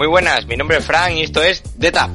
Muy 0.00 0.08
buenas, 0.08 0.46
mi 0.46 0.56
nombre 0.56 0.78
es 0.78 0.86
Frank 0.86 1.12
y 1.12 1.24
esto 1.24 1.42
es 1.42 1.62
The 1.78 1.92
Tap. 1.92 2.10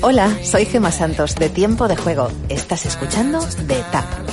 Hola, 0.00 0.34
soy 0.42 0.64
Gema 0.64 0.90
Santos 0.90 1.34
de 1.34 1.50
Tiempo 1.50 1.86
de 1.86 1.94
Juego. 1.94 2.32
Estás 2.48 2.86
escuchando 2.86 3.38
The 3.68 3.84
Tap. 3.92 4.25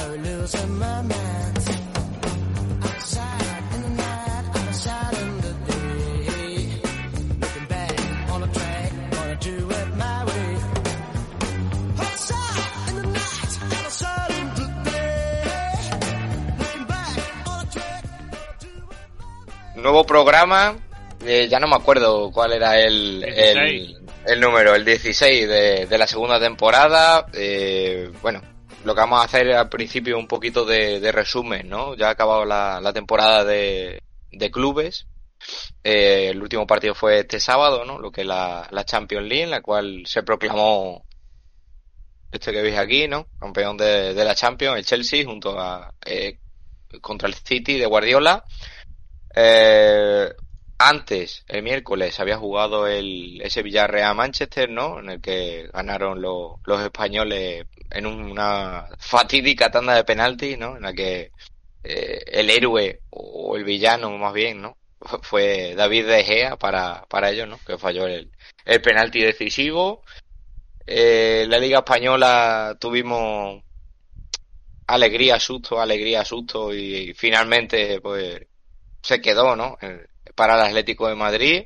Nuevo 19.93 20.07
programa, 20.07 20.75
eh, 21.23 21.47
ya 21.47 21.59
no 21.59 21.67
me 21.67 21.75
acuerdo 21.75 22.31
cuál 22.31 22.53
era 22.53 22.79
el, 22.79 23.23
el, 23.23 23.95
el 24.25 24.39
número, 24.39 24.73
el 24.73 24.83
16 24.83 25.47
de, 25.47 25.85
de 25.85 25.97
la 25.99 26.07
segunda 26.07 26.39
temporada. 26.39 27.27
Eh, 27.31 28.11
bueno, 28.23 28.41
lo 28.85 28.95
que 28.95 29.01
vamos 29.01 29.21
a 29.21 29.25
hacer 29.25 29.51
al 29.51 29.69
principio 29.69 30.17
un 30.17 30.27
poquito 30.27 30.65
de, 30.65 30.99
de 30.99 31.11
resumen, 31.11 31.69
¿no? 31.69 31.93
Ya 31.95 32.07
ha 32.07 32.09
acabado 32.09 32.43
la, 32.43 32.81
la 32.81 32.91
temporada 32.91 33.45
de, 33.45 34.01
de 34.31 34.49
clubes. 34.49 35.05
Eh, 35.83 36.29
el 36.31 36.41
último 36.41 36.65
partido 36.65 36.95
fue 36.95 37.19
este 37.19 37.39
sábado, 37.39 37.85
¿no? 37.85 37.99
Lo 37.99 38.11
que 38.11 38.21
es 38.21 38.27
la, 38.27 38.67
la 38.71 38.85
Champions 38.85 39.27
League, 39.27 39.43
en 39.43 39.51
la 39.51 39.61
cual 39.61 40.05
se 40.07 40.23
proclamó 40.23 41.05
este 42.31 42.51
que 42.51 42.63
veis 42.63 42.79
aquí, 42.79 43.07
¿no? 43.07 43.27
Campeón 43.39 43.77
de, 43.77 44.15
de 44.15 44.25
la 44.25 44.33
Champions, 44.33 44.75
el 44.75 44.85
Chelsea, 44.85 45.23
junto 45.23 45.59
a 45.59 45.93
eh, 46.03 46.39
contra 46.99 47.27
el 47.27 47.35
City 47.35 47.77
de 47.77 47.85
Guardiola. 47.85 48.43
Eh, 49.35 50.31
antes, 50.77 51.43
el 51.47 51.63
miércoles, 51.63 52.19
había 52.19 52.37
jugado 52.37 52.87
el, 52.87 53.41
ese 53.41 53.63
Villarreal 53.63 54.15
Manchester, 54.15 54.69
¿no? 54.69 54.99
En 54.99 55.09
el 55.09 55.21
que 55.21 55.69
ganaron 55.73 56.21
lo- 56.21 56.59
los 56.65 56.81
españoles 56.81 57.65
en 57.89 58.05
una 58.05 58.87
fatídica 58.99 59.71
tanda 59.71 59.95
de 59.95 60.03
penaltis, 60.03 60.57
¿no? 60.57 60.75
En 60.77 60.83
la 60.83 60.93
que 60.93 61.31
eh, 61.83 62.21
el 62.27 62.49
héroe 62.49 63.01
o 63.11 63.55
el 63.57 63.63
villano, 63.63 64.11
más 64.17 64.33
bien, 64.33 64.61
¿no? 64.61 64.77
Fue 65.21 65.75
David 65.75 66.07
De 66.07 66.23
Gea 66.23 66.57
para, 66.57 67.05
para 67.09 67.29
ellos, 67.31 67.47
¿no? 67.47 67.59
Que 67.65 67.77
falló 67.77 68.07
el, 68.07 68.31
el 68.65 68.81
penalti 68.81 69.21
decisivo. 69.21 70.03
Eh, 70.87 71.45
la 71.49 71.59
Liga 71.59 71.79
Española 71.79 72.77
tuvimos 72.79 73.63
alegría, 74.87 75.39
susto, 75.39 75.79
alegría, 75.79 76.25
susto 76.25 76.73
y 76.73 77.13
finalmente, 77.13 77.99
pues, 78.01 78.41
se 79.03 79.21
quedó, 79.21 79.55
¿no? 79.55 79.77
Para 80.35 80.55
el 80.55 80.61
Atlético 80.61 81.07
de 81.07 81.15
Madrid. 81.15 81.63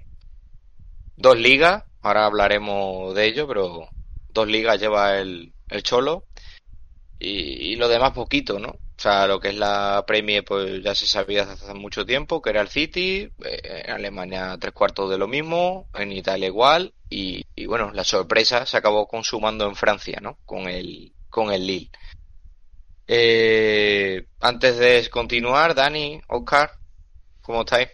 Dos 1.15 1.37
ligas, 1.37 1.83
ahora 2.01 2.25
hablaremos 2.25 3.15
de 3.15 3.25
ello, 3.25 3.47
pero 3.47 3.87
dos 4.29 4.47
ligas 4.47 4.79
lleva 4.79 5.17
el, 5.17 5.53
el 5.69 5.83
Cholo. 5.83 6.25
Y, 7.19 7.75
lo 7.77 7.87
demás 7.87 8.11
poquito, 8.11 8.59
¿no? 8.59 8.69
O 8.69 8.99
sea, 8.99 9.27
lo 9.27 9.39
que 9.39 9.49
es 9.49 9.55
la 9.55 10.03
Premier, 10.05 10.43
pues 10.43 10.83
ya 10.83 10.93
se 10.93 11.07
sabía 11.07 11.43
hace 11.43 11.73
mucho 11.73 12.05
tiempo, 12.05 12.41
que 12.41 12.51
era 12.51 12.61
el 12.61 12.67
City, 12.67 13.29
eh, 13.43 13.83
en 13.85 13.91
Alemania 13.91 14.57
tres 14.59 14.73
cuartos 14.73 15.09
de 15.09 15.17
lo 15.17 15.27
mismo, 15.27 15.87
en 15.95 16.11
Italia 16.11 16.47
igual, 16.47 16.93
y, 17.09 17.43
y 17.55 17.65
bueno, 17.65 17.91
la 17.91 18.03
sorpresa 18.03 18.65
se 18.65 18.77
acabó 18.77 19.07
consumando 19.07 19.67
en 19.67 19.75
Francia, 19.75 20.19
¿no? 20.21 20.37
Con 20.45 20.67
el, 20.67 21.13
con 21.29 21.51
el 21.51 21.65
Lille. 21.65 21.91
Eh, 23.07 24.27
antes 24.41 24.77
de 24.77 25.09
continuar, 25.09 25.73
Dani, 25.73 26.21
Oscar, 26.27 26.76
¿cómo 27.47 27.61
estáis? 27.61 27.87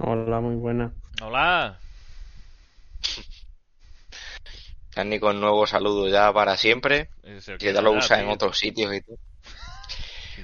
Hola, 0.00 0.40
muy 0.40 0.56
buena. 0.56 0.92
Hola. 1.22 1.78
Dani 4.96 5.20
con 5.20 5.40
nuevo 5.40 5.66
saludo 5.66 6.08
ya 6.08 6.32
para 6.32 6.56
siempre, 6.56 7.10
que 7.58 7.72
ya 7.72 7.80
lo 7.80 7.92
usa 7.92 8.20
en 8.20 8.28
otros 8.28 8.58
sitios 8.58 8.92
y 8.94 9.00
todo. 9.02 9.16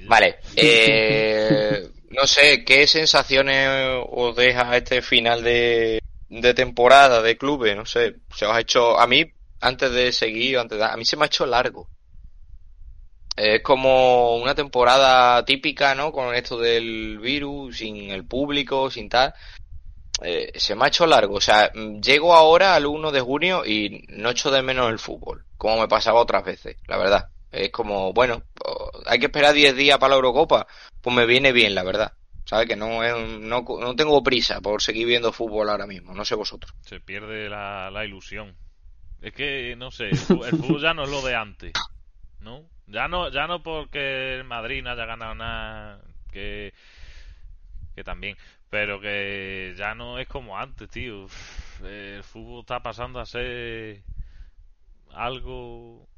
Vale, 0.06 0.36
eh, 0.56 1.88
no 2.10 2.26
sé, 2.26 2.64
¿qué 2.64 2.86
sensaciones 2.86 3.68
os 4.10 4.36
deja 4.36 4.76
este 4.76 5.02
final 5.02 5.42
de, 5.42 6.00
de 6.28 6.54
temporada 6.54 7.22
de 7.22 7.36
clubes? 7.36 7.74
No 7.74 7.86
sé, 7.86 8.16
se 8.36 8.44
os 8.46 8.52
ha 8.52 8.60
hecho, 8.60 8.98
a 9.00 9.06
mí, 9.06 9.24
antes 9.60 9.90
de 9.92 10.12
seguir, 10.12 10.58
antes 10.58 10.78
de- 10.78 10.84
a 10.84 10.96
mí 10.96 11.04
se 11.04 11.16
me 11.16 11.24
ha 11.24 11.26
hecho 11.26 11.46
largo. 11.46 11.88
Es 13.36 13.62
como 13.62 14.36
una 14.36 14.54
temporada 14.54 15.44
típica, 15.44 15.94
¿no? 15.94 16.12
Con 16.12 16.34
esto 16.34 16.58
del 16.58 17.18
virus, 17.18 17.78
sin 17.78 18.10
el 18.10 18.24
público, 18.24 18.90
sin 18.90 19.08
tal. 19.08 19.34
Eh, 20.22 20.52
se 20.54 20.74
me 20.74 20.84
ha 20.84 20.88
hecho 20.88 21.06
largo. 21.06 21.36
O 21.36 21.40
sea, 21.40 21.70
mm, 21.74 22.00
llego 22.00 22.34
ahora 22.34 22.74
al 22.74 22.86
1 22.86 23.10
de 23.10 23.20
junio 23.20 23.64
y 23.66 24.04
no 24.08 24.30
echo 24.30 24.50
de 24.50 24.62
menos 24.62 24.90
el 24.90 24.98
fútbol, 24.98 25.44
como 25.56 25.80
me 25.80 25.88
pasaba 25.88 26.20
otras 26.20 26.44
veces, 26.44 26.76
la 26.86 26.96
verdad. 26.96 27.28
Es 27.50 27.70
como, 27.70 28.12
bueno, 28.12 28.42
hay 29.06 29.18
que 29.18 29.26
esperar 29.26 29.52
10 29.52 29.76
días 29.76 29.98
para 29.98 30.10
la 30.10 30.16
Eurocopa. 30.16 30.66
Pues 31.00 31.14
me 31.14 31.26
viene 31.26 31.52
bien, 31.52 31.74
la 31.74 31.84
verdad. 31.84 32.12
¿Sabes? 32.44 32.68
Que 32.68 32.76
no, 32.76 33.02
es 33.02 33.14
no, 33.40 33.64
no 33.80 33.96
tengo 33.96 34.22
prisa 34.22 34.60
por 34.60 34.82
seguir 34.82 35.06
viendo 35.06 35.32
fútbol 35.32 35.70
ahora 35.70 35.86
mismo. 35.86 36.14
No 36.14 36.24
sé 36.24 36.34
vosotros. 36.34 36.74
Se 36.82 37.00
pierde 37.00 37.48
la, 37.48 37.90
la 37.90 38.04
ilusión. 38.04 38.56
Es 39.22 39.32
que, 39.32 39.74
no 39.76 39.90
sé, 39.90 40.10
el 40.10 40.16
fútbol 40.18 40.82
ya 40.82 40.92
no 40.92 41.04
es 41.04 41.10
lo 41.10 41.22
de 41.22 41.34
antes, 41.34 41.72
¿no? 42.40 42.68
Ya 42.86 43.08
no, 43.08 43.30
ya 43.30 43.46
no 43.46 43.62
porque 43.62 44.34
el 44.36 44.44
Madrid 44.44 44.82
no 44.82 44.90
haya 44.90 45.06
ganado 45.06 45.34
nada, 45.34 46.00
que, 46.30 46.74
que 47.94 48.04
también, 48.04 48.36
pero 48.70 49.00
que 49.00 49.74
ya 49.76 49.94
no 49.94 50.18
es 50.18 50.28
como 50.28 50.58
antes, 50.58 50.88
tío. 50.90 51.26
El 51.82 52.22
fútbol 52.22 52.60
está 52.60 52.80
pasando 52.80 53.20
a 53.20 53.26
ser 53.26 54.02
algo 55.12 56.08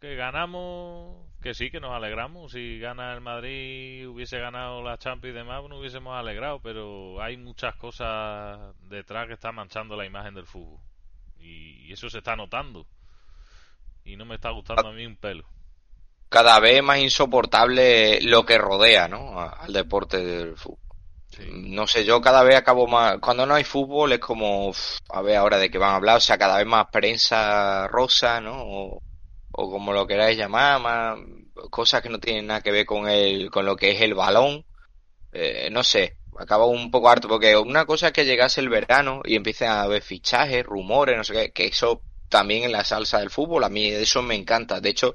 que 0.00 0.14
ganamos, 0.16 1.26
que 1.42 1.54
sí, 1.54 1.70
que 1.70 1.80
nos 1.80 1.92
alegramos. 1.92 2.52
Si 2.52 2.78
gana 2.78 3.12
el 3.14 3.20
Madrid, 3.20 4.08
hubiese 4.08 4.38
ganado 4.38 4.82
la 4.82 4.98
Champions 4.98 5.34
y 5.34 5.38
demás, 5.38 5.62
no 5.68 5.78
hubiésemos 5.78 6.14
alegrado, 6.14 6.60
pero 6.60 7.20
hay 7.22 7.36
muchas 7.36 7.74
cosas 7.76 8.74
detrás 8.88 9.26
que 9.26 9.34
están 9.34 9.54
manchando 9.54 9.96
la 9.96 10.06
imagen 10.06 10.34
del 10.34 10.46
fútbol. 10.46 10.80
Y 11.38 11.92
eso 11.92 12.08
se 12.10 12.18
está 12.18 12.34
notando. 12.36 12.86
Y 14.04 14.16
no 14.16 14.24
me 14.24 14.36
está 14.36 14.50
gustando 14.50 14.88
a 14.88 14.92
mí 14.92 15.06
un 15.06 15.16
pelo. 15.16 15.44
Cada 16.28 16.58
vez 16.60 16.82
más 16.82 16.98
insoportable 16.98 18.20
lo 18.22 18.44
que 18.44 18.58
rodea, 18.58 19.08
¿no? 19.08 19.40
Al 19.40 19.72
deporte 19.72 20.18
del 20.24 20.56
fútbol. 20.56 20.80
Sí. 21.30 21.44
No 21.52 21.86
sé, 21.86 22.04
yo 22.04 22.20
cada 22.20 22.42
vez 22.42 22.56
acabo 22.56 22.86
más. 22.86 23.18
Cuando 23.20 23.46
no 23.46 23.54
hay 23.54 23.64
fútbol 23.64 24.12
es 24.12 24.18
como. 24.18 24.72
a 25.10 25.22
ver 25.22 25.36
ahora 25.36 25.58
de 25.58 25.70
qué 25.70 25.78
van 25.78 25.90
a 25.90 25.96
hablar. 25.96 26.16
O 26.16 26.20
sea, 26.20 26.38
cada 26.38 26.58
vez 26.58 26.66
más 26.66 26.86
prensa 26.90 27.86
rosa, 27.88 28.40
¿no? 28.40 28.62
O, 28.62 29.02
o 29.52 29.70
como 29.70 29.92
lo 29.92 30.06
queráis 30.06 30.36
llamar, 30.38 30.80
más 30.80 31.18
cosas 31.70 32.02
que 32.02 32.08
no 32.08 32.18
tienen 32.18 32.46
nada 32.46 32.60
que 32.60 32.70
ver 32.70 32.86
con 32.86 33.08
el, 33.08 33.50
con 33.50 33.66
lo 33.66 33.76
que 33.76 33.92
es 33.92 34.00
el 34.00 34.14
balón. 34.14 34.64
Eh, 35.32 35.68
no 35.70 35.82
sé, 35.82 36.16
acabo 36.38 36.66
un 36.66 36.90
poco 36.90 37.08
harto. 37.08 37.28
Porque 37.28 37.56
una 37.56 37.84
cosa 37.86 38.08
es 38.08 38.12
que 38.12 38.24
llegase 38.24 38.60
el 38.60 38.68
verano 38.68 39.22
y 39.24 39.36
empiecen 39.36 39.68
a 39.68 39.82
haber 39.82 40.02
fichajes, 40.02 40.64
rumores, 40.64 41.16
no 41.16 41.24
sé 41.24 41.34
qué. 41.34 41.52
Que 41.52 41.66
eso 41.66 42.02
también 42.28 42.64
en 42.64 42.72
la 42.72 42.84
salsa 42.84 43.18
del 43.18 43.30
fútbol, 43.30 43.64
a 43.64 43.68
mí 43.68 43.86
eso 43.88 44.22
me 44.22 44.34
encanta. 44.34 44.80
De 44.80 44.90
hecho, 44.90 45.14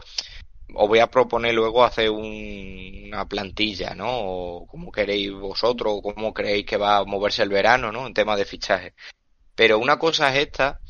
os 0.76 0.88
voy 0.88 1.00
a 1.00 1.08
proponer 1.12 1.54
luego 1.54 1.84
hacer 1.84 2.10
un- 2.10 3.04
una 3.08 3.28
plantilla, 3.28 3.94
¿no? 3.96 4.08
O 4.10 4.68
como 4.68 4.92
queréis 4.92 5.32
vosotros, 5.34 5.94
o 5.98 6.02
cómo 6.02 6.34
creéis 6.34 6.66
que 6.66 6.78
va 6.78 6.98
a 6.98 7.06
moverse 7.06 7.44
el 7.44 7.50
verano, 7.50 7.92
¿no? 7.92 8.08
En 8.08 8.14
tema 8.14 8.36
de 8.38 8.46
fichaje. 8.46 8.94
Pero 9.56 9.80
una 9.80 10.00
cosa 10.00 10.30
es 10.36 10.48
esta 10.48 10.82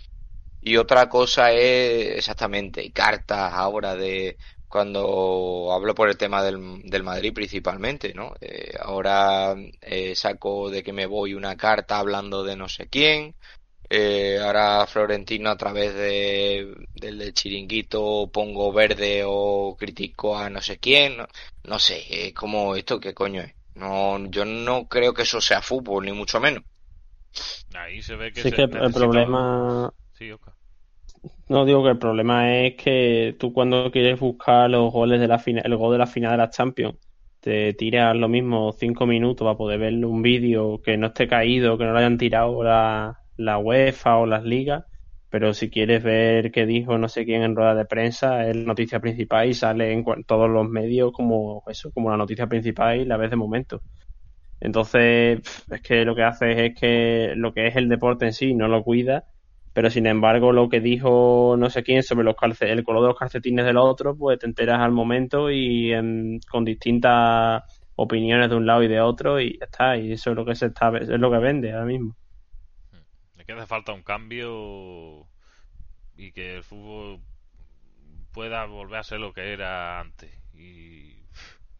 y 0.61 0.77
otra 0.77 1.09
cosa 1.09 1.51
es 1.53 2.17
exactamente 2.17 2.91
cartas 2.93 3.53
ahora 3.53 3.95
de 3.95 4.37
cuando 4.67 5.71
hablo 5.73 5.93
por 5.95 6.09
el 6.09 6.17
tema 6.17 6.43
del, 6.43 6.81
del 6.83 7.03
Madrid 7.03 7.33
principalmente, 7.33 8.13
¿no? 8.13 8.33
Eh, 8.41 8.73
ahora 8.79 9.55
eh, 9.81 10.15
saco 10.15 10.69
de 10.69 10.83
que 10.83 10.93
me 10.93 11.05
voy 11.07 11.33
una 11.33 11.57
carta 11.57 11.99
hablando 11.99 12.43
de 12.43 12.55
no 12.55 12.69
sé 12.69 12.87
quién. 12.89 13.35
Eh, 13.93 14.39
ahora 14.39 14.87
Florentino 14.87 15.49
a 15.49 15.57
través 15.57 15.93
de, 15.93 16.87
del 16.95 17.17
de 17.17 17.33
chiringuito 17.33 18.29
pongo 18.31 18.71
verde 18.71 19.23
o 19.25 19.75
critico 19.77 20.37
a 20.37 20.49
no 20.49 20.61
sé 20.61 20.79
quién. 20.79 21.17
No, 21.17 21.27
no 21.65 21.77
sé, 21.77 22.27
es 22.27 22.33
como 22.33 22.77
esto 22.77 23.01
qué 23.01 23.13
coño 23.13 23.41
es. 23.41 23.53
No, 23.75 24.25
yo 24.29 24.45
no 24.45 24.87
creo 24.87 25.13
que 25.13 25.23
eso 25.23 25.41
sea 25.41 25.61
fútbol, 25.61 26.05
ni 26.05 26.13
mucho 26.13 26.39
menos. 26.39 26.63
Ahí 27.73 28.01
se 28.01 28.15
ve 28.15 28.31
que, 28.31 28.43
Sí, 28.43 28.49
se 28.49 28.55
que 28.55 28.61
el 28.61 28.93
problema 28.93 29.93
Sí. 30.13 30.31
No 31.49 31.65
digo 31.65 31.83
que 31.83 31.89
el 31.89 31.99
problema 31.99 32.59
es 32.59 32.75
que 32.81 33.35
tú 33.37 33.51
cuando 33.51 33.91
quieres 33.91 34.17
buscar 34.21 34.69
los 34.69 34.89
goles 34.93 35.19
de 35.19 35.27
la 35.27 35.37
final, 35.37 35.63
el 35.65 35.75
gol 35.75 35.91
de 35.91 35.97
la 35.97 36.07
final 36.07 36.31
de 36.31 36.37
la 36.37 36.49
Champions, 36.49 36.95
te 37.41 37.73
tiras 37.73 38.15
lo 38.15 38.29
mismo 38.29 38.71
cinco 38.71 39.05
minutos 39.05 39.43
para 39.43 39.57
poder 39.57 39.79
ver 39.79 40.05
un 40.05 40.21
vídeo 40.21 40.81
que 40.81 40.95
no 40.95 41.07
esté 41.07 41.27
caído, 41.27 41.77
que 41.77 41.83
no 41.83 41.91
lo 41.91 41.99
hayan 41.99 42.17
tirado 42.17 42.63
la, 42.63 43.20
la 43.45 43.57
UEFA 43.59 44.17
o 44.17 44.25
las 44.25 44.43
ligas, 44.43 44.85
pero 45.29 45.53
si 45.53 45.69
quieres 45.69 46.03
ver 46.03 46.51
qué 46.51 46.65
dijo 46.65 46.97
no 46.97 47.07
sé 47.09 47.25
quién 47.25 47.41
en 47.43 47.55
rueda 47.55 47.75
de 47.75 47.85
prensa, 47.85 48.47
es 48.47 48.55
la 48.55 48.63
noticia 48.63 48.99
principal 48.99 49.47
y 49.49 49.53
sale 49.53 49.91
en 49.93 50.03
todos 50.27 50.49
los 50.49 50.67
medios 50.69 51.11
como 51.13 51.63
eso, 51.67 51.91
como 51.91 52.09
la 52.11 52.17
noticia 52.17 52.47
principal 52.47 52.99
y 53.01 53.05
la 53.05 53.17
ves 53.17 53.29
de 53.31 53.35
momento. 53.37 53.81
Entonces, 54.59 55.39
es 55.69 55.81
que 55.81 56.05
lo 56.05 56.15
que 56.15 56.23
hace 56.23 56.65
es 56.67 56.75
que 56.79 57.33
lo 57.35 57.53
que 57.53 57.67
es 57.67 57.75
el 57.75 57.89
deporte 57.89 58.25
en 58.25 58.33
sí 58.33 58.53
no 58.53 58.67
lo 58.67 58.83
cuida 58.83 59.25
pero 59.73 59.89
sin 59.89 60.05
embargo 60.05 60.51
lo 60.51 60.67
que 60.69 60.81
dijo 60.81 61.55
no 61.57 61.69
sé 61.69 61.81
quién 61.83 62.03
sobre 62.03 62.25
los 62.25 62.35
el 62.61 62.83
color 62.83 63.01
de 63.03 63.07
los 63.07 63.17
calcetines 63.17 63.65
del 63.65 63.77
otro, 63.77 64.17
pues 64.17 64.37
te 64.39 64.45
enteras 64.45 64.81
al 64.81 64.91
momento 64.91 65.49
y 65.49 65.93
en- 65.93 66.39
con 66.51 66.65
distintas 66.65 67.63
opiniones 67.95 68.49
de 68.49 68.55
un 68.57 68.65
lado 68.65 68.83
y 68.83 68.87
de 68.89 68.99
otro 69.01 69.39
y 69.39 69.57
ya 69.59 69.65
está, 69.65 69.95
y 69.97 70.11
eso 70.11 70.31
es 70.31 70.35
lo 70.35 70.45
que 70.45 70.55
se 70.55 70.65
está, 70.67 70.89
es 70.97 71.07
lo 71.09 71.31
que 71.31 71.37
vende 71.37 71.71
ahora 71.71 71.85
mismo. 71.85 72.15
Que 73.55 73.59
hace 73.61 73.67
falta 73.67 73.93
un 73.93 74.03
cambio 74.03 75.27
y 76.17 76.31
que 76.33 76.55
el 76.57 76.63
fútbol 76.63 77.21
pueda 78.31 78.65
volver 78.65 78.99
a 78.99 79.03
ser 79.03 79.19
lo 79.19 79.33
que 79.33 79.53
era 79.53 79.99
antes. 79.99 80.31
Y, 80.53 81.15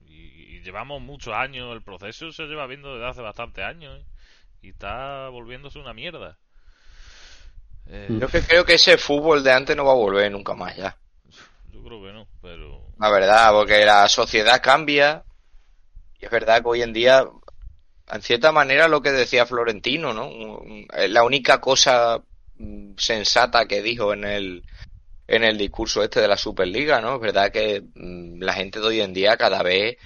y- 0.01 0.55
y 0.57 0.61
llevamos 0.61 1.01
muchos 1.01 1.33
años, 1.33 1.73
el 1.73 1.81
proceso 1.83 2.31
se 2.31 2.45
lleva 2.45 2.67
viendo 2.67 2.93
desde 2.95 3.07
hace 3.09 3.21
bastantes 3.21 3.63
años 3.65 3.99
¿eh? 4.01 4.05
y 4.61 4.69
está 4.69 5.29
volviéndose 5.29 5.79
una 5.79 5.93
mierda. 5.93 6.37
Eh, 7.87 8.21
Yo 8.21 8.27
que 8.27 8.43
creo 8.43 8.63
que 8.63 8.75
ese 8.75 8.95
fútbol 8.99 9.43
de 9.43 9.51
antes 9.51 9.75
no 9.75 9.85
va 9.85 9.93
a 9.93 9.95
volver 9.95 10.31
nunca 10.31 10.53
más 10.53 10.75
ya. 10.77 10.95
yo 11.71 11.83
creo 11.83 12.01
que 12.03 12.13
no, 12.13 12.27
pero 12.41 12.81
La 12.97 13.09
verdad, 13.09 13.51
porque 13.51 13.85
la 13.85 14.07
sociedad 14.07 14.61
cambia. 14.63 15.23
Y 16.19 16.25
es 16.25 16.31
verdad 16.31 16.61
que 16.61 16.69
hoy 16.69 16.81
en 16.83 16.93
día, 16.93 17.25
en 18.11 18.21
cierta 18.21 18.51
manera, 18.51 18.87
lo 18.87 19.01
que 19.01 19.11
decía 19.11 19.45
Florentino, 19.45 20.13
¿no? 20.13 20.29
La 21.07 21.23
única 21.23 21.61
cosa 21.61 22.23
mm, 22.55 22.93
sensata 22.97 23.65
que 23.65 23.81
dijo 23.81 24.13
en 24.13 24.23
el, 24.25 24.65
en 25.27 25.43
el 25.43 25.57
discurso 25.57 26.03
este 26.03 26.21
de 26.21 26.27
la 26.27 26.37
Superliga, 26.37 27.01
¿no? 27.01 27.15
Es 27.15 27.21
verdad 27.21 27.51
que 27.51 27.81
mm, 27.95 28.41
la 28.41 28.53
gente 28.53 28.79
de 28.79 28.87
hoy 28.87 29.01
en 29.01 29.13
día 29.13 29.37
cada 29.37 29.63
vez 29.63 29.97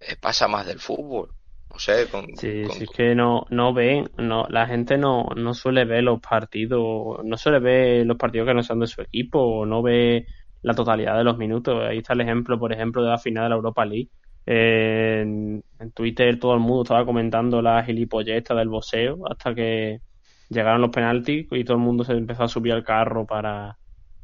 eh, 0.00 0.16
pasa 0.20 0.48
más 0.48 0.66
del 0.66 0.80
fútbol. 0.80 1.34
No 1.72 1.78
sé, 1.78 2.06
con, 2.08 2.26
Sí, 2.36 2.62
con- 2.66 2.76
sí, 2.78 2.84
es 2.84 2.90
que 2.90 3.14
no, 3.14 3.46
no 3.50 3.72
ven, 3.72 4.10
no, 4.18 4.46
la 4.50 4.66
gente 4.66 4.98
no, 4.98 5.26
no 5.36 5.54
suele 5.54 5.84
ver 5.84 6.04
los 6.04 6.20
partidos, 6.20 7.24
no 7.24 7.36
suele 7.36 7.60
ver 7.60 8.06
los 8.06 8.18
partidos 8.18 8.46
que 8.46 8.54
no 8.54 8.62
son 8.62 8.80
de 8.80 8.86
su 8.86 9.00
equipo, 9.00 9.64
no 9.64 9.82
ve 9.82 10.26
la 10.60 10.74
totalidad 10.74 11.16
de 11.16 11.24
los 11.24 11.38
minutos. 11.38 11.82
Ahí 11.82 11.98
está 11.98 12.12
el 12.12 12.20
ejemplo, 12.20 12.58
por 12.58 12.72
ejemplo, 12.72 13.02
de 13.02 13.10
la 13.10 13.18
final 13.18 13.44
de 13.44 13.48
la 13.50 13.56
Europa 13.56 13.84
League. 13.86 14.10
En, 14.46 15.62
en 15.78 15.92
Twitter 15.92 16.38
todo 16.38 16.54
el 16.54 16.60
mundo 16.60 16.82
estaba 16.82 17.04
comentando 17.06 17.62
la 17.62 17.84
gilipolleta 17.84 18.54
del 18.54 18.68
boxeo 18.68 19.18
hasta 19.30 19.54
que 19.54 20.00
llegaron 20.48 20.80
los 20.80 20.90
penaltis 20.90 21.46
y 21.50 21.64
todo 21.64 21.76
el 21.76 21.82
mundo 21.82 22.04
se 22.04 22.12
empezó 22.12 22.44
a 22.44 22.48
subir 22.48 22.72
al 22.72 22.84
carro 22.84 23.26
para, 23.26 23.78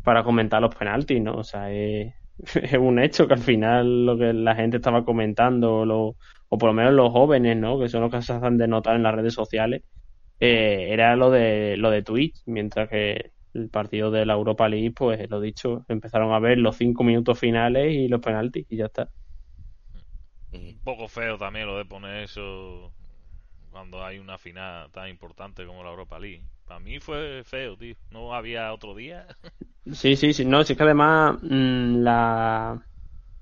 para 0.04 0.24
comentar 0.24 0.60
los 0.62 0.74
penaltis, 0.74 1.20
¿no? 1.22 1.36
O 1.36 1.44
sea, 1.44 1.72
es, 1.72 2.14
es 2.62 2.74
un 2.74 2.98
hecho 2.98 3.26
que 3.26 3.34
al 3.34 3.40
final 3.40 4.06
lo 4.06 4.18
que 4.18 4.32
la 4.32 4.54
gente 4.54 4.76
estaba 4.78 5.04
comentando, 5.04 5.84
lo, 5.84 6.16
o 6.48 6.58
por 6.58 6.70
lo 6.70 6.74
menos 6.74 6.92
los 6.94 7.12
jóvenes, 7.12 7.56
¿no? 7.56 7.78
Que 7.78 7.88
son 7.88 8.02
los 8.02 8.10
que 8.10 8.22
se 8.22 8.32
hacen 8.32 8.58
de 8.58 8.68
notar 8.68 8.96
en 8.96 9.02
las 9.02 9.14
redes 9.14 9.34
sociales, 9.34 9.82
eh, 10.40 10.88
era 10.90 11.16
lo 11.16 11.30
de 11.30 11.76
lo 11.76 11.90
de 11.90 12.02
Twitch, 12.02 12.42
mientras 12.46 12.88
que 12.88 13.32
el 13.54 13.70
partido 13.70 14.10
de 14.10 14.26
la 14.26 14.34
Europa 14.34 14.68
League, 14.68 14.92
pues 14.92 15.28
lo 15.30 15.40
dicho, 15.40 15.84
empezaron 15.88 16.32
a 16.32 16.38
ver 16.38 16.58
los 16.58 16.76
cinco 16.76 17.04
minutos 17.04 17.38
finales 17.38 17.92
y 17.94 18.08
los 18.08 18.20
penaltis 18.20 18.66
y 18.68 18.76
ya 18.76 18.86
está. 18.86 19.10
Un 20.52 20.80
poco 20.84 21.08
feo 21.08 21.38
también 21.38 21.66
lo 21.66 21.76
de 21.78 21.84
poner 21.84 22.24
eso 22.24 22.92
cuando 23.70 24.04
hay 24.04 24.18
una 24.18 24.38
final 24.38 24.90
tan 24.92 25.08
importante 25.08 25.66
como 25.66 25.84
la 25.84 25.90
Europa 25.90 26.18
League. 26.18 26.44
Para 26.66 26.80
mí 26.80 27.00
fue 27.00 27.42
feo, 27.44 27.76
tío. 27.76 27.96
No 28.10 28.34
había 28.34 28.72
otro 28.72 28.94
día. 28.94 29.26
Sí, 29.92 30.16
sí, 30.16 30.34
sí, 30.34 30.44
no, 30.44 30.62
sí 30.64 30.76
que 30.76 30.82
además 30.82 31.38
mm, 31.42 32.02
la, 32.02 32.86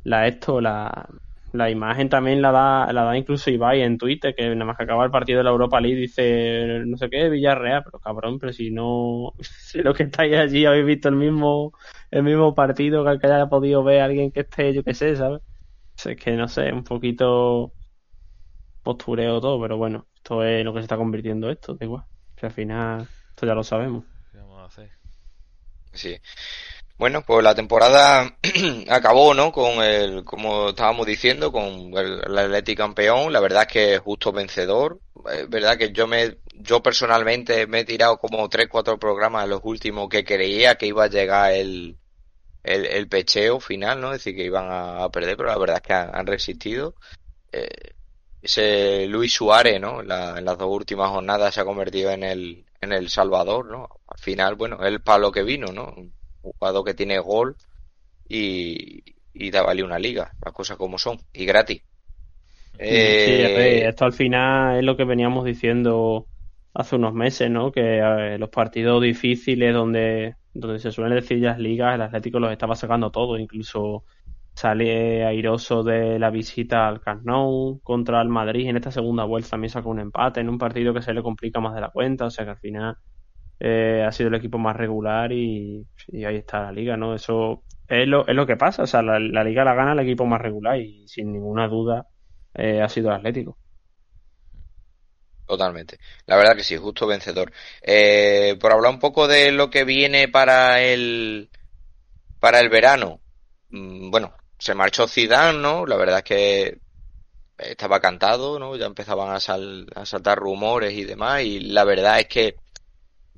la 0.05 0.29
esto, 0.29 0.61
la, 0.61 1.09
la 1.53 1.71
imagen 1.71 2.09
también 2.09 2.43
la 2.43 2.53
da, 2.53 2.93
la 2.93 3.05
da 3.05 3.17
incluso 3.19 3.51
Ibai 3.51 3.83
en 3.83 3.99
Twitter, 3.99 4.35
que 4.35 4.49
nada 4.51 4.65
más 4.67 4.77
que 4.77 4.85
acaba 4.85 5.05
el 5.05 5.11
partido 5.11 5.39
de 5.39 5.45
la 5.45 5.51
Europa 5.51 5.81
League 5.81 5.97
dice 6.01 6.83
no 6.87 6.97
sé 6.99 7.11
qué, 7.11 7.29
Villarreal, 7.31 7.85
pero 7.85 8.01
cabrón, 8.01 8.39
pero 8.39 8.53
si 8.53 8.71
no, 8.73 9.35
si 9.41 9.81
los 9.83 9.97
que 9.97 10.05
estáis 10.05 10.37
allí 10.37 10.67
habéis 10.67 10.87
visto 10.87 11.09
el 11.11 11.17
mismo, 11.17 11.73
el 12.11 12.23
mismo 12.25 12.55
partido 12.55 13.05
que 13.05 13.11
el 13.13 13.21
que 13.21 13.27
haya 13.29 13.49
podido 13.49 13.85
ver 13.85 14.03
alguien 14.03 14.33
que 14.33 14.41
esté, 14.41 14.75
yo 14.75 14.85
qué 14.85 14.95
sé, 14.95 15.17
¿sabes? 15.17 15.41
Es 16.05 16.17
que 16.17 16.33
no 16.33 16.47
sé, 16.49 16.73
un 16.73 16.85
poquito 16.85 17.73
postureo 18.83 19.41
todo, 19.41 19.61
pero 19.61 19.77
bueno, 19.77 20.07
esto 20.15 20.45
es 20.45 20.65
lo 20.65 20.73
que 20.73 20.81
se 20.81 20.85
está 20.85 20.97
convirtiendo 20.97 21.51
esto, 21.51 21.75
da 21.75 21.85
igual, 21.85 22.05
que 22.37 22.47
al 22.47 22.53
final, 22.53 23.09
esto 23.31 23.47
ya 23.47 23.55
lo 23.55 23.65
sabemos. 23.65 24.05
¿Qué 24.31 24.39
vamos 24.39 24.61
a 24.61 24.65
hacer? 24.67 24.91
Sí. 25.93 26.17
Bueno, 26.99 27.23
pues 27.27 27.43
la 27.43 27.55
temporada 27.55 28.39
acabó, 28.89 29.35
¿no? 29.35 29.53
Con 29.53 29.83
el, 29.83 30.25
como 30.25 30.71
estábamos 30.71 31.07
diciendo, 31.07 31.53
con 31.53 31.93
el, 31.95 32.23
el 32.27 32.39
Athletic 32.39 32.79
campeón. 32.79 33.33
La 33.33 33.41
verdad 33.41 33.63
es 33.63 33.73
que 33.73 33.99
justo 33.99 34.33
vencedor. 34.33 35.01
Es 35.31 35.49
verdad 35.49 35.77
que 35.77 35.93
yo 35.93 36.07
me, 36.07 36.39
yo 36.55 36.83
personalmente 36.83 37.67
me 37.67 37.81
he 37.81 37.85
tirado 37.85 38.19
como 38.19 38.49
tres, 38.49 38.69
cuatro 38.71 38.99
programas 38.99 39.45
en 39.45 39.51
los 39.51 39.61
últimos 39.65 40.09
que 40.09 40.25
creía 40.25 40.77
que 40.77 40.87
iba 40.87 41.05
a 41.05 41.09
llegar 41.09 41.53
el, 41.53 41.99
el, 42.67 42.87
el 42.87 43.09
pecheo 43.09 43.61
final, 43.61 44.01
¿no? 44.01 44.09
Es 44.13 44.21
decir, 44.25 44.37
que 44.37 44.45
iban 44.45 44.67
a, 44.71 45.05
a 45.05 45.11
perder, 45.11 45.37
pero 45.37 45.49
la 45.51 45.59
verdad 45.59 45.77
es 45.77 45.83
que 45.83 45.93
han, 45.95 46.15
han 46.15 46.27
resistido. 46.27 46.97
Eh, 47.53 47.69
ese 48.43 49.07
Luis 49.09 49.33
Suárez, 49.35 49.81
¿no? 49.81 50.03
La- 50.03 50.39
en 50.39 50.45
las 50.47 50.59
dos 50.59 50.69
últimas 50.71 51.11
jornadas 51.11 51.55
se 51.55 51.61
ha 51.63 51.65
convertido 51.65 52.11
en 52.13 52.25
el, 52.25 52.67
en 52.81 52.93
el 52.93 53.09
salvador, 53.11 53.67
¿no? 53.67 53.89
Al 54.09 54.19
final, 54.19 54.55
bueno, 54.57 54.85
el 54.87 55.03
palo 55.03 55.33
que 55.33 55.43
vino, 55.45 55.69
¿no? 55.73 55.87
Un 55.97 56.15
jugador 56.43 56.85
que 56.85 56.95
tiene 56.95 57.19
gol 57.21 57.57
y, 58.29 59.03
y 59.35 59.51
te 59.51 59.61
vale 59.61 59.83
una 59.85 59.99
liga, 59.99 60.35
las 60.45 60.55
cosas 60.55 60.77
como 60.79 60.99
son, 60.99 61.21
y 61.33 61.47
gratis. 61.47 61.83
Sí, 62.89 63.33
Eh, 63.41 63.89
esto 63.89 64.05
al 64.05 64.13
final 64.13 64.79
es 64.79 64.85
lo 64.85 64.97
que 64.97 65.05
veníamos 65.05 65.45
diciendo 65.45 66.29
hace 66.73 66.95
unos 66.97 67.15
meses, 67.15 67.51
¿no? 67.51 67.73
Que 67.73 68.37
los 68.39 68.49
partidos 68.51 69.03
difíciles 69.03 69.75
donde, 69.75 70.37
donde 70.61 70.79
se 70.79 70.91
suelen 70.93 71.17
decir 71.17 71.39
las 71.41 71.59
ligas, 71.59 71.95
el 71.95 72.03
Atlético 72.03 72.41
los 72.41 72.53
estaba 72.53 72.75
sacando 72.75 73.11
todos, 73.11 73.39
incluso 73.41 74.05
sale 74.55 75.25
airoso 75.25 75.83
de 75.83 76.19
la 76.19 76.31
visita 76.31 76.89
al 76.89 77.01
Camp 77.01 77.27
contra 77.83 78.23
el 78.23 78.29
Madrid 78.29 78.69
en 78.69 78.77
esta 78.77 78.91
segunda 78.91 79.25
vuelta 79.25 79.51
también 79.51 79.71
sacó 79.71 79.91
un 79.91 80.01
empate 80.01 80.41
en 80.41 80.49
un 80.49 80.57
partido 80.59 80.95
que 80.95 81.03
se 81.03 81.13
le 81.13 81.23
complica 81.23 81.61
más 81.61 81.75
de 81.75 81.83
la 81.83 81.91
cuenta, 81.91 82.27
o 82.27 82.31
sea 82.31 82.45
que 82.47 82.53
al 82.53 82.59
final 82.59 82.97
eh, 83.61 84.05
ha 84.07 84.13
sido 84.13 84.29
el 84.29 84.35
equipo 84.35 84.59
más 84.59 84.77
regular 84.77 85.33
y, 85.33 85.87
ahí 86.13 86.37
está 86.37 86.63
la 86.63 86.73
liga, 86.73 86.97
¿no? 86.97 87.15
Eso 87.15 87.65
es 87.89 88.09
lo, 88.09 88.27
es 88.27 88.35
lo 88.35 88.47
que 88.47 88.57
pasa, 88.57 88.83
o 88.85 88.87
sea, 88.87 89.03
la, 89.03 89.19
la 89.21 89.45
liga 89.45 89.65
la 89.65 89.75
gana 89.75 89.93
el 89.93 90.01
equipo 90.01 90.27
más 90.27 90.41
regular 90.41 90.81
y 90.81 91.07
sin 91.09 91.33
ninguna 91.33 91.69
duda 91.69 92.07
eh, 92.55 92.83
ha 92.83 92.89
sido 92.89 93.11
el 93.11 93.17
Atlético. 93.17 93.59
Totalmente. 95.47 95.99
La 96.27 96.37
verdad 96.37 96.57
que 96.57 96.65
sí, 96.65 96.77
justo 96.77 97.07
vencedor. 97.07 97.53
Eh, 97.83 98.57
por 98.61 98.73
hablar 98.73 98.91
un 98.93 98.99
poco 98.99 99.29
de 99.29 99.53
lo 99.53 99.71
que 99.71 99.85
viene 99.85 100.29
para 100.29 100.83
el 100.83 101.51
para 102.41 102.61
el 102.61 102.69
verano. 102.71 103.23
Mm, 103.71 104.11
Bueno, 104.11 104.37
se 104.59 104.75
marchó 104.75 105.09
Zidane, 105.09 105.59
¿no? 105.61 105.87
La 105.87 105.97
verdad 105.97 106.19
es 106.19 106.25
que 106.25 106.81
estaba 107.59 108.01
cantado, 108.01 108.59
¿no? 108.59 108.77
Ya 108.77 108.87
empezaban 108.87 109.33
a, 109.35 109.41
sal- 109.41 109.89
a 109.97 110.07
saltar 110.07 110.39
rumores 110.39 110.93
y 110.95 111.05
demás 111.05 111.43
y 111.45 111.61
la 111.61 111.85
verdad 111.85 112.21
es 112.21 112.29
que 112.29 112.57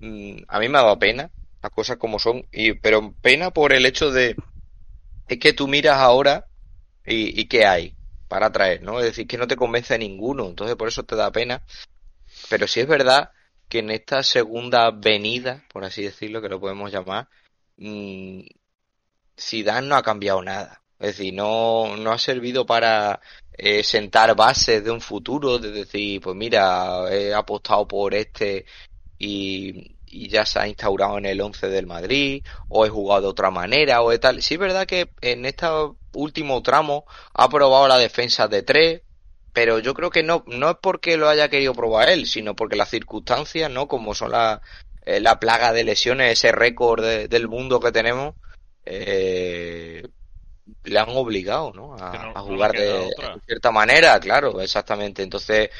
mm, 0.00 0.38
a 0.48 0.60
mí 0.60 0.68
me 0.68 0.78
ha 0.78 0.82
dado 0.82 0.98
pena 0.98 1.30
las 1.62 1.72
cosas 1.72 1.98
como 1.98 2.18
son 2.20 2.46
y 2.52 2.74
pero 2.74 3.14
pena 3.22 3.50
por 3.52 3.72
el 3.74 3.86
hecho 3.86 4.10
de 4.12 4.36
es 5.28 5.38
que 5.38 5.52
tú 5.52 5.68
miras 5.68 5.98
ahora 5.98 6.48
y, 7.04 7.40
y 7.40 7.48
qué 7.48 7.66
hay 7.66 7.96
para 8.28 8.52
traer, 8.52 8.82
¿no? 8.82 9.00
Es 9.00 9.06
decir, 9.06 9.26
que 9.26 9.38
no 9.38 9.46
te 9.48 9.56
convence 9.56 9.98
ninguno, 9.98 10.46
entonces 10.48 10.76
por 10.76 10.88
eso 10.88 11.04
te 11.04 11.16
da 11.16 11.32
pena. 11.32 11.64
Pero 12.50 12.66
sí 12.66 12.80
es 12.80 12.86
verdad 12.86 13.30
que 13.68 13.80
en 13.80 13.90
esta 13.90 14.22
segunda 14.22 14.90
venida, 14.90 15.64
por 15.72 15.84
así 15.84 16.02
decirlo, 16.02 16.40
que 16.40 16.48
lo 16.48 16.60
podemos 16.60 16.90
llamar, 16.92 17.28
mm, 17.76 18.40
Zidane 19.38 19.86
no 19.88 19.96
ha 19.96 20.02
cambiado 20.02 20.42
nada. 20.42 20.82
Es 20.98 21.18
decir, 21.18 21.34
no, 21.34 21.96
no 21.96 22.12
ha 22.12 22.18
servido 22.18 22.66
para 22.66 23.20
eh, 23.52 23.84
sentar 23.84 24.34
bases 24.34 24.84
de 24.84 24.90
un 24.90 25.00
futuro, 25.00 25.58
de 25.58 25.70
decir, 25.70 26.20
pues 26.20 26.36
mira, 26.36 27.04
he 27.10 27.32
apostado 27.34 27.86
por 27.86 28.14
este 28.14 28.66
y, 29.18 29.96
y 30.06 30.28
ya 30.28 30.44
se 30.46 30.58
ha 30.58 30.68
instaurado 30.68 31.18
en 31.18 31.26
el 31.26 31.40
11 31.40 31.68
del 31.68 31.86
Madrid, 31.86 32.44
o 32.68 32.86
he 32.86 32.88
jugado 32.88 33.22
de 33.22 33.28
otra 33.28 33.50
manera, 33.50 34.02
o 34.02 34.10
de 34.10 34.18
tal. 34.18 34.42
Sí 34.42 34.54
es 34.54 34.60
verdad 34.60 34.86
que 34.86 35.10
en 35.20 35.44
este 35.46 35.66
último 36.14 36.62
tramo 36.62 37.04
ha 37.34 37.48
probado 37.48 37.88
la 37.88 37.98
defensa 37.98 38.48
de 38.48 38.62
tres, 38.62 39.02
pero 39.58 39.80
yo 39.80 39.92
creo 39.92 40.08
que 40.10 40.22
no, 40.22 40.44
no 40.46 40.70
es 40.70 40.76
porque 40.80 41.16
lo 41.16 41.28
haya 41.28 41.48
querido 41.48 41.74
probar 41.74 42.10
él, 42.10 42.26
sino 42.28 42.54
porque 42.54 42.76
las 42.76 42.90
circunstancias, 42.90 43.68
¿no? 43.68 43.88
Como 43.88 44.14
son 44.14 44.30
la, 44.30 44.62
eh, 45.04 45.18
la 45.18 45.40
plaga 45.40 45.72
de 45.72 45.82
lesiones, 45.82 46.32
ese 46.34 46.52
récord 46.52 47.04
del 47.04 47.48
mundo 47.48 47.80
que 47.80 47.90
tenemos, 47.90 48.36
eh, 48.84 50.06
le 50.84 50.98
han 51.00 51.08
obligado 51.08 51.72
¿no? 51.72 51.96
a, 51.96 52.40
jugar 52.40 52.70
de, 52.70 53.10
cierta 53.46 53.72
manera, 53.72 54.20
claro, 54.20 54.60
exactamente. 54.60 55.24
Entonces 55.24 55.70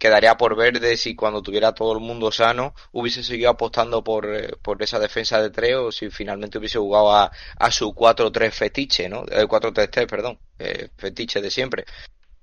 quedaría 0.00 0.36
por 0.36 0.56
ver 0.56 0.80
de 0.80 0.96
si 0.96 1.14
cuando 1.14 1.40
tuviera 1.40 1.72
todo 1.72 1.92
el 1.92 2.00
mundo 2.00 2.32
sano 2.32 2.74
hubiese 2.90 3.22
seguido 3.22 3.50
apostando 3.50 4.02
por, 4.02 4.26
eh, 4.34 4.56
por 4.60 4.82
esa 4.82 4.98
defensa 4.98 5.40
de 5.40 5.50
tres 5.50 5.76
o 5.76 5.92
si 5.92 6.10
finalmente 6.10 6.58
hubiese 6.58 6.80
jugado 6.80 7.14
a, 7.14 7.30
a 7.60 7.70
su 7.70 7.94
4-3 7.94 8.50
fetiche, 8.50 9.08
¿no? 9.08 9.24
El 9.30 9.46
4-3-3, 9.46 10.08
perdón, 10.08 10.40
eh, 10.58 10.88
fetiche 10.96 11.40
de 11.40 11.50
siempre. 11.52 11.84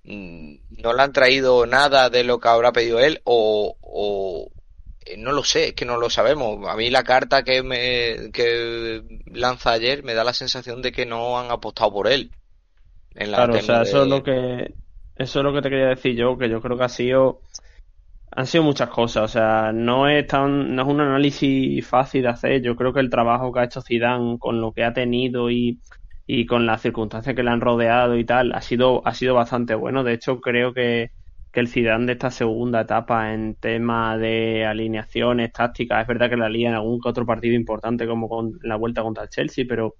Mm, 0.08 0.56
no 0.82 0.94
le 0.94 1.02
han 1.04 1.12
traído 1.12 1.66
nada 1.66 2.10
de 2.10 2.24
lo 2.24 2.40
que 2.40 2.48
habrá 2.48 2.72
pedido 2.72 2.98
él 3.00 3.20
o, 3.26 3.76
o 3.82 4.50
eh, 5.06 5.18
no 5.18 5.34
lo 5.34 5.44
sé, 5.44 5.70
es 5.70 5.74
que 5.74 5.84
no 5.84 5.98
lo 5.98 6.10
sabemos. 6.10 6.66
A 6.70 6.78
mí 6.78 6.90
la 6.90 7.04
carta 7.04 7.44
que 7.44 7.62
me 7.62 8.32
que 8.32 9.04
lanza 9.26 9.72
ayer 9.72 10.04
me 10.04 10.14
da 10.14 10.24
la 10.24 10.34
sensación 10.34 10.82
de 10.82 10.94
que 10.94 11.06
no 11.06 11.38
han 11.38 11.52
apostado 11.52 11.92
por 11.92 12.08
él. 12.08 12.32
claro, 13.14 13.56
o 13.56 13.62
sea, 13.62 13.82
eso 13.82 14.04
es 14.04 14.08
lo 14.08 14.24
que 14.24 14.76
eso 15.18 15.40
es 15.40 15.44
lo 15.44 15.54
que 15.54 15.62
te 15.62 15.70
quería 15.70 15.88
decir 15.88 16.16
yo, 16.16 16.38
que 16.38 16.50
yo 16.50 16.62
creo 16.62 16.78
que 16.78 16.86
ha 16.86 16.90
sido 16.90 17.42
han 18.32 18.48
sido 18.48 18.64
muchas 18.64 18.90
cosas, 18.90 19.24
o 19.24 19.28
sea, 19.28 19.74
no 19.74 20.08
es 20.08 20.26
tan 20.26 20.74
no 20.74 20.84
es 20.84 20.88
un 20.88 21.02
análisis 21.02 21.86
fácil 21.86 22.22
de 22.22 22.30
hacer. 22.30 22.62
Yo 22.62 22.78
creo 22.78 22.94
que 22.94 23.02
el 23.02 23.10
trabajo 23.10 23.52
que 23.52 23.60
ha 23.60 23.66
hecho 23.66 23.82
Zidane 23.82 24.40
con 24.40 24.62
lo 24.62 24.72
que 24.72 24.86
ha 24.86 24.94
tenido 24.94 25.50
y 25.52 25.82
y 26.28 26.46
con 26.46 26.66
las 26.66 26.82
circunstancias 26.82 27.36
que 27.36 27.44
le 27.44 27.52
han 27.52 27.62
rodeado 27.62 28.18
y 28.18 28.26
tal, 28.26 28.54
ha 28.54 28.62
sido, 28.62 29.02
ha 29.08 29.14
sido 29.14 29.34
bastante 29.34 29.76
bueno. 29.76 30.04
De 30.04 30.14
hecho, 30.14 30.42
creo 30.42 30.74
que, 30.74 31.12
que 31.52 31.62
el 31.62 31.70
Zidane 31.70 32.06
de 32.06 32.14
esta 32.14 32.32
segunda 32.32 32.82
etapa 32.82 33.34
en 33.34 33.56
tema 33.56 34.18
de 34.18 34.66
alineaciones 34.66 35.54
tácticas, 35.54 36.02
es 36.02 36.08
verdad 36.08 36.30
que 36.30 36.38
la 36.38 36.50
lía 36.50 36.70
en 36.70 36.76
algún 36.76 37.00
que 37.00 37.10
otro 37.10 37.26
partido 37.26 37.56
importante 37.56 38.06
como 38.08 38.28
con 38.30 38.60
la 38.62 38.76
vuelta 38.76 39.04
contra 39.04 39.24
el 39.24 39.30
Chelsea, 39.30 39.66
pero 39.68 39.96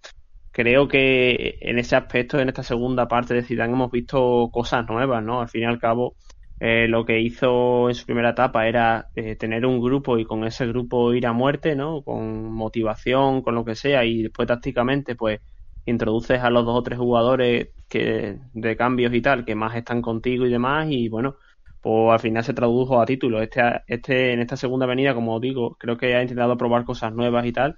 creo 0.52 0.88
que 0.88 1.58
en 1.62 1.80
ese 1.80 1.96
aspecto, 1.96 2.40
en 2.40 2.50
esta 2.50 2.64
segunda 2.64 3.08
parte 3.08 3.34
de 3.34 3.44
Zidane 3.44 3.74
hemos 3.74 3.92
visto 3.92 4.50
cosas 4.52 4.88
nuevas, 4.90 5.24
¿no? 5.24 5.42
Al 5.42 5.50
fin 5.50 5.62
y 5.64 5.66
al 5.66 5.80
cabo, 5.80 6.18
eh, 6.60 6.88
lo 6.90 7.06
que 7.06 7.20
hizo 7.22 7.90
en 7.90 7.96
su 7.96 8.06
primera 8.06 8.32
etapa 8.32 8.68
era 8.68 9.10
eh, 9.16 9.36
tener 9.38 9.66
un 9.66 9.80
grupo 9.80 10.18
y 10.18 10.26
con 10.26 10.44
ese 10.46 10.68
grupo 10.68 11.14
ir 11.14 11.28
a 11.28 11.34
muerte, 11.34 11.76
¿no? 11.76 12.02
Con 12.04 12.52
motivación, 12.52 13.42
con 13.44 13.56
lo 13.56 13.64
que 13.64 13.76
sea, 13.76 14.04
y 14.06 14.24
después 14.24 14.48
tácticamente, 14.48 15.16
pues 15.16 15.40
introduces 15.88 16.42
a 16.42 16.50
los 16.50 16.66
dos 16.66 16.78
o 16.78 16.84
tres 16.84 17.00
jugadores 17.00 17.70
que 17.90 18.40
de 18.54 18.76
cambios 18.78 19.14
y 19.14 19.22
tal 19.22 19.46
que 19.46 19.56
más 19.56 19.76
están 19.76 20.02
contigo 20.02 20.46
y 20.46 20.52
demás 20.52 20.88
y 20.90 21.10
bueno 21.10 21.38
pues 21.82 22.14
al 22.14 22.20
final 22.20 22.44
se 22.44 22.54
tradujo 22.54 23.02
a 23.02 23.06
título. 23.06 23.42
Este 23.42 23.62
este 23.88 24.34
en 24.34 24.42
esta 24.42 24.58
segunda 24.58 24.86
avenida 24.86 25.14
como 25.14 25.40
digo 25.40 25.76
creo 25.80 25.98
que 25.98 26.16
ha 26.16 26.22
intentado 26.22 26.58
probar 26.58 26.86
cosas 26.86 27.14
nuevas 27.14 27.46
y 27.46 27.54
tal. 27.54 27.76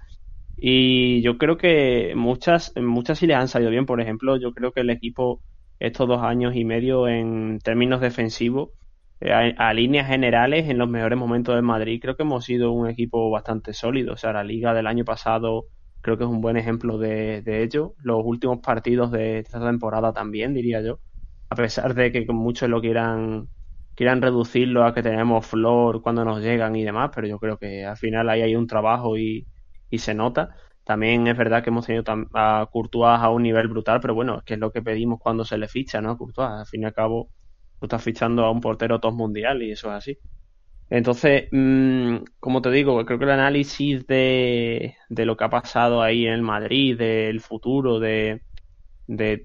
Y 0.56 1.22
yo 1.22 1.38
creo 1.38 1.56
que 1.56 2.14
muchas 2.16 2.72
muchas 2.76 3.18
sí 3.18 3.26
les 3.26 3.36
han 3.36 3.48
salido 3.48 3.70
bien. 3.70 3.86
Por 3.86 4.00
ejemplo 4.00 4.36
yo 4.36 4.52
creo 4.52 4.72
que 4.72 4.80
el 4.80 4.90
equipo 4.90 5.42
estos 5.78 6.08
dos 6.08 6.22
años 6.22 6.56
y 6.56 6.64
medio 6.64 7.08
en 7.08 7.58
términos 7.60 8.00
defensivos 8.00 8.70
eh, 9.20 9.32
a, 9.32 9.68
a, 9.68 9.74
líneas 9.74 10.06
generales 10.08 10.68
en 10.68 10.78
los 10.78 10.88
mejores 10.88 11.18
momentos 11.18 11.54
de 11.54 11.62
Madrid 11.62 12.00
creo 12.02 12.16
que 12.16 12.22
hemos 12.24 12.44
sido 12.44 12.72
un 12.72 12.88
equipo 12.88 13.30
bastante 13.30 13.72
sólido. 13.74 14.14
O 14.14 14.16
sea 14.16 14.32
la 14.32 14.44
liga 14.44 14.74
del 14.74 14.86
año 14.86 15.04
pasado 15.04 15.66
creo 16.00 16.18
que 16.18 16.24
es 16.24 16.30
un 16.30 16.40
buen 16.40 16.56
ejemplo 16.56 16.98
de, 16.98 17.42
ello. 17.62 17.94
Los 17.98 18.22
últimos 18.24 18.60
partidos 18.60 19.10
de 19.10 19.40
esta 19.40 19.60
temporada 19.60 20.12
también, 20.12 20.54
diría 20.54 20.80
yo. 20.82 21.00
A 21.50 21.56
pesar 21.56 21.94
de 21.94 22.12
que 22.12 22.26
muchos 22.32 22.68
lo 22.68 22.80
quieran, 22.80 23.48
quieran 23.94 24.22
reducirlo 24.22 24.84
a 24.84 24.94
que 24.94 25.02
tenemos 25.02 25.46
flor 25.46 26.02
cuando 26.02 26.24
nos 26.24 26.40
llegan 26.42 26.76
y 26.76 26.84
demás, 26.84 27.10
pero 27.14 27.26
yo 27.28 27.38
creo 27.38 27.58
que 27.58 27.84
al 27.84 27.96
final 27.96 28.28
ahí 28.30 28.42
hay 28.42 28.56
un 28.56 28.66
trabajo 28.66 29.18
y, 29.18 29.48
y 29.90 29.98
se 29.98 30.14
nota. 30.14 30.56
También 30.84 31.26
es 31.26 31.36
verdad 31.36 31.62
que 31.62 31.70
hemos 31.70 31.86
tenido 31.86 32.04
a 32.34 32.68
Courtois 32.70 33.20
a 33.20 33.30
un 33.30 33.42
nivel 33.42 33.68
brutal, 33.68 34.00
pero 34.00 34.14
bueno, 34.14 34.38
es 34.38 34.44
que 34.44 34.54
es 34.54 34.60
lo 34.60 34.72
que 34.72 34.82
pedimos 34.82 35.18
cuando 35.20 35.44
se 35.44 35.58
le 35.58 35.68
ficha, 35.68 36.00
¿no? 36.00 36.16
Courtois, 36.18 36.48
al 36.50 36.66
fin 36.66 36.82
y 36.82 36.86
al 36.86 36.94
cabo, 36.94 37.30
tú 37.78 37.86
estás 37.86 38.02
fichando 38.02 38.44
a 38.44 38.50
un 38.50 38.60
portero 38.60 39.00
top 39.00 39.14
mundial 39.14 39.62
y 39.62 39.72
eso 39.72 39.88
es 39.88 39.94
así. 39.94 40.18
Entonces, 40.90 41.48
mmm, 41.52 42.16
como 42.40 42.62
te 42.62 42.70
digo, 42.70 43.04
creo 43.06 43.18
que 43.18 43.24
el 43.24 43.30
análisis 43.30 44.06
de, 44.06 44.96
lo 45.08 45.36
que 45.36 45.44
ha 45.44 45.50
pasado 45.50 46.02
ahí 46.02 46.26
en 46.26 46.34
el 46.34 46.42
Madrid, 46.42 46.98
del 46.98 47.40
futuro, 47.40 48.00
de, 48.00 48.42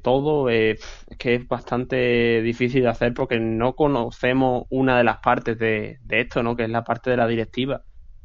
todo, 0.04 0.50
es 0.50 0.80
que 1.20 1.36
es 1.36 1.48
bastante 1.48 2.42
difícil 2.42 2.84
de 2.84 2.90
hacer 2.90 3.14
porque 3.14 3.40
no 3.40 3.76
conocemos 3.76 4.66
una 4.70 4.98
de 4.98 5.04
las 5.04 5.20
partes 5.20 5.58
de, 5.60 6.00
esto, 6.10 6.44
¿no? 6.44 6.56
Que 6.56 6.64
es 6.64 6.70
la 6.70 6.84
parte 6.84 7.12
de 7.12 7.18
la 7.18 7.28
directiva. 7.28 7.84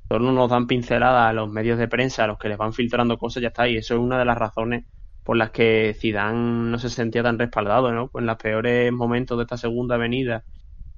Solo 0.08 0.32
nos 0.32 0.50
dan 0.50 0.66
pinceladas 0.66 1.30
a 1.30 1.32
los 1.32 1.50
medios 1.50 1.78
de 1.78 1.88
prensa, 1.88 2.24
a 2.24 2.26
los 2.26 2.38
que 2.38 2.48
les 2.48 2.58
van 2.58 2.72
filtrando 2.72 3.18
cosas, 3.18 3.42
ya 3.42 3.48
está. 3.48 3.68
Y 3.68 3.76
eso 3.76 3.94
es 3.94 4.00
una 4.00 4.18
de 4.18 4.24
las 4.24 4.38
razones 4.38 4.86
por 5.22 5.36
las 5.36 5.50
que 5.50 5.94
Zidane 5.98 6.70
no 6.70 6.78
se 6.78 6.90
sentía 6.90 7.22
tan 7.22 7.38
respaldado, 7.38 7.92
¿no? 7.92 8.10
En 8.14 8.26
los 8.26 8.36
peores 8.36 8.92
momentos 8.92 9.38
de 9.38 9.44
esta 9.44 9.56
segunda 9.58 9.96
avenida, 9.96 10.44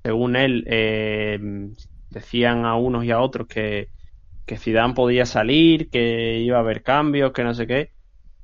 según 0.04 0.36
él, 0.36 0.64
eh, 0.68 1.38
decían 2.12 2.64
a 2.64 2.76
unos 2.76 3.04
y 3.04 3.10
a 3.10 3.20
otros 3.20 3.46
que, 3.48 3.88
que 4.46 4.56
Zidane 4.58 4.94
podía 4.94 5.26
salir, 5.26 5.90
que 5.90 6.38
iba 6.40 6.58
a 6.58 6.60
haber 6.60 6.82
cambios, 6.82 7.32
que 7.32 7.44
no 7.44 7.54
sé 7.54 7.66
qué. 7.66 7.90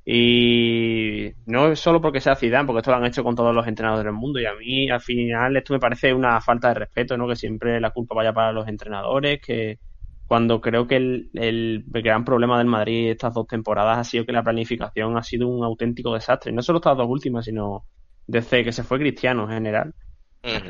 Y 0.05 1.31
no 1.45 1.71
es 1.71 1.79
solo 1.79 2.01
porque 2.01 2.21
sea 2.21 2.35
Zidane, 2.35 2.65
porque 2.65 2.79
esto 2.79 2.91
lo 2.91 2.97
han 2.97 3.05
hecho 3.05 3.23
con 3.23 3.35
todos 3.35 3.53
los 3.53 3.67
entrenadores 3.67 4.05
del 4.05 4.13
mundo. 4.13 4.39
Y 4.39 4.45
a 4.45 4.55
mí, 4.55 4.89
al 4.89 5.01
final, 5.01 5.55
esto 5.57 5.73
me 5.73 5.79
parece 5.79 6.13
una 6.13 6.41
falta 6.41 6.69
de 6.69 6.75
respeto, 6.75 7.17
¿no? 7.17 7.27
Que 7.27 7.35
siempre 7.35 7.79
la 7.79 7.91
culpa 7.91 8.15
vaya 8.15 8.33
para 8.33 8.51
los 8.51 8.67
entrenadores, 8.67 9.39
que 9.41 9.79
cuando 10.25 10.61
creo 10.61 10.87
que 10.87 10.95
el, 10.97 11.29
el 11.33 11.83
gran 11.87 12.25
problema 12.25 12.57
del 12.57 12.67
Madrid 12.67 13.09
estas 13.11 13.33
dos 13.33 13.47
temporadas 13.47 13.97
ha 13.99 14.03
sido 14.03 14.25
que 14.25 14.31
la 14.31 14.43
planificación 14.43 15.17
ha 15.17 15.23
sido 15.23 15.47
un 15.47 15.63
auténtico 15.63 16.13
desastre. 16.13 16.51
No 16.51 16.61
solo 16.61 16.79
estas 16.79 16.97
dos 16.97 17.07
últimas, 17.09 17.45
sino 17.45 17.85
desde 18.27 18.63
que 18.63 18.71
se 18.71 18.83
fue 18.83 18.99
Cristiano 18.99 19.43
en 19.43 19.49
general. 19.49 19.93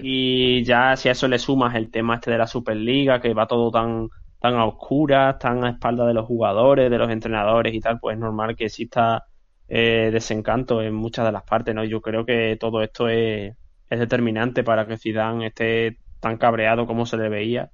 Y 0.02 0.64
ya 0.64 0.96
si 0.96 1.10
a 1.10 1.12
eso 1.12 1.28
le 1.28 1.40
sumas 1.40 1.76
el 1.76 1.92
tema 1.92 2.16
este 2.16 2.32
de 2.32 2.38
la 2.38 2.48
Superliga, 2.48 3.22
que 3.22 3.34
va 3.34 3.48
todo 3.48 3.72
tan, 3.72 4.10
tan 4.40 4.56
a 4.56 4.66
oscuras, 4.66 5.38
tan 5.40 5.64
a 5.64 5.72
espalda 5.72 6.06
de 6.08 6.14
los 6.14 6.26
jugadores, 6.26 6.90
de 6.90 6.98
los 6.98 7.10
entrenadores 7.10 7.74
y 7.74 7.80
tal, 7.80 8.00
pues 8.00 8.16
es 8.16 8.20
normal 8.20 8.56
que 8.56 8.66
exista 8.66 9.26
eh, 9.68 10.10
desencanto 10.12 10.82
en 10.82 10.94
muchas 10.94 11.26
de 11.26 11.32
las 11.32 11.44
partes, 11.44 11.76
¿no? 11.76 11.84
Yo 11.84 12.02
creo 12.02 12.26
que 12.26 12.58
todo 12.60 12.82
esto 12.82 13.08
es, 13.08 13.56
es 13.90 14.00
determinante 14.00 14.64
para 14.64 14.88
que 14.88 14.98
Zidane 14.98 15.48
esté 15.48 15.98
tan 16.20 16.38
cabreado 16.38 16.86
como 16.88 17.06
se 17.06 17.18
le 17.18 17.30
veía 17.30 17.72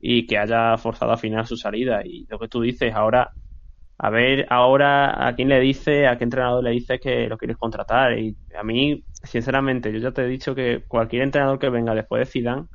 y 0.00 0.26
que 0.26 0.38
haya 0.38 0.76
forzado 0.78 1.12
a 1.12 1.16
final 1.16 1.46
su 1.46 1.56
salida. 1.56 2.02
Y 2.04 2.26
lo 2.28 2.38
que 2.38 2.48
tú 2.48 2.60
dices, 2.62 2.92
ahora 2.94 3.30
a 3.98 4.10
ver 4.10 4.46
ahora 4.50 5.26
a 5.26 5.34
quién 5.34 5.48
le 5.48 5.60
dice, 5.60 6.06
a 6.06 6.18
qué 6.18 6.24
entrenador 6.24 6.62
le 6.62 6.70
dice 6.70 6.98
que 6.98 7.28
lo 7.28 7.38
quieres 7.38 7.56
contratar. 7.56 8.18
Y 8.18 8.36
a 8.58 8.62
mí, 8.62 9.04
sinceramente, 9.26 9.92
yo 9.92 9.98
ya 9.98 10.12
te 10.12 10.22
he 10.22 10.26
dicho 10.28 10.54
que 10.54 10.84
cualquier 10.88 11.22
entrenador 11.22 11.58
que 11.58 11.70
venga 11.70 11.94
después 11.94 12.20
de 12.20 12.32
Zidane, 12.32 12.66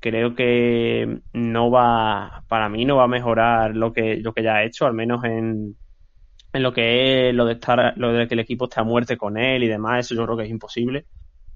creo 0.00 0.34
que 0.34 1.20
no 1.32 1.70
va, 1.70 2.44
para 2.48 2.68
mí 2.68 2.84
no 2.84 2.96
va 2.96 3.04
a 3.04 3.08
mejorar 3.08 3.76
lo 3.76 3.92
que, 3.92 4.16
lo 4.18 4.34
que 4.34 4.42
ya 4.44 4.56
ha 4.56 4.64
hecho, 4.64 4.86
al 4.86 4.94
menos 4.94 5.24
en, 5.24 5.76
en 6.52 6.62
lo 6.62 6.72
que 6.72 7.30
es 7.30 7.34
lo 7.34 7.46
de 7.46 7.54
estar, 7.54 7.94
lo 7.96 8.12
de 8.12 8.28
que 8.28 8.34
el 8.34 8.40
equipo 8.40 8.66
esté 8.66 8.80
a 8.80 8.84
muerte 8.84 9.16
con 9.16 9.38
él 9.38 9.62
y 9.64 9.68
demás, 9.68 10.06
eso 10.06 10.14
yo 10.14 10.24
creo 10.24 10.36
que 10.36 10.44
es 10.44 10.50
imposible. 10.50 11.06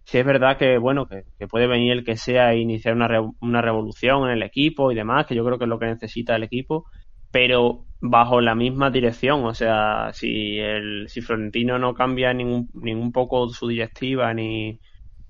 Si 0.05 0.19
es 0.19 0.27
verdad 0.27 0.59
que, 0.59 0.79
bueno, 0.79 1.07
que, 1.09 1.25
que 1.39 1.49
puede 1.49 1.67
venir 1.67 1.93
el 1.93 2.05
que 2.05 2.17
sea 2.17 2.53
e 2.53 2.59
iniciar 2.61 2.95
una, 2.95 3.09
una 3.41 3.63
revolución 3.63 4.25
en 4.27 4.33
el 4.33 4.43
equipo 4.43 4.93
y 4.93 4.95
demás, 4.95 5.27
que 5.27 5.35
yo 5.35 5.45
creo 5.45 5.59
que 5.59 5.65
es 5.65 5.71
lo 5.71 5.79
que 5.79 5.87
necesita 5.87 6.37
el 6.37 6.45
equipo, 6.45 6.87
pero 7.31 7.87
bajo 8.01 8.41
la 8.41 8.55
misma 8.55 8.91
dirección. 8.91 9.45
O 9.45 9.55
sea, 9.55 10.11
si 10.13 10.59
el 10.59 11.09
si 11.09 11.21
Florentino 11.21 11.79
no 11.79 11.95
cambia 11.95 12.33
ningún, 12.33 12.69
ningún 12.75 13.13
poco 13.13 13.49
su 13.49 13.69
directiva, 13.69 14.33
ni, 14.35 14.81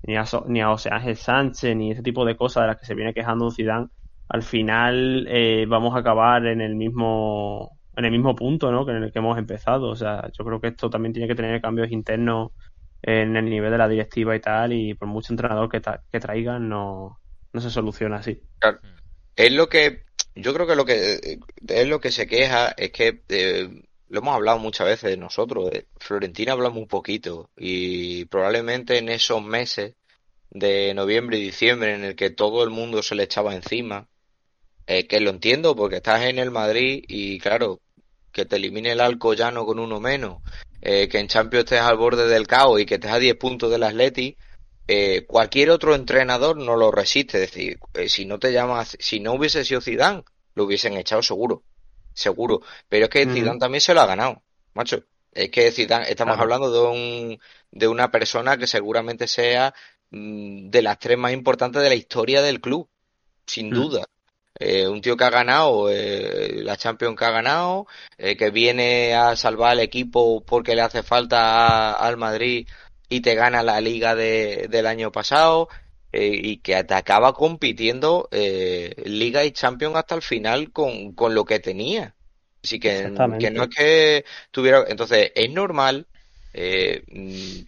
ni 0.03 0.15
a, 0.15 0.25
ni 0.47 0.61
a 0.61 0.67
José 0.67 0.89
Ángel 0.91 1.15
Sánchez, 1.15 1.75
ni 1.75 1.91
ese 1.91 2.03
tipo 2.03 2.25
de 2.25 2.35
cosas 2.35 2.63
de 2.63 2.67
las 2.67 2.77
que 2.77 2.85
se 2.85 2.95
viene 2.95 3.13
quejando 3.13 3.51
Zidane, 3.51 3.87
al 4.29 4.43
final 4.43 5.25
eh, 5.29 5.65
vamos 5.67 5.95
a 5.95 5.99
acabar 5.99 6.45
en 6.47 6.61
el 6.61 6.75
mismo 6.75 7.77
en 7.95 8.05
el 8.05 8.11
mismo 8.11 8.35
punto 8.35 8.71
¿no? 8.71 8.85
que 8.85 8.91
en 8.91 9.03
el 9.03 9.11
que 9.11 9.19
hemos 9.19 9.37
empezado. 9.37 9.89
O 9.89 9.95
sea, 9.95 10.29
yo 10.37 10.45
creo 10.45 10.61
que 10.61 10.67
esto 10.67 10.89
también 10.89 11.13
tiene 11.13 11.27
que 11.27 11.35
tener 11.35 11.59
cambios 11.61 11.91
internos 11.91 12.51
en 13.01 13.35
el 13.35 13.45
nivel 13.45 13.71
de 13.71 13.77
la 13.77 13.87
directiva 13.87 14.35
y 14.35 14.39
tal, 14.39 14.73
y 14.73 14.93
por 14.93 15.07
mucho 15.07 15.33
entrenador 15.33 15.69
que, 15.69 16.19
traigan, 16.19 16.69
no, 16.69 17.19
no 17.53 17.61
se 17.61 17.69
soluciona 17.69 18.17
así. 18.17 18.41
Claro. 18.59 18.79
Es 19.35 19.51
lo 19.51 19.67
que 19.69 20.03
yo 20.37 20.53
creo 20.53 20.67
que 20.67 20.75
lo 20.75 20.85
que 20.85 21.39
es 21.67 21.87
lo 21.87 21.99
que 21.99 22.11
se 22.11 22.27
queja 22.27 22.73
es 22.77 22.91
que 22.91 23.21
eh, 23.29 23.69
lo 24.09 24.19
hemos 24.19 24.35
hablado 24.35 24.59
muchas 24.59 24.87
veces 24.87 25.17
nosotros. 25.17 25.69
Eh, 25.73 25.85
Florentina 25.99 26.53
habla 26.53 26.69
muy 26.69 26.85
poquito 26.85 27.49
y 27.57 28.25
probablemente 28.25 28.97
en 28.97 29.09
esos 29.09 29.43
meses 29.43 29.95
de 30.49 30.93
noviembre 30.93 31.37
y 31.37 31.43
diciembre 31.43 31.93
en 31.95 32.03
el 32.03 32.15
que 32.15 32.29
todo 32.29 32.63
el 32.63 32.69
mundo 32.69 33.03
se 33.03 33.15
le 33.15 33.23
echaba 33.23 33.55
encima, 33.55 34.07
eh, 34.85 35.07
que 35.07 35.19
lo 35.19 35.31
entiendo 35.31 35.75
porque 35.75 35.97
estás 35.97 36.23
en 36.23 36.39
el 36.39 36.51
Madrid 36.51 37.03
y 37.07 37.39
claro, 37.39 37.81
que 38.31 38.45
te 38.45 38.57
elimine 38.57 38.91
el 38.91 39.01
Alcoyano 39.01 39.65
con 39.65 39.79
uno 39.79 39.99
menos, 39.99 40.41
que 40.79 41.19
en 41.19 41.27
Champions 41.27 41.65
estés 41.65 41.81
al 41.81 41.97
borde 41.97 42.27
del 42.27 42.47
caos 42.47 42.79
y 42.79 42.85
que 42.85 42.95
estés 42.95 43.11
a 43.11 43.19
10 43.19 43.35
puntos 43.35 43.71
del 43.71 43.83
Atleti, 43.83 44.37
eh, 44.87 45.25
cualquier 45.27 45.69
otro 45.69 45.95
entrenador 45.95 46.57
no 46.57 46.75
lo 46.75 46.91
resiste. 46.91 47.43
Es 47.43 47.51
decir, 47.51 47.79
eh, 47.93 48.09
si 48.09 48.25
no 48.25 48.39
te 48.39 48.51
llamas, 48.51 48.97
si 48.99 49.19
no 49.19 49.33
hubiese 49.33 49.65
sido 49.65 49.81
Zidane, 49.81 50.23
lo 50.55 50.63
hubiesen 50.63 50.93
echado 50.93 51.21
seguro, 51.21 51.63
seguro. 52.13 52.61
Pero 52.89 53.05
es 53.05 53.09
que 53.09 53.25
Zidane 53.25 53.59
también 53.59 53.81
se 53.81 53.93
lo 53.93 54.01
ha 54.01 54.05
ganado, 54.05 54.41
macho. 54.73 55.03
Es 55.31 55.49
que 55.51 55.71
Zidane, 55.71 56.09
estamos 56.09 56.39
hablando 56.39 56.71
de 56.71 56.79
un, 56.79 57.39
de 57.71 57.87
una 57.87 58.11
persona 58.11 58.57
que 58.57 58.65
seguramente 58.65 59.27
sea 59.27 59.73
mm, 60.11 60.69
de 60.69 60.81
las 60.81 60.97
tres 60.99 61.17
más 61.17 61.33
importantes 61.33 61.81
de 61.81 61.89
la 61.89 61.95
historia 61.95 62.41
del 62.41 62.61
club, 62.61 62.89
sin 63.45 63.69
mm. 63.69 63.73
duda. 63.73 64.05
Eh, 64.59 64.87
un 64.87 65.01
tío 65.01 65.15
que 65.15 65.23
ha 65.23 65.29
ganado 65.29 65.89
eh, 65.91 66.61
la 66.63 66.77
Champions 66.77 67.15
que 67.15 67.25
ha 67.25 67.29
ganado, 67.29 67.85
eh, 68.17 68.35
que 68.35 68.49
viene 68.49 69.13
a 69.13 69.35
salvar 69.35 69.71
al 69.71 69.81
equipo 69.81 70.43
porque 70.43 70.73
le 70.75 70.81
hace 70.81 71.03
falta 71.03 71.93
al 71.93 72.17
Madrid 72.17 72.67
y 73.09 73.21
te 73.21 73.35
gana 73.35 73.63
la 73.63 73.81
liga 73.81 74.15
de, 74.15 74.67
del 74.69 74.87
año 74.87 75.11
pasado 75.11 75.69
y 76.11 76.57
que 76.57 76.83
te 76.83 76.93
acaba 76.95 77.33
compitiendo 77.33 78.27
liga 78.31 79.43
y 79.45 79.51
Champions 79.51 79.95
hasta 79.95 80.15
el 80.15 80.21
final 80.21 80.71
con, 80.71 81.13
con 81.13 81.35
lo 81.35 81.45
que 81.45 81.59
tenía. 81.59 82.15
Así 82.63 82.79
que, 82.79 83.13
que 83.39 83.51
no 83.51 83.63
es 83.63 83.69
que 83.69 84.25
tuviera... 84.51 84.85
Entonces, 84.87 85.31
es 85.35 85.51
normal 85.51 86.07
mm, 86.53 87.59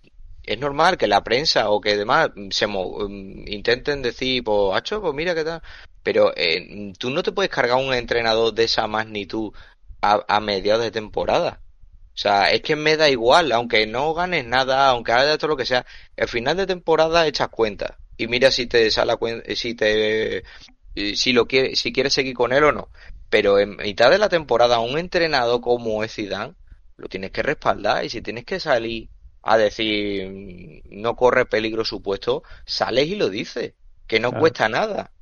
es 0.50 0.60
normal 0.60 0.98
que 0.98 1.08
la 1.08 1.24
prensa 1.24 1.70
o 1.70 1.80
que 1.80 1.96
demás 1.96 2.32
se 2.50 2.66
mm, 2.68 3.48
intenten 3.48 4.02
decir, 4.02 4.44
pues, 4.44 4.76
hacho, 4.76 5.02
pues 5.02 5.14
mira 5.14 5.36
qué 5.36 5.44
tal. 5.44 5.62
Pero 6.04 6.34
eh, 6.36 6.92
tú 6.98 7.12
no 7.12 7.22
te 7.24 7.32
puedes 7.32 7.52
cargar 7.52 7.78
un 7.78 7.94
entrenador 7.94 8.54
de 8.54 8.64
esa 8.64 8.88
magnitud 8.88 9.54
a, 10.02 10.26
a 10.28 10.40
mediados 10.40 10.84
de 10.84 10.92
temporada. 10.92 11.62
O 12.20 12.22
sea, 12.22 12.52
es 12.52 12.62
que 12.62 12.76
me 12.76 12.98
da 12.98 13.10
igual, 13.10 13.54
aunque 13.54 13.88
no 13.88 14.14
ganes 14.14 14.46
nada, 14.46 14.90
aunque 14.90 15.14
hagas 15.14 15.38
todo 15.38 15.52
lo 15.52 15.56
que 15.56 15.66
sea, 15.66 15.86
el 16.18 16.28
final 16.28 16.58
de 16.58 16.68
temporada 16.68 17.26
echas 17.26 17.48
cuenta 17.48 17.98
y 18.18 18.28
mira 18.28 18.52
si 18.52 18.68
te 18.68 18.92
sale 18.92 19.14
si 19.56 19.74
te 19.74 20.44
si 21.16 21.32
lo 21.32 21.48
quiere, 21.48 21.78
si 21.78 21.94
quieres 21.94 22.12
seguir 22.12 22.36
con 22.36 22.52
él 22.52 22.66
o 22.66 22.74
no. 22.74 22.90
Pero 23.30 23.58
en 23.58 23.78
mitad 23.78 24.12
de 24.12 24.18
la 24.18 24.28
temporada 24.28 24.80
un 24.80 25.00
entrenador 25.00 25.62
como 25.62 26.04
es 26.04 26.14
Zidane 26.14 26.56
lo 26.98 27.08
tienes 27.08 27.32
que 27.32 27.42
respaldar 27.42 28.04
y 28.04 28.10
si 28.10 28.22
tienes 28.22 28.44
que 28.44 28.60
salir 28.60 29.08
a 29.42 29.58
decir 29.58 30.84
no 30.90 31.16
corre 31.16 31.46
peligro 31.46 31.86
supuesto, 31.86 32.44
sales 32.66 33.08
y 33.08 33.16
lo 33.16 33.30
dices, 33.30 33.76
que 34.08 34.20
no 34.20 34.34
cuesta 34.34 34.68
nada. 34.68 35.14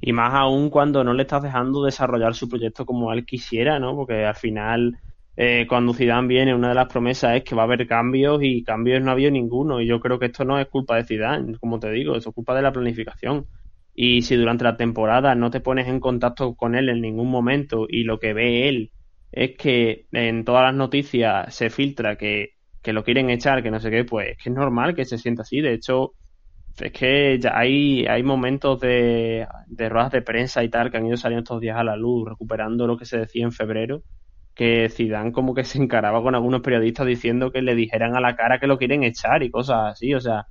Y 0.00 0.12
más 0.12 0.32
aún 0.32 0.70
cuando 0.70 1.02
no 1.02 1.12
le 1.12 1.22
estás 1.22 1.42
dejando 1.42 1.82
desarrollar 1.82 2.36
su 2.36 2.48
proyecto 2.48 2.86
como 2.86 3.12
él 3.12 3.26
quisiera, 3.26 3.80
¿no? 3.80 3.96
Porque 3.96 4.24
al 4.24 4.36
final, 4.36 5.00
eh, 5.36 5.66
cuando 5.68 5.94
Zidane 5.94 6.28
viene, 6.28 6.54
una 6.54 6.68
de 6.70 6.74
las 6.74 6.88
promesas 6.88 7.36
es 7.36 7.44
que 7.44 7.54
va 7.54 7.62
a 7.62 7.64
haber 7.66 7.86
cambios 7.86 8.40
y 8.42 8.62
cambios 8.64 9.02
no 9.02 9.10
ha 9.10 9.12
habido 9.14 9.30
ninguno. 9.30 9.80
Y 9.80 9.86
yo 9.86 10.00
creo 10.00 10.18
que 10.18 10.26
esto 10.26 10.44
no 10.44 10.58
es 10.58 10.68
culpa 10.68 10.96
de 10.96 11.04
Zidane, 11.04 11.58
como 11.58 11.78
te 11.80 11.90
digo, 11.90 12.16
es 12.16 12.24
culpa 12.26 12.54
de 12.54 12.62
la 12.62 12.72
planificación. 12.72 13.46
Y 13.94 14.22
si 14.22 14.36
durante 14.36 14.64
la 14.64 14.76
temporada 14.76 15.34
no 15.34 15.50
te 15.50 15.60
pones 15.60 15.88
en 15.88 16.00
contacto 16.00 16.54
con 16.56 16.74
él 16.74 16.88
en 16.88 17.00
ningún 17.00 17.30
momento 17.30 17.86
y 17.88 18.04
lo 18.04 18.18
que 18.18 18.34
ve 18.34 18.68
él 18.68 18.92
es 19.32 19.56
que 19.56 20.06
en 20.12 20.44
todas 20.44 20.64
las 20.64 20.74
noticias 20.74 21.54
se 21.54 21.70
filtra 21.70 22.16
que 22.16 22.54
que 22.84 22.92
lo 22.92 23.02
quieren 23.04 23.30
echar, 23.30 23.62
que 23.62 23.70
no 23.70 23.80
sé 23.80 23.90
qué, 23.90 24.04
pues 24.04 24.32
es 24.32 24.38
que 24.38 24.50
es 24.50 24.54
normal 24.54 24.94
que 24.94 25.06
se 25.06 25.18
sienta 25.18 25.42
así. 25.42 25.60
De 25.62 25.72
hecho, 25.74 26.14
es 26.78 26.92
que 26.92 27.38
ya 27.40 27.58
hay, 27.58 28.06
hay 28.06 28.22
momentos 28.22 28.80
de, 28.80 29.46
de 29.66 29.88
ruedas 29.88 30.12
de 30.12 30.22
prensa 30.22 30.62
y 30.62 30.68
tal 30.70 30.90
que 30.90 30.98
han 30.98 31.06
ido 31.06 31.16
saliendo 31.16 31.42
estos 31.44 31.60
días 31.60 31.78
a 31.78 31.84
la 31.84 31.96
luz, 31.96 32.28
recuperando 32.28 32.86
lo 32.86 32.98
que 32.98 33.06
se 33.06 33.18
decía 33.18 33.44
en 33.44 33.52
febrero, 33.52 34.02
que 34.54 34.88
Zidane 34.88 35.32
como 35.32 35.54
que 35.54 35.64
se 35.64 35.78
encaraba 35.78 36.22
con 36.22 36.34
algunos 36.34 36.60
periodistas 36.60 37.06
diciendo 37.06 37.50
que 37.50 37.62
le 37.62 37.74
dijeran 37.74 38.16
a 38.16 38.20
la 38.20 38.36
cara 38.36 38.58
que 38.58 38.66
lo 38.66 38.78
quieren 38.78 39.02
echar 39.02 39.42
y 39.42 39.50
cosas 39.50 39.92
así. 39.92 40.14
O 40.14 40.20
sea, 40.20 40.46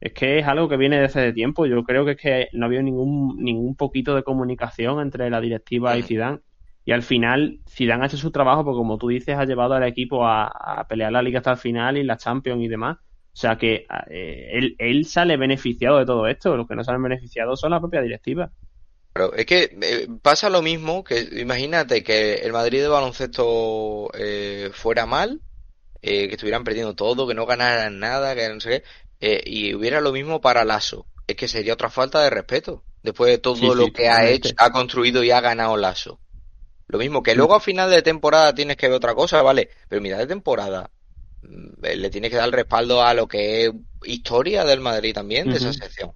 es 0.00 0.12
que 0.12 0.38
es 0.38 0.46
algo 0.46 0.68
que 0.68 0.76
viene 0.76 1.00
desde 1.00 1.20
hace 1.20 1.32
tiempo. 1.32 1.66
Yo 1.66 1.82
creo 1.84 2.04
que 2.04 2.12
es 2.12 2.16
que 2.16 2.48
no 2.52 2.64
ha 2.64 2.66
habido 2.66 2.82
ningún, 2.82 3.36
ningún 3.42 3.76
poquito 3.76 4.14
de 4.14 4.22
comunicación 4.22 5.00
entre 5.00 5.30
la 5.30 5.40
directiva 5.40 5.96
y 5.96 6.02
Zidane. 6.02 6.40
Y 6.84 6.92
al 6.92 7.02
final 7.02 7.60
Zidane 7.68 8.02
ha 8.02 8.06
hecho 8.06 8.16
su 8.16 8.32
trabajo 8.32 8.64
porque 8.64 8.78
como 8.78 8.98
tú 8.98 9.08
dices 9.08 9.36
ha 9.36 9.44
llevado 9.44 9.74
al 9.74 9.84
equipo 9.84 10.26
a, 10.26 10.84
pelear 10.88 11.12
la 11.12 11.22
liga 11.22 11.38
hasta 11.38 11.52
el 11.52 11.58
final 11.58 11.96
y 11.96 12.02
la 12.04 12.16
Champions 12.16 12.62
y 12.62 12.68
demás. 12.68 12.98
O 12.98 13.36
sea 13.36 13.56
que 13.56 13.86
eh, 14.10 14.74
él, 14.78 15.04
sale 15.06 15.36
beneficiado 15.36 15.98
de 15.98 16.06
todo 16.06 16.26
esto. 16.26 16.56
Los 16.56 16.66
que 16.66 16.74
no 16.74 16.84
salen 16.84 17.02
beneficiados 17.02 17.60
son 17.60 17.70
la 17.70 17.80
propia 17.80 18.02
directiva 18.02 18.50
Claro, 19.12 19.34
es 19.34 19.46
que 19.46 19.76
eh, 19.82 20.08
pasa 20.22 20.48
lo 20.48 20.62
mismo 20.62 21.04
que 21.04 21.20
imagínate 21.40 22.02
que 22.02 22.36
el 22.36 22.52
Madrid 22.52 22.80
de 22.80 22.88
baloncesto 22.88 24.10
eh, 24.14 24.70
fuera 24.72 25.06
mal, 25.06 25.40
que 26.00 26.32
estuvieran 26.32 26.64
perdiendo 26.64 26.94
todo, 26.94 27.28
que 27.28 27.34
no 27.34 27.46
ganaran 27.46 28.00
nada, 28.00 28.34
que 28.34 28.48
no 28.48 28.58
sé 28.58 28.82
qué, 29.20 29.42
y 29.46 29.74
hubiera 29.74 30.00
lo 30.00 30.12
mismo 30.12 30.40
para 30.40 30.64
Lasso. 30.64 31.06
Es 31.28 31.36
que 31.36 31.46
sería 31.46 31.74
otra 31.74 31.90
falta 31.90 32.20
de 32.22 32.30
respeto 32.30 32.82
después 33.02 33.30
de 33.30 33.38
todo 33.38 33.74
lo 33.74 33.92
que 33.92 34.08
ha 34.08 34.28
hecho, 34.28 34.50
ha 34.56 34.70
construido 34.70 35.22
y 35.22 35.30
ha 35.30 35.40
ganado 35.40 35.76
Lasso. 35.76 36.18
Lo 36.88 36.98
mismo 36.98 37.22
que 37.22 37.34
luego 37.34 37.54
a 37.54 37.60
final 37.60 37.90
de 37.90 38.02
temporada 38.02 38.54
tienes 38.54 38.76
que 38.76 38.86
ver 38.86 38.96
otra 38.96 39.14
cosa, 39.14 39.42
¿vale? 39.42 39.70
Pero 39.88 40.02
mitad 40.02 40.18
de 40.18 40.26
temporada 40.26 40.90
mm, 41.42 41.84
le 41.96 42.10
tienes 42.10 42.30
que 42.30 42.36
dar 42.36 42.50
respaldo 42.50 43.02
a 43.02 43.14
lo 43.14 43.26
que 43.26 43.66
es 43.66 43.72
historia 44.04 44.64
del 44.64 44.80
Madrid 44.80 45.14
también, 45.14 45.50
de 45.50 45.56
esa 45.56 45.72
sección. 45.72 46.12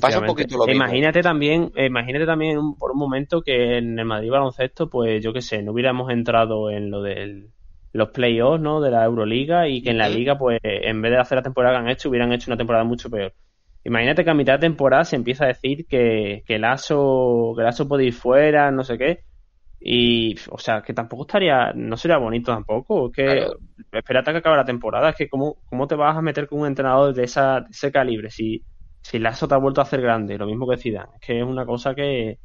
Pasa 0.00 0.20
un 0.20 0.26
poquito 0.26 0.58
lo 0.58 0.66
mismo. 0.66 0.84
Imagínate 0.84 1.22
también, 1.22 1.72
imagínate 1.76 2.26
también 2.26 2.74
por 2.78 2.92
un 2.92 2.98
momento 2.98 3.42
que 3.42 3.78
en 3.78 3.98
el 3.98 4.04
Madrid 4.04 4.30
baloncesto, 4.30 4.88
pues 4.88 5.22
yo 5.22 5.32
qué 5.32 5.40
sé, 5.40 5.62
no 5.62 5.72
hubiéramos 5.72 6.10
entrado 6.10 6.70
en 6.70 6.90
lo 6.90 7.02
de 7.02 7.48
los 7.92 8.08
playoffs, 8.10 8.60
¿no? 8.60 8.80
De 8.80 8.90
la 8.90 9.04
Euroliga 9.04 9.68
y 9.68 9.82
que 9.82 9.90
en 9.90 9.98
la 9.98 10.08
liga, 10.08 10.38
pues 10.38 10.60
en 10.62 11.02
vez 11.02 11.12
de 11.12 11.18
hacer 11.18 11.36
la 11.36 11.42
temporada 11.42 11.76
que 11.76 11.84
han 11.84 11.90
hecho, 11.90 12.08
hubieran 12.08 12.32
hecho 12.32 12.50
una 12.50 12.56
temporada 12.56 12.84
mucho 12.84 13.10
peor. 13.10 13.32
Imagínate 13.84 14.24
que 14.24 14.30
a 14.30 14.34
mitad 14.34 14.54
de 14.54 14.60
temporada 14.60 15.04
se 15.04 15.16
empieza 15.16 15.44
a 15.44 15.48
decir 15.48 15.86
que, 15.86 16.44
que 16.46 16.54
el 16.54 16.64
ASO, 16.64 17.52
que 17.56 17.62
el 17.62 17.68
ASO 17.68 17.88
puede 17.88 18.04
ir 18.04 18.12
fuera, 18.12 18.70
no 18.70 18.84
sé 18.84 18.96
qué 18.96 19.24
y, 19.84 20.36
o 20.50 20.58
sea, 20.58 20.80
que 20.80 20.94
tampoco 20.94 21.22
estaría, 21.22 21.72
no 21.74 21.96
sería 21.96 22.16
bonito 22.16 22.52
tampoco. 22.52 23.10
que 23.10 23.48
espérate 23.90 24.30
a 24.30 24.32
que 24.32 24.38
acabe 24.38 24.56
la 24.56 24.64
temporada. 24.64 25.10
Es 25.10 25.16
que, 25.16 25.28
¿cómo, 25.28 25.56
¿cómo 25.68 25.88
te 25.88 25.96
vas 25.96 26.16
a 26.16 26.22
meter 26.22 26.46
con 26.46 26.60
un 26.60 26.68
entrenador 26.68 27.12
de, 27.12 27.24
esa, 27.24 27.66
ese 27.68 27.90
calibre 27.90 28.30
si, 28.30 28.62
si 29.02 29.18
Lazo 29.18 29.46
te 29.46 29.54
ha 29.54 29.58
vuelto 29.58 29.80
a 29.80 29.84
hacer 29.84 30.00
grande? 30.00 30.38
Lo 30.38 30.46
mismo 30.46 30.68
que 30.68 30.76
Zidane. 30.76 31.16
Es 31.16 31.20
que 31.20 31.38
es 31.38 31.44
una 31.44 31.66
cosa 31.66 31.94
que, 31.94 32.38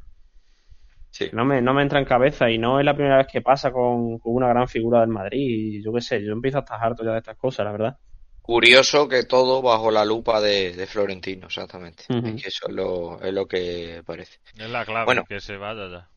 no, 1.32 1.44
me, 1.44 1.62
no 1.62 1.74
me 1.74 1.82
entra 1.82 1.98
en 1.98 2.04
cabeza 2.04 2.50
y 2.50 2.58
no 2.58 2.78
es 2.78 2.84
la 2.84 2.94
primera 2.94 3.16
vez 3.18 3.26
que 3.30 3.40
pasa 3.40 3.70
con, 3.70 4.20
una 4.24 4.48
gran 4.48 4.68
figura 4.68 5.00
del 5.00 5.08
Madrid. 5.08 5.78
Y 5.78 5.82
yo 5.82 5.92
qué 5.92 6.00
sé, 6.00 6.24
yo 6.24 6.32
empiezo 6.32 6.58
a 6.58 6.60
estar 6.60 6.82
harto 6.82 7.04
ya 7.04 7.12
de 7.12 7.18
estas 7.18 7.36
cosas, 7.36 7.64
la 7.64 7.72
verdad. 7.72 7.98
Curioso 8.42 9.08
que 9.08 9.24
todo 9.24 9.60
bajo 9.60 9.90
la 9.90 10.04
lupa 10.04 10.40
de, 10.40 10.86
Florentino, 10.88 11.48
exactamente. 11.48 12.04
eso 12.08 12.68
es 12.68 12.74
lo, 12.74 13.20
es 13.20 13.32
lo 13.32 13.46
que 13.46 14.02
parece. 14.06 14.38
Es 14.56 14.70
la 14.70 14.84
clave, 14.86 15.22
que 15.28 15.40
se 15.40 15.56
vaya 15.56 15.88
ya. 15.88 16.08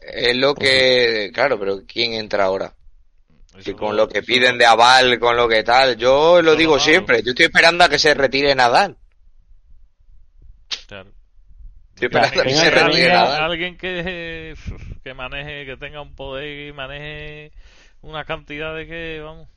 Es 0.00 0.36
lo 0.36 0.54
que, 0.54 1.30
claro, 1.34 1.58
pero 1.58 1.80
¿quién 1.86 2.12
entra 2.14 2.44
ahora? 2.44 2.72
Que 3.64 3.74
con 3.74 3.96
lo 3.96 4.08
que 4.08 4.22
piden 4.22 4.56
de 4.56 4.64
aval, 4.64 5.18
con 5.18 5.36
lo 5.36 5.48
que 5.48 5.64
tal, 5.64 5.96
yo 5.96 6.40
lo 6.40 6.54
digo 6.54 6.78
siempre, 6.78 7.22
yo 7.22 7.30
estoy 7.30 7.46
esperando 7.46 7.82
a 7.82 7.88
que 7.88 7.98
se 7.98 8.14
retire 8.14 8.54
Nadal. 8.54 8.96
Claro. 10.86 11.10
Que 12.08 12.54
se. 12.54 13.10
Alguien 13.12 13.76
que, 13.76 14.54
que 15.04 15.14
maneje, 15.14 15.66
que 15.66 15.76
tenga 15.76 16.00
un 16.00 16.14
poder 16.14 16.68
y 16.68 16.72
maneje 16.72 17.52
una 18.02 18.24
cantidad 18.24 18.74
de 18.74 18.86
que, 18.86 19.20
vamos. 19.20 19.48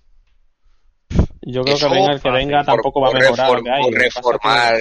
Yo 1.45 1.63
creo 1.63 1.77
que 1.77 1.89
venga 1.89 2.13
el 2.13 2.21
que 2.21 2.31
venga 2.31 2.63
tampoco 2.63 3.01
va 3.01 3.09
a 3.09 3.13
mejorar. 3.13 3.47
Por, 3.47 3.93
reformar 3.93 4.75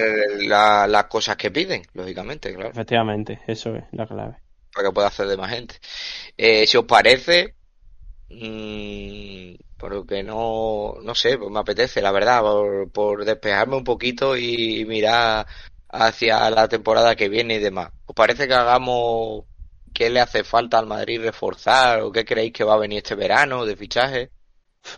las 0.87 1.03
cosas 1.05 1.35
que 1.35 1.51
piden, 1.51 1.81
lógicamente, 1.93 2.53
claro. 2.53 2.69
Efectivamente, 2.69 3.39
eso 3.47 3.75
es 3.75 3.83
la 3.91 4.05
clave 4.05 4.43
para 4.73 4.89
que 4.89 4.93
pueda 4.93 5.07
hacer 5.07 5.27
de 5.27 5.37
más 5.37 5.51
gente. 5.51 5.75
Eh, 6.37 6.65
si 6.65 6.77
os 6.77 6.85
parece, 6.85 7.55
mmm, 8.29 9.53
porque 9.77 10.23
no, 10.23 10.95
no 11.01 11.15
sé, 11.15 11.37
pues 11.37 11.51
me 11.51 11.59
apetece, 11.59 12.01
la 12.01 12.11
verdad, 12.11 12.41
por, 12.91 13.25
despejarme 13.25 13.77
un 13.77 13.83
poquito 13.83 14.35
y 14.35 14.85
mirar 14.85 15.45
hacia 15.93 16.49
la 16.49 16.67
temporada 16.67 17.15
que 17.15 17.29
viene 17.29 17.55
y 17.55 17.59
demás. 17.59 17.91
¿Os 18.05 18.15
parece 18.15 18.47
que 18.47 18.53
hagamos 18.53 19.45
qué 19.93 20.09
le 20.09 20.19
hace 20.19 20.43
falta 20.43 20.79
al 20.79 20.87
Madrid 20.87 21.21
reforzar 21.21 22.01
o 22.01 22.11
qué 22.11 22.25
creéis 22.25 22.51
que 22.51 22.63
va 22.63 22.73
a 22.73 22.79
venir 22.79 22.97
este 22.97 23.15
verano 23.15 23.65
de 23.65 23.75
fichaje? 23.75 24.31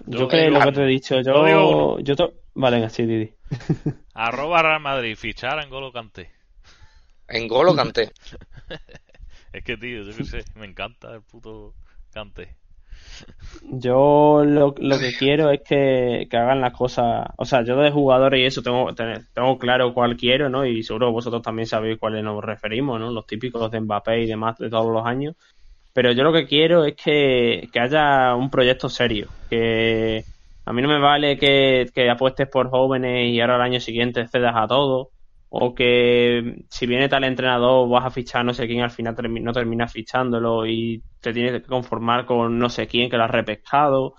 Yo, 0.08 0.28
creo 0.28 0.50
lo 0.50 0.62
que 0.62 0.72
te 0.72 0.84
he 0.84 0.88
dicho, 0.88 1.22
yo, 1.22 2.00
yo, 2.00 2.34
vale, 2.56 2.84
así 2.84 3.06
Didi. 3.06 3.34
Arroba 4.16 4.64
Real 4.64 4.80
Madrid, 4.80 5.16
fichar 5.16 5.62
en 5.62 5.70
Golo 5.70 5.92
Canté. 5.92 6.32
En 7.28 7.48
Golo 7.48 7.76
Canté. 7.76 8.12
Es 9.54 9.64
que, 9.64 9.78
tío, 9.78 10.04
yo 10.04 10.18
qué 10.18 10.26
sé, 10.26 10.44
me 10.56 10.66
encanta 10.66 11.14
el 11.16 11.22
puto 11.22 11.76
cante. 12.12 12.58
Yo 13.72 14.44
lo, 14.46 14.76
lo 14.78 15.00
que 15.00 15.14
quiero 15.18 15.50
es 15.50 15.62
que, 15.62 16.28
hagan 16.32 16.62
las 16.62 16.74
cosas. 16.74 17.28
O 17.38 17.46
sea, 17.46 17.64
yo 17.64 17.76
de 17.78 17.92
jugadores 17.92 18.40
y 18.40 18.46
eso 18.46 18.62
tengo, 18.62 18.94
tengo 18.94 19.58
claro 19.58 19.94
cuál 19.94 20.16
quiero, 20.18 20.50
¿no? 20.50 20.66
Y 20.66 20.84
seguro 20.84 21.12
vosotros 21.12 21.42
también 21.42 21.66
sabéis 21.66 21.98
cuáles 21.98 22.24
nos 22.24 22.44
referimos, 22.44 23.00
¿no? 23.00 23.12
Los 23.12 23.26
típicos 23.26 23.72
de 23.72 23.82
Mbappé 23.82 24.22
y 24.22 24.28
demás 24.28 24.58
de 24.58 24.70
todos 24.70 24.92
los 24.92 25.06
años. 25.06 25.36
Pero 25.94 26.12
yo 26.12 26.24
lo 26.24 26.34
que 26.34 26.46
quiero 26.46 26.86
es 26.86 26.96
que, 26.96 27.70
haya 27.80 28.36
un 28.36 28.50
proyecto 28.50 28.90
serio. 28.90 29.28
Que, 29.50 30.24
A 30.66 30.74
mí 30.74 30.82
no 30.82 30.88
me 30.88 31.00
vale 31.00 31.38
que, 31.38 31.90
que 31.94 32.10
apuestes 32.10 32.48
por 32.48 32.70
jóvenes 32.70 33.30
y 33.30 33.40
ahora 33.40 33.56
al 33.56 33.62
año 33.62 33.80
siguiente 33.80 34.28
cedas 34.28 34.56
a 34.56 34.68
todos. 34.68 35.08
O 35.50 35.74
que 35.74 36.66
si 36.70 36.86
viene 36.86 37.08
tal 37.08 37.24
entrenador 37.24 37.88
vas 37.90 38.06
a 38.06 38.12
fichar 38.12 38.44
no 38.44 38.54
sé 38.54 38.68
quién 38.68 38.82
al 38.82 38.92
final 38.92 39.16
no 39.42 39.54
terminas 39.54 39.92
fichándolo 39.92 40.66
y 40.66 41.02
te 41.22 41.32
tienes 41.32 41.54
que 41.54 41.68
conformar 41.68 42.26
con 42.26 42.58
no 42.58 42.70
sé 42.70 42.88
quién 42.88 43.10
que 43.10 43.18
lo 43.18 43.24
has 43.24 43.32
repescado. 43.32 44.16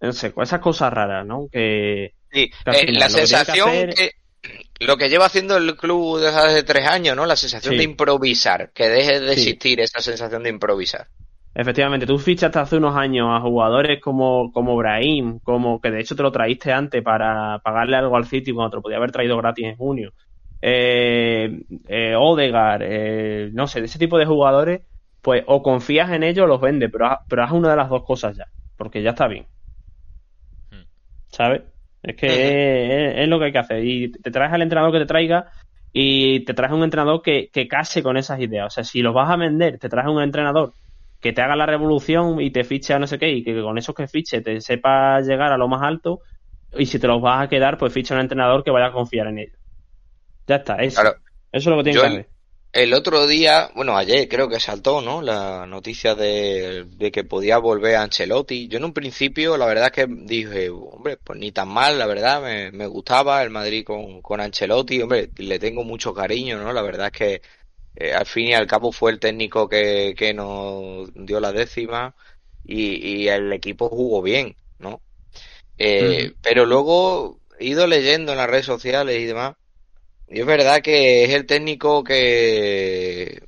No 0.00 0.12
sé, 0.12 0.32
esas 0.40 0.60
cosas 0.60 0.92
raras, 0.92 1.26
¿no? 1.26 1.48
Que, 1.52 2.14
sí, 2.32 2.50
eh, 2.66 2.92
la 2.92 3.10
sensación 3.10 3.90
que, 3.94 4.12
lo 4.80 4.96
que 4.96 5.10
lleva 5.10 5.26
haciendo 5.26 5.56
el 5.58 5.76
club 5.76 6.18
desde 6.18 6.38
hace 6.38 6.62
tres 6.62 6.86
años, 6.86 7.14
¿no? 7.14 7.26
La 7.26 7.36
sensación 7.36 7.76
de 7.76 7.84
improvisar, 7.84 8.72
que 8.72 8.88
deje 8.88 9.20
de 9.20 9.32
existir 9.32 9.80
esa 9.80 10.00
sensación 10.00 10.42
de 10.42 10.50
improvisar. 10.50 11.08
Efectivamente, 11.54 12.06
tú 12.06 12.18
fichaste 12.18 12.58
hace 12.58 12.76
unos 12.76 12.96
años 12.96 13.28
a 13.30 13.40
jugadores 13.40 14.00
como, 14.00 14.52
como 14.52 14.76
Brahim, 14.76 15.40
como 15.40 15.80
que 15.80 15.90
de 15.90 16.00
hecho 16.00 16.14
te 16.14 16.22
lo 16.22 16.30
traíste 16.30 16.72
antes 16.72 17.02
para 17.02 17.58
pagarle 17.58 17.96
algo 17.96 18.16
al 18.16 18.26
City 18.26 18.52
cuando 18.52 18.70
te 18.70 18.76
lo 18.76 18.82
podía 18.82 18.96
haber 18.98 19.10
traído 19.10 19.36
gratis 19.36 19.66
en 19.66 19.76
junio. 19.76 20.12
Eh, 20.62 21.62
eh 21.88 22.14
Odegar, 22.16 22.82
eh, 22.82 23.50
no 23.52 23.66
sé, 23.66 23.80
de 23.80 23.86
ese 23.86 23.98
tipo 23.98 24.18
de 24.18 24.26
jugadores, 24.26 24.82
pues 25.22 25.44
o 25.46 25.62
confías 25.62 26.10
en 26.10 26.22
ellos 26.22 26.44
o 26.44 26.48
los 26.48 26.60
vendes, 26.60 26.90
pero, 26.92 27.18
pero 27.28 27.44
haz 27.44 27.52
una 27.52 27.70
de 27.70 27.76
las 27.76 27.88
dos 27.88 28.04
cosas 28.04 28.36
ya, 28.36 28.46
porque 28.76 29.02
ya 29.02 29.10
está 29.10 29.26
bien. 29.28 29.46
Hmm. 30.70 30.84
¿Sabes? 31.28 31.62
Es 32.02 32.16
que 32.16 33.22
es, 33.22 33.28
lo 33.28 33.38
que 33.38 33.46
hay 33.46 33.52
que 33.52 33.58
hacer. 33.58 33.84
Y 33.84 34.10
te 34.12 34.30
traes 34.30 34.52
al 34.52 34.62
entrenador 34.62 34.92
que 34.92 35.00
te 35.00 35.06
traiga 35.06 35.52
y 35.92 36.44
te 36.44 36.54
traes 36.54 36.72
un 36.72 36.82
entrenador 36.82 37.22
que, 37.22 37.50
que 37.50 37.68
case 37.68 38.02
con 38.02 38.16
esas 38.16 38.40
ideas. 38.40 38.66
O 38.66 38.70
sea, 38.70 38.84
si 38.84 39.02
los 39.02 39.14
vas 39.14 39.30
a 39.30 39.36
vender, 39.36 39.78
te 39.78 39.88
traes 39.88 40.08
un 40.08 40.22
entrenador 40.22 40.74
que 41.20 41.32
te 41.32 41.42
haga 41.42 41.56
la 41.56 41.66
revolución 41.66 42.40
y 42.40 42.50
te 42.50 42.64
fiche 42.64 42.94
a 42.94 42.98
no 42.98 43.06
sé 43.06 43.18
qué 43.18 43.30
y 43.30 43.44
que 43.44 43.60
con 43.60 43.76
esos 43.76 43.94
que 43.94 44.08
fiche 44.08 44.40
te 44.40 44.60
sepa 44.60 45.20
llegar 45.20 45.52
a 45.52 45.58
lo 45.58 45.68
más 45.68 45.82
alto 45.82 46.22
y 46.72 46.86
si 46.86 46.98
te 46.98 47.06
los 47.06 47.20
vas 47.20 47.44
a 47.44 47.48
quedar, 47.48 47.76
pues 47.76 47.92
ficha 47.92 48.14
un 48.14 48.20
entrenador 48.20 48.64
que 48.64 48.70
vaya 48.70 48.86
a 48.86 48.92
confiar 48.92 49.26
en 49.26 49.38
ellos. 49.40 49.59
Ya 50.50 50.56
está, 50.56 50.74
eso. 50.78 51.00
Eso 51.00 51.14
es 51.52 51.66
lo 51.66 51.76
que 51.76 51.84
tiene 51.84 52.00
que 52.00 52.06
hacer. 52.06 52.28
El 52.72 52.92
otro 52.92 53.28
día, 53.28 53.70
bueno, 53.76 53.96
ayer 53.96 54.28
creo 54.28 54.48
que 54.48 54.58
saltó, 54.58 55.00
¿no? 55.00 55.22
La 55.22 55.64
noticia 55.64 56.16
de, 56.16 56.86
que 57.12 57.22
podía 57.22 57.58
volver 57.58 57.94
a 57.94 58.02
Ancelotti. 58.02 58.66
Yo 58.66 58.78
en 58.78 58.84
un 58.84 58.92
principio, 58.92 59.56
la 59.56 59.66
verdad 59.66 59.86
es 59.86 59.92
que 59.92 60.06
dije, 60.08 60.68
hombre, 60.68 61.18
pues 61.18 61.38
ni 61.38 61.52
tan 61.52 61.68
mal, 61.68 62.00
la 62.00 62.06
verdad, 62.06 62.72
me, 62.72 62.86
gustaba 62.88 63.40
el 63.44 63.50
Madrid 63.50 63.84
con, 63.84 64.22
con 64.22 64.40
Ancelotti, 64.40 65.00
hombre, 65.00 65.30
le 65.36 65.60
tengo 65.60 65.84
mucho 65.84 66.12
cariño, 66.12 66.58
¿no? 66.58 66.72
La 66.72 66.82
verdad 66.82 67.12
es 67.12 67.12
que 67.12 67.42
eh, 67.94 68.12
al 68.12 68.26
fin 68.26 68.48
y 68.48 68.54
al 68.54 68.66
cabo 68.66 68.90
fue 68.90 69.12
el 69.12 69.20
técnico 69.20 69.68
que, 69.68 70.14
que 70.18 70.34
nos 70.34 71.14
dio 71.14 71.38
la 71.38 71.52
décima 71.52 72.16
y, 72.64 73.28
el 73.28 73.52
equipo 73.52 73.88
jugó 73.88 74.20
bien, 74.20 74.56
¿no? 74.80 75.00
Eh, 75.78 76.32
pero 76.42 76.66
luego 76.66 77.38
he 77.60 77.66
ido 77.66 77.86
leyendo 77.86 78.32
en 78.32 78.38
las 78.38 78.50
redes 78.50 78.66
sociales 78.66 79.20
y 79.20 79.26
demás 79.26 79.54
y 80.30 80.40
es 80.40 80.46
verdad 80.46 80.80
que 80.80 81.24
es 81.24 81.30
el 81.30 81.44
técnico 81.44 82.04
que 82.04 83.42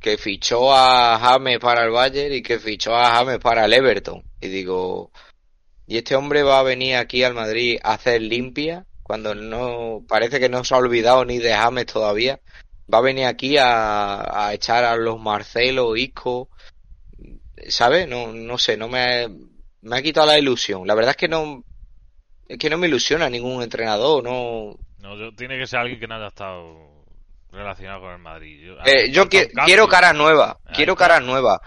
que 0.00 0.18
fichó 0.18 0.72
a 0.72 1.18
James 1.18 1.58
para 1.58 1.84
el 1.84 1.90
Bayern 1.90 2.34
y 2.34 2.42
que 2.42 2.58
fichó 2.58 2.94
a 2.94 3.10
James 3.16 3.38
para 3.38 3.64
el 3.64 3.72
Everton. 3.72 4.22
Y 4.40 4.48
digo, 4.48 5.10
¿y 5.86 5.96
este 5.96 6.14
hombre 6.14 6.42
va 6.44 6.60
a 6.60 6.62
venir 6.62 6.96
aquí 6.96 7.24
al 7.24 7.34
Madrid 7.34 7.78
a 7.82 7.94
hacer 7.94 8.22
limpia? 8.22 8.86
Cuando 9.02 9.34
no, 9.34 10.04
parece 10.08 10.38
que 10.38 10.48
no 10.48 10.64
se 10.64 10.74
ha 10.74 10.78
olvidado 10.78 11.24
ni 11.24 11.38
de 11.38 11.52
James 11.52 11.86
todavía. 11.86 12.40
Va 12.92 12.98
a 12.98 13.02
venir 13.02 13.24
aquí 13.24 13.56
a, 13.56 14.46
a 14.46 14.54
echar 14.54 14.84
a 14.84 14.96
los 14.96 15.18
Marcelo, 15.20 15.96
Isco, 15.96 16.50
¿sabes? 17.68 18.06
No, 18.08 18.32
no 18.32 18.58
sé, 18.58 18.76
no 18.76 18.88
me, 18.88 19.28
me 19.82 19.96
ha 19.96 20.02
quitado 20.02 20.28
la 20.28 20.38
ilusión. 20.38 20.86
La 20.86 20.94
verdad 20.94 21.12
es 21.12 21.16
que 21.16 21.28
no, 21.28 21.64
es 22.48 22.58
que 22.58 22.70
no 22.70 22.78
me 22.78 22.86
ilusiona 22.86 23.28
ningún 23.28 23.62
entrenador, 23.62 24.22
no, 24.22 24.76
no, 24.98 25.32
tiene 25.34 25.58
que 25.58 25.66
ser 25.66 25.80
alguien 25.80 26.00
que 26.00 26.06
no 26.06 26.16
haya 26.16 26.28
estado 26.28 26.96
relacionado 27.52 28.00
con 28.00 28.12
el 28.12 28.18
Madrid. 28.18 28.66
Yo, 28.66 28.74
eh, 28.84 29.10
yo 29.10 29.28
quiero 29.28 29.88
caras 29.88 30.14
nuevas, 30.14 30.56
quiero 30.74 30.94
caras 30.94 31.22
nuevas. 31.22 31.60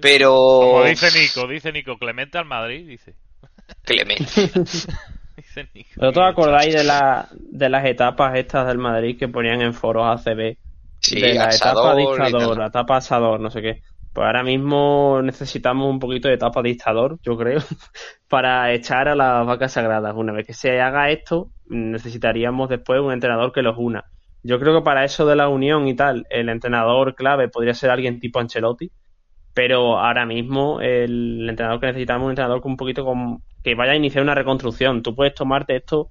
Pero... 0.00 0.30
Como 0.32 0.84
dice 0.84 1.18
Nico, 1.18 1.46
dice 1.46 1.72
Nico, 1.72 1.98
Clemente 1.98 2.38
al 2.38 2.44
Madrid, 2.44 2.86
dice. 2.86 3.14
Clemente. 3.84 4.24
dice 5.36 5.68
Nico. 5.74 5.90
¿Pero 5.96 6.10
os 6.10 6.32
acordáis 6.32 6.74
de, 6.74 6.84
la, 6.84 7.28
de 7.32 7.68
las 7.68 7.84
etapas 7.86 8.36
estas 8.36 8.66
del 8.66 8.78
Madrid 8.78 9.18
que 9.18 9.28
ponían 9.28 9.62
en 9.62 9.74
foros 9.74 10.20
ACB? 10.26 10.56
Sí, 10.98 11.20
de 11.20 11.34
la 11.34 11.48
etapa 11.50 11.96
dictador, 11.96 12.56
la 12.56 12.66
etapa 12.66 12.98
asador, 12.98 13.40
no 13.40 13.50
sé 13.50 13.60
qué. 13.60 13.82
Pues 14.12 14.26
ahora 14.26 14.42
mismo 14.42 15.20
necesitamos 15.22 15.88
un 15.88 15.98
poquito 15.98 16.28
de 16.28 16.34
etapa 16.34 16.62
dictador, 16.62 17.18
yo 17.22 17.36
creo, 17.36 17.60
para 18.28 18.72
echar 18.72 19.08
a 19.08 19.14
las 19.14 19.46
vacas 19.46 19.72
sagradas. 19.72 20.14
Una 20.14 20.32
vez 20.32 20.46
que 20.46 20.52
se 20.52 20.80
haga 20.80 21.10
esto, 21.10 21.50
necesitaríamos 21.66 22.68
después 22.68 23.00
un 23.00 23.12
entrenador 23.12 23.52
que 23.52 23.62
los 23.62 23.76
una. 23.78 24.04
Yo 24.42 24.58
creo 24.58 24.76
que 24.76 24.84
para 24.84 25.04
eso 25.04 25.24
de 25.24 25.36
la 25.36 25.48
unión 25.48 25.88
y 25.88 25.94
tal, 25.94 26.26
el 26.28 26.48
entrenador 26.48 27.14
clave 27.14 27.48
podría 27.48 27.74
ser 27.74 27.90
alguien 27.90 28.20
tipo 28.20 28.38
Ancelotti, 28.38 28.90
pero 29.54 29.98
ahora 29.98 30.26
mismo 30.26 30.80
el 30.80 31.48
entrenador 31.48 31.80
que 31.80 31.86
necesitamos 31.86 32.22
es 32.22 32.24
un 32.26 32.30
entrenador 32.32 32.60
con 32.60 32.72
un 32.72 32.76
poquito 32.76 33.04
con, 33.04 33.42
que 33.62 33.74
vaya 33.74 33.92
a 33.92 33.96
iniciar 33.96 34.24
una 34.24 34.34
reconstrucción. 34.34 35.02
Tú 35.02 35.14
puedes 35.14 35.34
tomarte 35.34 35.76
esto 35.76 36.10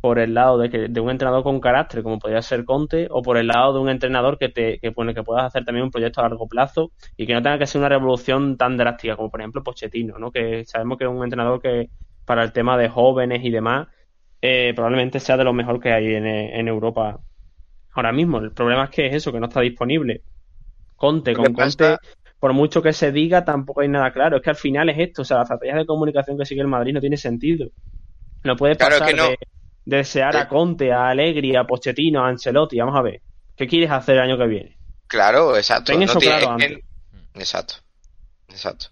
por 0.00 0.18
el 0.18 0.34
lado 0.34 0.58
de, 0.58 0.70
que, 0.70 0.88
de 0.88 1.00
un 1.00 1.10
entrenador 1.10 1.42
con 1.42 1.60
carácter, 1.60 2.02
como 2.02 2.18
podría 2.18 2.40
ser 2.42 2.64
Conte, 2.64 3.06
o 3.10 3.22
por 3.22 3.36
el 3.36 3.48
lado 3.48 3.74
de 3.74 3.80
un 3.80 3.90
entrenador 3.90 4.38
que 4.38 4.48
te 4.48 4.78
que, 4.78 4.92
que 4.92 5.22
puedas 5.22 5.44
hacer 5.44 5.64
también 5.64 5.84
un 5.84 5.90
proyecto 5.90 6.20
a 6.20 6.28
largo 6.28 6.48
plazo 6.48 6.92
y 7.16 7.26
que 7.26 7.34
no 7.34 7.42
tenga 7.42 7.58
que 7.58 7.66
ser 7.66 7.80
una 7.80 7.90
revolución 7.90 8.56
tan 8.56 8.76
drástica 8.76 9.16
como 9.16 9.30
por 9.30 9.40
ejemplo 9.40 9.62
Pochettino, 9.62 10.18
¿no? 10.18 10.30
que 10.30 10.64
sabemos 10.64 10.96
que 10.96 11.04
es 11.04 11.10
un 11.10 11.22
entrenador 11.22 11.60
que 11.60 11.90
para 12.24 12.42
el 12.42 12.52
tema 12.52 12.78
de 12.78 12.88
jóvenes 12.88 13.44
y 13.44 13.50
demás 13.50 13.88
eh, 14.42 14.72
probablemente 14.74 15.20
sea 15.20 15.36
de 15.36 15.44
lo 15.44 15.52
mejor 15.52 15.80
que 15.80 15.92
hay 15.92 16.14
en, 16.14 16.68
Europa 16.68 17.20
ahora 17.92 18.12
mismo. 18.12 18.38
El 18.38 18.52
problema 18.52 18.84
es 18.84 18.90
que 18.90 19.06
es 19.06 19.14
eso, 19.16 19.32
que 19.32 19.40
no 19.40 19.48
está 19.48 19.60
disponible. 19.60 20.22
Conte, 20.96 21.34
con 21.34 21.52
Conte, 21.52 21.98
por 22.38 22.54
mucho 22.54 22.80
que 22.80 22.94
se 22.94 23.12
diga, 23.12 23.44
tampoco 23.44 23.82
hay 23.82 23.88
nada 23.88 24.12
claro. 24.12 24.36
Es 24.36 24.42
que 24.42 24.50
al 24.50 24.56
final 24.56 24.88
es 24.88 24.98
esto, 24.98 25.22
o 25.22 25.24
sea, 25.26 25.38
la 25.38 25.42
estrategia 25.42 25.76
de 25.76 25.86
comunicación 25.86 26.38
que 26.38 26.46
sigue 26.46 26.62
el 26.62 26.68
Madrid 26.68 26.94
no 26.94 27.00
tiene 27.00 27.18
sentido. 27.18 27.68
No 28.42 28.56
puede 28.56 28.76
pasar 28.76 29.14
de, 29.14 29.36
desear 29.90 30.36
a. 30.36 30.48
Conte, 30.48 30.92
a 30.92 31.08
Allegri, 31.08 31.56
a 31.56 31.64
Pochettino, 31.64 32.24
a 32.24 32.28
Ancelotti. 32.28 32.78
Vamos 32.78 32.96
a 32.96 33.02
ver, 33.02 33.20
¿qué 33.56 33.66
quieres 33.66 33.90
hacer 33.90 34.16
el 34.16 34.22
año 34.22 34.38
que 34.38 34.46
viene? 34.46 34.76
Claro, 35.06 35.56
exacto. 35.56 35.92
eso 35.92 36.18
claro 36.18 36.56
Exacto, 37.34 37.74
exacto. 38.48 38.86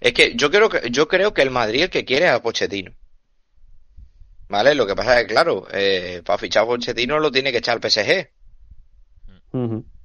Es 0.00 0.12
que 0.12 0.34
yo 0.34 0.50
creo 0.50 0.68
que 0.68 0.90
yo 0.90 1.08
creo 1.08 1.32
que 1.32 1.42
el 1.42 1.50
Madrid 1.50 1.82
el 1.82 1.90
que 1.90 2.04
quiere 2.04 2.26
es 2.26 2.32
a 2.32 2.42
Pochettino. 2.42 2.92
¿Vale? 4.48 4.74
Lo 4.74 4.86
que 4.86 4.94
pasa 4.94 5.18
es 5.18 5.26
que, 5.26 5.32
claro, 5.32 5.66
eh, 5.72 6.22
para 6.24 6.38
fichar 6.38 6.64
a 6.64 6.66
Pochettino 6.66 7.18
lo 7.18 7.30
tiene 7.30 7.52
que 7.52 7.58
echar 7.58 7.78
el 7.80 7.90
PSG. 7.90 8.28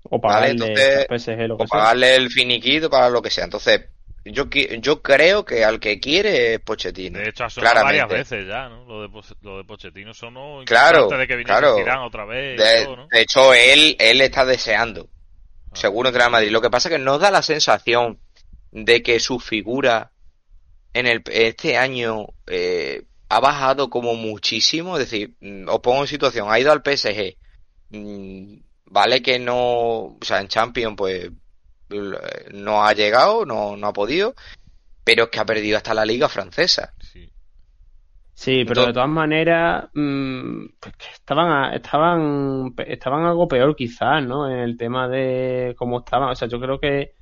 O 0.09 0.21
pagarle, 0.21 1.07
PSG, 1.09 1.51
o 1.51 1.65
pagarle 1.65 2.15
el 2.15 2.29
finiquito 2.29 2.89
para 2.89 3.09
lo 3.09 3.21
que 3.21 3.29
sea. 3.29 3.43
Entonces, 3.43 3.89
yo, 4.31 4.45
yo 4.49 5.01
creo 5.01 5.45
que 5.45 5.63
al 5.63 5.79
que 5.79 5.99
quiere 5.99 6.53
es 6.53 6.59
Pochettino. 6.59 7.19
De 7.19 7.29
hecho, 7.29 7.45
ha 7.45 7.49
sonado 7.49 7.83
varias 7.83 8.09
veces 8.09 8.47
ya, 8.47 8.69
¿no? 8.69 8.85
Lo 8.85 9.01
de, 9.01 9.21
lo 9.41 9.57
de 9.57 9.63
Pochettino 9.63 10.13
sonó 10.13 10.61
claro, 10.65 11.07
de 11.07 11.27
que 11.27 11.43
claro. 11.43 11.75
otra 12.05 12.25
vez. 12.25 12.57
De, 12.57 13.21
hecho, 13.21 13.53
él, 13.53 13.95
él 13.99 14.21
está 14.21 14.45
deseando. 14.45 15.09
Ah. 15.71 15.75
Seguro 15.75 16.11
que 16.11 16.29
Madrid. 16.29 16.51
Lo 16.51 16.61
que 16.61 16.69
pasa 16.69 16.89
es 16.89 16.95
que 16.95 17.03
nos 17.03 17.19
da 17.19 17.31
la 17.31 17.41
sensación 17.41 18.19
de 18.71 19.01
que 19.01 19.19
su 19.19 19.39
figura 19.39 20.11
en 20.93 21.07
el, 21.07 21.23
este 21.31 21.77
año 21.77 22.27
eh, 22.47 23.03
ha 23.29 23.39
bajado 23.39 23.89
como 23.89 24.15
muchísimo. 24.15 24.97
Es 24.97 25.09
decir, 25.09 25.35
mm, 25.41 25.69
os 25.69 25.79
pongo 25.79 26.01
en 26.01 26.07
situación, 26.07 26.47
ha 26.49 26.59
ido 26.59 26.71
al 26.71 26.81
PSG. 26.83 27.37
Mm, 27.89 28.59
vale 28.85 29.21
que 29.21 29.39
no, 29.39 29.59
o 29.59 30.19
sea, 30.21 30.39
en 30.39 30.47
Champions, 30.47 30.95
pues 30.97 31.29
no 31.89 32.83
ha 32.83 32.93
llegado, 32.93 33.45
no, 33.45 33.77
no 33.77 33.87
ha 33.87 33.93
podido, 33.93 34.35
pero 35.03 35.25
es 35.25 35.29
que 35.29 35.39
ha 35.39 35.45
perdido 35.45 35.77
hasta 35.77 35.93
la 35.93 36.05
liga 36.05 36.27
francesa. 36.29 36.93
Sí. 38.35 38.65
pero 38.67 38.85
de 38.85 38.93
todas 38.93 39.09
maneras 39.09 39.89
mmm, 39.93 40.65
estaban 41.13 41.73
estaban 41.73 42.73
estaban 42.85 43.25
algo 43.25 43.47
peor 43.47 43.75
quizás, 43.75 44.23
¿no? 44.23 44.49
En 44.49 44.59
el 44.59 44.77
tema 44.77 45.07
de 45.07 45.75
cómo 45.77 45.99
estaban, 45.99 46.29
o 46.29 46.35
sea, 46.35 46.47
yo 46.47 46.59
creo 46.59 46.79
que 46.79 47.15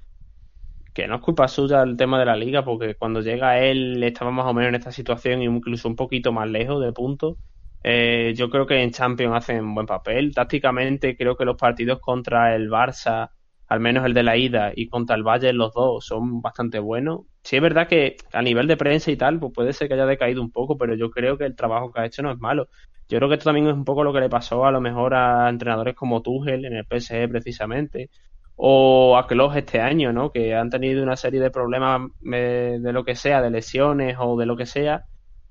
que 0.96 1.08
no 1.08 1.16
es 1.16 1.22
culpa 1.22 1.48
suya 1.50 1.84
el 1.84 1.98
tema 1.98 2.18
de 2.18 2.26
la 2.26 2.38
liga, 2.38 2.64
porque 2.64 2.96
cuando 2.96 3.20
llega 3.22 3.60
él 3.60 4.02
estaba 4.02 4.32
más 4.32 4.46
o 4.46 4.54
menos 4.54 4.70
en 4.70 4.76
esta 4.76 4.94
situación, 4.94 5.42
incluso 5.42 5.90
un 5.90 5.96
poquito 5.96 6.32
más 6.32 6.48
lejos 6.48 6.82
de 6.82 6.94
punto. 6.94 7.38
Eh, 7.84 8.34
yo 8.36 8.50
creo 8.50 8.66
que 8.66 8.82
en 8.82 8.92
Champions 8.92 9.36
hacen 9.36 9.76
buen 9.76 9.86
papel. 9.86 10.34
Tácticamente 10.34 11.16
creo 11.16 11.36
que 11.36 11.46
los 11.46 11.58
partidos 11.58 12.00
contra 12.00 12.56
el 12.56 12.70
Barça, 12.70 13.30
al 13.68 13.80
menos 13.80 14.06
el 14.06 14.14
de 14.14 14.24
la 14.24 14.38
ida 14.38 14.72
y 14.76 14.88
contra 14.90 15.16
el 15.16 15.24
Bayern, 15.24 15.58
los 15.58 15.74
dos 15.74 16.06
son 16.06 16.42
bastante 16.42 16.80
buenos. 16.80 17.22
Sí 17.44 17.56
es 17.58 17.62
verdad 17.62 17.88
que 17.88 18.16
a 18.34 18.42
nivel 18.42 18.68
de 18.68 18.78
prensa 18.78 19.12
y 19.12 19.18
tal, 19.18 19.40
pues 19.40 19.54
puede 19.54 19.74
ser 19.74 19.88
que 19.88 19.94
haya 19.96 20.06
decaído 20.06 20.42
un 20.42 20.52
poco, 20.52 20.78
pero 20.78 20.96
yo 20.96 21.10
creo 21.12 21.38
que 21.38 21.46
el 21.46 21.56
trabajo 21.56 21.92
que 21.92 22.02
ha 22.02 22.06
hecho 22.06 22.22
no 22.24 22.32
es 22.32 22.40
malo. 22.40 22.70
Yo 23.08 23.18
creo 23.20 23.30
que 23.30 23.36
esto 23.36 23.46
también 23.46 23.68
es 23.68 23.74
un 23.74 23.86
poco 23.86 24.04
lo 24.04 24.14
que 24.14 24.20
le 24.20 24.30
pasó 24.30 24.66
a 24.66 24.72
lo 24.72 24.82
mejor 24.82 25.14
a 25.14 25.50
entrenadores 25.50 25.96
como 25.96 26.22
Tuchel 26.22 26.66
en 26.66 26.74
el 26.76 26.86
PSG 26.86 27.30
precisamente, 27.30 28.10
o 28.56 29.18
a 29.18 29.28
Klopp 29.28 29.56
este 29.58 29.80
año, 29.82 30.12
¿no? 30.14 30.32
Que 30.32 30.56
han 30.56 30.70
tenido 30.70 31.04
una 31.04 31.16
serie 31.18 31.40
de 31.42 31.52
problemas 31.52 32.10
eh, 32.34 32.78
de 32.82 32.94
lo 32.94 33.04
que 33.06 33.16
sea, 33.16 33.42
de 33.42 33.50
lesiones 33.52 34.16
o 34.20 34.38
de 34.38 34.46
lo 34.46 34.56
que 34.58 34.66
sea, 34.66 35.06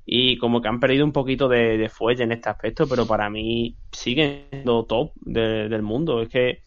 y 0.05 0.37
como 0.39 0.61
que 0.61 0.69
han 0.69 0.81
perdido 0.81 1.05
un 1.05 1.13
poquito 1.13 1.49
de, 1.49 1.79
de 1.79 1.89
fuelle 1.89 2.25
en 2.25 2.33
este 2.33 2.49
aspecto, 2.51 2.89
pero 2.89 3.07
para 3.07 3.31
mí 3.31 3.79
siguen 3.93 4.49
siendo 4.51 4.85
top 4.87 5.13
de- 5.17 5.69
del 5.69 5.83
mundo. 5.83 6.23
Es 6.23 6.29
que, 6.29 6.61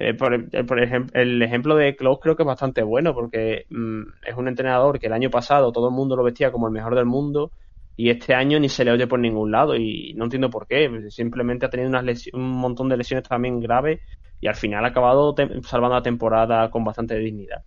eh, 0.00 0.14
por, 0.14 0.34
eh, 0.34 0.82
ejemplo, 0.82 1.20
el 1.20 1.42
ejemplo 1.42 1.76
de 1.76 1.94
Klaus 1.94 2.20
creo 2.22 2.34
que 2.36 2.42
es 2.42 2.46
bastante 2.46 2.82
bueno 2.82 3.14
porque 3.14 3.66
mm, 3.68 4.02
es 4.26 4.34
un 4.36 4.48
entrenador 4.48 4.98
que 4.98 5.08
el 5.08 5.12
año 5.12 5.30
pasado 5.30 5.72
todo 5.72 5.88
el 5.88 5.94
mundo 5.94 6.16
lo 6.16 6.24
vestía 6.24 6.50
como 6.50 6.66
el 6.66 6.72
mejor 6.72 6.94
del 6.94 7.04
mundo 7.04 7.52
y 7.96 8.08
este 8.08 8.34
año 8.34 8.58
ni 8.58 8.70
se 8.70 8.82
le 8.84 8.92
oye 8.92 9.06
por 9.06 9.20
ningún 9.20 9.50
lado 9.52 9.76
y 9.76 10.14
no 10.14 10.24
entiendo 10.24 10.48
por 10.48 10.66
qué. 10.66 10.88
Simplemente 11.10 11.66
ha 11.66 11.70
tenido 11.70 11.90
unas 11.90 12.26
un 12.32 12.50
montón 12.50 12.88
de 12.88 12.96
lesiones 12.96 13.28
también 13.28 13.60
graves 13.60 14.00
y 14.40 14.46
al 14.48 14.54
final 14.56 14.86
ha 14.86 14.88
acabado 14.88 15.34
salvando 15.64 15.96
la 15.96 16.02
temporada 16.02 16.70
con 16.70 16.82
bastante 16.82 17.16
dignidad. 17.18 17.62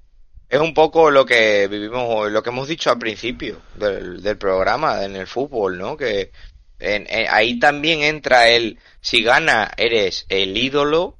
Es 0.49 0.59
un 0.59 0.73
poco 0.73 1.11
lo 1.11 1.25
que 1.25 1.67
vivimos, 1.67 2.31
lo 2.31 2.41
que 2.41 2.49
hemos 2.49 2.67
dicho 2.67 2.89
al 2.89 2.97
principio 2.97 3.57
del, 3.75 4.23
del 4.23 4.37
programa 4.39 5.03
en 5.05 5.15
el 5.15 5.27
fútbol, 5.27 5.77
¿no? 5.77 5.95
Que 5.95 6.31
en- 6.79 7.05
ahí 7.29 7.59
también 7.59 8.01
entra 8.01 8.49
el, 8.49 8.79
si 9.01 9.23
gana 9.23 9.69
eres 9.77 10.25
el 10.29 10.57
ídolo 10.57 11.19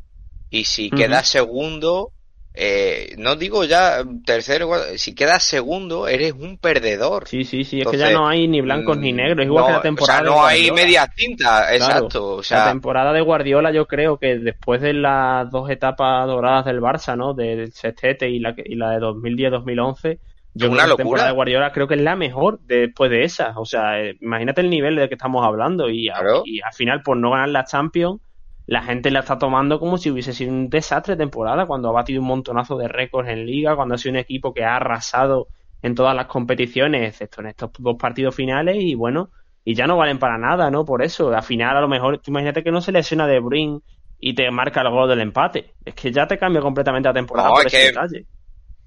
y 0.54 0.64
si 0.66 0.90
Ujú. 0.92 0.98
quedas 0.98 1.28
segundo, 1.28 2.12
eh, 2.54 3.16
no 3.18 3.36
digo 3.36 3.64
ya 3.66 4.04
tercero, 4.26 4.70
si 4.98 5.16
quedas 5.16 5.44
segundo 5.44 6.08
eres 6.08 6.34
un 6.34 6.58
perdedor. 6.58 7.28
Sí, 7.28 7.44
sí, 7.46 7.64
sí, 7.64 7.80
es 7.82 7.88
que 7.88 7.98
ya 7.98 8.10
no 8.12 8.28
hay 8.28 8.48
ni 8.48 8.62
blancos 8.62 8.98
ni 8.98 9.12
Mm, 9.12 9.16
negros, 9.16 9.40
es 9.40 9.46
igual 9.48 9.64
no, 9.64 9.68
que 9.68 9.74
la 9.74 9.82
temporada. 9.82 10.20
O 10.22 10.24
sea, 10.24 10.32
de 10.32 10.36
no 10.36 10.46
hay 10.46 10.72
media 10.72 11.08
tinta, 11.08 11.74
Claro, 11.76 12.06
exacto. 12.06 12.36
O 12.36 12.44
la 12.50 12.64
sea, 12.64 12.64
temporada 12.64 13.14
de 13.14 13.22
Guardiola 13.22 13.72
yo 13.72 13.88
creo 13.88 14.20
que 14.20 14.38
después 14.38 14.82
de 14.82 14.94
las 14.94 15.50
dos 15.50 15.70
etapas 15.70 16.28
doradas 16.28 16.66
del 16.66 16.82
Barça, 16.82 17.18
¿no? 17.18 17.34
Del 17.34 17.72
sextete 17.74 18.30
y 18.30 18.40
la, 18.40 18.54
y 18.64 18.76
la 18.76 18.92
de 18.92 19.00
2010-2011, 19.00 20.20
yo 20.54 20.70
Una 20.70 20.84
creo 20.84 20.84
que 20.84 20.88
la 20.88 20.88
locura. 20.88 20.98
temporada 21.04 21.30
de 21.30 21.36
Guardiola 21.36 21.72
creo 21.72 21.88
que 21.88 21.96
es 21.96 22.02
la 22.02 22.16
mejor 22.16 22.60
después 22.62 23.10
de 23.10 23.24
esa. 23.24 23.58
O 23.60 23.66
sea, 23.66 24.00
eh, 24.02 24.18
imagínate 24.22 24.62
el 24.62 24.70
nivel 24.70 24.96
del 24.96 25.08
que 25.10 25.16
estamos 25.16 25.46
hablando 25.46 25.90
y, 25.90 26.10
a- 26.10 26.14
Claro. 26.20 26.44
y 26.46 26.62
al 26.62 26.74
final 26.74 27.02
por 27.02 27.18
no 27.18 27.32
ganar 27.32 27.50
la 27.50 27.66
Champions, 27.66 28.22
la 28.66 28.82
gente 28.84 29.12
la 29.12 29.20
está 29.20 29.38
tomando 29.38 29.80
como 29.80 29.98
si 29.98 30.10
hubiese 30.12 30.34
sido 30.34 30.52
un 30.52 30.70
desastre 30.70 31.16
de 31.16 31.24
temporada 31.24 31.66
cuando 31.66 31.90
ha 31.90 31.92
batido 31.92 32.22
un 32.22 32.28
montonazo 32.28 32.78
de 32.78 32.88
récords 32.88 33.30
en 33.30 33.46
liga, 33.46 33.76
cuando 33.76 33.96
ha 33.96 33.98
sido 33.98 34.14
un 34.14 34.20
equipo 34.20 34.54
que 34.54 34.64
ha 34.64 34.76
arrasado 34.78 35.48
en 35.82 35.96
todas 35.96 36.16
las 36.16 36.28
competiciones, 36.28 37.08
excepto 37.10 37.42
en 37.42 37.48
estos 37.48 37.72
dos 37.80 37.98
partidos 38.00 38.34
finales 38.36 38.78
y 38.80 38.96
bueno, 38.96 39.32
y 39.66 39.76
ya 39.76 39.86
no 39.86 39.98
valen 39.98 40.18
para 40.20 40.38
nada, 40.38 40.72
¿no? 40.72 40.86
Por 40.86 41.04
eso, 41.04 41.34
al 41.34 41.44
final 41.44 41.76
a 41.76 41.82
lo 41.82 41.88
mejor, 41.90 42.22
imagínate 42.26 42.64
que 42.64 42.72
no 42.72 42.80
se 42.82 42.92
lesiona 42.94 43.28
De 43.28 43.40
Bruyne 43.40 43.80
y 44.20 44.34
te 44.34 44.50
marca 44.52 44.82
el 44.82 44.90
gol 44.90 45.10
del 45.10 45.20
empate. 45.20 45.74
Es 45.84 45.94
que 45.94 46.12
ya 46.12 46.26
te 46.28 46.38
cambia 46.38 46.62
completamente 46.62 47.10
la 47.10 47.14
temporada 47.14 47.50
No, 47.50 47.56
por 47.56 47.66
es 47.68 47.74
ese 47.74 47.78
que- 47.82 47.88
detalle. 47.92 48.26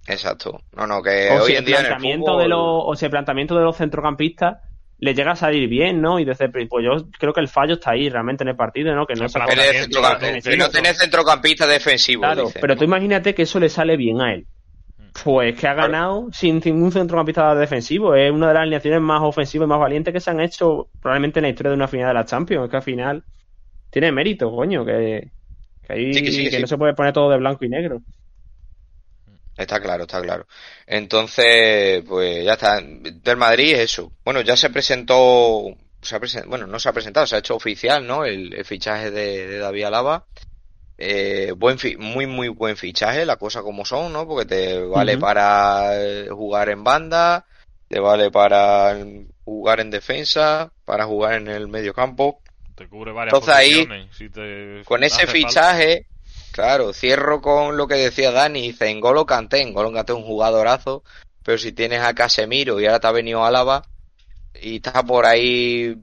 exacto. 0.07 0.61
No, 0.73 0.87
no, 0.87 1.03
que 1.03 1.31
O 1.31 1.43
hoy 1.43 1.47
si 1.47 1.53
en 1.53 1.59
el 1.59 1.65
día 1.67 1.81
en 1.81 1.87
el 1.87 2.19
fútbol... 2.21 2.43
de 2.43 2.49
los, 2.49 2.61
o 2.62 2.95
si 2.97 3.05
el 3.05 3.11
planteamiento 3.11 3.55
de 3.57 3.65
los 3.65 3.77
centrocampistas 3.77 4.59
le 4.99 5.15
llega 5.15 5.33
a 5.33 5.37
salir 5.37 5.69
bien, 5.69 6.01
¿no? 6.01 6.19
Y 6.19 6.25
desde, 6.25 6.49
pues 6.49 6.85
yo 6.85 7.09
creo 7.19 7.33
que 7.33 7.41
el 7.41 7.49
fallo 7.49 7.75
está 7.75 7.91
ahí 7.93 8.09
realmente 8.09 8.45
en 8.45 8.49
el 8.49 8.57
partido, 8.57 8.95
¿no? 8.95 9.07
Que 9.07 9.15
no 9.15 9.29
centrocamp- 9.29 9.89
claro, 9.91 10.41
si 10.41 10.57
no 10.57 10.71
tenés 10.71 10.99
centrocampista 10.99 11.67
defensivo, 11.67 12.23
Claro, 12.23 12.47
dicen, 12.47 12.61
pero 12.61 12.75
¿no? 12.75 12.79
tú 12.79 12.85
imagínate 12.85 13.35
que 13.35 13.43
eso 13.43 13.61
le 13.61 13.69
sale 13.69 13.97
bien 13.97 14.21
a 14.21 14.33
él. 14.35 14.47
Pues 15.25 15.59
que 15.59 15.67
ha 15.67 15.73
ganado 15.75 16.29
sin 16.33 16.61
ningún 16.63 16.93
centrocampista 16.93 17.55
defensivo. 17.55 18.15
Es 18.15 18.31
una 18.31 18.49
de 18.49 18.55
las 18.55 18.61
alineaciones 18.63 19.01
más 19.01 19.23
ofensivas 19.23 19.67
y 19.67 19.69
más 19.69 19.81
valientes 19.81 20.13
que 20.13 20.21
se 20.21 20.31
han 20.31 20.41
hecho 20.41 20.91
probablemente 21.01 21.39
en 21.39 21.45
la 21.45 21.49
historia 21.49 21.71
de 21.71 21.77
una 21.77 21.89
final 21.89 22.09
de 22.09 22.15
la 22.15 22.25
Champions. 22.27 22.65
Es 22.65 22.71
que 22.71 22.77
al 22.77 22.83
final 22.83 23.25
tiene 23.91 24.13
mérito, 24.13 24.55
coño, 24.55 24.85
que, 24.85 25.33
que, 25.83 25.93
ahí- 25.93 26.15
Sí, 26.15 26.23
que 26.23 26.33
sí, 26.33 26.51
sí. 26.51 26.61
no 26.61 26.67
se 26.67 26.77
puede 26.77 26.95
poner 26.95 27.15
todo 27.15 27.31
de 27.31 27.39
blanco 27.39 27.65
y 27.65 27.69
negro. 27.71 28.03
Está 29.57 29.81
claro, 29.81 30.03
está 30.05 30.21
claro. 30.21 30.47
Entonces, 30.87 32.03
pues 32.07 32.45
ya 32.45 32.53
está. 32.55 32.81
Del 32.83 33.37
Madrid 33.38 33.73
es 33.75 33.81
eso. 33.81 34.12
Bueno, 34.25 34.42
ya 34.42 34.57
se 34.57 34.69
presentó, 34.71 35.64
se 36.03 36.14
ha 36.16 36.21
presen- 36.21 36.47
bueno, 36.47 36.66
no 36.66 36.79
se 36.79 36.88
ha 36.88 36.92
presentado, 36.92 37.27
se 37.27 37.37
ha 37.37 37.38
hecho 37.38 37.57
oficial, 37.57 38.07
¿no? 38.07 38.25
El, 38.27 38.53
el 38.53 38.64
fichaje 38.66 39.11
de, 39.11 39.47
de 39.47 39.59
David 39.59 39.85
Alaba. 39.85 40.27
Eh, 40.99 41.53
buen 41.57 41.79
fi- 41.79 41.97
muy, 41.97 42.27
muy 42.27 42.49
buen 42.49 42.77
fichaje, 42.77 43.27
la 43.27 43.37
cosa 43.37 43.62
como 43.62 43.85
son, 43.85 44.12
¿no? 44.12 44.27
Porque 44.27 44.47
te 44.47 44.79
vale 44.81 45.19
para 45.19 46.03
eh, 46.03 46.29
jugar 46.31 46.71
en 46.71 46.85
banda, 46.85 47.47
te 47.88 48.01
vale 48.01 48.31
para 48.31 48.97
jugar 49.45 49.81
en 49.81 49.90
defensa, 49.90 50.73
para 50.85 51.07
jugar 51.07 51.35
en 51.35 51.49
el 51.49 51.69
medio 51.69 51.95
campo. 51.95 52.40
Te 52.75 52.88
cubre 52.88 53.12
varias 53.12 53.35
Entonces 53.35 53.55
ahí, 53.55 53.73
posiciones, 53.73 54.16
si 54.16 54.29
te 54.29 54.83
Con 54.85 55.03
ese 55.05 55.27
falta. 55.27 55.38
Claro, 56.57 56.95
cierro 56.95 57.42
con 57.42 57.77
lo 57.77 57.87
que 57.87 57.97
decía 57.97 58.33
Dani, 58.33 58.62
dice 58.62 58.92
N'Golo 58.95 59.27
Kanté, 59.27 59.62
N'Golo 59.62 59.92
Kanté 59.92 60.12
es 60.12 60.19
un 60.19 60.25
jugadorazo, 60.25 61.05
pero 61.42 61.59
si 61.59 61.73
tienes 61.73 62.01
a 62.01 62.14
Casemiro 62.14 62.81
y 62.81 62.87
ahora 62.87 62.99
te 62.99 63.07
ha 63.07 63.12
venido 63.12 63.45
Álava 63.45 63.83
y 64.55 64.77
está 64.77 65.03
por 65.05 65.27
ahí 65.27 66.03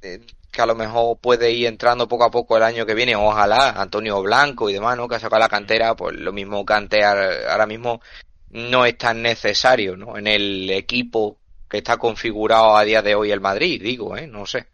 eh, 0.00 0.20
que 0.50 0.62
a 0.62 0.66
lo 0.66 0.74
mejor 0.74 1.18
puede 1.18 1.50
ir 1.52 1.66
entrando 1.66 2.08
poco 2.08 2.24
a 2.24 2.30
poco 2.30 2.56
el 2.56 2.62
año 2.62 2.86
que 2.86 2.94
viene, 2.94 3.16
ojalá, 3.16 3.70
Antonio 3.72 4.22
Blanco 4.22 4.70
y 4.70 4.72
demás, 4.72 4.96
¿no? 4.96 5.08
Que 5.08 5.16
ha 5.16 5.20
sacado 5.20 5.40
la 5.40 5.48
cantera, 5.50 5.94
pues 5.94 6.16
lo 6.16 6.32
mismo 6.32 6.64
ahora 7.04 7.50
ahora 7.50 7.66
mismo 7.66 8.00
no 8.48 8.86
es 8.86 8.96
tan 8.96 9.20
necesario, 9.20 9.94
¿no? 9.98 10.16
En 10.16 10.26
el 10.26 10.70
equipo 10.70 11.38
que 11.68 11.78
está 11.78 11.98
configurado 11.98 12.78
a 12.78 12.84
día 12.84 13.02
de 13.02 13.14
hoy 13.14 13.30
el 13.30 13.40
Madrid, 13.42 13.82
digo, 13.82 14.16
¿eh? 14.16 14.26
No 14.26 14.46
sé. 14.46 14.68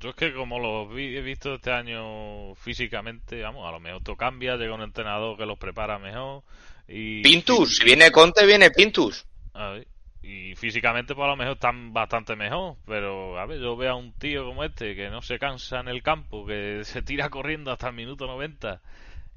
Yo 0.00 0.10
es 0.10 0.14
que 0.16 0.32
como 0.32 0.58
los 0.58 0.94
vi- 0.94 1.16
he 1.16 1.22
visto 1.22 1.54
este 1.54 1.72
año 1.72 2.54
físicamente, 2.56 3.42
vamos, 3.42 3.66
a 3.66 3.72
lo 3.72 3.80
mejor 3.80 4.02
todo 4.02 4.16
cambia, 4.16 4.56
llega 4.56 4.74
un 4.74 4.82
entrenador 4.82 5.36
que 5.36 5.46
los 5.46 5.58
prepara 5.58 5.98
mejor 5.98 6.42
y... 6.86 7.22
Pintus, 7.22 7.76
si 7.76 7.84
viene 7.84 8.10
Conte, 8.10 8.46
viene 8.46 8.70
Pintus. 8.70 9.26
A 9.54 9.70
ver, 9.70 9.88
y 10.22 10.54
físicamente 10.56 11.14
pues 11.14 11.24
a 11.24 11.28
lo 11.30 11.36
mejor 11.36 11.54
están 11.54 11.92
bastante 11.92 12.36
mejor, 12.36 12.76
pero 12.86 13.38
a 13.38 13.46
ver, 13.46 13.60
yo 13.60 13.76
veo 13.76 13.92
a 13.92 13.96
un 13.96 14.12
tío 14.12 14.44
como 14.44 14.62
este 14.64 14.94
que 14.94 15.08
no 15.10 15.22
se 15.22 15.38
cansa 15.38 15.80
en 15.80 15.88
el 15.88 16.02
campo, 16.02 16.46
que 16.46 16.80
se 16.84 17.02
tira 17.02 17.28
corriendo 17.30 17.72
hasta 17.72 17.88
el 17.88 17.94
minuto 17.94 18.26
90 18.26 18.80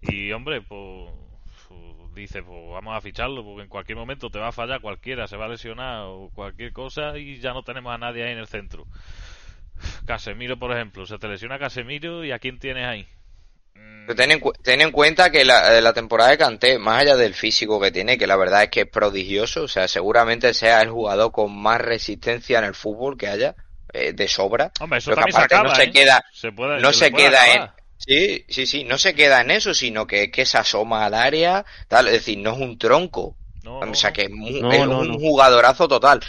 y 0.01 0.31
hombre, 0.31 0.61
pues, 0.61 1.11
pues, 1.67 2.13
dice, 2.15 2.43
pues 2.43 2.69
vamos 2.71 2.95
a 2.95 3.01
ficharlo 3.01 3.43
porque 3.43 3.63
en 3.63 3.69
cualquier 3.69 3.97
momento 3.97 4.29
te 4.29 4.39
va 4.39 4.49
a 4.49 4.51
fallar 4.51 4.81
cualquiera, 4.81 5.27
se 5.27 5.37
va 5.37 5.45
a 5.45 5.49
lesionar 5.49 6.03
o 6.07 6.29
cualquier 6.33 6.73
cosa 6.73 7.17
y 7.17 7.39
ya 7.39 7.53
no 7.53 7.63
tenemos 7.63 7.93
a 7.93 7.97
nadie 7.97 8.23
ahí 8.25 8.31
en 8.33 8.39
el 8.39 8.47
centro. 8.47 8.85
Casemiro, 10.05 10.57
por 10.59 10.71
ejemplo, 10.71 11.05
se 11.05 11.17
te 11.17 11.27
lesiona 11.27 11.59
Casemiro 11.59 12.23
y 12.25 12.31
a 12.31 12.39
quién 12.39 12.59
tienes 12.59 12.85
ahí. 12.87 13.07
Mm, 13.75 14.05
Pero 14.05 14.15
ten 14.15 14.31
en, 14.31 14.39
cu- 14.39 14.53
ten 14.63 14.81
en 14.81 14.91
cuenta 14.91 15.31
que 15.31 15.45
la, 15.45 15.77
eh, 15.77 15.81
la 15.81 15.93
temporada 15.93 16.31
de 16.31 16.37
Kanté, 16.37 16.77
más 16.79 17.01
allá 17.01 17.15
del 17.15 17.33
físico 17.33 17.79
que 17.79 17.91
tiene, 17.91 18.17
que 18.17 18.27
la 18.27 18.35
verdad 18.35 18.63
es 18.63 18.69
que 18.69 18.81
es 18.81 18.87
prodigioso, 18.89 19.63
o 19.63 19.67
sea, 19.67 19.87
seguramente 19.87 20.53
sea 20.53 20.81
el 20.81 20.89
jugador 20.89 21.31
con 21.31 21.55
más 21.57 21.79
resistencia 21.81 22.59
en 22.59 22.65
el 22.65 22.75
fútbol 22.75 23.17
que 23.17 23.27
haya, 23.27 23.55
eh, 23.93 24.13
de 24.13 24.27
sobra. 24.27 24.71
Hombre, 24.79 24.99
eso 24.99 25.11
Lo 25.11 25.15
que 25.15 25.21
también 25.21 25.33
se 25.35 25.37
aparte 25.37 25.55
acaba, 25.55 25.69
no 25.69 25.75
se 25.75 25.83
¿eh? 25.83 25.91
queda, 25.91 26.25
Se 26.33 26.51
puede- 26.51 26.79
no 26.81 26.91
se 26.93 27.11
queda 27.13 27.53
en, 27.53 27.69
sí, 27.97 28.45
sí, 28.49 28.65
sí, 28.65 28.83
no 28.83 28.97
se 28.97 29.13
queda 29.15 29.41
en 29.41 29.51
eso, 29.51 29.73
sino 29.73 30.07
que, 30.07 30.31
que 30.31 30.45
se 30.45 30.57
asoma 30.57 31.05
al 31.05 31.13
área, 31.13 31.65
tal, 31.87 32.07
es 32.07 32.13
decir, 32.13 32.37
no 32.39 32.53
es 32.53 32.59
un 32.59 32.77
tronco, 32.77 33.37
No, 33.63 33.79
o 33.79 33.93
sea, 33.95 34.11
que 34.11 34.23
es, 34.23 34.29
mu- 34.31 34.49
No, 34.59 34.71
es 34.71 34.85
no, 34.87 34.99
un 34.99 35.07
no. 35.07 35.19
jugadorazo 35.19 35.87
total. 35.87 36.19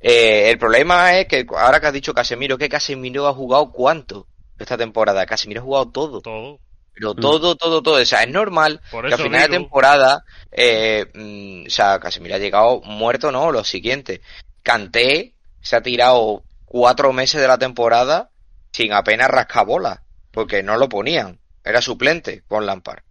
Eh, 0.00 0.50
el 0.50 0.58
problema 0.58 1.18
es 1.18 1.26
que 1.26 1.46
ahora 1.56 1.80
que 1.80 1.86
has 1.86 1.92
dicho 1.92 2.14
Casemiro, 2.14 2.56
que 2.56 2.68
Casemiro 2.68 3.26
ha 3.26 3.34
jugado 3.34 3.70
cuánto 3.70 4.26
esta 4.58 4.76
temporada, 4.76 5.26
Casemiro 5.26 5.60
ha 5.60 5.64
jugado 5.64 5.90
todo. 5.90 6.20
todo. 6.20 6.58
Pero 6.94 7.14
todo, 7.14 7.56
todo, 7.56 7.82
todo. 7.82 8.02
O 8.02 8.04
sea, 8.04 8.22
es 8.22 8.28
normal 8.28 8.80
Por 8.90 9.08
que 9.08 9.14
a 9.14 9.18
final 9.18 9.42
de 9.42 9.56
temporada, 9.56 10.24
eh, 10.52 11.06
mm, 11.14 11.66
o 11.66 11.70
sea, 11.70 11.98
Casemiro 11.98 12.34
ha 12.34 12.38
llegado 12.38 12.80
muerto, 12.82 13.32
¿no? 13.32 13.50
Lo 13.52 13.64
siguiente. 13.64 14.20
Canté 14.62 15.34
se 15.62 15.76
ha 15.76 15.82
tirado 15.82 16.42
cuatro 16.64 17.12
meses 17.12 17.40
de 17.40 17.48
la 17.48 17.58
temporada 17.58 18.30
sin 18.72 18.92
apenas 18.92 19.28
rascabola, 19.28 20.02
porque 20.30 20.62
no 20.62 20.76
lo 20.76 20.88
ponían. 20.88 21.40
Era 21.64 21.80
suplente 21.80 22.42
con 22.46 22.66
Lampard. 22.66 23.02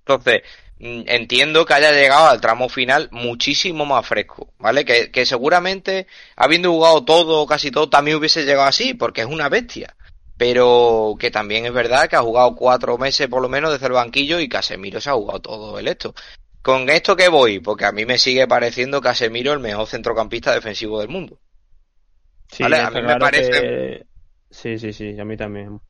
Entonces, 0.00 0.42
entiendo 0.82 1.64
que 1.64 1.74
haya 1.74 1.92
llegado 1.92 2.26
al 2.28 2.40
tramo 2.40 2.68
final 2.68 3.08
muchísimo 3.12 3.86
más 3.86 4.06
fresco, 4.06 4.52
¿vale? 4.58 4.84
Que, 4.84 5.10
que 5.10 5.24
seguramente, 5.24 6.06
habiendo 6.36 6.70
jugado 6.72 7.04
todo, 7.04 7.46
casi 7.46 7.70
todo, 7.70 7.88
también 7.88 8.16
hubiese 8.16 8.44
llegado 8.44 8.68
así, 8.68 8.94
porque 8.94 9.20
es 9.22 9.26
una 9.26 9.48
bestia 9.48 9.96
pero 10.34 11.14
que 11.20 11.30
también 11.30 11.66
es 11.66 11.72
verdad 11.72 12.08
que 12.08 12.16
ha 12.16 12.20
jugado 12.22 12.56
cuatro 12.56 12.98
meses 12.98 13.28
por 13.28 13.40
lo 13.40 13.48
menos 13.48 13.70
desde 13.70 13.86
el 13.86 13.92
banquillo 13.92 14.40
y 14.40 14.48
Casemiro 14.48 15.00
se 15.00 15.08
ha 15.08 15.12
jugado 15.12 15.40
todo 15.40 15.78
el 15.78 15.86
esto. 15.86 16.14
Con 16.62 16.90
esto 16.90 17.14
que 17.14 17.28
voy, 17.28 17.60
porque 17.60 17.84
a 17.84 17.92
mí 17.92 18.06
me 18.06 18.18
sigue 18.18 18.48
pareciendo 18.48 19.00
Casemiro 19.00 19.52
el 19.52 19.60
mejor 19.60 19.86
centrocampista 19.86 20.52
defensivo 20.52 20.98
del 20.98 21.10
mundo. 21.10 21.38
Sí, 22.50 22.64
Vale, 22.64 22.78
a 22.80 22.90
mí 22.90 23.02
me 23.02 23.16
parece- 23.18 23.50
que- 23.50 24.06
Sí, 24.50 24.78
sí, 24.78 24.92
sí, 24.92 25.16
a 25.16 25.24
mí 25.24 25.36
también. 25.36 25.80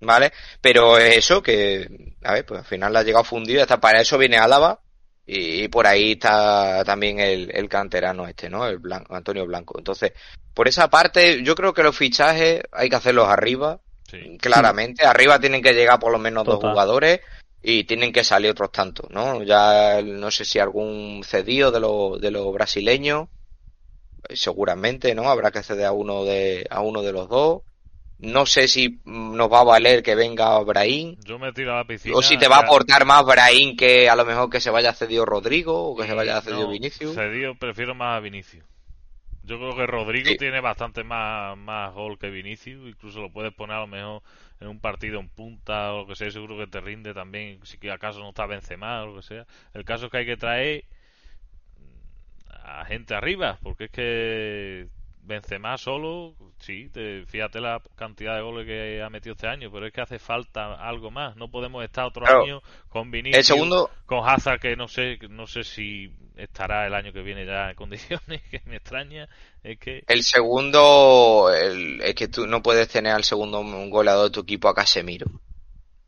¿Vale? 0.00 0.32
Pero 0.60 0.96
es 0.98 1.18
eso 1.18 1.42
que, 1.42 2.14
a 2.24 2.32
ver, 2.32 2.46
pues 2.46 2.60
al 2.60 2.66
final 2.66 2.92
la 2.92 3.00
ha 3.00 3.02
llegado 3.02 3.24
fundido 3.24 3.60
hasta 3.62 3.80
para 3.80 4.00
eso 4.00 4.16
viene 4.18 4.38
Álava 4.38 4.80
y, 5.26 5.64
y 5.64 5.68
por 5.68 5.86
ahí 5.86 6.12
está 6.12 6.82
también 6.84 7.20
el, 7.20 7.50
el 7.54 7.68
canterano 7.68 8.26
este, 8.26 8.48
¿no? 8.48 8.66
El 8.66 8.78
Blanco, 8.78 9.14
Antonio 9.14 9.44
Blanco. 9.46 9.78
Entonces, 9.78 10.12
por 10.54 10.68
esa 10.68 10.88
parte, 10.88 11.42
yo 11.42 11.54
creo 11.54 11.74
que 11.74 11.82
los 11.82 11.96
fichajes 11.96 12.62
hay 12.72 12.88
que 12.88 12.96
hacerlos 12.96 13.28
arriba, 13.28 13.80
Sí. 14.10 14.38
claramente. 14.40 15.06
Arriba 15.06 15.38
tienen 15.38 15.62
que 15.62 15.72
llegar 15.72 16.00
por 16.00 16.10
lo 16.10 16.18
menos 16.18 16.44
dos 16.44 16.56
jugadores 16.56 17.20
y 17.62 17.84
tienen 17.84 18.12
que 18.12 18.24
salir 18.24 18.50
otros 18.50 18.72
tantos, 18.72 19.08
¿no? 19.10 19.42
Ya 19.44 20.00
no 20.02 20.32
sé 20.32 20.44
si 20.44 20.58
algún 20.58 21.22
cedido 21.24 21.70
de 21.70 21.78
los 21.78 22.20
de 22.20 22.30
los 22.32 22.52
brasileños 22.52 23.28
seguramente, 24.34 25.14
¿no? 25.14 25.28
Habrá 25.30 25.50
que 25.50 25.62
ceder 25.62 25.86
a 25.86 25.92
uno 25.92 26.24
de, 26.24 26.66
a 26.70 26.80
uno 26.80 27.02
de 27.02 27.12
los 27.12 27.28
dos. 27.28 27.62
No 28.22 28.44
sé 28.44 28.68
si 28.68 29.00
nos 29.06 29.50
va 29.50 29.60
a 29.60 29.64
valer 29.64 30.02
que 30.02 30.14
venga 30.14 30.58
Brahim. 30.60 31.16
Yo 31.24 31.38
me 31.38 31.52
tiro 31.52 31.72
a 31.72 31.76
la 31.76 31.84
piscina. 31.84 32.16
O 32.16 32.22
si 32.22 32.36
te 32.36 32.48
va 32.48 32.56
a 32.56 32.60
aportar 32.60 33.06
más 33.06 33.24
Brahim 33.24 33.76
que 33.76 34.10
a 34.10 34.16
lo 34.16 34.26
mejor 34.26 34.50
que 34.50 34.60
se 34.60 34.70
vaya 34.70 34.92
cedido 34.92 35.24
Rodrigo 35.24 35.90
o 35.90 35.96
que 35.96 36.06
se 36.06 36.14
vaya 36.14 36.40
cedido 36.42 36.64
no, 36.64 36.68
Vinicius. 36.68 37.14
Cedido 37.14 37.54
prefiero 37.54 37.94
más 37.94 38.18
a 38.18 38.20
Vinicius. 38.20 38.64
Yo 39.42 39.58
creo 39.58 39.74
que 39.74 39.86
Rodrigo 39.86 40.28
sí. 40.28 40.36
tiene 40.36 40.60
bastante 40.60 41.02
más, 41.02 41.56
más 41.56 41.94
gol 41.94 42.18
que 42.18 42.28
Vinicius. 42.28 42.86
Incluso 42.86 43.20
lo 43.20 43.32
puedes 43.32 43.54
poner 43.54 43.76
a 43.76 43.80
lo 43.80 43.86
mejor 43.86 44.22
en 44.60 44.68
un 44.68 44.80
partido 44.80 45.18
en 45.18 45.30
punta 45.30 45.92
o 45.94 46.02
lo 46.02 46.06
que 46.06 46.14
sea. 46.14 46.30
Seguro 46.30 46.58
que 46.58 46.66
te 46.66 46.80
rinde 46.80 47.14
también. 47.14 47.58
Si 47.64 47.88
acaso 47.88 48.20
no 48.20 48.28
está 48.28 48.46
Benzema 48.46 49.02
o 49.02 49.06
lo 49.06 49.16
que 49.16 49.22
sea. 49.22 49.46
El 49.72 49.84
caso 49.84 50.06
es 50.06 50.12
que 50.12 50.18
hay 50.18 50.26
que 50.26 50.36
traer 50.36 50.84
a 52.48 52.84
gente 52.84 53.14
arriba. 53.14 53.58
Porque 53.62 53.84
es 53.84 53.90
que 53.90 54.88
Benzema 55.30 55.78
solo, 55.78 56.34
sí, 56.58 56.90
te, 56.92 57.24
fíjate 57.26 57.60
la 57.60 57.80
cantidad 57.94 58.34
de 58.34 58.42
goles 58.42 58.66
que 58.66 59.00
ha 59.00 59.08
metido 59.08 59.34
este 59.34 59.46
año, 59.46 59.70
pero 59.70 59.86
es 59.86 59.92
que 59.92 60.00
hace 60.00 60.18
falta 60.18 60.74
algo 60.74 61.10
más. 61.10 61.36
No 61.36 61.48
podemos 61.50 61.84
estar 61.84 62.04
otro 62.04 62.24
claro. 62.24 62.42
año 62.42 62.62
con 62.88 63.10
Vinicius, 63.10 63.38
el 63.38 63.44
segundo... 63.44 63.90
con 64.06 64.28
Hazard 64.28 64.60
que 64.60 64.74
no 64.74 64.88
sé, 64.88 65.18
no 65.28 65.46
sé 65.46 65.62
si 65.62 66.10
estará 66.36 66.86
el 66.86 66.94
año 66.94 67.12
que 67.12 67.22
viene 67.22 67.46
ya 67.46 67.70
en 67.70 67.76
condiciones, 67.76 68.42
que 68.50 68.60
me 68.66 68.76
extraña. 68.76 69.28
Es 69.62 69.78
que 69.78 70.02
el 70.08 70.22
segundo, 70.24 71.50
el, 71.54 72.02
es 72.02 72.14
que 72.14 72.28
tú 72.28 72.46
no 72.46 72.62
puedes 72.62 72.88
tener 72.88 73.12
al 73.12 73.24
segundo 73.24 73.62
goleador 73.88 74.24
de 74.26 74.34
tu 74.34 74.40
equipo 74.40 74.68
a 74.68 74.74
Casemiro. 74.74 75.26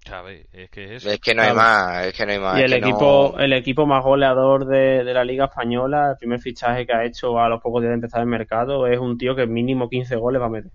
¿Sabes? 0.05 0.47
Es 0.53 0.69
que 0.71 0.85
es, 0.85 0.91
eso. 1.03 1.11
es 1.11 1.21
que 1.21 1.35
no 1.35 1.43
hay 1.43 1.53
más, 1.53 2.07
es 2.07 2.15
que 2.15 2.27
no 2.27 2.33
hay 2.33 2.39
más. 2.39 2.59
Y 2.59 2.63
el 2.63 2.73
equipo, 2.73 3.35
no... 3.37 3.43
el 3.43 3.53
equipo 3.53 3.87
más 3.87 4.03
goleador 4.03 4.67
de, 4.67 5.05
de, 5.05 5.15
la 5.15 5.25
Liga 5.25 5.45
Española, 5.45 6.11
el 6.11 6.17
primer 6.17 6.41
fichaje 6.41 6.85
que 6.85 6.93
ha 6.93 7.05
hecho 7.05 7.39
a 7.39 7.49
los 7.49 7.61
pocos 7.61 7.83
días 7.83 7.91
de 7.91 7.95
empezar 7.95 8.21
el 8.21 8.27
mercado, 8.27 8.87
es 8.89 8.99
un 8.99 9.17
tío 9.17 9.37
que 9.37 9.47
mínimo 9.47 9.89
15 9.89 10.17
goles 10.17 10.43
va 10.43 10.47
a 10.47 10.51
meter. 10.51 10.73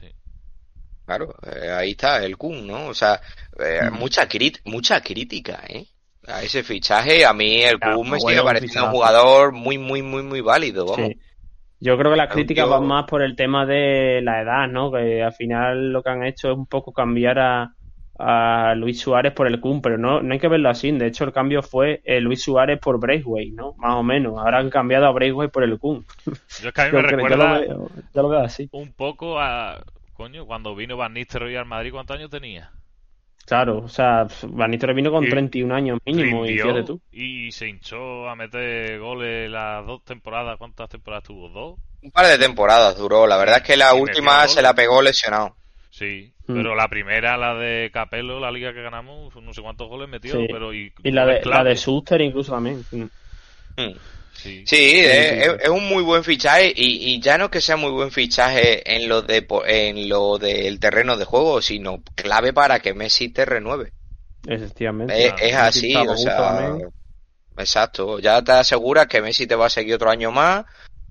Sí. 0.00 0.06
Claro, 1.04 1.34
eh, 1.44 1.70
ahí 1.70 1.90
está 1.90 2.24
el 2.24 2.38
Kun, 2.38 2.66
¿no? 2.66 2.86
O 2.86 2.94
sea, 2.94 3.20
eh, 3.58 3.90
mm. 3.90 3.98
mucha, 3.98 4.26
crit 4.26 4.58
mucha 4.64 5.02
crítica, 5.02 5.60
¿eh? 5.68 5.84
A 6.26 6.42
ese 6.42 6.64
fichaje, 6.64 7.24
a 7.24 7.34
mí 7.34 7.62
el 7.62 7.78
Kun 7.78 8.10
me 8.10 8.18
sigue 8.18 8.42
pareciendo 8.42 8.86
un 8.86 8.94
jugador 8.94 9.52
muy, 9.52 9.76
muy, 9.76 10.02
muy, 10.02 10.22
muy 10.22 10.40
válido, 10.40 10.86
vamos. 10.86 11.08
Sí. 11.08 11.20
Yo 11.78 11.98
creo 11.98 12.12
que 12.12 12.16
las 12.16 12.32
críticas 12.32 12.64
tío... 12.64 12.70
van 12.70 12.86
más 12.86 13.04
por 13.04 13.22
el 13.22 13.36
tema 13.36 13.66
de 13.66 14.22
la 14.22 14.40
edad, 14.40 14.66
¿no? 14.66 14.90
Que 14.90 15.22
al 15.22 15.34
final 15.34 15.92
lo 15.92 16.02
que 16.02 16.10
han 16.10 16.24
hecho 16.24 16.50
es 16.50 16.56
un 16.56 16.66
poco 16.66 16.92
cambiar 16.92 17.38
a, 17.38 17.75
a 18.18 18.74
Luis 18.74 19.00
Suárez 19.00 19.32
por 19.32 19.46
el 19.46 19.60
Kun, 19.60 19.82
pero 19.82 19.98
no, 19.98 20.22
no 20.22 20.32
hay 20.32 20.38
que 20.38 20.48
verlo 20.48 20.68
así. 20.68 20.90
De 20.90 21.06
hecho, 21.06 21.24
el 21.24 21.32
cambio 21.32 21.62
fue 21.62 22.00
eh, 22.04 22.20
Luis 22.20 22.42
Suárez 22.42 22.78
por 22.80 22.98
Braithwaite, 22.98 23.52
¿no? 23.52 23.74
Más 23.78 23.94
o 23.94 24.02
menos. 24.02 24.38
Ahora 24.38 24.58
han 24.58 24.70
cambiado 24.70 25.06
a 25.06 25.12
Braithwaite 25.12 25.52
por 25.52 25.62
el 25.62 25.78
Kun. 25.78 26.04
Yo 26.62 26.68
es 26.68 26.74
que 26.74 26.80
a 26.80 26.86
mí 26.86 26.92
me 26.92 27.02
recuerda 27.02 27.36
yo 27.36 27.36
lo, 27.36 27.60
veo, 27.60 27.90
yo 28.14 28.22
lo 28.22 28.28
veo 28.28 28.40
así. 28.40 28.68
un 28.72 28.92
poco 28.92 29.38
a... 29.38 29.82
Coño, 30.14 30.46
cuando 30.46 30.74
vino 30.74 30.96
Van 30.96 31.12
Nistelrooy 31.12 31.56
al 31.56 31.66
Madrid, 31.66 31.92
¿cuántos 31.92 32.16
años 32.16 32.30
tenía? 32.30 32.70
Claro, 33.44 33.78
o 33.78 33.88
sea, 33.88 34.26
Van 34.44 34.70
Nistelrooy 34.70 34.96
vino 34.96 35.10
con 35.10 35.24
y 35.24 35.28
31 35.28 35.74
años 35.74 35.98
mínimo, 36.06 36.44
rindió, 36.44 36.64
y 36.64 36.68
fíjate 36.68 36.82
tú. 36.84 37.00
Y 37.12 37.52
se 37.52 37.68
hinchó 37.68 38.26
a 38.28 38.34
meter 38.34 38.98
goles 38.98 39.50
las 39.50 39.86
dos 39.86 40.02
temporadas. 40.04 40.56
¿Cuántas 40.56 40.88
temporadas 40.88 41.24
tuvo? 41.24 41.50
¿Dos? 41.50 41.78
Un 42.02 42.10
par 42.10 42.26
de 42.26 42.38
temporadas 42.38 42.96
duró. 42.96 43.26
La 43.26 43.36
verdad 43.36 43.58
es 43.58 43.62
que 43.62 43.76
la 43.76 43.92
última 43.92 44.48
se 44.48 44.62
la 44.62 44.74
pegó 44.74 45.02
lesionado. 45.02 45.54
Sí, 45.96 46.30
mm. 46.46 46.54
pero 46.54 46.74
la 46.74 46.88
primera, 46.88 47.38
la 47.38 47.54
de 47.54 47.90
Capello, 47.90 48.38
la 48.38 48.50
liga 48.50 48.74
que 48.74 48.82
ganamos, 48.82 49.34
no 49.34 49.54
sé 49.54 49.62
cuántos 49.62 49.88
goles 49.88 50.10
metió, 50.10 50.32
sí. 50.32 50.46
pero 50.46 50.74
y, 50.74 50.92
y 51.02 51.10
la, 51.10 51.24
de, 51.24 51.42
la 51.46 51.64
de 51.64 51.74
Suster 51.74 52.20
incluso 52.20 52.52
también. 52.52 52.84
Mm. 52.90 53.92
Sí, 54.34 54.62
sí 54.66 55.00
es, 55.00 55.62
es, 55.62 55.68
un 55.70 55.88
muy 55.88 56.02
buen 56.02 56.22
fichaje 56.22 56.70
y, 56.76 57.14
y, 57.14 57.20
ya 57.20 57.38
no 57.38 57.50
que 57.50 57.62
sea 57.62 57.78
muy 57.78 57.90
buen 57.92 58.10
fichaje 58.10 58.94
en 58.94 59.08
lo 59.08 59.22
de 59.22 59.46
en 59.64 60.10
lo 60.10 60.36
del 60.36 60.78
terreno 60.80 61.16
de 61.16 61.24
juego, 61.24 61.62
sino 61.62 62.02
clave 62.14 62.52
para 62.52 62.80
que 62.80 62.92
Messi 62.92 63.30
te 63.30 63.46
renueve. 63.46 63.94
Efectivamente. 64.46 65.28
Es, 65.28 65.32
es 65.40 65.54
así, 65.54 65.96
o 65.96 66.14
sea, 66.14 66.76
exacto. 67.56 68.18
Ya 68.18 68.44
te 68.44 68.52
aseguras 68.52 69.06
que 69.06 69.22
Messi 69.22 69.46
te 69.46 69.56
va 69.56 69.66
a 69.66 69.70
seguir 69.70 69.94
otro 69.94 70.10
año 70.10 70.30
más 70.30 70.66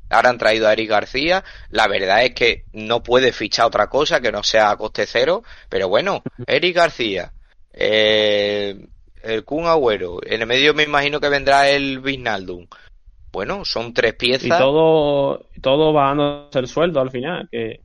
Ahora 0.10 0.30
han 0.30 0.38
traído 0.38 0.68
a 0.68 0.74
Eric 0.74 0.90
García. 0.90 1.44
La 1.70 1.88
verdad 1.88 2.24
es 2.24 2.34
que 2.34 2.66
no 2.74 3.04
puede 3.04 3.32
fichar 3.32 3.66
otra 3.66 3.88
cosa 3.88 4.22
que 4.22 4.32
no 4.32 4.44
sea 4.44 4.72
a 4.72 4.78
coste 4.78 5.06
cero. 5.06 5.44
Pero 5.70 5.90
bueno, 5.90 6.24
Eric 6.48 6.76
García, 6.76 7.32
eh, 7.74 8.88
el 9.24 9.44
Kun 9.44 9.66
Agüero. 9.66 10.20
En 10.26 10.42
el 10.42 10.48
medio 10.48 10.74
me 10.74 10.84
imagino 10.84 11.20
que 11.20 11.30
vendrá 11.30 11.70
el 11.70 12.00
Wijnaldum. 12.00 12.68
Bueno, 13.32 13.66
son 13.66 13.94
tres 13.94 14.14
piezas. 14.14 14.46
Y 14.46 14.50
todo, 14.50 15.48
todo 15.62 15.92
bajándose 15.92 16.60
el 16.60 16.68
sueldo 16.68 17.02
al 17.02 17.12
final. 17.12 17.50
que 17.52 17.82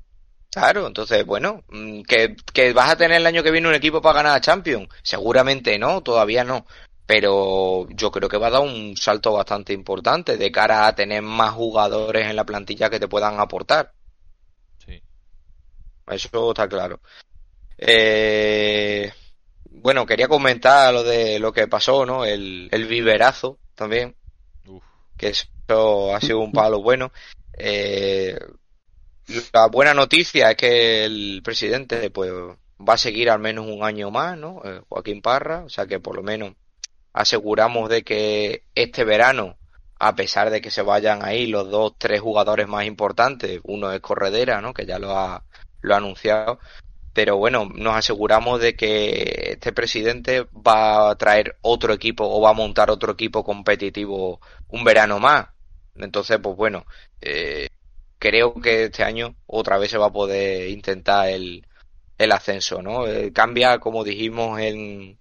Claro, 0.51 0.89
entonces, 0.89 1.25
bueno, 1.25 1.63
¿que, 2.09 2.35
¿que 2.53 2.73
vas 2.73 2.91
a 2.91 2.97
tener 2.97 3.19
el 3.19 3.27
año 3.27 3.45
que 3.45 3.53
viene 3.53 3.69
un 3.69 3.75
equipo 3.75 4.03
para 4.03 4.17
ganar 4.17 4.37
a 4.37 4.41
Champions? 4.41 4.89
Seguramente 5.03 5.79
no, 5.79 6.01
todavía 6.01 6.43
no 6.43 6.67
pero 7.11 7.89
yo 7.89 8.13
creo 8.13 8.29
que 8.29 8.39
va 8.39 8.47
a 8.47 8.51
dar 8.51 8.61
un 8.61 8.97
salto 8.97 9.33
bastante 9.33 9.73
importante 9.73 10.37
de 10.37 10.53
cara 10.53 10.87
a 10.87 10.95
tener 10.95 11.23
más 11.23 11.55
jugadores 11.55 12.25
en 12.29 12.37
la 12.37 12.47
plantilla 12.47 12.89
que 12.89 13.01
te 13.01 13.09
puedan 13.09 13.41
aportar. 13.41 13.93
Sí. 14.79 15.03
Eso 16.07 16.51
está 16.51 16.69
claro. 16.69 17.01
Eh, 17.77 19.13
bueno, 19.73 20.07
quería 20.07 20.29
comentar 20.29 20.95
lo 20.95 21.03
de 21.03 21.41
lo 21.41 21.53
que 21.53 21.67
pasó, 21.67 22.07
¿no? 22.07 22.25
El, 22.25 22.69
el 22.71 22.87
viverazo 22.87 23.59
también. 23.75 24.15
Uf. 24.69 24.85
Que 25.17 25.31
eso 25.31 26.15
ha 26.15 26.21
sido 26.21 26.39
un 26.39 26.53
palo 26.53 26.81
bueno. 26.81 27.11
Eh, 27.55 28.39
la 29.53 29.67
buena 29.67 29.95
noticia 29.95 30.53
es 30.53 30.57
que 30.57 31.05
el 31.07 31.41
presidente, 31.43 32.09
pues, 32.11 32.31
va 32.79 32.95
a 32.95 32.99
seguir 32.99 33.31
al 33.31 33.41
menos 33.41 33.67
un 33.67 33.83
año 33.83 34.13
más, 34.13 34.39
¿no? 34.39 34.63
Eh, 34.65 34.81
Joaquín 34.89 35.21
Parra, 35.21 35.65
o 35.65 35.69
sea 35.69 35.87
que 35.87 35.99
por 35.99 36.15
lo 36.15 36.23
menos 36.23 36.55
aseguramos 37.13 37.89
de 37.89 38.03
que 38.03 38.65
este 38.75 39.05
verano, 39.05 39.57
a 39.99 40.15
pesar 40.15 40.51
de 40.51 40.61
que 40.61 40.71
se 40.71 40.83
vayan 40.83 41.25
ahí 41.25 41.47
los 41.47 41.71
dos, 41.71 41.95
tres 41.99 42.21
jugadores 42.21 42.69
más 42.69 42.87
importantes, 42.87 43.61
uno 43.65 43.93
es 43.93 44.01
Corredera, 44.01 44.61
¿no? 44.61 44.73
Que 44.73 44.87
ya 44.87 44.99
lo 44.99 45.17
ha, 45.17 45.45
lo 45.83 45.95
ha 45.95 45.99
anunciado, 45.99 46.59
pero 47.13 47.37
bueno, 47.37 47.69
nos 47.75 47.97
aseguramos 47.97 48.61
de 48.61 48.75
que 48.77 49.53
este 49.53 49.73
presidente 49.73 50.47
va 50.55 51.11
a 51.11 51.17
traer 51.17 51.57
otro 51.63 51.93
equipo 51.93 52.25
o 52.25 52.41
va 52.41 52.51
a 52.51 52.55
montar 52.55 52.91
otro 52.91 53.13
equipo 53.13 53.45
competitivo 53.45 54.41
un 54.69 54.85
verano 54.85 55.19
más. 55.19 55.49
Entonces, 55.97 56.39
pues 56.43 56.57
bueno, 56.57 56.87
eh, 57.21 57.69
creo 58.19 58.55
que 58.55 58.85
este 58.85 59.03
año 59.05 59.35
otra 59.47 59.79
vez 59.79 59.91
se 59.91 59.99
va 59.99 60.07
a 60.07 60.13
poder 60.13 60.71
intentar 60.71 61.29
el, 61.29 61.67
el 62.19 62.33
ascenso, 62.33 62.83
¿no? 62.83 63.07
Eh, 63.07 63.33
cambia, 63.33 63.79
como 63.81 64.05
dijimos 64.05 64.61
en, 64.61 65.19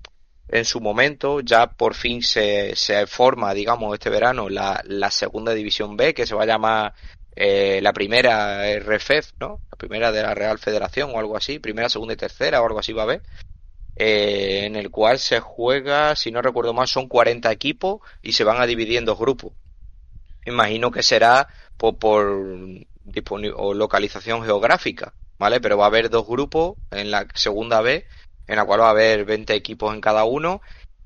en 0.51 0.65
su 0.65 0.81
momento, 0.81 1.41
ya 1.41 1.67
por 1.67 1.93
fin 1.93 2.23
se, 2.23 2.75
se 2.75 3.05
forma, 3.05 3.53
digamos, 3.53 3.93
este 3.93 4.09
verano 4.09 4.49
la, 4.49 4.81
la 4.85 5.11
segunda 5.11 5.53
división 5.53 5.95
B, 5.95 6.13
que 6.13 6.25
se 6.25 6.33
va 6.33 6.43
a 6.43 6.47
llamar 6.47 6.93
eh, 7.35 7.79
la 7.83 7.93
primera 7.93 8.63
RFEF, 8.79 9.33
¿no? 9.39 9.61
La 9.71 9.77
primera 9.77 10.11
de 10.11 10.23
la 10.23 10.33
Real 10.33 10.57
Federación 10.57 11.11
o 11.13 11.19
algo 11.19 11.37
así, 11.37 11.59
primera, 11.59 11.87
segunda 11.87 12.15
y 12.15 12.17
tercera 12.17 12.61
o 12.61 12.65
algo 12.65 12.79
así 12.79 12.93
va 12.93 13.03
a 13.03 13.05
haber, 13.05 13.21
eh, 13.95 14.63
en 14.65 14.75
el 14.75 14.89
cual 14.89 15.19
se 15.19 15.39
juega, 15.39 16.15
si 16.15 16.31
no 16.31 16.41
recuerdo 16.41 16.73
mal, 16.73 16.87
son 16.87 17.07
40 17.07 17.51
equipos 17.51 18.01
y 18.23 18.33
se 18.33 18.43
van 18.43 18.59
a 18.59 18.65
dividir 18.65 18.97
en 18.97 19.05
dos 19.05 19.19
grupos. 19.19 19.53
Imagino 20.45 20.89
que 20.89 21.03
será 21.03 21.47
por, 21.77 21.97
por 21.99 22.27
o 23.55 23.73
localización 23.75 24.43
geográfica, 24.43 25.13
¿vale? 25.37 25.61
Pero 25.61 25.77
va 25.77 25.83
a 25.85 25.87
haber 25.87 26.09
dos 26.09 26.25
grupos 26.25 26.75
en 26.89 27.11
la 27.11 27.27
segunda 27.35 27.81
B 27.81 28.05
en 28.49 28.55
la 28.55 28.65
cual 28.65 28.81
va 28.81 28.87
a 28.87 28.91
haber 28.91 29.25
20 29.25 29.53
equipos 29.53 29.93
en 29.93 30.01
cada 30.01 30.25
uno 30.25 30.61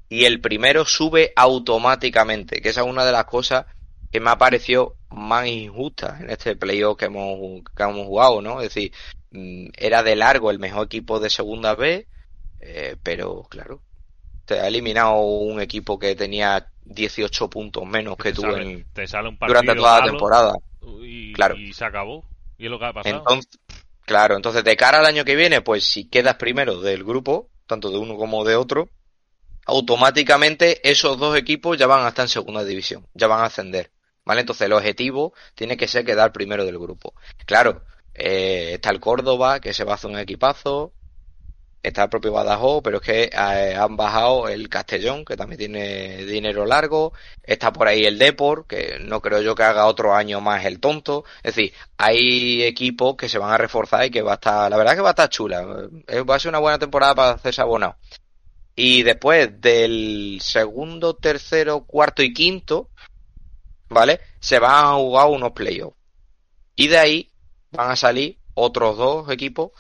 y 0.08 0.26
el 0.26 0.40
primero 0.40 0.86
sube 0.86 1.34
automáticamente, 1.36 2.62
que 2.62 2.70
esa 2.70 2.82
es 2.82 2.88
una 2.88 3.04
de 3.04 3.12
las 3.12 3.26
cosas 3.26 3.66
que 4.12 4.22
me 4.22 4.30
ha 4.30 4.38
parecido 4.38 4.96
más 5.10 5.48
injusta 5.48 6.18
en 6.22 6.30
este 6.30 6.56
playoff 6.56 6.98
que 6.98 7.06
hemos, 7.06 7.64
que 7.76 7.84
hemos 7.84 8.08
jugado, 8.08 8.42
¿no? 8.42 8.62
Es 8.62 8.74
decir, 8.74 8.94
mm, 9.32 9.68
era 9.76 10.04
de 10.04 10.16
largo 10.16 10.52
el 10.52 10.60
mejor 10.60 10.86
equipo 10.86 11.20
de 11.20 11.30
segunda 11.30 11.76
B, 11.76 12.08
eh, 12.62 12.96
pero 13.04 13.44
claro, 13.50 13.82
te 14.46 14.60
ha 14.60 14.68
eliminado 14.68 15.20
un 15.20 15.60
equipo 15.60 16.00
que 16.00 16.16
tenía 16.16 16.68
18 16.86 17.50
puntos 17.50 17.86
menos 17.86 18.16
que, 18.16 18.32
tú 18.32 18.44
sale, 18.44 18.62
en, 18.62 18.86
te 18.94 19.06
sale 19.06 19.30
un 19.30 19.38
durante 19.38 19.76
toda 19.76 20.00
la 20.00 20.06
temporada. 20.06 20.54
Y, 21.02 21.34
claro. 21.34 21.58
y 21.58 21.74
se 21.74 21.84
acabó. 21.84 22.24
Y 22.58 22.66
es 22.66 22.72
lo 22.72 22.80
que 22.80 22.86
ha 22.86 22.94
pasado. 22.94 23.18
Entonces, 23.18 23.60
Claro, 24.06 24.36
entonces 24.36 24.64
de 24.64 24.76
cara 24.76 25.00
al 25.00 25.06
año 25.06 25.24
que 25.24 25.36
viene, 25.36 25.62
pues 25.62 25.86
si 25.86 26.10
quedas 26.10 26.36
primero 26.36 26.82
del 26.82 27.04
grupo, 27.04 27.50
tanto 27.68 27.90
de 27.90 27.98
uno 27.98 28.18
como 28.18 28.44
de 28.44 28.56
otro, 28.56 28.90
automáticamente 29.66 30.90
esos 30.90 31.18
dos 31.18 31.38
equipos 31.38 31.78
ya 31.78 31.88
van 31.88 32.06
a 32.06 32.10
estar 32.10 32.26
en 32.26 32.30
segunda 32.30 32.64
división, 32.64 33.08
ya 33.14 33.28
van 33.28 33.40
a 33.42 33.46
ascender. 33.46 33.92
¿Vale? 34.26 34.42
Entonces 34.42 34.66
el 34.66 34.74
objetivo 34.74 35.34
tiene 35.54 35.76
que 35.76 35.88
ser 35.88 36.06
quedar 36.06 36.32
primero 36.32 36.64
del 36.64 36.80
grupo. 36.80 37.14
Claro, 37.46 37.84
eh, 38.14 38.72
está 38.76 38.90
el 38.90 39.02
Córdoba, 39.02 39.60
que 39.60 39.74
se 39.74 39.84
va 39.84 39.94
a 39.94 39.96
hacer 39.96 40.10
un 40.10 40.18
equipazo. 40.18 40.94
Está 41.84 42.04
el 42.04 42.10
propio 42.10 42.32
Badajoz, 42.32 42.82
pero 42.82 42.98
es 42.98 43.04
que 43.04 43.24
eh, 43.26 43.76
han 43.76 43.98
bajado 43.98 44.48
el 44.48 44.70
Castellón, 44.70 45.26
que 45.26 45.36
también 45.36 45.60
tiene 45.60 46.26
dinero 46.26 46.66
largo, 46.66 47.12
está 47.44 47.74
por 47.74 47.88
ahí 47.90 48.06
el 48.06 48.18
Depor, 48.18 48.66
que 48.66 49.00
no 49.02 49.22
creo 49.22 49.42
yo 49.42 49.54
que 49.54 49.64
haga 49.64 49.86
otro 49.86 50.16
año 50.16 50.40
más 50.40 50.66
el 50.66 50.80
tonto, 50.80 51.26
es 51.44 51.56
decir, 51.56 51.74
hay 51.98 52.64
equipos 52.64 53.18
que 53.18 53.28
se 53.28 53.38
van 53.38 53.52
a 53.52 53.58
reforzar 53.58 54.06
y 54.06 54.12
que 54.12 54.22
va 54.22 54.32
a 54.32 54.36
estar, 54.36 54.72
la 54.72 54.78
verdad 54.78 54.96
que 54.96 55.02
va 55.02 55.10
a 55.10 55.12
estar 55.12 55.30
chula, 55.30 55.90
eh, 56.08 56.22
va 56.22 56.36
a 56.36 56.40
ser 56.40 56.50
una 56.50 56.60
buena 56.60 56.80
temporada 56.80 57.16
para 57.16 57.32
hacerse 57.32 57.62
abonado. 57.62 57.98
Y 58.76 59.04
después 59.04 59.62
del 59.62 60.40
segundo, 60.42 61.16
tercero, 61.16 61.82
cuarto 61.86 62.24
y 62.24 62.34
quinto, 62.34 62.90
¿vale? 63.90 64.22
Se 64.40 64.58
van 64.58 64.86
a 64.86 64.94
jugar 64.96 65.28
unos 65.28 65.52
playoffs. 65.52 65.98
Y 66.76 66.88
de 66.88 66.98
ahí 66.98 67.32
van 67.72 67.92
a 67.92 67.96
salir 67.96 68.40
otros 68.56 68.98
dos 68.98 69.30
equipos 69.30 69.72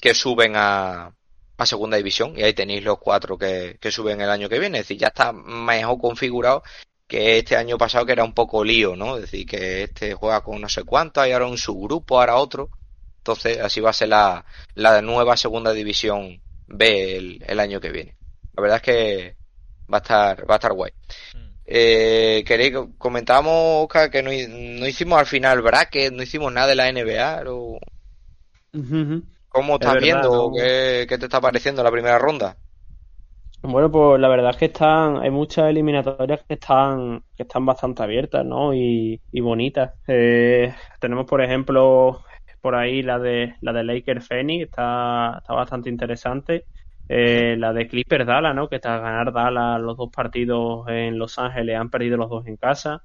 que 0.00 0.14
suben 0.14 0.52
a, 0.54 1.12
a 1.56 1.66
segunda 1.66 1.96
división 1.96 2.34
y 2.36 2.42
ahí 2.42 2.52
tenéis 2.52 2.84
los 2.84 2.98
cuatro 2.98 3.38
que, 3.38 3.78
que, 3.80 3.90
suben 3.90 4.20
el 4.20 4.30
año 4.30 4.48
que 4.48 4.58
viene. 4.58 4.78
Es 4.78 4.84
decir, 4.84 4.98
ya 4.98 5.08
está 5.08 5.32
mejor 5.32 5.98
configurado 5.98 6.62
que 7.06 7.38
este 7.38 7.56
año 7.56 7.78
pasado 7.78 8.04
que 8.04 8.12
era 8.12 8.24
un 8.24 8.34
poco 8.34 8.64
lío, 8.64 8.96
¿no? 8.96 9.16
Es 9.16 9.22
decir, 9.22 9.46
que 9.46 9.84
este 9.84 10.14
juega 10.14 10.42
con 10.42 10.60
no 10.60 10.68
sé 10.68 10.84
cuánto, 10.84 11.20
hay 11.20 11.32
ahora 11.32 11.46
un 11.46 11.58
subgrupo, 11.58 12.18
ahora 12.20 12.36
otro. 12.36 12.70
Entonces, 13.18 13.58
así 13.58 13.80
va 13.80 13.90
a 13.90 13.94
ser 13.94 14.08
la, 14.08 14.44
la 14.74 15.02
nueva 15.02 15.36
segunda 15.36 15.72
división 15.72 16.40
B 16.68 17.16
el, 17.16 17.44
el, 17.46 17.60
año 17.60 17.80
que 17.80 17.90
viene. 17.90 18.16
La 18.54 18.62
verdad 18.62 18.76
es 18.76 18.82
que 18.82 19.36
va 19.92 19.98
a 19.98 20.00
estar, 20.00 20.50
va 20.50 20.54
a 20.54 20.58
estar 20.58 20.72
guay. 20.72 20.92
Eh, 21.64 22.44
¿Queréis 22.46 22.74
comentábamos, 22.98 23.84
Oscar, 23.84 24.10
que 24.10 24.22
no, 24.22 24.30
no, 24.30 24.86
hicimos 24.86 25.18
al 25.18 25.26
final 25.26 25.62
bracket, 25.62 26.12
no 26.12 26.22
hicimos 26.22 26.52
nada 26.52 26.68
de 26.68 26.74
la 26.76 26.92
NBA? 26.92 27.50
O... 27.50 27.78
Uh 28.72 28.78
-huh. 28.78 29.22
¿Cómo 29.56 29.74
estás 29.74 29.94
verdad, 29.94 30.04
viendo? 30.04 30.50
¿no? 30.50 30.52
¿Qué, 30.54 31.06
¿Qué, 31.08 31.16
te 31.16 31.24
está 31.24 31.40
pareciendo 31.40 31.82
la 31.82 31.90
primera 31.90 32.18
ronda? 32.18 32.58
Bueno, 33.62 33.90
pues 33.90 34.20
la 34.20 34.28
verdad 34.28 34.50
es 34.50 34.56
que 34.58 34.66
están, 34.66 35.16
hay 35.16 35.30
muchas 35.30 35.70
eliminatorias 35.70 36.44
que 36.46 36.54
están, 36.54 37.24
que 37.34 37.44
están 37.44 37.64
bastante 37.64 38.02
abiertas, 38.02 38.44
¿no? 38.44 38.74
Y, 38.74 39.20
y 39.32 39.40
bonitas. 39.40 39.94
Eh, 40.06 40.74
tenemos, 41.00 41.24
por 41.24 41.42
ejemplo, 41.42 42.22
por 42.60 42.74
ahí 42.74 43.02
la 43.02 43.18
de 43.18 43.54
la 43.62 43.72
de 43.72 43.82
Lakers 43.84 44.28
Phoenix, 44.28 44.66
está, 44.66 45.38
está 45.38 45.54
bastante 45.54 45.88
interesante. 45.88 46.66
Eh, 47.08 47.56
la 47.58 47.72
de 47.72 47.88
Clippers 47.88 48.26
Dallas, 48.26 48.54
¿no? 48.54 48.68
Que 48.68 48.76
está 48.76 48.96
a 48.96 49.00
ganar 49.00 49.32
Dallas 49.32 49.80
los 49.80 49.96
dos 49.96 50.10
partidos 50.14 50.86
en 50.88 51.18
Los 51.18 51.38
Ángeles, 51.38 51.76
han 51.78 51.88
perdido 51.88 52.18
los 52.18 52.28
dos 52.28 52.46
en 52.46 52.56
casa. 52.56 53.04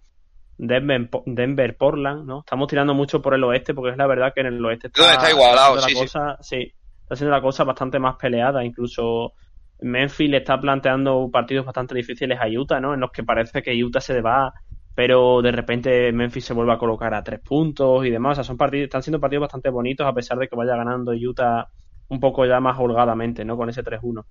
Denver, 0.64 1.10
Denver, 1.26 1.76
Portland, 1.76 2.26
¿no? 2.26 2.40
Estamos 2.42 2.68
tirando 2.68 2.94
mucho 2.94 3.20
por 3.20 3.34
el 3.34 3.44
oeste 3.44 3.74
porque 3.74 3.92
es 3.92 3.98
la 3.98 4.06
verdad 4.06 4.32
que 4.34 4.42
en 4.42 4.48
el 4.48 4.64
oeste 4.64 4.88
está, 4.88 5.14
está 5.14 5.32
igualado, 5.32 5.76
la 5.76 5.82
sí, 5.82 5.94
cosa, 5.96 6.38
sí. 6.40 6.58
sí, 6.58 6.74
está 7.02 7.16
siendo 7.16 7.36
la 7.36 7.42
cosa 7.42 7.64
bastante 7.64 7.98
más 7.98 8.16
peleada, 8.18 8.64
incluso 8.64 9.34
Memphis 9.80 10.30
le 10.30 10.38
está 10.38 10.62
planteando 10.62 11.30
partidos 11.32 11.66
bastante 11.66 11.96
difíciles 11.96 12.38
a 12.40 12.48
Utah, 12.48 12.80
¿no? 12.80 12.94
En 12.94 13.00
los 13.00 13.12
que 13.12 13.24
parece 13.24 13.64
que 13.64 13.84
Utah 13.84 14.02
se 14.02 14.22
va, 14.22 14.54
pero 14.94 15.42
de 15.42 15.52
repente 15.52 16.12
Memphis 16.12 16.46
se 16.46 16.54
vuelve 16.54 16.74
a 16.74 16.78
colocar 16.78 17.12
a 17.16 17.24
tres 17.24 17.40
puntos 17.40 18.06
y 18.06 18.12
demás. 18.12 18.34
O 18.34 18.36
sea, 18.36 18.44
son 18.44 18.58
partidos, 18.58 18.84
están 18.84 19.02
siendo 19.02 19.20
partidos 19.20 19.42
bastante 19.42 19.72
bonitos 19.72 20.06
a 20.06 20.14
pesar 20.14 20.38
de 20.38 20.48
que 20.48 20.56
vaya 20.56 20.76
ganando 20.76 21.12
Utah 21.12 21.68
un 22.10 22.20
poco 22.20 22.46
ya 22.46 22.60
más 22.60 22.78
holgadamente, 22.78 23.44
¿no? 23.46 23.58
Con 23.58 23.70
ese 23.70 23.84
3-1. 23.84 24.26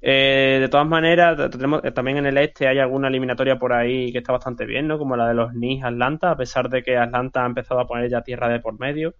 Eh, 0.00 0.58
de 0.60 0.68
todas 0.68 0.86
maneras, 0.86 1.50
tenemos, 1.50 1.82
también 1.94 2.18
en 2.18 2.26
el 2.26 2.38
este 2.38 2.68
hay 2.68 2.78
alguna 2.78 3.08
eliminatoria 3.08 3.58
por 3.58 3.72
ahí 3.72 4.12
que 4.12 4.18
está 4.18 4.32
bastante 4.32 4.66
bien, 4.66 4.86
¿no? 4.86 4.98
Como 4.98 5.16
la 5.16 5.28
de 5.28 5.34
los 5.34 5.52
Knicks 5.52 5.84
Atlanta, 5.84 6.30
a 6.30 6.36
pesar 6.36 6.68
de 6.68 6.82
que 6.82 6.96
Atlanta 6.96 7.42
ha 7.42 7.46
empezado 7.46 7.80
a 7.80 7.86
poner 7.86 8.10
ya 8.10 8.22
tierra 8.22 8.48
de 8.48 8.60
por 8.60 8.78
medio. 8.78 9.14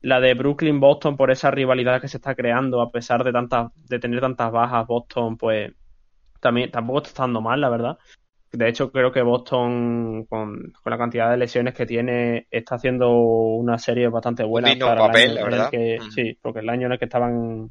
La 0.00 0.20
de 0.20 0.34
Brooklyn 0.34 0.80
Boston 0.80 1.16
por 1.16 1.30
esa 1.30 1.50
rivalidad 1.50 2.00
que 2.00 2.08
se 2.08 2.16
está 2.16 2.34
creando, 2.34 2.80
a 2.80 2.90
pesar 2.90 3.22
de 3.22 3.32
tantas, 3.32 3.70
de 3.88 3.98
tener 4.00 4.20
tantas 4.20 4.50
bajas, 4.50 4.86
Boston, 4.86 5.36
pues 5.36 5.72
también 6.40 6.70
tampoco 6.70 6.98
está 6.98 7.10
estando 7.10 7.40
mal, 7.40 7.60
la 7.60 7.68
verdad. 7.68 7.98
De 8.50 8.68
hecho, 8.68 8.90
creo 8.90 9.12
que 9.12 9.22
Boston, 9.22 10.26
con, 10.28 10.72
con 10.82 10.90
la 10.90 10.98
cantidad 10.98 11.30
de 11.30 11.36
lesiones 11.36 11.72
que 11.72 11.86
tiene, 11.86 12.48
está 12.50 12.74
haciendo 12.74 13.10
una 13.12 13.78
serie 13.78 14.08
bastante 14.08 14.44
buena 14.44 14.74
para 14.78 15.06
papel, 15.06 15.30
el 15.30 15.38
año 15.38 15.44
la 15.44 15.44
verdad. 15.44 15.70
que, 15.70 15.98
mm. 16.00 16.10
sí, 16.10 16.38
porque 16.42 16.58
el 16.58 16.68
año 16.68 16.86
en 16.86 16.92
el 16.92 16.98
que 16.98 17.04
estaban 17.04 17.70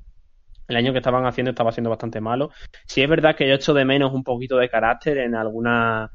el 0.72 0.78
año 0.78 0.91
que 0.93 0.99
estaban 0.99 1.26
haciendo 1.26 1.51
estaba 1.51 1.72
siendo 1.72 1.89
bastante 1.89 2.22
malo. 2.22 2.51
Sí 2.88 3.01
es 3.01 3.09
verdad 3.09 3.36
que 3.36 3.47
yo 3.47 3.55
echo 3.55 3.74
de 3.74 3.86
menos 3.86 4.13
un 4.13 4.24
poquito 4.24 4.57
de 4.57 4.69
carácter 4.69 5.19
en 5.19 5.36
alguna 5.36 6.11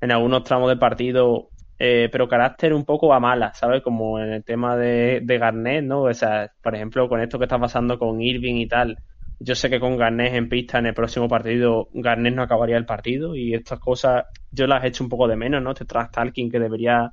en 0.00 0.12
algunos 0.12 0.44
tramos 0.44 0.70
de 0.70 0.76
partido, 0.76 1.50
eh, 1.78 2.08
pero 2.12 2.28
carácter 2.28 2.72
un 2.74 2.84
poco 2.84 3.12
a 3.14 3.20
mala, 3.20 3.52
¿sabes? 3.54 3.82
Como 3.82 4.18
en 4.18 4.32
el 4.32 4.44
tema 4.44 4.76
de, 4.76 5.20
de 5.22 5.38
Garnett, 5.38 5.84
¿no? 5.84 6.02
O 6.02 6.14
sea, 6.14 6.50
por 6.62 6.74
ejemplo, 6.74 7.08
con 7.08 7.20
esto 7.20 7.38
que 7.38 7.44
está 7.44 7.58
pasando 7.58 7.98
con 7.98 8.20
Irving 8.20 8.56
y 8.56 8.66
tal, 8.68 8.98
yo 9.38 9.54
sé 9.54 9.70
que 9.70 9.80
con 9.80 9.96
Garnett 9.96 10.34
en 10.34 10.48
pista 10.48 10.78
en 10.78 10.86
el 10.86 10.94
próximo 10.94 11.28
partido, 11.28 11.88
Garnett 11.94 12.34
no 12.34 12.42
acabaría 12.42 12.76
el 12.76 12.86
partido 12.86 13.34
y 13.36 13.54
estas 13.54 13.78
cosas 13.80 14.24
yo 14.50 14.66
las 14.66 14.84
he 14.84 14.88
hecho 14.88 15.04
un 15.04 15.10
poco 15.10 15.28
de 15.28 15.36
menos, 15.36 15.62
¿no? 15.62 15.72
Este 15.72 15.84
trash 15.84 16.10
talking 16.10 16.50
que 16.50 16.60
debería 16.60 17.12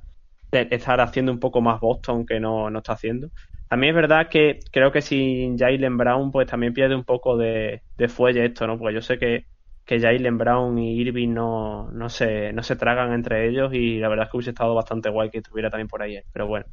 de 0.52 0.68
estar 0.70 1.00
haciendo 1.00 1.32
un 1.32 1.40
poco 1.40 1.60
más 1.60 1.80
Boston 1.80 2.26
que 2.26 2.40
no, 2.40 2.70
no 2.70 2.78
está 2.78 2.94
haciendo. 2.94 3.30
También 3.68 3.90
es 3.90 3.96
verdad 3.96 4.28
que 4.30 4.60
creo 4.72 4.92
que 4.92 5.02
sin 5.02 5.58
Jalen 5.58 5.96
Brown, 5.98 6.30
pues 6.32 6.46
también 6.48 6.72
pierde 6.72 6.94
un 6.94 7.04
poco 7.04 7.36
de, 7.36 7.82
de 7.98 8.08
fuelle 8.08 8.46
esto, 8.46 8.66
¿no? 8.66 8.78
Porque 8.78 8.94
yo 8.94 9.02
sé 9.02 9.18
que, 9.18 9.46
que 9.84 10.00
Jalen 10.00 10.38
Brown 10.38 10.78
y 10.78 10.98
Irving 11.00 11.34
no, 11.34 11.90
no, 11.92 12.08
se, 12.08 12.52
no 12.54 12.62
se 12.62 12.76
tragan 12.76 13.12
entre 13.12 13.46
ellos 13.48 13.72
y 13.74 13.98
la 13.98 14.08
verdad 14.08 14.24
es 14.26 14.30
que 14.30 14.36
hubiese 14.38 14.50
estado 14.50 14.74
bastante 14.74 15.10
guay 15.10 15.30
que 15.30 15.38
estuviera 15.38 15.68
también 15.70 15.88
por 15.88 16.02
ahí, 16.02 16.18
pero 16.32 16.46
bueno. 16.46 16.66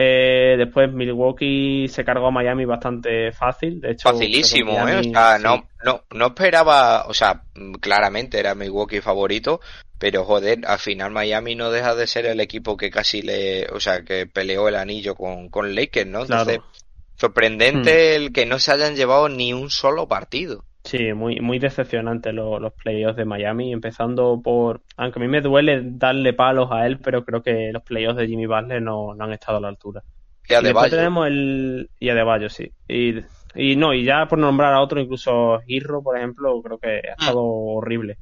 Eh, 0.00 0.54
después 0.56 0.92
Milwaukee 0.92 1.88
se 1.88 2.04
cargó 2.04 2.28
a 2.28 2.30
Miami 2.30 2.64
bastante 2.64 3.32
fácil, 3.32 3.80
de 3.80 3.90
hecho. 3.90 4.08
Facilísimo, 4.08 4.74
Miami, 4.74 4.92
¿eh? 4.92 5.10
O 5.10 5.12
sea, 5.12 5.36
sí. 5.38 5.42
no, 5.42 5.68
no, 5.84 6.04
no 6.12 6.26
esperaba, 6.28 7.06
o 7.08 7.14
sea, 7.14 7.42
claramente 7.80 8.38
era 8.38 8.54
Milwaukee 8.54 9.00
favorito, 9.00 9.60
pero 9.98 10.24
joder, 10.24 10.60
al 10.68 10.78
final 10.78 11.10
Miami 11.10 11.56
no 11.56 11.72
deja 11.72 11.96
de 11.96 12.06
ser 12.06 12.26
el 12.26 12.38
equipo 12.38 12.76
que 12.76 12.90
casi 12.90 13.22
le, 13.22 13.66
o 13.72 13.80
sea, 13.80 14.02
que 14.02 14.26
peleó 14.26 14.68
el 14.68 14.76
anillo 14.76 15.16
con, 15.16 15.48
con 15.48 15.74
Lakers, 15.74 16.06
¿no? 16.06 16.22
Entonces, 16.22 16.58
claro. 16.58 16.72
sorprendente 17.16 17.90
hmm. 17.90 18.22
el 18.22 18.32
que 18.32 18.46
no 18.46 18.60
se 18.60 18.70
hayan 18.70 18.94
llevado 18.94 19.28
ni 19.28 19.52
un 19.52 19.68
solo 19.68 20.06
partido. 20.06 20.64
Sí, 20.88 21.12
muy, 21.12 21.38
muy 21.40 21.58
decepcionante 21.58 22.32
los, 22.32 22.62
los 22.62 22.72
playoffs 22.72 23.18
de 23.18 23.26
Miami, 23.26 23.74
empezando 23.74 24.40
por, 24.42 24.80
aunque 24.96 25.18
a 25.18 25.22
mí 25.22 25.28
me 25.28 25.42
duele 25.42 25.82
darle 25.84 26.32
palos 26.32 26.70
a 26.72 26.86
él, 26.86 26.98
pero 26.98 27.26
creo 27.26 27.42
que 27.42 27.70
los 27.74 27.82
playoffs 27.82 28.16
de 28.16 28.26
Jimmy 28.26 28.46
Butler 28.46 28.80
no, 28.80 29.14
no 29.14 29.24
han 29.24 29.34
estado 29.34 29.58
a 29.58 29.60
la 29.60 29.68
altura. 29.68 30.02
Y 30.48 30.54
a 30.54 30.60
y 30.60 30.62
después 30.62 30.90
tenemos 30.90 31.26
el, 31.26 31.90
y 32.00 32.08
a 32.08 32.14
De 32.14 32.22
Bayo, 32.22 32.48
sí. 32.48 32.72
Y, 32.88 33.16
y 33.54 33.76
no, 33.76 33.92
y 33.92 34.02
ya 34.02 34.26
por 34.28 34.38
nombrar 34.38 34.72
a 34.72 34.80
otro, 34.80 34.98
incluso 34.98 35.60
Girro, 35.66 36.02
por 36.02 36.16
ejemplo, 36.16 36.62
creo 36.62 36.78
que 36.78 37.02
ha 37.06 37.20
estado 37.20 37.42
mm. 37.42 37.76
horrible. 37.76 38.16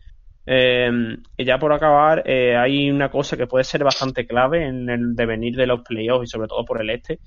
Eh, 0.45 0.91
y 1.37 1.45
ya 1.45 1.61
por 1.61 1.73
acabar, 1.73 2.25
eh, 2.27 2.57
hay 2.57 2.91
una 2.91 3.13
cosa 3.13 3.37
que 3.37 3.47
puede 3.47 3.63
ser 3.63 3.85
bastante 3.85 4.27
clave 4.27 4.67
en 4.67 4.91
el 4.91 5.15
devenir 5.15 5.55
de 5.55 5.69
los 5.69 5.83
playoffs 5.83 6.25
y 6.25 6.31
sobre 6.33 6.49
todo 6.49 6.65
por 6.65 6.81
el 6.81 6.91
este, 6.91 7.21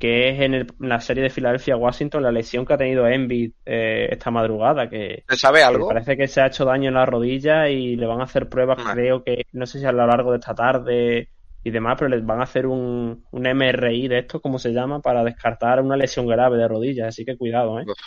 que 0.00 0.30
es 0.30 0.40
en, 0.40 0.54
el, 0.54 0.66
en 0.80 0.88
la 0.88 0.98
serie 1.00 1.22
de 1.22 1.28
Filadelfia-Washington 1.30 2.22
la 2.22 2.32
lesión 2.32 2.64
que 2.64 2.72
ha 2.72 2.78
tenido 2.78 3.06
Embiid 3.06 3.52
eh, 3.66 4.08
esta 4.10 4.30
madrugada, 4.30 4.88
que, 4.88 5.24
¿Se 5.28 5.36
sabe 5.36 5.62
algo? 5.62 5.86
que 5.88 5.94
parece 5.94 6.16
que 6.16 6.26
se 6.26 6.40
ha 6.40 6.46
hecho 6.46 6.64
daño 6.64 6.88
en 6.88 6.94
la 6.94 7.04
rodilla 7.06 7.68
y 7.68 7.96
le 7.96 8.06
van 8.06 8.20
a 8.20 8.24
hacer 8.24 8.48
pruebas, 8.48 8.78
Ah. 8.84 8.94
creo 8.94 9.22
que, 9.22 9.44
no 9.52 9.66
sé 9.66 9.78
si 9.78 9.84
a 9.84 9.92
lo 9.92 10.06
largo 10.06 10.32
de 10.32 10.38
esta 10.38 10.54
tarde 10.54 11.28
y 11.62 11.70
demás, 11.70 11.96
pero 11.98 12.08
les 12.08 12.24
van 12.24 12.40
a 12.40 12.44
hacer 12.44 12.66
un, 12.66 13.24
un 13.30 13.42
MRI 13.46 14.08
de 14.08 14.20
esto, 14.20 14.40
como 14.40 14.58
se 14.58 14.72
llama, 14.72 15.00
para 15.00 15.22
descartar 15.22 15.82
una 15.82 15.96
lesión 15.98 16.26
grave 16.26 16.56
de 16.56 16.66
rodilla, 16.66 17.08
así 17.08 17.24
que 17.26 17.36
cuidado, 17.36 17.78
¿eh? 17.78 17.84
Uf. 17.86 17.98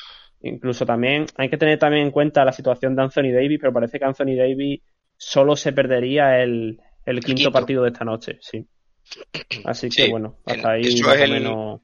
Incluso 0.42 0.86
también 0.86 1.28
hay 1.38 1.48
que 1.50 1.58
tener 1.58 1.78
también 1.80 2.04
en 2.08 2.12
cuenta 2.12 2.44
la 2.44 2.52
situación 2.52 2.96
de 2.96 3.04
Anthony 3.04 3.32
Davis, 3.32 3.60
pero 3.62 3.72
parece 3.72 4.00
que 4.00 4.06
Anthony 4.06 4.36
Davis 4.36 4.82
solo 5.16 5.56
se 5.56 5.72
perdería 5.72 6.42
el, 6.42 6.80
el 7.06 7.20
quinto, 7.22 7.36
quinto. 7.38 7.52
partido 7.52 7.84
de 7.84 7.90
esta 7.90 8.04
noche, 8.04 8.40
sí. 8.42 8.66
Así 9.66 9.90
que 9.90 10.06
Sí, 10.06 10.10
bueno, 10.12 10.38
en- 10.46 10.56
hasta 10.58 10.72
ahí 10.72 10.82
eso 10.88 11.06
más 11.08 11.16
es 11.16 11.22
o 11.22 11.24
el- 11.26 11.32
menos. 11.32 11.82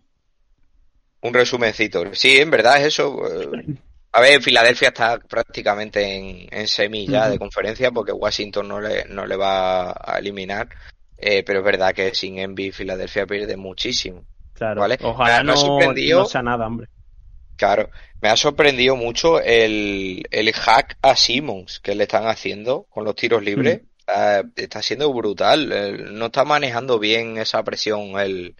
Un 1.21 1.33
resumencito. 1.33 2.13
Sí, 2.13 2.37
en 2.37 2.49
verdad 2.49 2.79
es 2.79 2.85
eso. 2.87 3.19
eh, 3.27 3.49
A 4.11 4.21
ver, 4.21 4.41
Filadelfia 4.41 4.87
está 4.87 5.19
prácticamente 5.19 6.01
en, 6.15 6.47
en 6.51 6.67
semi 6.67 7.05
ya 7.05 7.23
Ujú. 7.23 7.31
de 7.33 7.37
conferencia 7.37 7.91
porque 7.91 8.11
Washington 8.11 8.67
no 8.67 8.81
le, 8.81 9.05
no 9.05 9.27
le 9.27 9.35
va 9.35 9.91
a 9.91 10.17
eliminar. 10.17 10.67
Eh, 11.15 11.43
pero 11.43 11.59
es 11.59 11.65
verdad 11.65 11.93
que 11.93 12.15
sin 12.15 12.39
Envy 12.39 12.71
Filadelfia 12.71 13.27
pierde 13.27 13.55
muchísimo. 13.55 14.25
Claro, 14.53 14.81
Vale. 14.81 14.97
ojalá 15.03 15.35
Me 15.35 15.39
ha 15.39 15.43
no, 15.43 15.57
sorprendido- 15.57 16.19
no 16.21 16.25
sea 16.25 16.41
nada, 16.41 16.65
hombre. 16.65 16.87
Claro, 17.55 17.91
me 18.21 18.29
ha 18.29 18.37
sorprendido 18.37 18.95
mucho 18.95 19.39
el, 19.41 20.23
el 20.31 20.53
hack 20.53 20.97
a 21.03 21.15
Simmons 21.15 21.79
que 21.81 21.93
le 21.93 22.05
están 22.05 22.25
haciendo 22.25 22.85
con 22.89 23.03
los 23.03 23.15
tiros 23.15 23.43
libres. 23.43 23.81
Eh, 24.15 24.43
está 24.55 24.81
siendo 24.81 25.13
brutal. 25.13 25.71
Eh, 25.71 25.97
no 26.11 26.27
está 26.27 26.43
manejando 26.45 26.99
bien 26.99 27.37
esa 27.37 27.63
presión. 27.63 28.19
El, 28.19 28.55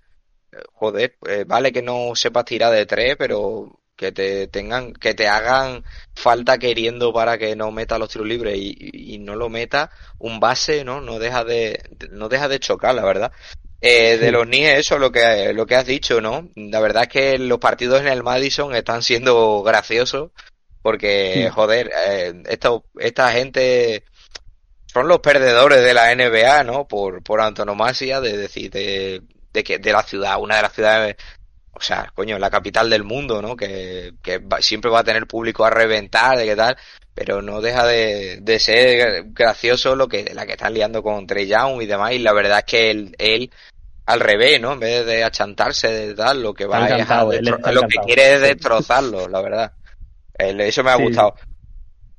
eh, 0.51 0.57
joder, 0.73 1.17
eh, 1.27 1.43
vale 1.47 1.71
que 1.71 1.81
no 1.81 2.15
sepas 2.15 2.45
tirar 2.45 2.73
de 2.73 2.85
tres, 2.85 3.15
pero 3.17 3.79
que 3.95 4.11
te 4.13 4.47
tengan, 4.47 4.93
que 4.93 5.13
te 5.13 5.27
hagan 5.27 5.83
falta 6.15 6.57
queriendo 6.57 7.11
para 7.13 7.37
que 7.37 7.55
no 7.55 7.71
meta 7.71 7.97
los 7.99 8.09
tiros 8.09 8.27
libres 8.27 8.57
y, 8.57 8.75
y 9.15 9.17
no 9.19 9.35
lo 9.35 9.49
meta 9.49 9.91
un 10.19 10.39
base, 10.39 10.85
¿no? 10.85 11.01
No 11.01 11.19
deja 11.19 11.43
de, 11.43 11.81
no 12.11 12.29
deja 12.29 12.47
de 12.47 12.59
chocar, 12.59 12.95
la 12.95 13.03
verdad. 13.03 13.31
Eh, 13.81 14.17
de 14.17 14.31
los 14.31 14.45
Knicks, 14.45 14.69
eso 14.69 14.99
lo 14.99 15.11
que, 15.11 15.53
lo 15.53 15.65
que 15.65 15.75
has 15.75 15.85
dicho, 15.85 16.19
¿no? 16.21 16.49
La 16.55 16.79
verdad 16.81 17.03
es 17.03 17.09
que 17.09 17.37
los 17.39 17.59
partidos 17.59 18.01
en 18.01 18.07
el 18.07 18.23
Madison 18.23 18.75
están 18.75 19.03
siendo 19.03 19.63
graciosos 19.63 20.31
porque, 20.81 21.49
joder, 21.53 21.91
eh, 22.07 22.43
esto, 22.47 22.85
esta 22.99 23.31
gente 23.31 24.03
son 24.99 25.07
los 25.07 25.19
perdedores 25.19 25.81
de 25.81 25.93
la 25.93 26.13
NBA, 26.13 26.65
¿no? 26.65 26.85
Por, 26.85 27.23
por 27.23 27.39
antonomasia, 27.39 28.19
de 28.19 28.35
decir, 28.35 28.69
de, 28.69 29.21
de 29.53 29.63
que 29.63 29.79
de 29.79 29.93
la 29.93 30.03
ciudad, 30.03 30.41
una 30.41 30.57
de 30.57 30.61
las 30.61 30.73
ciudades, 30.73 31.15
o 31.71 31.79
sea, 31.79 32.11
coño, 32.13 32.37
la 32.37 32.49
capital 32.49 32.89
del 32.89 33.05
mundo, 33.05 33.41
¿no? 33.41 33.55
Que, 33.55 34.11
que 34.21 34.41
siempre 34.59 34.91
va 34.91 34.99
a 34.99 35.03
tener 35.05 35.25
público 35.25 35.63
a 35.63 35.69
reventar, 35.69 36.37
de 36.37 36.45
qué 36.45 36.55
tal, 36.57 36.75
pero 37.13 37.41
no 37.41 37.61
deja 37.61 37.85
de, 37.85 38.39
de 38.41 38.59
ser 38.59 39.23
gracioso 39.27 39.95
lo 39.95 40.09
que, 40.09 40.33
la 40.33 40.45
que 40.45 40.53
están 40.53 40.73
liando 40.73 41.01
con 41.01 41.25
Trey 41.25 41.47
Young 41.47 41.81
y 41.81 41.85
demás, 41.85 42.11
y 42.11 42.19
la 42.19 42.33
verdad 42.33 42.59
es 42.59 42.65
que 42.65 42.91
él, 42.91 43.15
él 43.19 43.51
al 44.05 44.19
revés, 44.19 44.59
¿no? 44.59 44.73
En 44.73 44.81
vez 44.81 45.05
de 45.05 45.23
achantarse 45.23 45.87
de 45.87 46.13
tal, 46.13 46.43
lo 46.43 46.53
que 46.53 46.65
va 46.65 46.85
a 46.85 47.71
lo 47.71 47.81
que 47.83 47.99
quiere 48.05 48.33
es 48.33 48.41
destrozarlo, 48.41 49.29
la 49.29 49.41
verdad. 49.41 49.71
Eso 50.37 50.83
me 50.83 50.91
ha 50.91 50.95
gustado. 50.95 51.35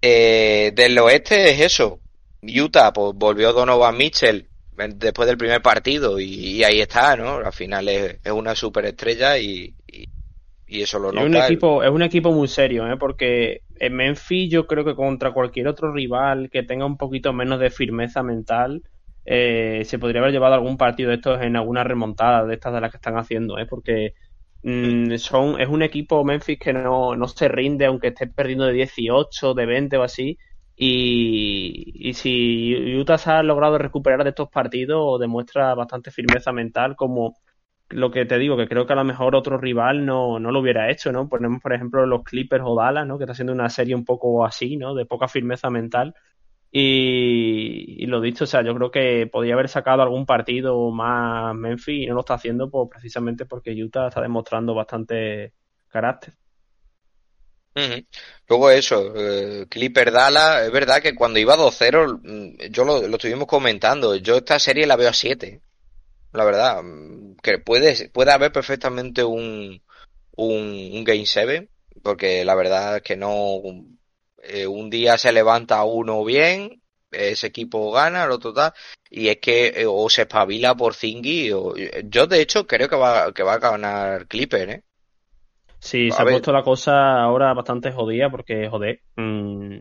Eh, 0.01 0.73
del 0.75 0.99
oeste 0.99 1.51
es 1.51 1.61
eso. 1.61 2.01
Utah, 2.43 2.93
pues 2.93 3.13
volvió 3.15 3.53
Donovan 3.53 3.97
Mitchell 3.97 4.47
después 4.95 5.29
del 5.29 5.37
primer 5.37 5.61
partido 5.61 6.19
y, 6.19 6.65
ahí 6.65 6.81
está, 6.81 7.17
¿no? 7.17 7.37
Al 7.37 7.53
final 7.53 7.89
es, 7.89 8.19
una 8.33 8.55
superestrella 8.55 9.37
y, 9.39 9.75
y, 9.87 10.81
eso 10.81 10.99
lo 10.99 11.13
nota. 11.13 11.27
Es 11.27 11.27
un, 11.27 11.37
equipo, 11.37 11.83
es 11.83 11.91
un 11.91 12.03
equipo 12.03 12.33
muy 12.33 12.49
serio, 12.49 12.91
¿eh? 12.91 12.97
Porque 12.97 13.63
en 13.79 13.95
Memphis 13.95 14.51
yo 14.51 14.67
creo 14.67 14.85
que 14.85 14.95
contra 14.95 15.33
cualquier 15.33 15.69
otro 15.69 15.93
rival 15.93 16.49
que 16.51 16.63
tenga 16.63 16.87
un 16.87 16.97
poquito 16.97 17.33
menos 17.33 17.61
de 17.61 17.71
firmeza 17.71 18.23
mental, 18.23 18.83
eh, 19.27 19.83
se 19.85 19.99
podría 19.99 20.23
haber 20.23 20.33
llevado 20.33 20.55
algún 20.55 20.79
partido 20.79 21.11
de 21.11 21.17
estos 21.17 21.43
en 21.43 21.57
alguna 21.57 21.85
remontada 21.85 22.47
de 22.47 22.55
estas 22.55 22.73
de 22.73 22.81
las 22.81 22.91
que 22.91 22.97
están 22.97 23.19
haciendo, 23.19 23.59
¿eh? 23.59 23.67
Porque 23.67 24.15
Mm, 24.63 25.17
son, 25.17 25.61
es 25.61 25.69
un 25.69 25.83
equipo 25.83 26.23
Memphis 26.23 26.59
que 26.59 26.73
no, 26.73 27.17
no 27.17 27.29
se 27.29 27.49
rinde 27.49 27.87
aunque 27.87 28.09
esté 28.09 28.27
perdiendo 28.27 28.67
de 28.67 28.75
18, 28.75 29.55
de 29.55 29.67
20 29.67 29.97
o 29.97 30.03
así. 30.03 30.39
Y, 30.83 32.13
si 32.15 32.97
Utah 32.97 33.19
se 33.19 33.31
ha 33.31 33.43
logrado 33.43 33.77
recuperar 33.77 34.25
de 34.25 34.31
estos 34.31 34.49
partidos, 34.49 35.21
demuestra 35.21 35.75
bastante 35.75 36.11
firmeza 36.11 36.53
mental, 36.53 36.97
como 36.97 37.37
lo 37.91 38.11
que 38.11 38.25
te 38.25 38.39
digo, 38.39 38.57
que 38.57 38.67
creo 38.67 38.87
que 38.87 38.95
a 38.95 38.97
lo 38.97 39.05
mejor 39.05 39.35
otro 39.37 39.59
rival 39.59 40.07
no, 40.07 40.39
no 40.41 40.51
lo 40.51 40.61
hubiera 40.61 40.91
hecho, 40.91 41.13
¿no? 41.13 41.29
Ponemos, 41.29 41.61
por 41.61 41.75
ejemplo, 41.75 42.07
los 42.07 42.25
Clippers 42.25 42.65
o 42.67 42.75
Dallas, 42.75 43.07
¿no? 43.07 43.19
Que 43.19 43.25
está 43.25 43.33
haciendo 43.33 43.53
una 43.53 43.69
serie 43.69 43.95
un 43.95 44.07
poco 44.07 44.45
así, 44.47 44.79
¿no? 44.79 44.95
De 44.95 45.05
poca 45.05 45.29
firmeza 45.29 45.69
mental. 45.69 46.15
Y, 46.73 48.07
lo 48.07 48.21
dicho, 48.23 48.45
o 48.45 48.47
sea, 48.47 48.63
yo 48.63 48.75
creo 48.75 48.91
que 48.91 49.29
podría 49.31 49.55
haber 49.55 49.69
sacado 49.69 50.03
algún 50.03 50.25
partido 50.25 50.91
más 50.93 51.55
Memphis 51.55 52.05
y 52.05 52.07
no 52.07 52.15
lo 52.15 52.21
está 52.21 52.35
haciendo 52.35 52.71
pues, 52.71 52.89
precisamente 52.91 53.45
porque 53.45 53.73
Utah 53.73 54.09
está 54.09 54.23
demostrando 54.23 54.75
bastante 54.75 55.53
carácter. 55.89 56.35
Luego 58.49 58.71
eso, 58.71 59.13
eh, 59.17 59.67
Clipper 59.69 60.11
Dala, 60.11 60.65
es 60.65 60.73
verdad 60.73 61.01
que 61.01 61.15
cuando 61.15 61.39
iba 61.39 61.57
2-0, 61.57 62.21
mm, 62.23 62.71
yo 62.71 62.85
lo, 62.85 63.07
lo, 63.07 63.17
estuvimos 63.17 63.47
comentando, 63.47 64.17
yo 64.17 64.37
esta 64.39 64.59
serie 64.59 64.87
la 64.87 64.97
veo 64.97 65.11
a 65.11 65.15
7, 65.15 65.63
la 66.33 66.45
verdad, 66.45 66.83
mm, 66.83 67.37
que 67.43 67.59
puede, 67.59 68.09
puede 68.11 68.33
haber 68.33 68.53
perfectamente 68.53 69.25
un, 69.25 69.83
un, 70.37 70.91
un 70.95 71.05
Game 71.05 71.27
7, 71.27 71.69
porque 72.03 72.45
la 72.45 72.55
verdad 72.55 72.97
es 72.97 73.03
que 73.03 73.17
no, 73.17 73.61
eh, 74.43 74.67
un 74.67 74.91
día 74.91 75.19
se 75.19 75.33
levanta 75.33 75.85
uno 75.85 76.25
bien, 76.25 76.83
ese 77.11 77.49
equipo 77.49 77.91
gana, 77.93 78.25
el 78.25 78.31
otro 78.33 78.53
tal, 78.53 78.73
y 79.11 79.29
es 79.29 79.39
que 79.39 79.69
eh, 79.69 79.87
o 79.87 80.09
se 80.11 80.23
espabila 80.23 80.75
por 80.77 80.95
Zingy, 80.95 81.53
o, 81.53 81.75
yo 82.05 82.27
de 82.27 82.41
hecho 82.41 82.67
creo 82.67 82.89
que 82.89 82.97
va, 82.97 83.33
que 83.35 83.43
va 83.43 83.55
a 83.55 83.59
ganar 83.59 84.27
Clipper, 84.29 84.71
¿eh? 84.71 84.85
Sí, 85.81 86.11
se 86.11 86.23
ha 86.23 86.25
puesto 86.25 86.53
la 86.53 86.63
cosa 86.63 87.23
ahora 87.23 87.55
bastante 87.55 87.91
jodida 87.91 88.31
porque, 88.31 88.69
joder, 88.69 89.01
mmm, 89.17 89.79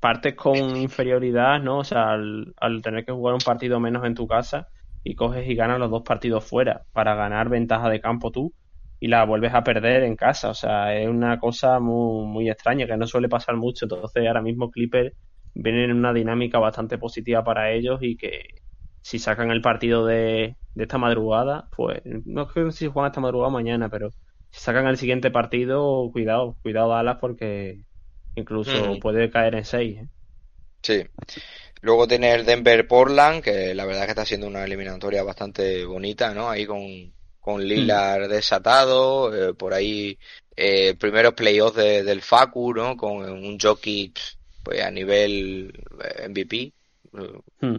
partes 0.00 0.34
con 0.34 0.56
inferioridad, 0.76 1.60
¿no? 1.60 1.78
O 1.80 1.84
sea, 1.84 2.10
al, 2.12 2.54
al, 2.58 2.82
tener 2.82 3.04
que 3.04 3.12
jugar 3.12 3.34
un 3.34 3.40
partido 3.40 3.78
menos 3.78 4.04
en 4.04 4.14
tu 4.14 4.26
casa 4.26 4.68
y 5.04 5.14
coges 5.14 5.48
y 5.48 5.54
ganas 5.54 5.78
los 5.78 5.90
dos 5.90 6.02
partidos 6.02 6.44
fuera 6.44 6.84
para 6.92 7.14
ganar 7.14 7.48
ventaja 7.48 7.88
de 7.90 8.00
campo 8.00 8.30
tú, 8.30 8.54
y 8.98 9.08
la 9.08 9.24
vuelves 9.24 9.54
a 9.54 9.62
perder 9.62 10.02
en 10.04 10.16
casa. 10.16 10.50
O 10.50 10.54
sea, 10.54 10.96
es 10.98 11.08
una 11.08 11.38
cosa 11.38 11.80
muy, 11.80 12.26
muy 12.26 12.50
extraña 12.50 12.86
que 12.86 12.96
no 12.96 13.06
suele 13.06 13.28
pasar 13.28 13.56
mucho. 13.56 13.84
Entonces, 13.84 14.26
ahora 14.26 14.42
mismo 14.42 14.70
Clipper 14.70 15.14
vienen 15.54 15.90
en 15.90 15.96
una 15.96 16.12
dinámica 16.12 16.58
bastante 16.58 16.98
positiva 16.98 17.44
para 17.44 17.72
ellos 17.72 17.98
y 18.02 18.16
que 18.16 18.42
si 19.02 19.18
sacan 19.18 19.50
el 19.50 19.60
partido 19.60 20.06
de, 20.06 20.56
de 20.74 20.82
esta 20.82 20.98
madrugada, 20.98 21.68
pues 21.76 22.00
no 22.24 22.48
sé 22.50 22.72
si 22.72 22.86
juegan 22.88 23.10
esta 23.10 23.20
madrugada 23.20 23.50
mañana, 23.50 23.88
pero 23.88 24.10
sacan 24.56 24.86
el 24.86 24.96
siguiente 24.96 25.30
partido, 25.30 26.10
cuidado, 26.12 26.56
cuidado 26.62 26.90
Dallas 26.90 27.18
porque 27.20 27.80
incluso 28.34 28.98
puede 29.00 29.30
caer 29.30 29.54
en 29.54 29.64
6. 29.64 29.98
¿eh? 29.98 30.08
Sí. 30.82 31.04
Luego 31.82 32.08
tiene 32.08 32.32
el 32.32 32.46
Denver 32.46 32.86
Portland, 32.88 33.42
que 33.42 33.74
la 33.74 33.84
verdad 33.84 34.02
es 34.02 34.06
que 34.06 34.12
está 34.12 34.24
siendo 34.24 34.46
una 34.46 34.64
eliminatoria 34.64 35.22
bastante 35.22 35.84
bonita, 35.84 36.34
¿no? 36.34 36.50
Ahí 36.50 36.66
con, 36.66 37.12
con 37.38 37.62
Lillard 37.62 38.28
desatado, 38.28 39.34
eh, 39.34 39.54
por 39.54 39.74
ahí 39.74 40.18
eh, 40.56 40.94
primeros 40.94 41.34
playoffs 41.34 41.76
del 41.76 42.22
Facu, 42.22 42.74
¿no? 42.74 42.96
Con 42.96 43.30
un 43.30 43.58
jockey 43.58 44.12
pues 44.62 44.82
a 44.82 44.90
nivel 44.90 45.72
MVP. 46.28 46.72
Hmm. 47.60 47.76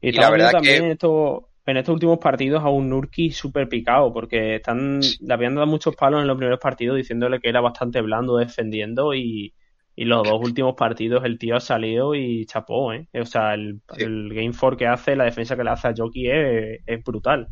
Y, 0.00 0.12
la 0.12 0.30
verdad 0.30 0.52
también 0.52 0.84
en, 0.84 0.90
estos, 0.92 1.44
en 1.66 1.76
estos 1.76 1.94
últimos 1.94 2.18
partidos 2.18 2.62
a 2.62 2.68
un 2.68 2.88
Nurki 2.88 3.32
súper 3.32 3.68
picado, 3.68 4.12
porque 4.12 4.56
están, 4.56 5.00
le 5.00 5.34
habían 5.34 5.56
dado 5.56 5.66
muchos 5.66 5.96
palos 5.96 6.20
en 6.20 6.28
los 6.28 6.36
primeros 6.36 6.60
partidos 6.60 6.96
diciéndole 6.96 7.40
que 7.40 7.48
era 7.48 7.60
bastante 7.60 8.00
blando 8.00 8.36
defendiendo 8.36 9.14
y, 9.14 9.52
los 9.98 10.28
dos 10.28 10.40
últimos 10.42 10.74
partidos 10.76 11.24
el 11.24 11.38
tío 11.38 11.56
ha 11.56 11.60
salido 11.60 12.14
y 12.14 12.44
chapó, 12.44 12.92
¿eh? 12.92 13.08
O 13.14 13.24
sea, 13.24 13.54
el, 13.54 13.80
Game 13.88 14.52
4 14.52 14.76
que 14.76 14.86
hace, 14.86 15.16
la 15.16 15.24
defensa 15.24 15.56
que 15.56 15.64
le 15.64 15.70
hace 15.70 15.88
a 15.88 15.94
Jockey 15.96 16.28
es, 16.28 16.80
es 16.86 17.02
brutal. 17.02 17.48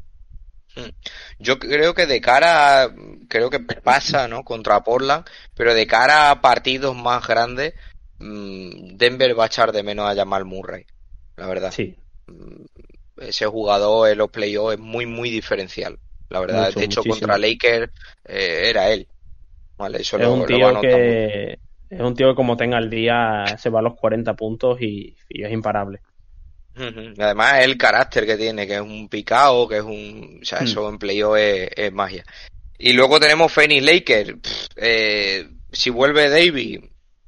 Mm. 0.77 0.91
Yo 1.39 1.59
creo 1.59 1.95
que 1.95 2.05
de 2.07 2.21
cara, 2.21 2.91
creo 3.29 3.49
que 3.49 3.61
pasa, 3.61 4.29
¿no? 4.29 4.45
Contra 4.45 4.83
Portland, 4.83 5.25
pero 5.55 5.73
de 5.75 5.87
cara 5.87 6.31
a 6.31 6.43
partidos 6.43 6.95
más 6.95 7.27
grandes, 7.27 7.75
mm, 8.19 8.97
Denver 8.97 9.39
va 9.39 9.45
a 9.45 9.47
echar 9.47 9.73
de 9.73 9.83
menos 9.83 10.09
a 10.09 10.15
Jamal 10.15 10.45
Murray, 10.45 10.85
la 11.37 11.47
verdad. 11.47 11.71
Sí. 11.71 11.97
Ese 13.17 13.47
jugador 13.47 14.09
en 14.09 14.19
los 14.19 14.31
playoffs 14.31 14.75
es 14.75 14.81
muy, 14.81 15.07
muy 15.07 15.31
diferencial, 15.31 15.99
la 16.31 16.41
verdad. 16.41 16.75
de 16.75 16.85
hecho, 16.85 17.03
contra 17.05 17.39
Lakers 17.39 17.93
eh, 18.25 18.62
era 18.67 18.91
él. 18.91 19.07
Vale, 19.77 19.99
eso 19.99 20.19
es 20.19 20.27
un 20.27 20.47
tío 20.47 20.81
que 20.81 21.59
es 21.91 22.01
un 22.01 22.15
tío 22.15 22.31
que 22.31 22.35
como 22.35 22.57
tenga 22.57 22.79
el 22.79 22.91
día 22.91 23.45
se 23.59 23.71
va 23.71 23.79
a 23.79 23.83
los 23.83 23.95
40 23.95 24.35
puntos 24.35 24.81
y 24.81 25.15
es 25.29 25.53
imparable. 25.53 26.01
Además, 26.77 27.65
el 27.65 27.79
carácter 27.79 28.27
que 28.27 28.37
tiene, 28.37 28.67
que 28.67 28.75
es 28.75 28.81
un 28.81 29.09
picado, 29.09 29.69
que 29.69 29.77
es 29.77 29.83
un. 29.83 30.41
O 30.43 30.45
sea, 30.45 30.61
hmm. 30.61 30.65
eso 30.65 30.89
en 30.89 30.99
playoff 30.99 31.37
es, 31.37 31.93
magia. 31.93 32.25
Y 32.79 32.93
luego 32.93 33.21
tenemos 33.21 33.53
Phoenix 33.53 33.85
Lakers. 33.85 34.69
Eh, 34.77 35.49
si 35.71 35.91
vuelve 35.91 36.29
David, 36.29 36.81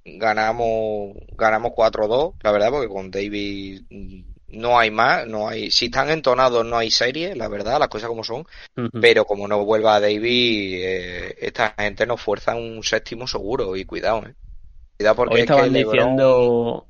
ganamos 0.05 1.15
ganamos 1.37 1.73
4-2, 1.73 2.35
la 2.43 2.53
verdad, 2.53 2.71
porque 2.71 2.89
con 2.89 3.11
David 3.11 3.83
no 4.57 4.79
hay 4.79 4.91
más, 4.91 5.27
no 5.27 5.49
hay. 5.49 5.71
Si 5.71 5.87
están 5.87 6.11
entonados, 6.11 6.65
no 6.65 6.79
hay 6.79 6.91
serie, 6.91 7.37
la 7.37 7.49
verdad, 7.49 7.79
las 7.79 7.89
cosas 7.89 8.09
como 8.09 8.25
son. 8.25 8.45
Pero 9.01 9.25
como 9.25 9.47
no 9.47 9.65
vuelva 9.65 10.01
David, 10.01 10.81
eh, 10.83 11.35
esta 11.41 11.75
gente 11.79 12.07
nos 12.07 12.21
fuerza 12.21 12.55
un 12.55 12.83
séptimo 12.83 13.27
seguro 13.27 13.77
y 13.77 13.85
cuidado, 13.85 14.25
¿eh? 14.27 14.35
Cuidado 14.97 15.17
porque 15.17 15.41
estaban 15.41 15.73
diciendo. 15.73 16.87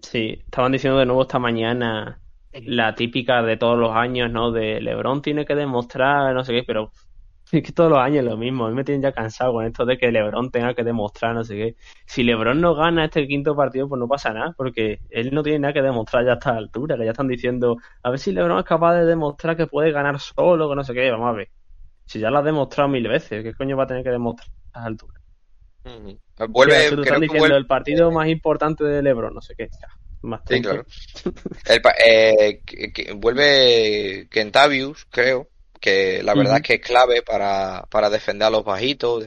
Sí, 0.00 0.42
estaban 0.44 0.72
diciendo 0.72 0.98
de 0.98 1.06
nuevo 1.06 1.22
esta 1.22 1.38
mañana 1.38 2.20
la 2.52 2.94
típica 2.94 3.42
de 3.42 3.56
todos 3.56 3.78
los 3.78 3.94
años, 3.94 4.30
¿no? 4.30 4.52
De 4.52 4.80
LeBron 4.80 5.22
tiene 5.22 5.44
que 5.44 5.54
demostrar, 5.54 6.34
no 6.34 6.44
sé 6.44 6.52
qué, 6.52 6.62
pero 6.64 6.92
es 7.52 7.62
que 7.62 7.72
todos 7.72 7.90
los 7.90 7.98
años 7.98 8.18
es 8.18 8.24
lo 8.24 8.36
mismo. 8.36 8.66
A 8.66 8.70
mí 8.70 8.74
me 8.74 8.84
tienen 8.84 9.02
ya 9.02 9.12
cansado 9.12 9.52
con 9.52 9.64
esto 9.64 9.84
de 9.84 9.96
que 9.96 10.10
LeBron 10.10 10.50
tenga 10.50 10.74
que 10.74 10.82
demostrar, 10.82 11.34
no 11.34 11.44
sé 11.44 11.54
qué. 11.54 11.76
Si 12.04 12.22
LeBron 12.24 12.60
no 12.60 12.74
gana 12.74 13.04
este 13.04 13.26
quinto 13.26 13.54
partido, 13.54 13.88
pues 13.88 14.00
no 14.00 14.08
pasa 14.08 14.32
nada, 14.32 14.52
porque 14.56 15.00
él 15.10 15.32
no 15.32 15.42
tiene 15.42 15.60
nada 15.60 15.74
que 15.74 15.82
demostrar 15.82 16.24
ya 16.24 16.32
a 16.32 16.34
esta 16.34 16.56
altura. 16.56 16.96
Que 16.96 17.04
ya 17.04 17.12
están 17.12 17.28
diciendo, 17.28 17.76
a 18.02 18.10
ver 18.10 18.18
si 18.18 18.32
LeBron 18.32 18.58
es 18.58 18.64
capaz 18.64 18.94
de 18.94 19.04
demostrar 19.04 19.56
que 19.56 19.66
puede 19.66 19.92
ganar 19.92 20.18
solo, 20.18 20.68
que 20.68 20.76
no 20.76 20.82
sé 20.82 20.92
qué. 20.92 21.10
Vamos 21.10 21.28
a 21.28 21.32
ver. 21.32 21.48
Si 22.04 22.18
ya 22.18 22.30
lo 22.30 22.38
ha 22.38 22.42
demostrado 22.42 22.88
mil 22.88 23.06
veces, 23.06 23.42
¿qué 23.42 23.54
coño 23.54 23.76
va 23.76 23.84
a 23.84 23.86
tener 23.86 24.02
que 24.02 24.10
demostrar 24.10 24.48
a 24.72 24.78
esta 24.78 24.84
altura? 24.84 25.20
Vuelve, 26.48 26.90
diciendo 26.96 27.56
el 27.56 27.66
partido 27.66 28.10
más 28.10 28.28
importante 28.28 28.84
de 28.84 29.02
LeBron, 29.02 29.34
no 29.34 29.40
sé 29.40 29.54
qué. 29.56 29.68
más 30.22 30.40
sí, 30.48 30.60
claro. 30.60 30.84
Eh, 32.04 32.60
vuelve 33.14 34.26
Kentavius, 34.30 35.06
creo, 35.10 35.48
que 35.80 36.22
la 36.22 36.34
verdad 36.34 36.56
es 36.56 36.62
que 36.62 36.74
es 36.74 36.80
clave 36.80 37.22
para, 37.22 37.86
para 37.90 38.10
defender 38.10 38.48
a 38.48 38.50
los 38.50 38.64
bajitos. 38.64 39.24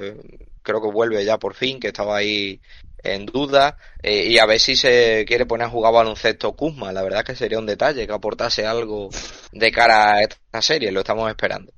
Creo 0.61 0.81
que 0.81 0.91
vuelve 0.91 1.23
ya 1.25 1.37
por 1.37 1.53
fin, 1.53 1.79
que 1.79 1.87
estaba 1.87 2.17
ahí 2.17 2.59
en 3.03 3.25
duda 3.25 3.77
eh, 4.03 4.25
y 4.27 4.37
a 4.39 4.45
ver 4.45 4.59
si 4.59 4.75
se 4.75 5.23
quiere 5.25 5.45
poner 5.45 5.67
a 5.67 5.69
jugar 5.69 5.93
baloncesto 5.93 6.53
Kuzma. 6.53 6.91
La 6.91 7.03
verdad 7.03 7.23
que 7.23 7.35
sería 7.35 7.59
un 7.59 7.65
detalle 7.65 8.05
que 8.05 8.13
aportase 8.13 8.65
algo 8.65 9.09
de 9.51 9.71
cara 9.71 10.15
a 10.15 10.21
esta 10.21 10.61
serie, 10.61 10.91
lo 10.91 10.99
estamos 10.99 11.29
esperando. 11.29 11.71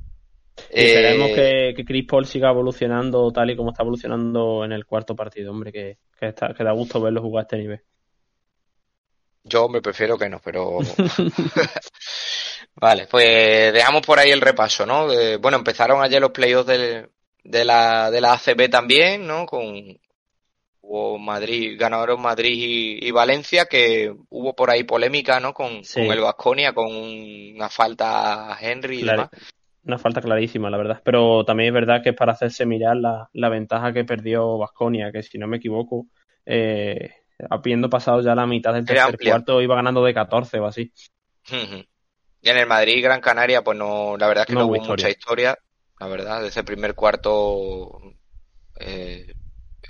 Y 0.74 0.82
esperemos 0.82 1.30
que, 1.32 1.74
que, 1.76 1.86
Chris 1.86 2.06
Paul 2.08 2.26
siga 2.26 2.50
evolucionando 2.50 3.32
tal 3.32 3.50
y 3.50 3.56
como 3.56 3.72
está 3.72 3.84
evolucionando 3.84 4.64
en 4.64 4.72
el 4.74 4.86
cuarto 4.86 5.16
partido, 5.16 5.52
hombre, 5.52 5.72
que, 5.72 5.98
que, 6.20 6.28
está, 6.28 6.54
que 6.54 6.64
da 6.64 6.72
gusto 6.72 7.02
verlo 7.02 7.22
jugar 7.22 7.42
a 7.42 7.44
este 7.44 7.58
nivel. 7.58 7.82
Yo 9.44 9.68
me 9.70 9.82
prefiero 9.82 10.18
que 10.18 10.30
no, 10.30 10.40
pero... 10.44 10.80
vale, 12.76 13.08
pues 13.10 13.74
dejamos 13.74 14.02
por 14.06 14.20
ahí 14.20 14.32
el 14.32 14.42
repaso, 14.42 14.86
¿no? 14.86 15.08
bueno, 15.40 15.58
empezaron 15.58 16.02
ayer 16.04 16.22
los 16.22 16.32
playoffs 16.32 16.68
de, 16.68 17.10
de, 17.44 17.66
la, 17.66 18.12
de 18.12 18.22
la 18.22 18.34
ACB 18.34 18.70
también, 18.70 19.26
¿no? 19.28 19.46
Con 19.46 19.98
hubo 20.92 21.18
Madrid, 21.18 21.78
ganaron 21.80 22.22
Madrid 22.22 23.00
y, 23.02 23.12
Valencia, 23.12 23.66
que 23.66 24.14
hubo 24.30 24.54
por 24.54 24.70
ahí 24.70 24.84
polémica, 24.84 25.40
¿no? 25.40 25.54
Con, 25.54 25.82
con 25.82 26.04
el 26.04 26.20
Vasconia, 26.20 26.74
con 26.74 26.88
una 26.92 27.70
falta 27.70 28.52
a 28.52 28.58
Henry 28.60 29.00
y 29.00 29.04
demás. 29.04 29.30
Una 29.84 29.98
falta 29.98 30.22
clarísima, 30.22 30.70
la 30.70 30.78
verdad. 30.78 31.02
Pero 31.04 31.44
también 31.46 31.70
es 31.70 31.74
verdad 31.74 32.04
que 32.04 32.10
es 32.10 32.16
para 32.16 32.34
hacerse 32.34 32.66
mirar 32.66 32.98
la, 32.98 33.30
la 33.34 33.50
ventaja 33.50 33.94
que 33.94 34.04
perdió 34.04 34.58
Vasconia, 34.58 35.12
que 35.12 35.24
si 35.24 35.38
no 35.38 35.48
me 35.48 35.58
equivoco, 35.58 36.08
eh, 36.46 37.10
habiendo 37.50 37.90
pasado 37.90 38.22
ya 38.22 38.36
la 38.36 38.46
mitad 38.46 38.74
del 38.74 38.86
tercer 38.86 39.18
cuarto, 39.18 39.62
iba 39.62 39.76
ganando 39.76 40.04
de 40.04 40.14
14 40.14 40.60
o 40.60 40.66
así. 40.66 40.92
Y 42.42 42.50
en 42.50 42.58
el 42.58 42.68
Madrid 42.68 43.04
Gran 43.04 43.22
Canaria, 43.22 43.64
pues 43.64 43.78
no, 43.78 44.18
la 44.18 44.28
verdad 44.28 44.44
es 44.44 44.48
que 44.48 44.54
no, 44.54 44.66
hubo 44.66 44.84
mucha 44.84 45.10
historia. 45.10 45.58
La 46.00 46.08
verdad, 46.08 46.42
desde 46.42 46.62
el 46.62 46.66
primer 46.66 46.96
cuarto 46.96 48.02
eh, 48.80 49.32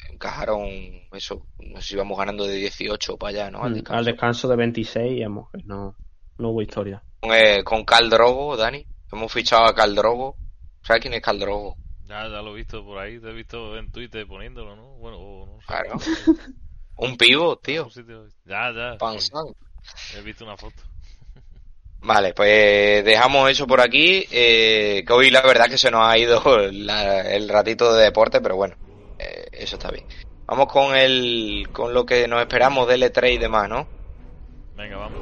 encajaron 0.10 0.68
eso, 1.14 1.47
nos 1.60 1.89
íbamos 1.91 2.18
ganando 2.18 2.45
de 2.45 2.56
18 2.56 3.18
para 3.18 3.30
allá, 3.30 3.52
¿no? 3.52 3.64
Al 3.64 3.74
descanso, 3.74 3.97
Al 3.97 4.06
descanso 4.06 4.47
de 4.49 4.56
26, 4.58 5.28
no, 5.64 5.95
no 6.38 6.49
hubo 6.49 6.62
historia. 6.62 7.02
Con, 7.22 7.34
eh, 7.34 7.64
con 7.64 7.86
Caldrogo, 7.86 8.58
Dani, 8.58 8.86
hemos 9.12 9.32
fichado 9.32 9.66
a 9.66 9.74
Caldrogo. 9.74 10.36
¿Sabes 10.84 11.02
quién 11.02 11.14
es 11.14 11.22
Caldrogo? 11.22 11.78
Ya, 12.06 12.24
ya 12.24 12.41
lo 12.41 12.52
he 12.52 12.56
visto 12.56 12.84
por 12.84 12.97
ahí, 12.97 13.20
te 13.20 13.30
he 13.30 13.34
visto 13.34 13.78
en 13.78 13.89
Twitter 13.91 14.28
poniéndolo, 14.28 14.76
¿no? 14.76 14.97
Bueno, 14.97 15.45
no 15.45 15.62
sé. 15.62 15.68
Claro. 15.68 15.97
Un 16.97 17.16
pivo, 17.16 17.58
tío. 17.58 17.88
Ya, 18.45 18.72
ya. 18.74 18.97
He 20.16 20.22
visto 20.22 20.43
una 20.43 20.58
foto. 20.58 20.84
Vale, 22.04 22.34
pues 22.34 23.06
dejamos 23.06 23.49
eso 23.52 23.68
por 23.68 23.80
aquí. 23.80 24.26
Eh, 24.32 25.04
que 25.06 25.14
hoy 25.14 25.30
la 25.30 25.41
verdad 25.41 25.70
que 25.70 25.78
se 25.78 25.91
nos 25.91 26.06
ha 26.06 26.18
ido 26.18 26.41
el 26.60 27.49
ratito 27.49 27.93
de 27.93 28.04
deporte, 28.06 28.41
pero 28.41 28.56
bueno, 28.56 28.76
eh, 29.20 29.45
eso 29.52 29.76
está 29.76 29.91
bien. 29.91 30.06
Vamos 30.47 30.68
con 30.68 30.95
el 30.95 31.70
con 31.72 31.93
lo 31.93 32.06
que 32.06 32.28
nos 32.28 32.41
esperamos 32.41 32.88
del 32.88 33.04
E3 33.04 33.34
y 33.34 33.38
demás, 33.38 33.70
¿no? 33.70 33.88
Venga, 34.76 34.97
vamos. 34.97 35.22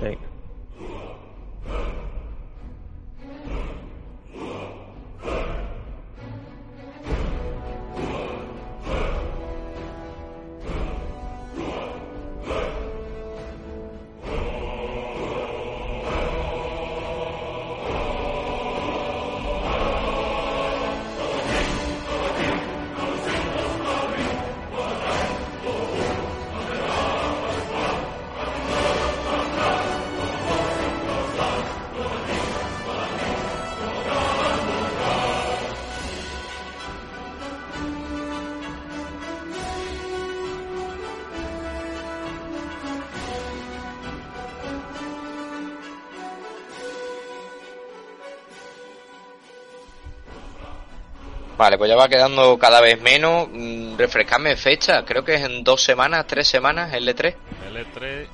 Vale, 51.59 51.77
pues 51.77 51.89
ya 51.89 51.97
va 51.97 52.07
quedando 52.07 52.57
cada 52.57 52.79
vez 52.79 53.01
menos. 53.01 53.49
Mm, 53.51 53.97
refrescame 53.97 54.55
fecha, 54.55 55.03
creo 55.03 55.25
que 55.25 55.33
es 55.33 55.41
en 55.41 55.61
dos 55.61 55.83
semanas, 55.83 56.25
tres 56.25 56.47
semanas 56.47 56.93
el 56.93 57.05
E3. 57.05 57.35
El 57.67 57.85
E3. 57.85 58.27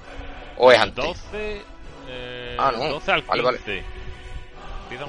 ¿O 0.57 0.71
es 0.71 0.77
antes? 0.77 1.03
12, 1.03 1.61
eh, 2.07 2.55
ah, 2.59 2.71
no. 2.71 2.87
12 2.87 3.11
al 3.11 3.23
15. 3.23 3.83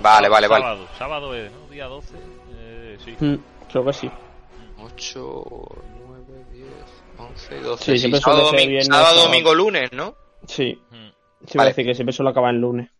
Vale, 0.00 0.30
vale. 0.30 0.30
Vale, 0.30 0.48
vale, 0.48 0.48
sábado, 0.48 0.88
Sábado 0.96 1.34
es, 1.34 1.52
¿no? 1.52 1.68
Día 1.68 1.84
12. 1.84 2.14
Eh, 2.56 2.98
sí. 3.04 3.16
Mm, 3.20 3.36
creo 3.70 3.84
que 3.84 3.92
sí. 3.92 4.10
8, 4.82 5.44
9, 6.08 6.24
10, 6.54 6.66
11, 7.18 7.60
12. 7.60 7.84
Sí, 7.84 7.98
sí. 7.98 8.18
Sábado, 8.18 8.46
domingo, 8.46 8.82
sábado, 8.82 9.24
domingo, 9.24 9.54
lunes, 9.54 9.92
¿no? 9.92 10.14
Sí. 10.46 10.80
Mm. 10.90 11.08
Sí, 11.46 11.58
vale. 11.58 11.74
que 11.74 11.94
siempre 11.94 12.14
suele 12.14 12.30
acabar 12.30 12.54
el 12.54 12.62
lunes 12.62 12.95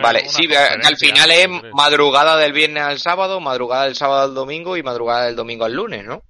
vale, 0.00 0.28
sí, 0.28 0.48
al 0.54 0.96
final 0.96 1.30
es 1.30 1.48
madrugada 1.72 2.36
del 2.36 2.52
viernes 2.52 2.82
al 2.82 2.98
sábado, 2.98 3.40
madrugada 3.40 3.84
del 3.84 3.96
sábado 3.96 4.22
al 4.22 4.34
domingo 4.34 4.76
y 4.76 4.82
madrugada 4.82 5.26
del 5.26 5.36
domingo 5.36 5.64
al 5.64 5.74
lunes, 5.74 6.04
¿no? 6.04 6.22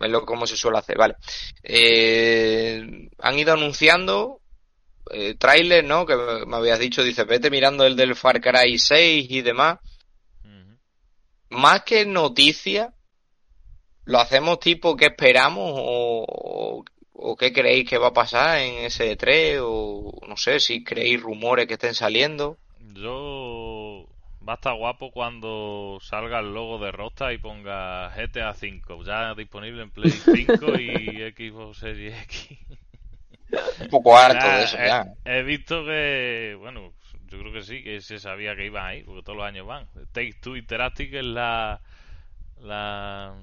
Es 0.00 0.10
lo 0.10 0.24
como 0.24 0.46
se 0.46 0.56
suele 0.56 0.78
hacer, 0.78 0.96
vale. 0.96 1.16
Eh, 1.62 3.08
han 3.18 3.38
ido 3.38 3.52
anunciando 3.52 4.40
eh, 5.10 5.34
trailers, 5.34 5.86
¿no? 5.86 6.06
Que 6.06 6.16
me 6.46 6.56
habías 6.56 6.78
dicho, 6.78 7.02
dice, 7.02 7.24
vete 7.24 7.50
mirando 7.50 7.84
el 7.84 7.96
del 7.96 8.16
Far 8.16 8.40
Cry 8.40 8.78
6 8.78 9.26
y 9.28 9.42
demás. 9.42 9.78
Más 11.50 11.82
que 11.82 12.06
noticia, 12.06 12.94
¿lo 14.04 14.20
hacemos 14.20 14.60
tipo 14.60 14.96
que 14.96 15.06
esperamos 15.06 15.72
o, 15.74 16.84
¿O 17.22 17.36
qué 17.36 17.52
creéis 17.52 17.86
que 17.86 17.98
va 17.98 18.08
a 18.08 18.12
pasar 18.14 18.60
en 18.60 18.86
ese 18.86 19.14
3? 19.14 19.58
O 19.62 20.10
no 20.26 20.38
sé 20.38 20.58
si 20.58 20.82
creéis 20.82 21.20
rumores 21.20 21.66
que 21.66 21.74
estén 21.74 21.94
saliendo. 21.94 22.56
Yo. 22.94 24.06
Va 24.46 24.54
a 24.54 24.56
estar 24.56 24.74
guapo 24.74 25.10
cuando 25.10 25.98
salga 26.00 26.40
el 26.40 26.54
logo 26.54 26.78
de 26.78 26.90
Rosta 26.90 27.30
y 27.34 27.38
ponga 27.38 28.08
GTA 28.16 28.54
5. 28.54 29.04
Ya 29.04 29.34
disponible 29.34 29.82
en 29.82 29.90
Play 29.90 30.10
5 30.10 30.78
y 30.78 30.96
Xbox 31.36 31.76
Series 31.76 32.22
X. 32.22 32.58
Un 33.82 33.88
poco 33.88 34.16
harto 34.16 34.46
de 34.46 34.62
eso, 34.62 34.78
ya. 34.78 35.04
He, 35.26 35.42
visto 35.42 35.84
que. 35.84 36.56
Bueno, 36.58 36.94
yo 37.28 37.38
creo 37.38 37.52
que 37.52 37.62
sí, 37.62 37.82
que 37.82 38.00
se 38.00 38.18
sabía 38.18 38.56
que 38.56 38.64
iban 38.64 38.86
ahí, 38.86 39.02
porque 39.02 39.22
todos 39.22 39.36
los 39.36 39.46
años 39.46 39.66
van. 39.66 39.86
Take 40.12 40.38
Two 40.40 40.56
Interactive 40.56 41.18
es 41.18 41.24
la. 41.26 41.82
La 42.62 43.34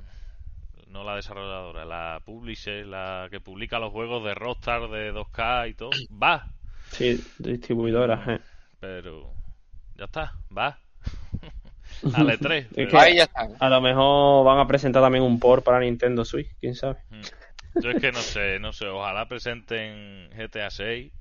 no 0.90 1.04
la 1.04 1.16
desarrolladora, 1.16 1.86
la 1.86 2.22
publisher, 2.26 2.86
la 2.86 3.28
que 3.30 3.40
publica 3.40 3.80
los 3.80 3.92
juegos 3.92 4.24
de 4.24 4.34
Rockstar 4.34 4.90
de 4.90 5.14
2K 5.14 5.70
y 5.70 5.74
todo, 5.74 5.90
va. 6.22 6.48
Sí, 6.92 7.22
distribuidora, 7.40 8.24
eh. 8.28 8.40
Pero 8.80 9.34
ya 9.96 10.06
está, 10.06 10.34
va. 10.56 10.80
Ale 12.14 12.38
3. 12.38 12.68
ya 12.76 13.24
está. 13.24 13.50
A 13.60 13.70
lo 13.70 13.82
mejor 13.82 14.46
van 14.46 14.60
a 14.60 14.68
presentar 14.68 15.02
también 15.02 15.24
un 15.24 15.40
port 15.40 15.64
para 15.64 15.80
Nintendo 15.80 16.24
Switch, 16.24 16.50
quién 16.60 16.76
sabe. 16.76 17.00
Mm. 17.10 17.82
Yo 17.82 17.92
es 17.92 18.02
que 18.02 18.12
no 18.12 18.20
sé, 18.20 18.60
no 18.60 18.74
sé, 18.74 18.88
ojalá 18.88 19.28
presenten 19.28 20.30
GTA 20.32 20.70
6 20.70 21.12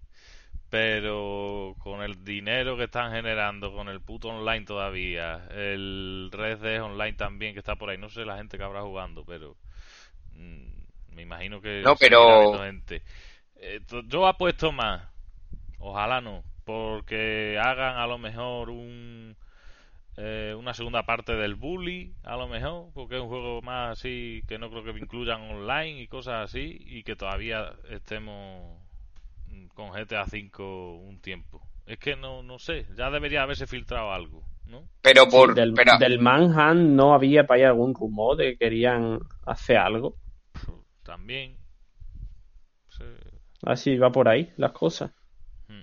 pero 0.69 1.77
con 1.79 2.03
el 2.03 2.25
dinero 2.25 2.77
que 2.77 2.85
están 2.85 3.13
generando, 3.13 3.73
con 3.73 3.89
el 3.89 4.01
puto 4.01 4.29
online 4.29 4.65
todavía, 4.65 5.47
el 5.51 6.29
Red 6.33 6.59
Dead 6.59 6.83
Online 6.83 7.13
también 7.13 7.53
que 7.53 7.61
está 7.61 7.77
por 7.77 7.91
ahí, 7.91 7.99
no 7.99 8.09
sé 8.09 8.25
la 8.25 8.37
gente 8.37 8.59
que 8.59 8.65
habrá 8.65 8.83
jugando, 8.83 9.25
pero 9.25 9.57
mm, 10.33 11.15
me 11.15 11.23
imagino 11.23 11.61
que... 11.61 11.83
No, 11.83 11.95
pero... 11.97 12.59
Gente. 12.59 13.03
Eh, 13.57 13.81
yo 14.07 14.27
apuesto 14.27 14.73
más, 14.73 15.09
ojalá 15.79 16.21
no, 16.21 16.43
porque 16.65 17.59
hagan 17.63 17.97
a 17.97 18.07
lo 18.07 18.19
mejor 18.19 18.71
un... 18.71 19.37
Eh, 20.19 20.55
una 20.59 20.73
segunda 20.73 21.05
parte 21.05 21.35
del 21.35 21.57
Bully, 21.57 22.15
a 22.25 22.37
lo 22.37 22.49
mejor, 22.49 22.87
porque 22.95 23.17
es 23.17 23.21
un 23.21 23.29
juego 23.29 23.61
más 23.61 23.99
así 23.99 24.43
que 24.49 24.59
no 24.59 24.71
creo 24.71 24.83
que 24.83 24.99
incluyan 24.99 25.43
online 25.43 26.01
y 26.01 26.09
cosas 26.09 26.45
así, 26.45 26.79
y 26.87 27.03
que 27.03 27.17
todavía 27.17 27.75
estemos 27.91 28.86
con 29.75 29.91
GTA 29.91 30.25
V 30.25 30.63
un 30.63 31.21
tiempo. 31.21 31.67
Es 31.87 31.99
que 31.99 32.17
no, 32.17 32.43
no 32.43 32.59
sé, 32.59 32.87
ya 32.97 33.11
debería 33.11 33.43
haberse 33.43 33.67
filtrado 33.67 34.13
algo, 34.13 34.43
¿no? 34.67 34.89
Pero 35.03 35.29
por... 35.29 35.55
del, 35.55 35.73
del 36.01 36.19
Manhunt 36.19 36.91
no 36.91 37.15
había 37.15 37.47
para 37.47 37.61
ahí 37.61 37.65
algún 37.65 37.95
rumor 37.95 38.37
de 38.37 38.53
que 38.53 38.59
querían 38.59 39.21
hacer 39.45 39.77
algo. 39.77 40.17
También. 41.05 41.57
Así 43.63 43.97
va 43.97 44.11
por 44.11 44.29
ahí 44.29 44.53
las 44.57 44.73
cosas. 44.73 45.13
Hmm. 45.69 45.83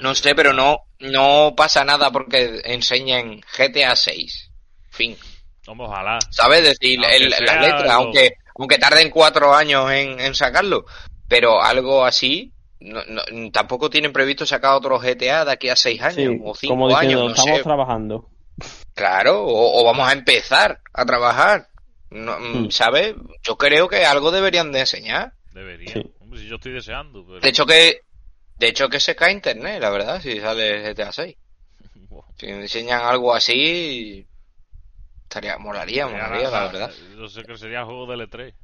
No, 0.00 0.14
sé, 0.14 0.34
pero 0.34 0.52
no, 0.52 0.80
no 0.98 1.54
pasa 1.56 1.84
nada 1.84 2.10
porque 2.10 2.60
enseñen 2.64 3.40
GTA 3.40 3.96
6. 3.96 4.50
Fin. 4.90 5.16
ojalá. 5.66 6.18
¿Sabes? 6.30 6.64
decir, 6.64 6.98
las 7.00 7.40
letras, 7.40 7.90
aunque, 7.90 8.32
aunque 8.58 8.78
tarden 8.78 9.10
cuatro 9.10 9.54
años 9.54 9.90
en, 9.90 10.20
en 10.20 10.34
sacarlo, 10.34 10.84
pero 11.34 11.60
algo 11.60 12.04
así, 12.04 12.52
no, 12.78 13.02
tampoco 13.50 13.90
tienen 13.90 14.12
previsto 14.12 14.46
sacar 14.46 14.74
otro 14.74 15.00
GTA 15.00 15.44
de 15.44 15.50
aquí 15.50 15.68
a 15.68 15.74
seis 15.74 16.00
años 16.00 16.36
o 16.44 16.54
cinco 16.54 16.74
como 16.74 16.88
diciendo, 16.88 17.24
años. 17.24 17.38
estamos 17.38 17.62
trabajando. 17.62 18.30
Claro, 18.94 19.42
o, 19.44 19.84
vamos 19.84 20.08
a 20.08 20.12
empezar 20.12 20.80
a 20.92 21.04
trabajar. 21.04 21.70
No, 22.08 22.38
mm, 22.38 22.66
hmm. 22.66 22.70
¿Sabes? 22.70 23.16
Yo 23.42 23.58
creo 23.58 23.88
que 23.88 24.04
algo 24.04 24.30
deberían 24.30 24.70
de 24.70 24.78
enseñar. 24.78 25.32
Deberían. 25.52 26.12
si 26.36 26.46
yo 26.46 26.54
estoy 26.54 26.70
deseando. 26.70 27.24
De 27.24 27.48
hecho 27.48 27.66
que 27.66 28.02
de 28.56 28.68
hecho 28.68 28.88
que 28.88 29.00
se 29.00 29.16
cae 29.16 29.32
internet, 29.32 29.80
la 29.80 29.90
verdad, 29.90 30.22
si 30.22 30.38
sale 30.38 30.88
GTA 30.88 31.10
6. 31.10 31.36
Si 32.36 32.46
enseñan 32.46 33.02
algo 33.02 33.34
así, 33.34 34.24
estaría 35.24 35.58
molaría, 35.58 36.06
molaría, 36.06 36.48
la, 36.50 36.66
verdad. 36.66 36.92
Yo 37.16 37.28
sé 37.28 37.42
que 37.42 37.56
sería 37.56 37.84
juego 37.84 38.06
de 38.06 38.24
L3. 38.24 38.54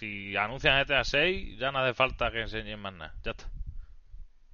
Si 0.00 0.34
anuncian 0.34 0.82
GTA 0.82 1.04
6, 1.04 1.58
ya 1.58 1.70
no 1.70 1.80
hace 1.80 1.92
falta 1.92 2.30
que 2.30 2.40
enseñen 2.40 2.80
más 2.80 2.94
nada. 2.94 3.12
Ya 3.22 3.32
está. 3.32 3.44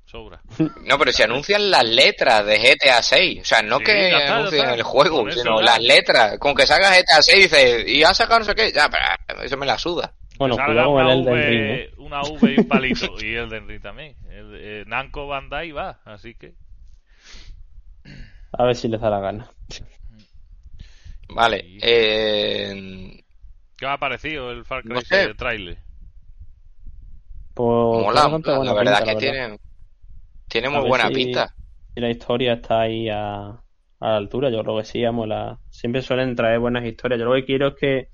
Sobra. 0.05 0.41
No, 0.85 0.99
pero 0.99 1.13
si 1.13 1.23
anuncian 1.23 1.71
las 1.71 1.85
letras 1.85 2.45
de 2.45 2.59
GTA 2.59 3.01
6, 3.01 3.43
o 3.43 3.45
sea, 3.45 3.63
no 3.63 3.79
que 3.79 4.13
anuncien 4.13 4.71
el 4.71 4.83
juego, 4.83 5.31
sino 5.31 5.61
las 5.61 5.81
letras. 5.81 6.37
Con 6.41 6.57
que 6.57 6.67
salga 6.67 6.91
GTA 6.91 7.23
6 7.23 7.43
dice, 7.45 7.85
y 7.87 8.03
ha 8.03 8.13
sacado 8.13 8.41
no 8.41 8.45
sé 8.45 8.57
qué, 8.57 8.73
ya, 8.73 8.91
pero 8.91 9.43
eso 9.43 9.57
me 9.57 9.67
la 9.67 9.79
suda. 9.79 10.13
Bueno, 10.37 10.57
cuidado 10.57 10.93
con 10.93 11.07
el 11.07 11.25
del 11.25 11.47
Ring. 11.47 11.99
Una 11.99 12.23
V 12.23 12.53
y 12.53 12.59
un 12.59 12.69
palito. 12.69 13.07
y 13.21 13.35
el 13.35 13.49
del 13.49 13.69
Ring 13.69 13.83
también. 13.83 14.17
El, 14.29 14.53
eh, 14.57 14.85
Namco 14.85 15.29
Bandai 15.29 15.71
va, 15.71 16.01
así 16.05 16.35
que. 16.35 16.55
A 18.53 18.65
ver 18.65 18.75
si 18.75 18.89
les 18.89 19.01
da 19.01 19.11
la 19.11 19.21
gana. 19.21 19.49
Vale. 21.29 21.65
Eh... 21.81 23.23
¿Qué 23.77 23.87
me 23.87 23.93
ha 23.93 23.99
parecido 23.99 24.51
el 24.51 24.65
Far 24.65 24.83
Cry 24.83 24.95
no 24.95 25.35
trailer? 25.37 25.79
Pues, 27.55 27.67
Mola, 27.69 28.29
la, 28.65 28.75
verdad 28.75 29.05
que 29.05 29.17
tiene, 29.17 29.59
tiene 30.49 30.69
muy 30.69 30.89
buena 30.89 31.09
pinta. 31.09 31.55
Y 31.95 32.01
la 32.01 32.11
historia 32.11 32.55
está 32.55 32.83
ahí 32.83 33.09
a, 33.09 33.49
a, 33.49 33.61
la 34.01 34.17
altura, 34.17 34.51
yo 34.51 34.63
creo 34.63 34.77
que 34.79 34.85
sí, 34.85 35.01
la... 35.01 35.59
siempre 35.71 36.03
suelen 36.03 36.37
traer 36.37 36.59
buenas 36.59 36.85
historias. 36.85 37.19
Yo 37.19 37.27
lo 37.27 37.35
que 37.35 37.45
quiero 37.45 37.69
es 37.69 37.75
que 37.75 38.09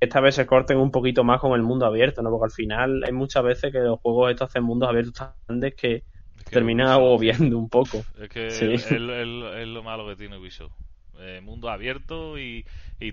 esta 0.00 0.20
vez 0.20 0.34
se 0.34 0.46
corten 0.46 0.78
un 0.78 0.90
poquito 0.90 1.24
más 1.24 1.40
con 1.40 1.52
el 1.52 1.62
mundo 1.62 1.86
abierto, 1.86 2.22
¿no? 2.22 2.30
Porque 2.30 2.46
al 2.46 2.52
final 2.52 3.02
hay 3.04 3.12
muchas 3.12 3.42
veces 3.42 3.72
que 3.72 3.78
los 3.78 4.00
juegos 4.00 4.30
estos 4.30 4.48
hacen 4.50 4.64
mundos 4.64 4.88
abiertos 4.88 5.14
tan 5.14 5.32
grandes 5.46 5.74
que, 5.74 6.04
terminan 6.50 6.88
agobiando 6.88 7.58
un 7.58 7.68
poco. 7.68 8.04
Es 8.20 8.28
que 8.28 8.46
es, 8.46 8.90
lo 8.92 9.82
malo 9.82 10.06
que 10.06 10.16
tiene 10.16 10.38
Ubisoft. 10.38 10.72
Eh, 11.18 11.40
mundo 11.42 11.70
abierto 11.70 12.38
y, 12.38 12.64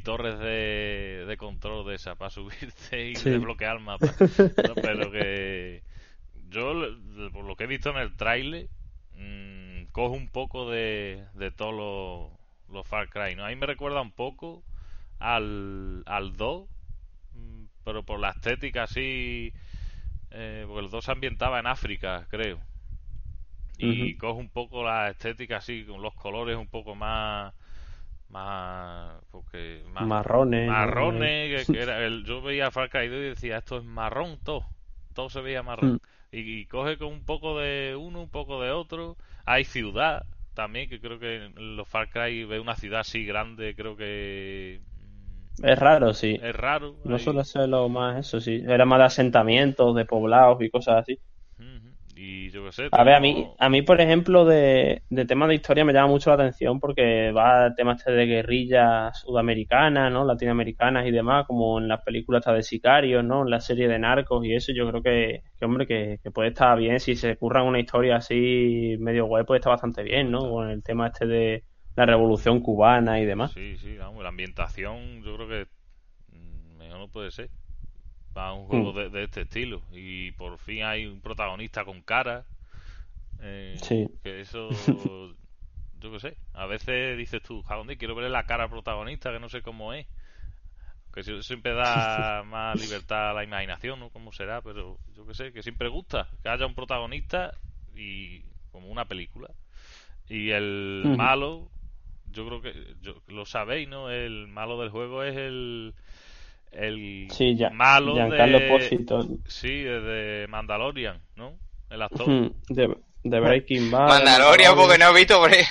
torres 0.04 0.40
de, 0.40 1.36
control 1.38 1.86
de 1.88 1.96
esa 1.96 2.16
para 2.16 2.30
subirte 2.30 3.10
y 3.10 3.14
desbloquear 3.14 3.78
el 3.78 3.84
mapa. 3.84 4.08
Pero 4.82 5.12
que 5.12 5.84
yo, 6.50 6.74
por 7.32 7.46
lo 7.46 7.56
que 7.56 7.64
he 7.64 7.68
visto 7.68 7.90
en 7.90 7.98
el 7.98 8.16
trailer, 8.16 8.68
mmm, 9.16 9.86
cojo 9.92 10.14
un 10.14 10.28
poco 10.28 10.70
de, 10.70 11.26
de 11.34 11.52
todos 11.52 12.32
los, 12.70 12.88
Far 12.88 13.10
Cry. 13.10 13.36
¿no? 13.36 13.46
A 13.46 13.50
mí 13.50 13.56
me 13.56 13.68
recuerda 13.68 14.02
un 14.02 14.12
poco 14.12 14.64
al, 15.20 16.04
al 16.06 16.36
2, 16.36 16.68
mm, 17.34 17.64
pero 17.84 18.04
por 18.04 18.20
la 18.20 18.32
estética 18.32 18.84
así, 18.84 19.54
eh, 20.32 20.64
porque 20.68 20.86
el 20.86 20.92
2 20.92 21.06
se 21.06 21.12
ambientaba 21.12 21.60
en 21.60 21.68
África, 21.68 22.28
creo. 22.30 22.60
Y 23.78 24.16
coge 24.16 24.40
un 24.40 24.50
poco 24.50 24.84
la 24.84 25.10
estética 25.10 25.58
así, 25.58 25.84
con 25.84 26.02
los 26.02 26.14
colores 26.14 26.58
un 26.58 26.68
poco 26.68 26.96
más 26.96 27.54
más 28.34 29.14
porque 29.32 29.84
marrones 29.92 30.68
marrones 30.68 31.68
que, 31.68 31.80
era 31.80 32.04
el, 32.04 32.26
yo 32.26 32.42
veía 32.42 32.72
Far 32.72 32.90
Cry 32.90 33.08
2 33.08 33.18
y 33.18 33.22
decía 33.22 33.60
esto 33.60 33.78
es 33.78 33.84
marrón 33.84 34.40
todo 34.44 34.66
todo 35.14 35.30
se 35.30 35.42
veía 35.42 35.62
marrón 35.62 35.94
mm. 35.94 36.00
y, 36.32 36.66
coge 36.66 36.98
con 36.98 37.10
un 37.10 37.24
poco 37.24 37.60
de 37.60 37.96
uno 37.96 38.22
un 38.22 38.30
poco 38.30 38.62
de 38.62 38.72
otro 38.72 39.18
hay 39.46 39.66
ciudad 39.66 40.26
también 40.56 40.90
que 40.90 41.00
creo 41.00 41.20
que 41.20 41.46
en 41.46 41.78
los 41.78 41.88
Far 41.88 42.10
Cry 42.10 42.44
ve 42.46 42.60
una 42.60 42.76
ciudad 42.76 43.02
así 43.02 43.24
grande 43.24 43.76
creo 43.76 43.96
que 43.96 44.82
es 45.62 45.78
raro, 45.78 46.16
sí. 46.16 46.40
Es 46.42 46.56
raro. 46.56 46.96
No 47.04 47.20
suele 47.20 47.44
ser 47.44 47.70
lo 47.70 47.88
más 47.88 48.26
eso, 48.26 48.42
sí. 48.42 48.64
Era 48.68 48.86
más 48.86 48.98
de 48.98 49.06
asentamientos, 49.06 49.96
de 49.96 50.04
poblados 50.04 50.60
y 50.64 50.70
cosas 50.72 51.04
así. 51.04 51.20
Y 52.16 52.50
yo 52.52 52.66
qué 52.66 52.72
sé. 52.72 52.90
A 52.92 53.04
ver, 53.04 53.16
a 53.16 53.20
mí, 53.20 53.50
a 53.58 53.70
mí, 53.70 53.82
por 53.82 54.00
ejemplo, 54.00 54.46
de, 54.46 55.04
de 55.10 55.26
temas 55.26 55.50
de 55.50 55.56
historia 55.56 55.84
me 55.84 55.94
llama 55.94 56.08
mucho 56.08 56.30
la 56.30 56.36
atención 56.36 56.80
porque 56.80 57.32
va 57.32 57.68
el 57.68 57.76
tema 57.76 57.94
este 57.94 58.12
de 58.12 58.26
guerrillas 58.26 59.20
sudamericanas, 59.20 60.12
¿no? 60.12 60.24
Latinoamericanas 60.24 61.08
y 61.08 61.12
demás, 61.12 61.46
como 61.48 61.80
en 61.80 61.88
las 61.88 62.04
películas 62.04 62.46
de 62.46 62.62
Sicarios, 62.62 63.24
¿no? 63.24 63.44
En 63.44 63.50
la 63.50 63.60
serie 63.60 63.88
de 63.88 64.00
Narcos 64.00 64.46
y 64.46 64.54
eso. 64.54 64.72
Yo 64.74 64.90
creo 64.90 65.02
que, 65.02 65.44
que 65.58 65.66
hombre, 65.66 65.88
que, 65.88 66.20
puede 66.32 66.50
estar 66.50 66.78
bien. 66.78 67.00
Si 67.00 67.16
se 67.16 67.36
curran 67.38 67.66
una 67.66 67.80
historia 67.80 68.18
así 68.18 68.96
medio 69.00 69.26
guay, 69.26 69.44
puede 69.46 69.60
estar 69.60 69.72
bastante 69.72 70.04
bien, 70.04 70.32
¿no? 70.32 70.40
Con 70.40 70.70
el 70.70 70.84
tema 70.84 71.08
este 71.08 71.26
de 71.26 71.64
la 71.96 72.06
revolución 72.06 72.62
cubana 72.62 73.20
y 73.20 73.26
demás. 73.26 73.52
Sí, 73.54 73.76
sí, 73.78 73.98
vamos, 73.98 74.24
la 74.24 74.30
ambientación 74.30 75.24
yo 75.24 75.36
creo 75.36 75.48
que 75.48 75.68
mm, 76.36 76.78
mejor 76.78 77.00
no 77.00 77.08
puede 77.08 77.32
ser 77.32 77.50
para 78.34 78.54
un 78.54 78.66
juego 78.66 78.94
mm. 78.94 79.12
de, 79.12 79.24
este 79.24 79.42
estilo. 79.42 79.82
Y 79.92 80.32
por 80.32 80.58
fin 80.58 80.84
hay 80.84 81.06
un 81.06 81.22
protagonista 81.22 81.86
con 81.86 82.02
cara. 82.02 82.46
Eh, 83.42 83.78
sí. 83.82 84.08
Que 84.24 84.42
eso, 84.42 84.70
yo 86.00 86.12
qué 86.12 86.20
sé. 86.20 86.38
A 86.54 86.66
veces 86.66 87.18
dices 87.18 87.42
tú, 87.42 87.64
dónde 87.68 87.98
quiero 87.98 88.16
ver 88.16 88.30
la 88.30 88.46
cara 88.46 88.70
protagonista, 88.70 89.32
que 89.32 89.40
no 89.40 89.50
sé 89.50 89.62
cómo 89.62 89.94
es. 89.94 90.08
Que 91.14 91.24
siempre 91.44 91.74
da 91.74 92.44
más 92.46 92.80
libertad 92.82 93.30
a 93.30 93.34
la 93.34 93.44
imaginación, 93.44 94.00
¿no? 94.00 94.10
Cómo 94.10 94.32
será, 94.32 94.62
pero 94.62 94.98
yo 95.16 95.28
qué 95.28 95.36
sé, 95.36 95.54
que 95.54 95.62
siempre 95.62 95.88
gusta 95.90 96.28
que 96.42 96.50
haya 96.50 96.66
un 96.66 96.74
protagonista 96.74 97.54
y 97.96 98.42
como 98.72 98.88
una 98.88 99.06
película. 99.06 99.52
Y 100.28 100.50
el 100.50 101.04
malo, 101.18 101.70
yo 102.32 102.48
creo 102.48 102.62
que 102.62 102.96
lo 103.28 103.46
sabéis, 103.46 103.88
¿no? 103.88 104.10
El 104.10 104.48
malo 104.48 104.80
del 104.80 104.90
juego 104.90 105.22
es 105.24 105.36
el 105.36 105.94
el 106.74 107.28
sí, 107.32 107.56
ya, 107.56 107.70
malo 107.70 108.16
de 108.16 109.40
sí 109.48 109.82
de 109.84 110.46
Mandalorian 110.50 111.22
no 111.36 111.58
el 111.90 112.02
actor. 112.02 112.28
De, 112.70 112.96
de, 113.24 113.40
Breaking 113.40 113.92
Bad. 113.92 114.08
Mandalorian 114.08 114.76
porque 114.76 114.98
no 114.98 115.10
he 115.10 115.14
visto 115.14 115.38
por 115.38 115.52
ahí 115.52 115.64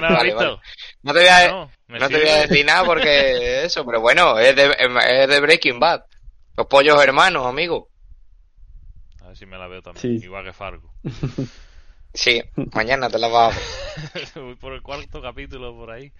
no, 0.00 0.22
visto? 0.24 0.60
no 1.02 1.12
te 1.12 1.20
voy 1.20 1.28
a, 1.28 1.68
no, 1.86 2.08
te 2.08 2.18
voy 2.18 2.28
a 2.28 2.46
decir 2.46 2.66
nada 2.66 2.84
porque 2.84 3.64
eso 3.64 3.86
pero 3.86 4.00
bueno 4.00 4.38
es 4.38 4.56
de, 4.56 4.64
es 4.64 5.28
de 5.28 5.40
Breaking 5.40 5.78
Bad. 5.78 6.04
Los 6.56 6.66
pollos 6.66 7.02
hermanos 7.02 7.46
amigo. 7.46 7.90
A 9.22 9.28
ver 9.28 9.36
si 9.36 9.46
me 9.46 9.56
la 9.56 9.68
veo 9.68 9.82
también 9.82 10.16
igual 10.16 10.44
que 10.44 10.52
Fargo. 10.52 10.92
Sí 12.12 12.42
mañana 12.72 13.08
te 13.08 13.18
la 13.18 13.28
vas 13.28 13.56
voy 14.34 14.56
por 14.56 14.72
el 14.72 14.82
cuarto 14.82 15.22
capítulo 15.22 15.74
por 15.76 15.90
ahí. 15.90 16.12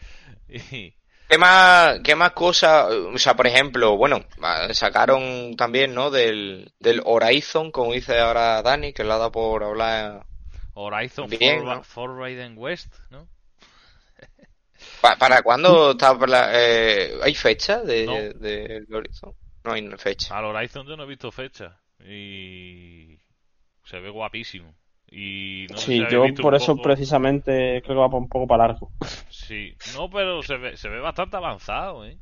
Y 0.48 0.94
¿Qué 1.28 1.38
más, 1.38 2.00
qué 2.04 2.14
más 2.14 2.32
cosas? 2.32 2.92
O 2.92 3.18
sea, 3.18 3.34
por 3.34 3.46
ejemplo, 3.46 3.96
bueno, 3.96 4.24
sacaron 4.72 5.56
también, 5.56 5.94
¿no? 5.94 6.10
Del, 6.10 6.72
del 6.78 7.02
Horizon, 7.04 7.72
como 7.72 7.92
dice 7.92 8.18
ahora 8.20 8.62
Dani, 8.62 8.92
que 8.92 9.02
le 9.02 9.12
ha 9.12 9.18
dado 9.18 9.32
por 9.32 9.64
hablar. 9.64 10.24
Horizon 10.74 11.28
Forbidden 11.82 12.54
West, 12.56 12.94
¿no? 13.10 13.28
¿Para, 15.00 15.42
cuándo 15.42 15.90
está 15.98 16.16
eh, 16.52 17.18
¿Hay 17.22 17.34
fecha 17.34 17.82
de, 17.82 18.34
de, 18.34 18.84
Horizon? 18.94 19.34
No 19.64 19.72
hay 19.72 19.88
fecha. 19.96 20.36
Al 20.36 20.44
Horizon 20.44 20.86
yo 20.86 20.96
no 20.96 21.04
he 21.04 21.06
visto 21.06 21.32
fecha. 21.32 21.80
Y 22.00 23.18
se 23.84 23.98
ve 23.98 24.10
guapísimo. 24.10 24.74
Y 25.10 25.66
no 25.70 25.76
sí, 25.76 26.04
yo 26.10 26.24
por 26.40 26.54
eso 26.54 26.76
precisamente 26.76 27.80
creo 27.82 27.94
que 27.96 28.14
va 28.14 28.18
un 28.18 28.28
poco 28.28 28.46
para 28.46 28.66
largo. 28.66 28.90
Sí, 29.28 29.74
no, 29.94 30.10
pero 30.10 30.42
se 30.42 30.56
ve, 30.56 30.76
se 30.76 30.88
ve 30.88 30.98
bastante 30.98 31.36
avanzado, 31.36 32.04
¿eh? 32.04 32.18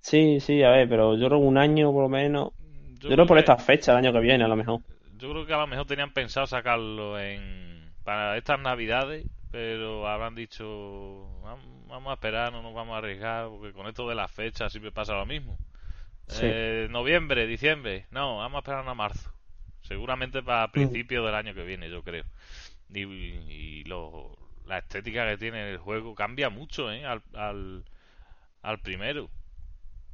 Sí, 0.00 0.40
sí, 0.40 0.62
a 0.62 0.70
ver, 0.70 0.88
pero 0.88 1.16
yo 1.16 1.26
creo 1.26 1.38
un 1.38 1.58
año 1.58 1.92
por 1.92 2.02
lo 2.02 2.08
menos. 2.08 2.52
Yo, 3.00 3.10
creo 3.10 3.26
por 3.26 3.38
esta 3.38 3.56
fecha, 3.56 3.92
el 3.92 3.98
año 3.98 4.12
que 4.12 4.20
viene, 4.20 4.44
a 4.44 4.48
lo 4.48 4.56
mejor. 4.56 4.80
Yo 5.16 5.30
creo 5.30 5.46
que 5.46 5.54
a 5.54 5.58
lo 5.58 5.66
mejor 5.66 5.86
tenían 5.86 6.12
pensado 6.12 6.46
sacarlo 6.46 7.18
en 7.18 7.92
para 8.04 8.38
estas 8.38 8.58
navidades, 8.58 9.26
pero 9.50 10.08
habrán 10.08 10.34
dicho, 10.34 11.26
vamos 11.88 12.10
a 12.10 12.14
esperar, 12.14 12.52
no 12.52 12.62
nos 12.62 12.74
vamos 12.74 12.94
a 12.94 12.98
arriesgar, 12.98 13.48
porque 13.48 13.72
con 13.72 13.86
esto 13.86 14.08
de 14.08 14.14
las 14.14 14.30
fechas 14.30 14.72
siempre 14.72 14.92
pasa 14.92 15.14
lo 15.14 15.26
mismo. 15.26 15.58
Eh, 16.40 16.88
noviembre, 16.90 17.46
diciembre, 17.46 18.06
no, 18.10 18.38
vamos 18.38 18.56
a 18.56 18.58
esperar 18.60 18.88
a 18.88 18.94
marzo. 18.94 19.30
Seguramente 19.88 20.42
para 20.42 20.66
mm. 20.66 20.72
principios 20.72 21.24
del 21.24 21.34
año 21.34 21.54
que 21.54 21.62
viene, 21.62 21.88
yo 21.88 22.02
creo. 22.02 22.24
Y, 22.94 23.84
la 23.84 24.78
estética 24.78 25.26
que 25.26 25.38
tiene 25.38 25.70
el 25.70 25.78
juego 25.78 26.14
cambia 26.14 26.50
mucho 26.50 26.92
¿eh? 26.92 27.06
al, 27.06 27.84
al, 28.62 28.78
primero. 28.80 29.30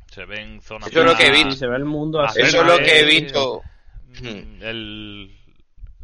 Se 0.07 0.25
ven 0.27 0.61
zonas. 0.61 0.89
Eso 0.89 1.01
es 1.01 1.07
lo 1.07 1.16
que 1.16 1.27
he 1.27 1.33
visto. 1.33 1.53
se 1.57 1.66
ve 1.66 1.77
el 1.77 1.85
mundo 1.85 2.22
así. 2.22 2.41
Eso 2.41 2.61
es 2.61 2.66
lo 2.66 2.79
que 2.79 3.01
he 3.01 3.05
visto. 3.05 3.62
Mm, 4.20 4.62
el, 4.62 5.37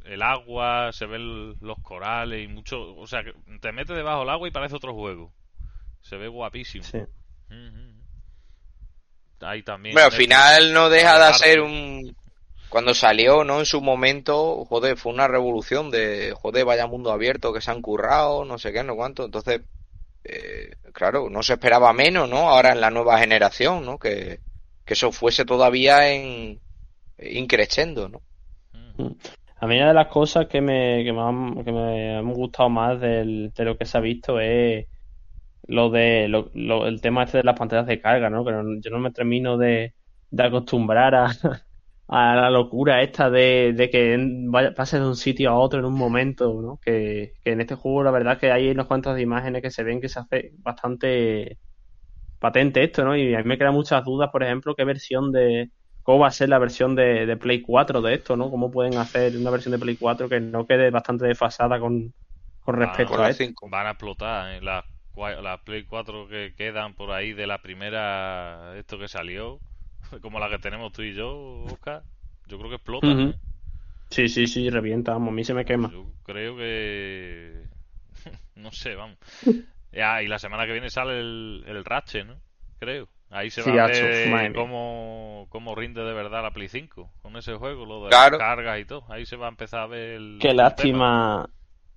el 0.05 0.23
agua, 0.23 0.91
se 0.93 1.07
ven 1.07 1.57
los 1.61 1.79
corales 1.81 2.43
y 2.45 2.49
mucho. 2.49 2.97
O 2.97 3.07
sea, 3.07 3.23
te 3.61 3.71
metes 3.71 3.97
debajo 3.97 4.21
del 4.21 4.31
agua 4.31 4.49
y 4.49 4.51
parece 4.51 4.75
otro 4.75 4.95
juego. 4.95 5.33
Se 6.01 6.17
ve 6.17 6.27
guapísimo. 6.27 6.83
Sí. 6.83 6.99
hay 9.41 9.63
también... 9.63 9.93
Bueno, 9.93 10.07
al 10.07 10.13
final 10.13 10.73
no 10.73 10.89
deja 10.89 11.25
de 11.25 11.35
ser 11.35 11.61
un... 11.61 12.17
Cuando 12.71 12.95
salió, 12.95 13.45
¿no? 13.45 13.59
En 13.59 13.67
su 13.67 13.81
momento, 13.83 14.65
joder, 14.65 14.97
fue 14.97 15.13
una 15.13 15.29
revolución 15.29 15.91
de, 15.91 16.33
joder, 16.41 16.65
vaya 16.65 16.87
mundo 16.87 17.11
abierto 17.11 17.53
que 17.53 17.61
se 17.61 17.71
han 17.71 17.83
currado, 17.83 18.45
no 18.45 18.59
sé 18.59 18.73
qué, 18.73 18.85
no 18.85 18.95
cuánto. 18.95 19.25
Entonces, 19.25 19.63
eh, 20.25 20.71
claro, 20.93 21.29
no 21.29 21.43
se 21.43 21.55
esperaba 21.55 21.93
menos, 21.93 22.31
¿no? 22.31 22.49
Ahora 22.49 22.73
en 22.73 22.81
la 22.81 22.91
nueva 22.91 23.19
generación, 23.19 23.85
¿no? 23.85 23.99
Que, 23.99 24.39
que 24.85 24.95
eso 24.95 25.11
fuese 25.11 25.45
todavía 25.45 26.13
en 26.13 26.61
increciendo, 27.19 28.09
¿no? 28.09 28.23
A 29.57 29.67
mí 29.67 29.77
una 29.77 29.89
de 29.89 29.95
las 29.95 30.09
cosas 30.09 30.47
que 30.47 30.61
me, 30.61 31.05
que 31.05 31.13
me, 31.13 31.21
han, 31.21 31.65
que 31.65 31.73
me 31.73 32.17
han 32.17 32.33
gustado 32.33 32.71
más 32.71 33.01
del, 33.01 33.53
de 33.55 33.65
lo 33.65 33.77
que 33.77 33.85
se 33.85 33.99
ha 33.99 34.01
visto 34.01 34.41
es 34.41 34.87
lo 35.67 35.91
de 35.91 36.29
lo, 36.29 36.87
el 36.87 37.01
tema 37.01 37.25
este 37.25 37.39
de 37.39 37.45
las 37.45 37.59
pantallas 37.59 37.87
de 37.87 38.01
carga, 38.01 38.31
¿no? 38.31 38.45
Que 38.45 38.53
no, 38.53 38.81
yo 38.81 38.91
no 38.91 38.99
me 38.99 39.11
termino 39.11 39.59
de, 39.59 39.95
de 40.31 40.43
acostumbrar 40.43 41.15
a, 41.15 41.31
a, 42.11 42.35
la 42.35 42.51
locura 42.51 43.03
esta 43.03 43.31
de, 43.31 43.73
de 43.75 43.89
que 43.89 44.17
vaya, 44.49 44.75
pase 44.75 44.99
de 44.99 45.07
un 45.07 45.17
sitio 45.17 45.51
a 45.51 45.59
otro 45.59 45.79
en 45.79 45.85
un 45.85 45.95
momento, 45.95 46.61
¿no? 46.61 46.79
Que, 46.83 47.35
que 47.45 47.53
en 47.53 47.61
este 47.61 47.77
juego 47.77 48.03
la 48.03 48.11
verdad 48.11 48.39
que 48.39 48.51
hay 48.51 48.69
unas 48.69 48.87
cuantas 48.87 49.19
imágenes 49.21 49.63
que 49.63 49.71
se 49.71 49.85
ven 49.85 50.01
que 50.01 50.09
se 50.09 50.19
hace 50.19 50.53
bastante 50.59 51.59
patente 52.41 52.83
esto, 52.83 53.05
¿no? 53.05 53.17
Y 53.17 53.35
a 53.35 53.39
mí 53.39 53.45
me 53.45 53.59
quedan 53.59 53.75
muchas 53.75 54.05
dudas, 54.05 54.31
por 54.31 54.43
ejemplo, 54.43 54.75
qué 54.75 54.85
versión 54.85 55.31
de, 55.31 55.71
cómo 56.03 56.21
va 56.21 56.29
a 56.29 56.33
ser 56.33 56.49
la 56.49 56.59
versión 56.59 56.97
de, 56.97 57.27
de, 57.27 57.37
Play 57.37 57.63
4 57.63 58.03
de 58.03 58.15
esto, 58.15 58.37
¿no? 58.37 58.51
Cómo 58.51 58.71
pueden 58.71 58.97
hacer 58.99 59.37
una 59.37 59.51
versión 59.51 59.73
de 59.73 59.79
Play 59.79 59.97
4 59.97 60.29
que 60.29 60.41
no 60.41 60.67
quede 60.67 60.91
bastante 60.91 61.27
desfasada 61.27 61.79
con, 61.79 62.13
con 62.65 62.75
respecto 62.75 63.23
a 63.23 63.31
esto. 63.31 63.45
Van 63.71 63.87
a 63.87 63.91
explotar 63.91 64.55
¿eh? 64.55 64.61
las, 64.61 64.85
las 65.17 65.61
Play 65.61 65.85
4 65.85 66.27
que 66.29 66.55
quedan 66.57 66.95
por 66.95 67.13
ahí 67.13 67.35
de 67.35 67.47
la 67.47 67.59
primera, 67.59 68.77
esto 68.77 68.99
que 68.99 69.07
salió, 69.07 69.61
como 70.23 70.39
la 70.39 70.49
que 70.49 70.59
tenemos 70.59 70.93
tú 70.93 71.03
y 71.03 71.15
yo, 71.15 71.65
Oscar. 71.65 72.03
Yo 72.47 72.59
creo 72.59 72.71
que 72.71 72.77
explota. 72.77 73.07
Uh 73.07 73.11
-huh. 73.11 73.31
¿eh? 73.31 73.39
Sí, 74.11 74.29
sí, 74.29 74.47
sí, 74.47 74.71
revienta, 74.71 75.13
vamos, 75.13 75.29
a 75.29 75.33
mí 75.33 75.45
se 75.45 75.55
me 75.55 75.65
quema. 75.65 75.91
Yo 75.93 76.05
creo 76.25 76.57
que... 76.57 77.63
no 78.57 78.73
sé, 78.73 78.95
vamos. 78.95 79.19
Ya, 79.93 80.23
y 80.23 80.29
la 80.29 80.39
semana 80.39 80.67
que 80.67 80.73
viene 80.73 80.89
sale 80.89 81.19
el, 81.19 81.65
el 81.67 81.85
Ratchet, 81.85 82.25
¿no? 82.25 82.37
Creo. 82.79 83.09
Ahí 83.31 83.51
se 83.51 83.63
sí, 83.63 83.71
va 83.71 83.85
a 83.85 83.87
ver 83.87 84.53
cómo, 84.55 85.47
cómo, 85.51 85.77
rinde 85.77 86.03
de 86.03 86.13
verdad 86.13 86.43
la 86.43 86.51
Play 86.51 86.69
5 86.69 87.11
con 87.23 87.37
ese 87.37 87.55
juego, 87.55 87.87
lo 87.87 88.05
de 88.05 88.11
claro. 88.11 88.39
las 88.39 88.41
cargas 88.41 88.81
y 88.81 88.85
todo. 88.85 89.05
Ahí 89.09 89.25
se 89.25 89.37
va 89.37 89.47
a 89.47 89.51
empezar 89.51 89.81
a 89.81 89.87
ver 89.87 90.11
el. 90.11 90.39
Qué 90.41 90.51
el 90.51 90.57
lástima. 90.57 91.47
tema. 91.47 91.51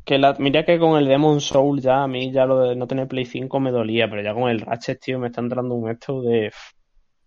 Que 0.05 0.20
la, 0.20 0.36
mira 0.38 0.64
que 0.64 0.78
con 0.78 0.97
el 0.97 1.07
Demon 1.07 1.41
Soul 1.41 1.82
ya 1.82 2.03
a 2.03 2.07
mí 2.07 2.32
ya 2.32 2.45
lo 2.45 2.59
de 2.59 2.76
no 2.76 2.86
tener 2.86 3.07
Play 3.07 3.26
5 3.26 3.59
me 3.59 3.72
dolía, 3.72 4.07
pero 4.09 4.22
ya 4.22 4.34
con 4.34 4.49
el 4.49 4.59
Ratchet, 4.59 4.99
tío, 4.99 5.18
me 5.18 5.28
está 5.28 5.41
entrando 5.41 5.74
un 5.74 5.89
esto 5.89 6.22
de. 6.22 6.51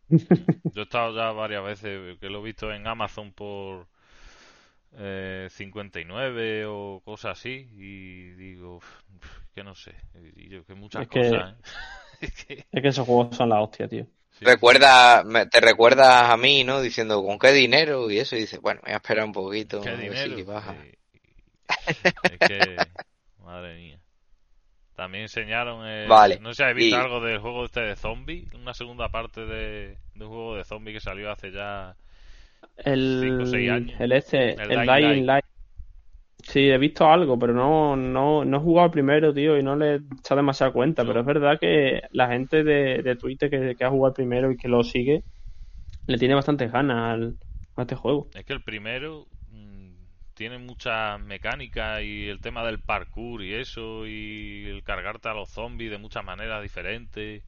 Yo 0.08 0.80
he 0.80 0.82
estado 0.82 1.14
ya 1.14 1.32
varias 1.32 1.64
veces, 1.64 2.18
que 2.18 2.30
lo 2.30 2.40
he 2.40 2.44
visto 2.44 2.72
en 2.72 2.86
Amazon 2.86 3.32
por 3.32 3.86
eh, 4.96 5.48
59 5.50 6.66
o 6.66 7.02
cosas 7.04 7.38
así, 7.38 7.68
y 7.76 8.30
digo, 8.30 8.80
que 9.54 9.64
no 9.64 9.74
sé, 9.74 9.94
y 10.36 10.48
yo, 10.48 10.64
que 10.64 10.74
muchas 10.74 11.02
es 11.02 11.08
que... 11.08 11.30
cosas. 11.30 11.54
¿eh? 11.54 11.62
Es 12.72 12.82
que 12.82 12.88
esos 12.88 13.04
juegos 13.06 13.36
son 13.36 13.50
la 13.50 13.60
hostia, 13.60 13.86
tío. 13.88 14.06
Sí. 14.30 14.44
Recuerda, 14.46 15.22
te 15.50 15.60
recuerdas 15.60 16.30
a 16.30 16.36
mí, 16.38 16.64
¿no? 16.64 16.80
Diciendo, 16.80 17.22
¿con 17.22 17.38
qué 17.38 17.52
dinero? 17.52 18.10
Y 18.10 18.18
eso, 18.18 18.36
y 18.36 18.40
dices, 18.40 18.58
bueno, 18.60 18.80
voy 18.82 18.92
a 18.92 18.96
esperar 18.96 19.26
un 19.26 19.32
poquito. 19.32 19.82
¿Qué 19.82 19.96
dinero? 19.96 20.34
si 20.34 20.42
baja. 20.42 20.74
Es 22.22 22.38
que, 22.48 22.76
madre 23.44 23.76
mía. 23.76 24.00
También 24.96 25.22
enseñaron, 25.24 25.86
el, 25.86 26.08
vale. 26.08 26.38
no 26.40 26.48
sé 26.50 26.56
si 26.56 26.62
habéis 26.62 26.76
visto 26.86 26.96
y... 26.96 27.00
algo 27.00 27.20
del 27.20 27.38
juego 27.38 27.66
este 27.66 27.80
de 27.80 27.96
zombie, 27.96 28.48
una 28.54 28.72
segunda 28.72 29.10
parte 29.10 29.44
de, 29.44 29.98
de 30.14 30.24
un 30.24 30.28
juego 30.30 30.56
de 30.56 30.64
zombie 30.64 30.94
que 30.94 31.00
salió 31.00 31.30
hace 31.30 31.52
ya 31.52 31.94
el, 32.78 33.20
5 33.22 33.42
o 33.42 33.46
6 33.46 33.70
años. 33.70 34.00
El 34.00 34.12
este, 34.12 34.54
el, 34.54 34.72
El 34.72 34.86
Dying 34.86 34.86
Dying 34.86 34.86
Light. 34.86 35.26
Light. 35.26 35.44
Sí, 36.42 36.70
he 36.70 36.78
visto 36.78 37.06
algo, 37.06 37.38
pero 37.38 37.52
no, 37.52 37.96
no, 37.96 38.44
no 38.44 38.56
he 38.56 38.60
jugado 38.60 38.90
primero, 38.90 39.34
tío, 39.34 39.58
y 39.58 39.62
no 39.62 39.76
le 39.76 39.94
he 39.94 40.00
echado 40.18 40.36
demasiada 40.36 40.72
cuenta. 40.72 41.04
Pero 41.04 41.20
es 41.20 41.26
verdad 41.26 41.58
que 41.58 42.02
la 42.12 42.28
gente 42.28 42.62
de, 42.62 43.02
de 43.02 43.16
Twitter 43.16 43.50
que, 43.50 43.74
que 43.74 43.84
ha 43.84 43.90
jugado 43.90 44.14
primero 44.14 44.50
y 44.50 44.56
que 44.56 44.68
lo 44.68 44.82
sigue, 44.82 45.24
le 46.06 46.18
tiene 46.18 46.34
bastantes 46.34 46.70
ganas 46.70 47.14
al, 47.14 47.36
a 47.74 47.82
este 47.82 47.96
juego. 47.96 48.28
Es 48.34 48.44
que 48.44 48.52
el 48.52 48.62
primero 48.62 49.26
tiene 50.36 50.58
mucha 50.58 51.16
mecánica 51.16 52.02
y 52.02 52.28
el 52.28 52.40
tema 52.42 52.62
del 52.62 52.78
parkour 52.78 53.42
y 53.42 53.54
eso, 53.54 54.06
y 54.06 54.66
el 54.66 54.82
cargarte 54.84 55.30
a 55.30 55.34
los 55.34 55.48
zombies 55.48 55.90
de 55.90 55.96
muchas 55.96 56.24
maneras 56.24 56.62
diferentes. 56.62 57.42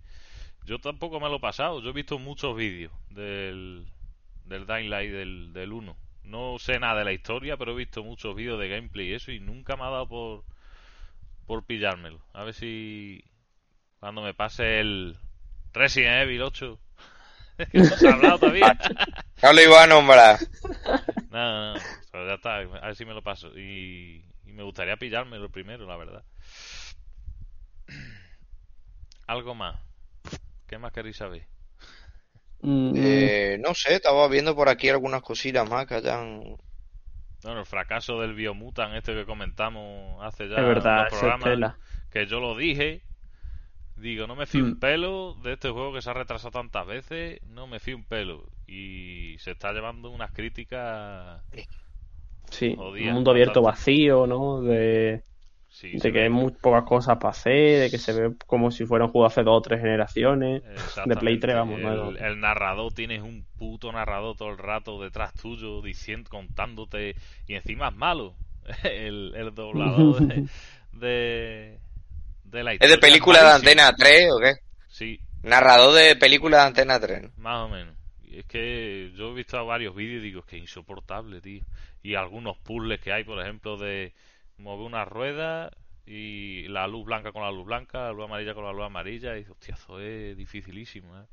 Yo 0.64 0.78
tampoco 0.78 1.20
me 1.20 1.28
lo 1.28 1.36
he 1.36 1.40
pasado, 1.40 1.82
yo 1.82 1.90
he 1.90 1.92
visto 1.92 2.18
muchos 2.18 2.56
vídeos 2.56 2.90
del, 3.10 3.86
del 4.46 4.66
Dying 4.66 4.88
Light 4.88 5.12
del, 5.12 5.52
del 5.52 5.72
1. 5.72 5.96
No 6.24 6.58
sé 6.58 6.78
nada 6.78 7.00
de 7.00 7.04
la 7.04 7.12
historia, 7.12 7.58
pero 7.58 7.72
he 7.72 7.76
visto 7.76 8.02
muchos 8.02 8.34
vídeos 8.34 8.58
de 8.58 8.68
gameplay 8.70 9.08
y 9.08 9.12
eso, 9.12 9.32
y 9.32 9.40
nunca 9.40 9.76
me 9.76 9.82
ha 9.82 9.90
dado 9.90 10.08
por, 10.08 10.44
por 11.46 11.66
pillármelo. 11.66 12.20
A 12.32 12.44
ver 12.44 12.54
si 12.54 13.22
cuando 14.00 14.22
me 14.22 14.32
pase 14.32 14.80
el 14.80 15.18
Resident 15.74 16.22
Evil 16.22 16.40
8, 16.40 16.78
que 16.78 16.87
no 18.02 18.10
hablado 18.10 18.38
todavía. 18.38 18.76
No 19.42 19.52
lo 19.52 19.62
iba 19.62 19.82
a 19.82 19.86
nombrar. 19.86 20.38
No, 21.30 21.38
no, 21.38 21.74
no, 21.74 21.82
pero 22.10 22.26
ya 22.26 22.34
está, 22.34 22.56
a 22.56 22.64
ver 22.86 22.96
si 22.96 23.04
me 23.04 23.12
lo 23.14 23.22
paso. 23.22 23.48
Y, 23.58 24.24
y 24.44 24.52
me 24.52 24.62
gustaría 24.62 24.96
pillármelo 24.96 25.50
primero, 25.50 25.86
la 25.86 25.96
verdad. 25.96 26.24
Algo 29.28 29.54
más. 29.54 29.76
¿Qué 30.66 30.78
más 30.78 30.92
queréis 30.92 31.18
saber? 31.18 31.48
Mm, 32.62 32.94
Eh, 32.94 33.56
no 33.60 33.74
sé, 33.74 33.94
estaba 33.94 34.28
viendo 34.28 34.54
por 34.54 34.68
aquí 34.68 34.88
algunas 34.90 35.22
cosillas 35.22 35.68
más 35.68 35.86
que 35.86 35.94
hayan. 35.94 36.56
Bueno, 37.42 37.60
el 37.60 37.66
fracaso 37.66 38.20
del 38.20 38.34
Biomutant, 38.34 38.94
este 38.94 39.14
que 39.14 39.24
comentamos 39.24 40.22
hace 40.24 40.48
ya 40.48 40.56
es 40.56 40.64
verdad, 40.64 41.06
unos 41.08 41.08
programas, 41.08 41.50
tela. 41.50 41.78
que 42.10 42.26
yo 42.26 42.40
lo 42.40 42.56
dije. 42.56 43.04
Digo, 44.00 44.26
no 44.26 44.36
me 44.36 44.46
fío 44.46 44.64
un 44.64 44.72
Mm. 44.72 44.78
pelo 44.78 45.34
de 45.42 45.54
este 45.54 45.70
juego 45.70 45.92
que 45.92 46.02
se 46.02 46.10
ha 46.10 46.14
retrasado 46.14 46.52
tantas 46.52 46.86
veces, 46.86 47.40
no 47.44 47.66
me 47.66 47.80
fío 47.80 47.96
un 47.96 48.04
pelo. 48.04 48.50
Y 48.66 49.36
se 49.40 49.52
está 49.52 49.72
llevando 49.72 50.10
unas 50.10 50.32
críticas. 50.32 51.42
Sí, 52.50 52.76
Jodía, 52.76 53.12
un 53.12 53.12
mundo 53.12 53.30
abierto 53.30 53.62
bastante. 53.62 53.62
vacío, 53.62 54.26
¿no? 54.26 54.62
De, 54.62 55.24
Sí, 55.68 55.92
de 55.92 56.12
que 56.12 56.20
ve- 56.20 56.24
hay 56.24 56.30
muy 56.30 56.52
pocas 56.52 56.84
cosas 56.84 57.18
para 57.18 57.30
hacer, 57.30 57.80
de 57.82 57.90
que 57.90 57.98
se 57.98 58.12
ve 58.14 58.36
como 58.46 58.70
si 58.70 58.86
fuera 58.86 59.06
un 59.06 59.12
juego 59.12 59.26
hace 59.26 59.42
dos 59.44 59.58
o 59.58 59.62
tres 59.62 59.80
generaciones. 59.80 60.62
De 61.04 61.16
Play 61.18 61.38
3, 61.40 61.56
vamos, 61.56 61.80
el, 61.82 62.16
el 62.20 62.40
narrador, 62.40 62.92
tienes 62.92 63.22
un 63.22 63.46
puto 63.56 63.92
narrador 63.92 64.36
todo 64.36 64.50
el 64.50 64.58
rato 64.58 65.00
detrás 65.02 65.34
tuyo, 65.34 65.82
diciendo, 65.82 66.28
contándote, 66.30 67.16
y 67.46 67.54
encima 67.54 67.88
es 67.88 67.94
malo. 67.94 68.36
El, 68.84 69.32
el 69.34 69.54
doblador 69.54 70.26
de, 70.26 70.44
de, 70.92 71.80
de 72.50 72.64
la 72.64 72.72
¿Es 72.74 72.88
de 72.90 72.98
película 72.98 73.42
de. 73.42 73.50
Antena 73.52 73.92
3 73.94 74.28
o 74.32 74.38
qué? 74.40 74.54
Sí, 74.88 75.20
Narrador 75.42 75.94
de 75.94 76.16
película 76.16 76.58
de 76.58 76.62
Antena 76.64 76.98
3. 77.00 77.22
¿no? 77.22 77.30
más 77.36 77.58
o 77.64 77.68
menos. 77.68 77.94
Es 78.30 78.44
que 78.46 79.10
yo 79.16 79.30
he 79.30 79.34
visto 79.34 79.64
varios 79.64 79.94
vídeos 79.94 80.20
y 80.22 80.26
digo, 80.26 80.40
es 80.40 80.46
que 80.46 80.56
es 80.56 80.62
insoportable, 80.62 81.40
tío. 81.40 81.62
Y 82.02 82.14
algunos 82.14 82.56
puzzles 82.58 83.00
que 83.00 83.12
hay, 83.12 83.24
por 83.24 83.40
ejemplo, 83.40 83.76
de 83.76 84.12
mover 84.58 84.86
una 84.86 85.04
rueda 85.04 85.70
y 86.06 86.68
la 86.68 86.86
luz 86.86 87.04
blanca 87.06 87.32
con 87.32 87.42
la 87.42 87.50
luz 87.50 87.66
blanca, 87.66 87.98
la 88.04 88.12
luz 88.12 88.24
amarilla 88.26 88.54
con 88.54 88.64
la 88.64 88.72
luz 88.72 88.84
amarilla. 88.84 89.36
Y 89.38 89.44
hostia, 89.48 89.74
eso 89.74 89.98
es 90.00 90.36
dificilísimo, 90.36 91.18
¿eh? 91.18 91.24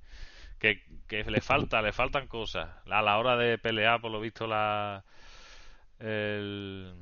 Que, 0.59 0.84
que 1.07 1.24
le 1.30 1.41
falta, 1.41 1.82
le 1.82 1.91
faltan 1.91 2.28
cosas. 2.28 2.70
A 2.89 3.01
la 3.01 3.18
hora 3.18 3.36
de 3.36 3.57
pelear, 3.57 3.99
por 3.99 4.11
lo 4.11 4.22
visto, 4.22 4.47
la, 4.47 5.03
el- 5.99 6.93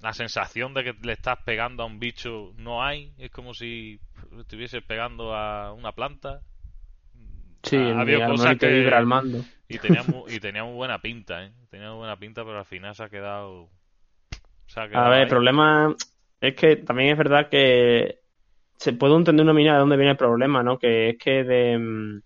la 0.00 0.12
sensación 0.12 0.74
de 0.74 0.84
que 0.84 0.94
le 1.02 1.12
estás 1.12 1.38
pegando 1.44 1.82
a 1.82 1.86
un 1.86 1.98
bicho 1.98 2.52
no 2.56 2.82
hay. 2.84 3.12
Es 3.18 3.30
como 3.30 3.54
si 3.54 3.98
estuvieses 4.38 4.82
pegando 4.84 5.34
a 5.34 5.72
una 5.72 5.92
planta. 5.92 6.40
Sí, 7.62 7.76
Ha- 7.76 8.00
había 8.00 8.24
al 8.24 8.30
cosas 8.32 8.56
que- 8.58 8.68
vibra 8.68 8.98
el 8.98 9.06
mando. 9.06 9.44
y 9.68 9.78
tenía, 9.78 10.02
muy, 10.02 10.32
y 10.34 10.40
tenía 10.40 10.64
muy 10.64 10.74
buena 10.74 11.00
pinta, 11.00 11.44
¿eh? 11.44 11.52
Tenía 11.70 11.88
muy 11.90 11.98
buena 11.98 12.16
pinta, 12.16 12.44
pero 12.44 12.58
al 12.58 12.64
final 12.64 12.94
se 12.94 13.02
ha 13.04 13.08
quedado... 13.08 13.68
Se 14.66 14.80
ha 14.80 14.88
quedado 14.88 15.06
A 15.06 15.08
ver, 15.10 15.18
ahí. 15.18 15.22
el 15.24 15.28
problema 15.28 15.94
es 16.40 16.54
que 16.54 16.76
también 16.76 17.10
es 17.10 17.18
verdad 17.18 17.48
que 17.48 18.20
se 18.76 18.92
puede 18.92 19.16
entender 19.16 19.44
una 19.44 19.52
mina 19.54 19.72
de 19.74 19.80
dónde 19.80 19.96
viene 19.96 20.12
el 20.12 20.16
problema, 20.16 20.62
¿no? 20.62 20.78
Que 20.78 21.10
es 21.10 21.18
que 21.18 21.42
de 21.42 21.78
mm, 21.78 22.20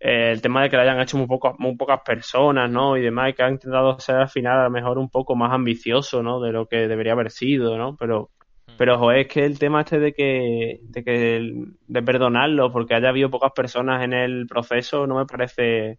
eh, 0.00 0.30
el 0.32 0.40
tema 0.40 0.62
de 0.62 0.70
que 0.70 0.76
lo 0.76 0.82
hayan 0.82 1.00
hecho 1.00 1.16
muy 1.18 1.26
pocas, 1.26 1.54
muy 1.58 1.76
pocas 1.76 2.00
personas, 2.04 2.70
¿no? 2.70 2.96
Y 2.96 3.02
demás, 3.02 3.30
y 3.30 3.34
que 3.34 3.42
han 3.42 3.52
intentado 3.54 3.98
ser 3.98 4.16
al 4.16 4.28
final 4.28 4.60
a 4.60 4.64
lo 4.64 4.70
mejor 4.70 4.98
un 4.98 5.10
poco 5.10 5.34
más 5.34 5.52
ambicioso, 5.52 6.22
¿no? 6.22 6.40
De 6.40 6.52
lo 6.52 6.66
que 6.66 6.88
debería 6.88 7.12
haber 7.12 7.30
sido, 7.30 7.76
¿no? 7.76 7.96
Pero, 7.96 8.30
pero 8.76 8.98
joder, 8.98 9.20
es 9.20 9.28
que 9.28 9.44
el 9.44 9.58
tema 9.58 9.80
este 9.80 9.98
de 9.98 10.12
que, 10.12 10.80
de 10.82 11.04
que 11.04 11.52
de 11.86 12.02
perdonarlo 12.02 12.70
porque 12.72 12.94
haya 12.94 13.08
habido 13.08 13.30
pocas 13.30 13.52
personas 13.52 14.04
en 14.04 14.12
el 14.12 14.46
proceso 14.46 15.06
no 15.06 15.16
me 15.16 15.26
parece 15.26 15.98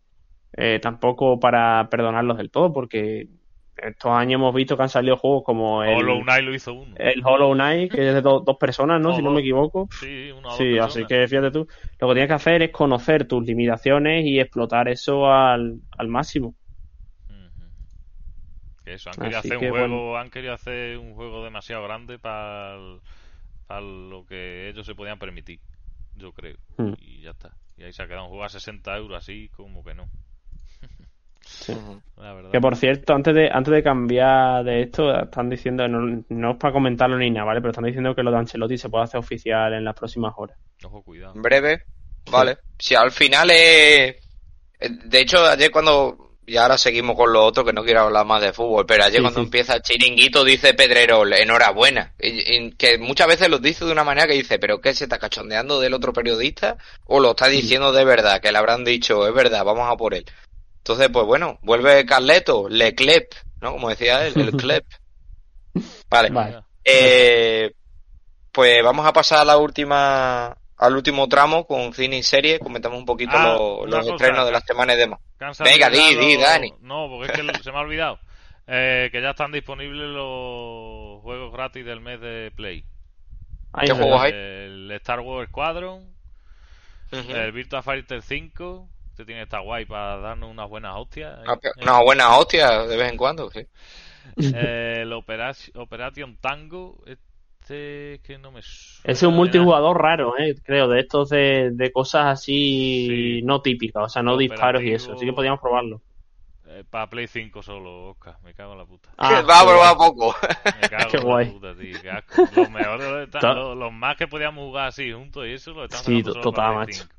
eh, 0.53 0.79
tampoco 0.81 1.39
para 1.39 1.89
perdonarlos 1.89 2.37
del 2.37 2.51
todo, 2.51 2.73
porque 2.73 3.27
estos 3.83 4.11
años 4.11 4.35
hemos 4.39 4.53
visto 4.53 4.75
que 4.77 4.83
han 4.83 4.89
salido 4.89 5.17
juegos 5.17 5.43
como 5.45 5.83
el 5.83 5.91
Hollow 5.95 6.21
Knight 6.23 6.43
lo 6.45 6.53
hizo 6.55 6.73
uno. 6.73 6.95
el 6.95 7.21
Hollow 7.25 7.53
Knight, 7.53 7.91
que 7.91 8.07
es 8.09 8.13
de 8.15 8.21
do- 8.21 8.41
dos 8.41 8.57
personas, 8.57 9.01
¿no? 9.01 9.13
Si 9.13 9.21
no 9.21 9.31
me 9.31 9.41
equivoco. 9.41 9.89
Sí, 9.89 10.31
una 10.31 10.49
o 10.49 10.57
dos 10.57 10.57
Sí, 10.57 10.77
así 10.77 11.05
que 11.05 11.27
fíjate 11.27 11.51
tú, 11.51 11.67
lo 11.99 12.07
que 12.07 12.13
tienes 12.15 12.27
que 12.27 12.33
hacer 12.33 12.61
es 12.63 12.71
conocer 12.71 13.27
tus 13.27 13.43
limitaciones 13.45 14.25
y 14.25 14.39
explotar 14.39 14.87
eso 14.89 15.27
al, 15.31 15.79
al 15.97 16.07
máximo. 16.07 16.55
Que 18.83 18.93
eso, 18.93 19.09
han 19.09 19.17
querido 19.17 19.39
Así 19.39 19.49
hacer 19.49 19.57
un 19.57 19.67
juego, 19.67 20.17
han 20.17 20.29
querido 20.29 20.53
hacer 20.53 20.97
un 20.97 21.13
juego 21.13 21.43
demasiado 21.43 21.83
grande 21.83 22.17
para 22.19 22.77
lo 23.81 24.25
que 24.25 24.69
ellos 24.69 24.85
se 24.85 24.95
podían 24.95 25.19
permitir, 25.19 25.59
yo 26.15 26.33
creo. 26.33 26.57
Hmm. 26.77 26.93
Y 26.97 27.21
ya 27.21 27.31
está. 27.31 27.55
Y 27.77 27.83
ahí 27.83 27.93
se 27.93 28.03
ha 28.03 28.07
quedado 28.07 28.23
un 28.25 28.29
juego 28.29 28.43
a 28.43 28.49
60 28.49 28.95
euros 28.97 29.17
así, 29.17 29.49
como 29.55 29.83
que 29.83 29.93
no. 29.93 30.09
Ujú. 31.69 32.01
La 32.17 32.33
verdad. 32.33 32.51
Que 32.51 32.59
por 32.59 32.75
cierto, 32.75 33.13
antes 33.13 33.33
de, 33.33 33.49
antes 33.51 33.73
de 33.73 33.83
cambiar 33.83 34.63
de 34.63 34.83
esto, 34.83 35.13
están 35.17 35.49
diciendo, 35.49 35.87
no, 35.87 36.23
no 36.29 36.51
es 36.51 36.57
para 36.57 36.73
comentarlo 36.73 37.17
ni 37.17 37.29
nada, 37.31 37.45
¿vale? 37.45 37.61
Pero 37.61 37.71
están 37.71 37.85
diciendo 37.85 38.15
que 38.15 38.23
lo 38.23 38.31
de 38.31 38.37
Ancelotti 38.37 38.77
se 38.77 38.89
puede 38.89 39.05
hacer 39.05 39.19
oficial 39.19 39.73
en 39.73 39.83
las 39.85 39.95
próximas 39.95 40.33
horas. 40.37 40.57
Ojo, 40.83 41.01
cuidado. 41.03 41.33
En 41.35 41.41
breve, 41.41 41.83
vale. 42.31 42.57
Si 42.77 42.95
al 42.95 43.11
final 43.11 43.49
es... 43.51 44.15
De 45.05 45.19
hecho, 45.19 45.45
ayer 45.45 45.71
cuando... 45.71 46.25
Y 46.45 46.57
ahora 46.57 46.79
seguimos 46.79 47.15
con 47.15 47.31
lo 47.31 47.45
otro, 47.45 47.63
que 47.63 47.73
no 47.73 47.83
quiero 47.83 48.01
hablar 48.01 48.25
más 48.25 48.41
de 48.41 48.53
fútbol, 48.53 48.83
pero 48.87 49.03
ayer 49.03 49.17
Sí, 49.17 49.21
cuando 49.21 49.39
sí. 49.39 49.45
empieza 49.45 49.75
el 49.75 49.83
chiringuito 49.83 50.43
dice 50.43 50.73
Pedrerol, 50.73 51.31
enhorabuena. 51.33 52.13
Y, 52.19 52.55
y 52.55 52.71
que 52.71 52.97
muchas 52.97 53.27
veces 53.27 53.49
lo 53.49 53.59
dice 53.59 53.85
de 53.85 53.91
una 53.91 54.03
manera 54.03 54.25
que 54.25 54.33
dice, 54.33 54.57
¿pero 54.57 54.81
qué 54.81 54.95
se 54.95 55.03
está 55.03 55.19
cachondeando 55.19 55.79
del 55.79 55.93
otro 55.93 56.11
periodista? 56.11 56.77
¿O 57.05 57.19
lo 57.19 57.31
está 57.31 57.49
diciendo 57.49 57.91
de 57.91 58.03
verdad? 58.03 58.41
Que 58.41 58.51
le 58.51 58.57
habrán 58.57 58.83
dicho, 58.83 59.27
es 59.27 59.33
verdad, 59.35 59.63
vamos 59.63 59.87
a 59.91 59.95
por 59.95 60.15
él. 60.15 60.25
Entonces, 60.79 61.09
pues 61.11 61.25
bueno, 61.25 61.59
vuelve 61.61 62.05
Carleto, 62.05 62.67
Le 62.67 62.95
Clep, 62.95 63.31
¿no? 63.61 63.71
Como 63.73 63.89
decía 63.89 64.25
él, 64.25 64.33
el 64.35 64.51
Clep. 64.57 64.85
Vale. 66.09 66.29
Vale. 66.29 66.59
Eh, 66.83 67.71
pues 68.51 68.83
vamos 68.83 69.05
a 69.05 69.13
pasar 69.13 69.39
a 69.39 69.45
la 69.45 69.57
última, 69.57 70.57
al 70.77 70.95
último 70.95 71.27
tramo 71.29 71.65
con 71.67 71.93
cine 71.93 72.17
y 72.17 72.23
serie. 72.23 72.59
Comentamos 72.59 72.97
un 72.97 73.05
poquito 73.05 73.31
Ah, 73.35 73.53
los, 73.53 73.81
una 73.87 73.97
los 73.97 74.05
cosa. 74.09 74.15
estrenos 74.15 74.45
de 74.45 74.51
las 74.51 74.63
semanas 74.65 74.95
y 74.95 74.99
demás. 74.99 75.19
Venga, 75.59 75.89
di, 75.89 76.15
di, 76.15 76.37
Dani. 76.37 76.73
No, 76.81 77.07
porque 77.09 77.31
es 77.31 77.39
que 77.39 77.63
se 77.63 77.71
me 77.71 77.77
ha 77.77 77.81
olvidado. 77.81 78.19
Eh, 78.67 79.09
que 79.11 79.21
ya 79.21 79.31
están 79.31 79.51
disponibles 79.51 80.07
los 80.09 81.21
juegos 81.21 81.51
gratis 81.53 81.85
del 81.85 82.01
mes 82.01 82.19
de 82.21 82.51
Play. 82.55 82.83
¿Qué 83.79 83.85
es 83.85 83.93
juegos 83.93 84.21
hay? 84.21 84.31
El 84.31 84.91
Star 84.93 85.19
Wars 85.19 85.49
Squadron, 85.49 86.03
el 87.11 87.51
Virtua 87.51 87.81
Fighter 87.83 88.21
5. 88.21 88.87
Este 89.19 89.25
tiene 89.25 89.41
que 89.41 89.43
estar 89.47 89.61
guay 89.61 89.83
para 89.83 90.17
darnos 90.19 90.49
unas 90.49 90.69
buenas 90.69 90.95
hostias. 90.95 91.39
Una, 91.43 91.59
una 91.81 92.01
buena 92.03 92.37
hostia 92.37 92.83
de 92.87 92.95
vez 92.95 93.11
en 93.11 93.17
cuando, 93.17 93.49
sí. 93.51 93.67
Eh, 94.37 94.99
el 95.01 95.11
Operation, 95.11 95.77
Operation 95.81 96.37
Tango. 96.37 97.03
Este 97.05 98.13
es 98.13 98.21
que 98.21 98.37
no 98.37 98.53
me 98.53 98.61
suena 98.61 99.11
Ese 99.11 99.25
es 99.25 99.29
un 99.29 99.35
multijugador 99.35 100.01
raro, 100.01 100.37
¿eh? 100.37 100.55
Creo, 100.63 100.87
de 100.87 101.01
estos 101.01 101.27
de, 101.31 101.71
de 101.73 101.91
cosas 101.91 102.27
así 102.27 103.07
Sí. 103.09 103.41
no 103.43 103.61
típicas, 103.61 104.03
o 104.05 104.07
sea, 104.07 104.23
no 104.23 104.37
disparos 104.37 104.83
y 104.83 104.93
eso. 104.93 105.11
Así 105.11 105.25
que 105.25 105.33
podríamos 105.33 105.59
probarlo. 105.59 106.01
Eh, 106.65 106.85
para 106.89 107.09
Play 107.09 107.27
5 107.27 107.61
solo, 107.61 108.11
Oscar. 108.11 108.37
Me 108.41 108.53
cago 108.53 108.71
en 108.71 108.77
la 108.77 108.85
puta. 108.85 109.09
Ah, 109.17 109.41
Va 109.49 109.59
a 109.59 109.65
probar 109.65 109.97
poco. 109.97 110.33
Me 110.81 110.87
cago 110.87 111.09
Qué 111.11 111.17
en 111.17 111.23
guay. 111.23 111.45
la 111.47 111.51
puta, 111.51 111.75
tío. 111.75 112.01
Qué 112.01 112.09
asco. 112.09 112.43
Los 112.55 112.69
mejores, 112.71 113.29
los, 113.43 113.77
los 113.77 113.91
más 113.91 114.15
que 114.15 114.27
podíamos 114.27 114.63
jugar 114.63 114.87
así 114.87 115.11
juntos 115.11 115.45
y 115.45 115.51
eso 115.51 115.73
lo 115.73 115.83
están 115.83 116.05
Sí, 116.05 116.23
total, 116.23 116.75
macho. 116.75 117.03
5. 117.03 117.18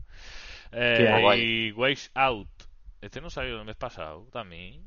Eh, 0.72 1.36
y 1.38 1.72
Ways 1.72 2.10
Out. 2.14 2.48
Este 3.00 3.20
no 3.20 3.30
salió 3.30 3.58
el 3.58 3.64
mes 3.64 3.76
pasado 3.76 4.28
también. 4.32 4.84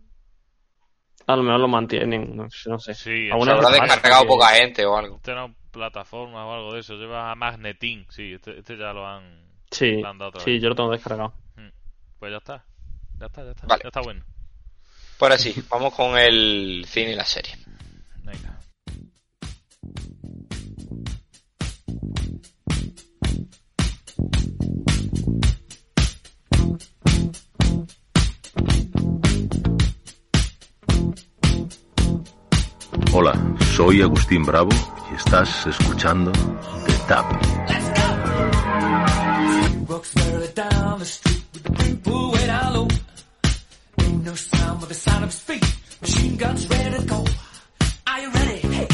A 1.28 1.36
lo 1.36 1.44
mejor 1.44 1.60
lo 1.62 1.68
mantienen, 1.68 2.36
no, 2.36 2.50
sé- 2.50 2.70
no 2.70 2.80
sé. 2.80 2.94
Sí, 2.94 3.28
Se 3.28 3.32
habrá 3.32 3.70
descargado 3.70 4.24
que- 4.24 4.28
poca 4.28 4.48
gente 4.50 4.86
o 4.86 4.98
algo. 4.98 5.16
Este 5.18 5.32
era 5.32 5.46
una 5.46 5.56
plataforma 5.72 6.46
o 6.46 6.54
algo 6.54 6.74
de 6.74 6.82
eso. 6.82 6.96
Lleva 6.96 7.32
a 7.32 7.36
Magnetin. 7.36 8.06
Sí, 8.10 8.34
este, 8.34 8.60
este 8.60 8.78
ya 8.78 8.94
lo 8.94 9.08
han, 9.08 9.48
Sí, 9.72 10.02
lo 10.02 10.10
han 10.10 10.18
dado 10.18 10.30
otra 10.30 10.42
sí, 10.42 10.52
vez. 10.54 10.62
yo 10.62 10.70
lo 10.70 10.76
tengo 10.76 10.92
descargado. 10.92 11.34
Pues 12.20 12.32
ya 12.32 12.38
está. 12.38 12.66
Ya 13.20 13.26
está, 13.28 13.44
ya 13.44 13.52
está. 13.52 13.68
Vale. 13.68 13.82
Ya 13.84 13.90
está 13.90 14.02
bueno. 14.02 14.24
Pues 15.18 15.22
ahora 15.22 15.38
sí, 15.38 15.54
vamos 15.70 15.94
con 15.94 16.18
el 16.18 16.84
cine 16.88 17.12
y 17.12 17.16
la 17.16 17.26
serie. 17.26 17.56
Venga. 18.24 18.60
Hola, 33.16 33.40
soy 33.76 34.02
Agustín 34.02 34.44
Bravo 34.44 34.72
y 35.12 35.16
estás 35.16 35.68
escuchando 35.68 36.32
The 36.32 36.94
Tap. 37.08 37.32
Machine 46.02 46.38
guns 46.38 46.68
ready 46.70 46.98
to 46.98 47.04
go. 47.06 47.24
Are 48.08 48.22
you 48.22 48.32
ready? 48.32 48.93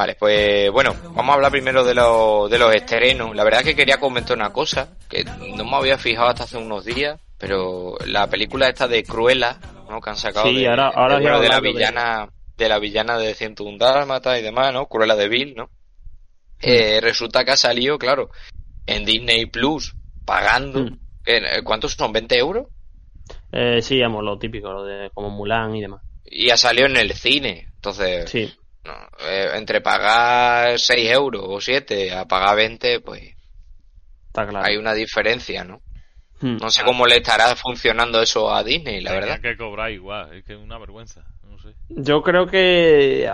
Vale, 0.00 0.14
pues 0.14 0.70
bueno, 0.70 0.94
vamos 1.14 1.28
a 1.28 1.34
hablar 1.34 1.52
primero 1.52 1.84
de, 1.84 1.92
los 1.92 2.50
de 2.50 2.58
los 2.58 2.74
estrenos. 2.74 3.36
La 3.36 3.44
verdad 3.44 3.60
es 3.60 3.66
que 3.66 3.76
quería 3.76 4.00
comentar 4.00 4.34
una 4.34 4.50
cosa 4.50 4.96
que 5.10 5.24
no 5.24 5.62
me 5.66 5.76
había 5.76 5.98
fijado 5.98 6.28
hasta 6.28 6.44
hace 6.44 6.56
unos 6.56 6.86
días, 6.86 7.20
pero 7.36 7.98
la 8.06 8.26
película 8.26 8.66
esta 8.70 8.88
de 8.88 9.02
Cruella, 9.04 9.58
¿no? 9.90 10.00
Que 10.00 10.08
han 10.08 10.16
sacado 10.16 10.46
Sí, 10.48 10.56
de, 10.62 10.68
ahora- 10.68 10.88
ahora 10.94 11.16
de, 11.16 11.20
bueno, 11.22 11.40
de 11.40 11.48
la 11.50 11.60
villana 11.60 12.28
de 12.56 12.68
la 12.70 12.78
villana 12.78 13.18
de 13.18 13.34
101 13.34 13.76
Dálmata 13.76 14.38
y 14.38 14.42
demás, 14.42 14.72
¿no? 14.72 14.86
Cruella 14.86 15.16
de 15.16 15.28
Bill, 15.28 15.54
¿no? 15.54 15.68
Eh, 16.62 16.98
resulta 17.02 17.44
que 17.44 17.50
ha 17.50 17.56
salido, 17.58 17.98
claro, 17.98 18.30
en 18.86 19.04
Disney 19.04 19.44
Plus, 19.46 19.94
pagando. 20.24 20.80
Mm. 20.80 20.98
¿qué- 21.22 21.60
¿Cuántos 21.62 21.92
son? 21.92 22.10
¿20 22.14 22.38
euros? 22.38 22.68
Eh, 23.52 23.82
sí, 23.82 24.00
vamos, 24.00 24.24
lo 24.24 24.38
típico, 24.38 24.72
lo 24.72 24.82
de 24.82 25.10
como 25.12 25.28
Mulan 25.28 25.76
y 25.76 25.82
demás. 25.82 26.00
Y 26.24 26.48
ha 26.48 26.56
salido 26.56 26.86
en 26.86 26.96
el 26.96 27.12
cine. 27.12 27.66
Entonces, 27.74 28.30
Sí, 28.30 28.50
no, 28.84 28.92
eh, 29.28 29.50
entre 29.54 29.80
pagar 29.80 30.78
6 30.78 31.10
euros 31.10 31.42
o 31.46 31.60
7 31.60 32.12
a 32.12 32.24
pagar 32.26 32.56
20, 32.56 33.00
pues 33.00 33.34
está 34.26 34.46
claro. 34.46 34.64
hay 34.66 34.76
una 34.76 34.94
diferencia, 34.94 35.64
¿no? 35.64 35.80
Hmm. 36.40 36.56
No 36.56 36.70
sé 36.70 36.82
cómo 36.84 37.06
le 37.06 37.16
estará 37.16 37.54
funcionando 37.54 38.22
eso 38.22 38.52
a 38.52 38.64
Disney, 38.64 39.02
la 39.02 39.12
verdad. 39.12 39.40
que 39.40 39.56
cobrar 39.56 39.90
igual. 39.90 40.32
Es 40.34 40.44
que 40.44 40.54
es 40.54 40.58
una 40.58 40.78
vergüenza. 40.78 41.22
No 41.44 41.58
sé. 41.58 41.74
Yo 41.90 42.22
creo 42.22 42.46
que 42.46 43.30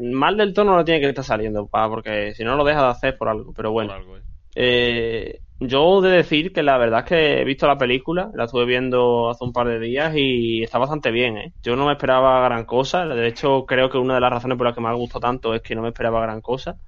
mal 0.00 0.36
del 0.36 0.54
todo 0.54 0.66
no 0.66 0.76
lo 0.76 0.84
tiene 0.84 1.00
que 1.00 1.08
estar 1.08 1.24
saliendo, 1.24 1.66
pa, 1.66 1.88
porque 1.88 2.32
si 2.34 2.44
no 2.44 2.54
lo 2.54 2.64
deja 2.64 2.82
de 2.82 2.88
hacer 2.90 3.18
por 3.18 3.28
algo. 3.28 3.52
Pero 3.52 3.72
bueno, 3.72 3.90
Por 3.90 3.98
algo, 4.00 4.16
¿eh? 4.18 4.22
eh, 4.54 5.40
yo 5.60 6.04
he 6.04 6.08
de 6.08 6.16
decir 6.16 6.52
que 6.52 6.62
la 6.62 6.78
verdad 6.78 7.00
es 7.00 7.06
que 7.06 7.40
he 7.40 7.44
visto 7.44 7.66
la 7.66 7.78
película, 7.78 8.30
la 8.34 8.44
estuve 8.44 8.64
viendo 8.66 9.30
hace 9.30 9.44
un 9.44 9.52
par 9.52 9.68
de 9.68 9.78
días 9.80 10.12
y 10.16 10.62
está 10.62 10.78
bastante 10.78 11.10
bien, 11.10 11.38
¿eh? 11.38 11.54
Yo 11.62 11.76
no 11.76 11.86
me 11.86 11.92
esperaba 11.92 12.44
gran 12.44 12.64
cosa, 12.64 13.06
de 13.06 13.26
hecho 13.28 13.64
creo 13.66 13.88
que 13.90 13.98
una 13.98 14.14
de 14.14 14.20
las 14.20 14.30
razones 14.32 14.58
por 14.58 14.66
las 14.66 14.74
que 14.74 14.80
me 14.82 14.88
ha 14.88 14.92
gustado 14.92 15.20
tanto 15.20 15.54
es 15.54 15.62
que 15.62 15.74
no 15.74 15.82
me 15.82 15.88
esperaba 15.88 16.20
gran 16.22 16.40
cosa. 16.40 16.78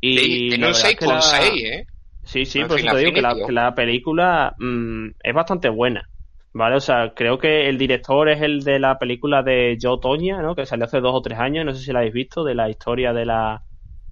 Y 0.00 0.50
Sí, 0.50 0.58
la 0.58 0.66
un 0.68 0.72
verdad 0.72 0.90
es 0.90 0.96
que 0.96 1.06
la- 1.06 1.20
6,6, 1.20 1.64
¿eh? 1.64 1.86
Sí, 2.24 2.46
sí, 2.46 2.60
En 2.60 2.68
por 2.68 2.78
eso 2.78 2.88
te 2.90 2.98
digo 2.98 3.12
que 3.12 3.20
la, 3.22 3.34
que 3.34 3.52
la 3.52 3.74
película 3.74 4.54
mm, 4.58 5.08
es 5.22 5.34
bastante 5.34 5.68
buena, 5.68 6.08
¿vale? 6.54 6.76
O 6.76 6.80
sea, 6.80 7.12
creo 7.14 7.38
que 7.38 7.68
el 7.68 7.76
director 7.78 8.28
es 8.30 8.40
el 8.42 8.62
de 8.64 8.78
la 8.78 8.98
película 8.98 9.42
de 9.42 9.76
Joe 9.80 9.98
Toña, 10.00 10.40
¿no? 10.42 10.54
Que 10.54 10.66
salió 10.66 10.86
hace 10.86 11.00
dos 11.00 11.14
o 11.14 11.22
tres 11.22 11.38
años, 11.38 11.64
no 11.66 11.74
sé 11.74 11.82
si 11.84 11.92
la 11.92 11.98
habéis 12.00 12.14
visto, 12.14 12.44
de 12.44 12.54
la 12.54 12.70
historia 12.70 13.12
de 13.12 13.26
la... 13.26 13.62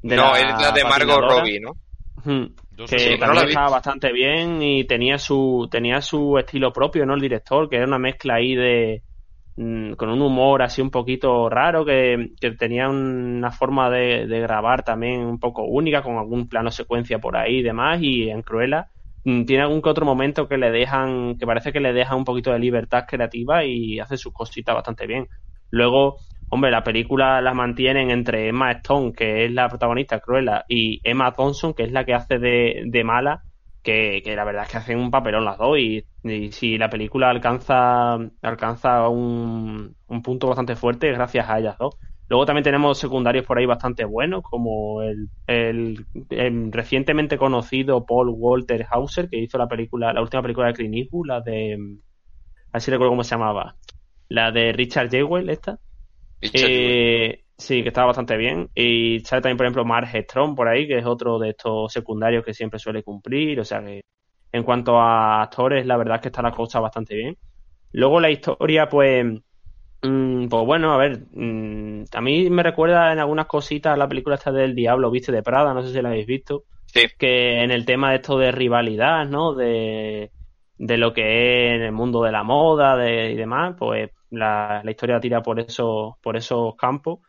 de 0.02 0.16
No, 0.16 0.36
es 0.36 0.44
la 0.44 0.72
de 0.72 0.84
Margot. 0.84 1.22
Robbie, 1.22 1.60
¿no? 1.60 1.78
Yo 2.76 2.86
Que 2.86 2.96
Sí, 2.96 3.04
estaba 3.14 3.70
bastante 3.70 4.12
bien 4.12 4.62
y 4.62 4.84
tenía 4.86 5.18
su 5.18 5.68
tenía 5.70 6.00
su 6.00 6.38
estilo 6.38 6.72
propio, 6.72 7.04
¿no? 7.06 7.14
El 7.14 7.20
director, 7.20 7.68
que 7.68 7.76
era 7.76 7.86
una 7.86 7.98
mezcla 7.98 8.34
ahí 8.36 8.54
de 8.54 9.04
mm, 9.56 9.92
con 9.94 10.08
un 10.10 10.22
humor 10.22 10.62
así 10.62 10.80
un 10.82 10.90
poquito 10.90 11.48
raro, 11.50 11.84
que, 11.84 12.30
que 12.40 12.52
tenía 12.52 12.88
una 12.88 13.50
forma 13.52 13.90
de, 13.90 14.26
de 14.26 14.40
grabar 14.40 14.82
también 14.84 15.20
un 15.20 15.38
poco 15.38 15.64
única, 15.64 16.02
con 16.02 16.16
algún 16.16 16.48
plano 16.48 16.70
secuencia 16.70 17.18
por 17.18 17.36
ahí 17.36 17.58
y 17.58 17.62
demás, 17.62 18.00
y 18.02 18.30
en 18.30 18.42
Cruella 18.42 18.88
mm, 19.24 19.44
tiene 19.44 19.62
algún 19.64 19.82
que 19.82 19.90
otro 19.90 20.06
momento 20.06 20.48
que 20.48 20.58
le 20.58 20.70
dejan, 20.70 21.36
que 21.38 21.46
parece 21.46 21.72
que 21.72 21.80
le 21.80 21.92
dejan 21.92 22.18
un 22.18 22.24
poquito 22.24 22.52
de 22.52 22.58
libertad 22.58 23.04
creativa 23.08 23.64
y 23.64 24.00
hace 24.00 24.16
sus 24.16 24.32
cositas 24.32 24.74
bastante 24.74 25.06
bien. 25.06 25.28
Luego, 25.70 26.18
hombre, 26.52 26.70
la 26.70 26.84
película 26.84 27.40
la 27.40 27.54
mantienen 27.54 28.10
entre 28.10 28.48
Emma 28.48 28.72
Stone, 28.72 29.14
que 29.14 29.46
es 29.46 29.52
la 29.52 29.70
protagonista, 29.70 30.20
Cruella, 30.20 30.66
y 30.68 31.00
Emma 31.02 31.32
Thompson, 31.32 31.72
que 31.72 31.84
es 31.84 31.92
la 31.92 32.04
que 32.04 32.12
hace 32.12 32.38
de, 32.38 32.82
de 32.84 33.04
mala, 33.04 33.42
que, 33.82 34.20
que 34.22 34.36
la 34.36 34.44
verdad 34.44 34.64
es 34.64 34.70
que 34.70 34.76
hacen 34.76 34.98
un 34.98 35.10
papelón 35.10 35.46
las 35.46 35.56
dos 35.56 35.78
y, 35.78 36.04
si 36.50 36.76
la 36.76 36.90
película 36.90 37.30
alcanza 37.30 38.18
alcanza 38.42 39.08
un, 39.08 39.96
un 40.06 40.22
punto 40.22 40.46
bastante 40.46 40.76
fuerte 40.76 41.10
gracias 41.10 41.48
a 41.48 41.58
ellas 41.58 41.78
dos. 41.78 41.96
Luego 42.28 42.44
también 42.44 42.64
tenemos 42.64 42.98
secundarios 42.98 43.46
por 43.46 43.58
ahí 43.58 43.64
bastante 43.64 44.04
buenos, 44.04 44.42
como 44.42 45.02
el, 45.02 45.30
el, 45.46 46.06
el 46.28 46.70
recientemente 46.70 47.38
conocido 47.38 48.04
Paul 48.04 48.28
Walter 48.28 48.86
Hauser, 48.90 49.30
que 49.30 49.38
hizo 49.38 49.56
la 49.56 49.68
película, 49.68 50.12
la 50.12 50.20
última 50.20 50.42
película 50.42 50.66
de 50.66 50.74
Clint 50.74 51.08
la 51.24 51.40
de, 51.40 51.74
a 51.74 52.72
ver 52.74 52.82
si 52.82 52.90
recuerdo 52.90 53.12
cómo 53.12 53.24
se 53.24 53.36
llamaba, 53.36 53.76
la 54.28 54.50
de 54.52 54.72
Richard 54.72 55.10
Jewell, 55.10 55.48
esta. 55.48 55.78
Eh, 56.52 57.44
sí, 57.56 57.82
que 57.82 57.88
estaba 57.88 58.08
bastante 58.08 58.36
bien. 58.36 58.68
Y 58.74 59.20
sale 59.20 59.42
también, 59.42 59.56
por 59.56 59.66
ejemplo, 59.66 59.84
Mark 59.84 60.08
Strong 60.12 60.54
por 60.56 60.68
ahí, 60.68 60.86
que 60.86 60.98
es 60.98 61.06
otro 61.06 61.38
de 61.38 61.50
estos 61.50 61.92
secundarios 61.92 62.44
que 62.44 62.54
siempre 62.54 62.78
suele 62.78 63.02
cumplir. 63.02 63.60
O 63.60 63.64
sea 63.64 63.82
que 63.82 64.02
en 64.52 64.62
cuanto 64.64 64.98
a 64.98 65.42
actores, 65.42 65.86
la 65.86 65.96
verdad 65.96 66.16
es 66.16 66.22
que 66.22 66.28
está 66.28 66.42
la 66.42 66.52
cosa 66.52 66.80
bastante 66.80 67.14
bien. 67.14 67.36
Luego 67.92 68.20
la 68.20 68.30
historia, 68.30 68.88
pues, 68.88 69.24
mm, 70.02 70.48
pues 70.48 70.66
bueno, 70.66 70.92
a 70.92 70.96
ver, 70.98 71.20
mm, 71.32 72.04
a 72.12 72.20
mí 72.20 72.50
me 72.50 72.62
recuerda 72.62 73.12
en 73.12 73.18
algunas 73.18 73.46
cositas 73.46 73.96
la 73.96 74.08
película 74.08 74.36
esta 74.36 74.50
del 74.52 74.74
Diablo, 74.74 75.10
viste, 75.10 75.32
de 75.32 75.42
Prada, 75.42 75.72
no 75.74 75.82
sé 75.82 75.92
si 75.92 76.02
la 76.02 76.08
habéis 76.08 76.26
visto 76.26 76.64
Sí. 76.86 77.06
que 77.18 77.62
en 77.62 77.70
el 77.70 77.86
tema 77.86 78.10
de 78.10 78.16
esto 78.16 78.36
de 78.38 78.52
rivalidad, 78.52 79.26
¿no? 79.26 79.54
De, 79.54 80.30
de 80.76 80.96
lo 80.98 81.12
que 81.14 81.68
es 81.68 81.76
en 81.76 81.82
el 81.82 81.92
mundo 81.92 82.22
de 82.22 82.32
la 82.32 82.42
moda 82.42 82.96
de, 82.96 83.30
y 83.30 83.36
demás, 83.36 83.74
pues 83.78 84.10
la, 84.32 84.82
la 84.84 84.90
historia 84.90 85.20
tira 85.20 85.42
por 85.42 85.60
eso, 85.60 86.18
por 86.22 86.36
esos 86.36 86.74
campos. 86.76 87.20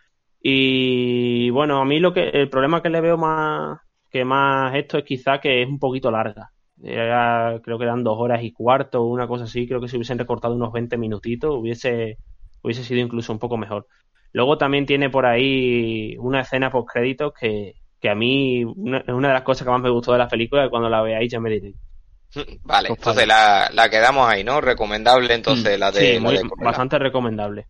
Y 0.42 1.50
bueno, 1.52 1.80
a 1.82 1.86
mí 1.86 2.00
lo 2.00 2.14
que, 2.14 2.30
el 2.30 2.50
problema 2.50 2.82
que 2.82 2.90
le 2.90 3.02
veo 3.02 3.18
más, 3.18 3.80
que 4.10 4.26
más 4.26 4.76
esto 4.76 4.98
es 4.98 5.06
quizá 5.06 5.40
que 5.40 5.62
es 5.64 5.70
un 5.70 5.80
poquito 5.80 6.12
larga. 6.12 6.52
Creo 7.64 7.78
que 7.78 7.84
eran 7.86 8.04
dos 8.04 8.18
horas 8.20 8.44
y 8.44 8.52
cuarto, 8.52 9.04
una 9.06 9.28
cosa 9.28 9.46
así, 9.46 9.68
creo 9.68 9.80
que 9.82 9.88
si 9.88 9.96
hubiesen 9.98 10.20
recortado 10.20 10.56
unos 10.56 10.72
20 10.74 10.98
minutitos 10.98 11.56
hubiese, 11.56 12.20
hubiese 12.62 12.84
sido 12.84 13.00
incluso 13.02 13.32
un 13.34 13.40
poco 13.40 13.58
mejor. 13.58 13.88
Luego 14.34 14.58
también 14.58 14.86
tiene 14.86 15.10
por 15.10 15.26
ahí 15.26 16.16
una 16.20 16.42
escena 16.42 16.72
post 16.72 16.90
créditos 16.92 17.34
que, 17.40 17.74
que 18.00 18.10
a 18.10 18.16
mí 18.16 18.62
es 18.62 18.68
una 19.14 19.28
de 19.30 19.34
las 19.34 19.44
cosas 19.44 19.66
que 19.66 19.72
más 19.72 19.82
me 19.82 19.90
gustó 19.90 20.12
de 20.14 20.18
la 20.20 20.28
película 20.28 20.70
cuando 20.70 20.90
la 20.90 21.02
veáis 21.02 21.32
ya 21.32 21.40
me 21.40 21.50
diréis. 21.52 21.76
Vale, 22.64 22.88
Pues 22.90 23.00
entonces 23.00 23.28
la, 23.28 23.70
la 23.74 23.90
quedamos 23.90 24.28
ahí, 24.32 24.44
¿no? 24.44 24.62
Recomendable 24.62 25.34
entonces 25.34 25.78
la 25.80 25.92
de, 25.92 26.00
Mm. 26.00 26.04
Sí, 26.06 26.14
la 26.16 26.20
muy- 26.20 26.34
de 26.36 26.40
Cruella. 26.42 26.66
bastante 26.66 27.00
recomendable. 27.00 27.68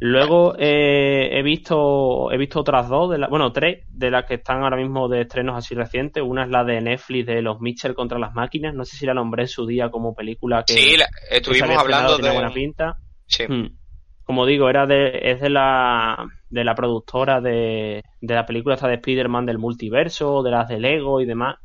Luego 0.00 0.54
eh, 0.58 1.38
he 1.38 1.42
visto 1.42 2.30
he 2.32 2.36
visto 2.36 2.60
otras 2.60 2.88
dos, 2.88 3.10
de 3.10 3.18
la- 3.18 3.28
bueno, 3.28 3.52
tres 3.52 3.84
de 3.88 4.10
las 4.10 4.24
que 4.26 4.34
están 4.34 4.62
ahora 4.62 4.76
mismo 4.76 5.08
de 5.08 5.22
estrenos 5.22 5.56
así 5.56 5.74
recientes. 5.74 6.22
Una 6.26 6.44
es 6.44 6.50
la 6.50 6.64
de 6.64 6.80
Netflix 6.80 7.26
de 7.26 7.40
los 7.40 7.60
Mitchell 7.60 7.94
contra 7.94 8.18
las 8.18 8.34
máquinas. 8.34 8.74
No 8.74 8.84
sé 8.84 8.96
si 8.96 9.06
la 9.06 9.14
nombré 9.14 9.42
en 9.44 9.48
su 9.48 9.66
día 9.66 9.90
como 9.90 10.14
película 10.14 10.64
que, 10.66 10.74
Sí, 10.74 10.96
la- 10.96 11.06
estuvimos 11.30 11.76
hablando 11.78 12.18
de... 12.18 12.30
buena 12.32 12.52
pinta. 12.52 12.96
Sí. 13.26 13.44
Mm. 13.48 13.76
Como 14.24 14.46
digo, 14.46 14.68
era 14.68 14.84
de, 14.86 15.20
es 15.22 15.40
de 15.40 15.50
la, 15.50 16.26
de 16.50 16.64
la 16.64 16.74
productora 16.74 17.40
de, 17.40 18.02
de 18.20 18.34
la 18.34 18.44
película 18.46 18.74
esta 18.74 18.88
de 18.88 18.94
Spider-Man 18.94 19.46
del 19.46 19.58
multiverso, 19.58 20.42
de 20.42 20.50
las 20.50 20.68
de 20.68 20.80
Lego 20.80 21.20
y 21.20 21.26
demás. 21.26 21.56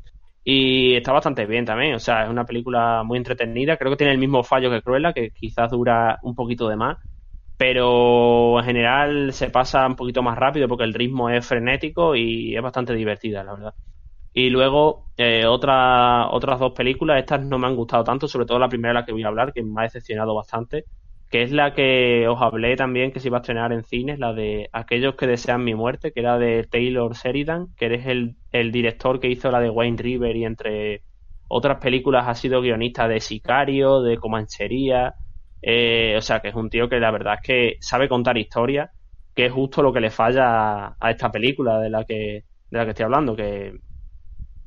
Y 0.51 0.95
está 0.95 1.11
bastante 1.11 1.45
bien 1.45 1.65
también, 1.65 1.93
o 1.95 1.99
sea, 1.99 2.23
es 2.23 2.29
una 2.29 2.45
película 2.45 3.03
muy 3.03 3.17
entretenida. 3.17 3.77
Creo 3.77 3.91
que 3.91 3.97
tiene 3.97 4.13
el 4.13 4.17
mismo 4.19 4.43
fallo 4.43 4.71
que 4.71 4.81
Cruella, 4.81 5.13
que 5.13 5.31
quizás 5.31 5.69
dura 5.71 6.17
un 6.23 6.33
poquito 6.35 6.67
de 6.69 6.75
más. 6.75 6.97
Pero 7.57 8.59
en 8.59 8.65
general 8.65 9.33
se 9.33 9.49
pasa 9.51 9.87
un 9.87 9.95
poquito 9.95 10.23
más 10.23 10.37
rápido 10.37 10.67
porque 10.67 10.85
el 10.85 10.93
ritmo 10.95 11.29
es 11.29 11.45
frenético 11.47 12.15
y 12.15 12.55
es 12.55 12.61
bastante 12.63 12.93
divertida, 12.95 13.43
la 13.43 13.53
verdad. 13.53 13.75
Y 14.33 14.49
luego, 14.49 15.11
eh, 15.17 15.45
otra- 15.47 16.29
otras 16.31 16.59
dos 16.59 16.73
películas, 16.73 17.19
estas 17.19 17.41
no 17.43 17.59
me 17.59 17.67
han 17.67 17.75
gustado 17.75 18.03
tanto, 18.03 18.27
sobre 18.27 18.45
todo 18.47 18.59
la 18.59 18.69
primera 18.69 18.93
de 18.95 19.01
la 19.01 19.05
que 19.05 19.13
voy 19.13 19.23
a 19.23 19.27
hablar, 19.29 19.53
que 19.53 19.63
me 19.63 19.81
ha 19.81 19.83
decepcionado 19.85 20.35
bastante, 20.35 20.87
que 21.29 21.43
es 21.43 21.51
la 21.51 21.73
que 21.73 22.27
os 22.27 22.41
hablé 22.41 22.75
también 22.75 23.11
que 23.11 23.19
se 23.19 23.27
iba 23.27 23.37
a 23.37 23.41
estrenar 23.41 23.71
en 23.71 23.83
cines, 23.83 24.19
la 24.19 24.33
de 24.33 24.69
Aquellos 24.73 25.15
que 25.15 25.27
desean 25.27 25.63
mi 25.63 25.75
muerte, 25.75 26.11
que 26.11 26.21
era 26.21 26.37
de 26.39 26.63
Taylor 26.63 27.13
Sheridan, 27.15 27.67
que 27.75 27.85
eres 27.85 28.07
el, 28.07 28.35
el 28.51 28.71
director 28.71 29.19
que 29.19 29.29
hizo 29.29 29.51
la 29.51 29.59
de 29.59 29.69
Wayne 29.69 29.97
River 30.01 30.35
y 30.35 30.45
entre 30.45 31.03
otras 31.47 31.79
películas 31.79 32.27
ha 32.27 32.35
sido 32.35 32.61
guionista 32.61 33.07
de 33.07 33.19
Sicario, 33.19 34.01
de 34.01 34.17
Comanchería, 34.17 35.15
eh, 35.61 36.15
o 36.17 36.21
sea 36.21 36.39
que 36.41 36.49
es 36.49 36.55
un 36.55 36.69
tío 36.69 36.89
que 36.89 36.99
la 36.99 37.11
verdad 37.11 37.35
es 37.35 37.41
que 37.41 37.77
sabe 37.81 38.09
contar 38.09 38.37
historias, 38.37 38.89
que 39.35 39.45
es 39.47 39.51
justo 39.53 39.81
lo 39.83 39.93
que 39.93 40.01
le 40.01 40.09
falla 40.11 40.85
a, 40.87 40.97
a 40.99 41.11
esta 41.11 41.31
película 41.31 41.79
de 41.79 41.89
la 41.89 42.05
que, 42.05 42.45
de 42.69 42.77
la 42.77 42.85
que 42.85 42.91
estoy 42.91 43.05
hablando, 43.05 43.35
que, 43.35 43.73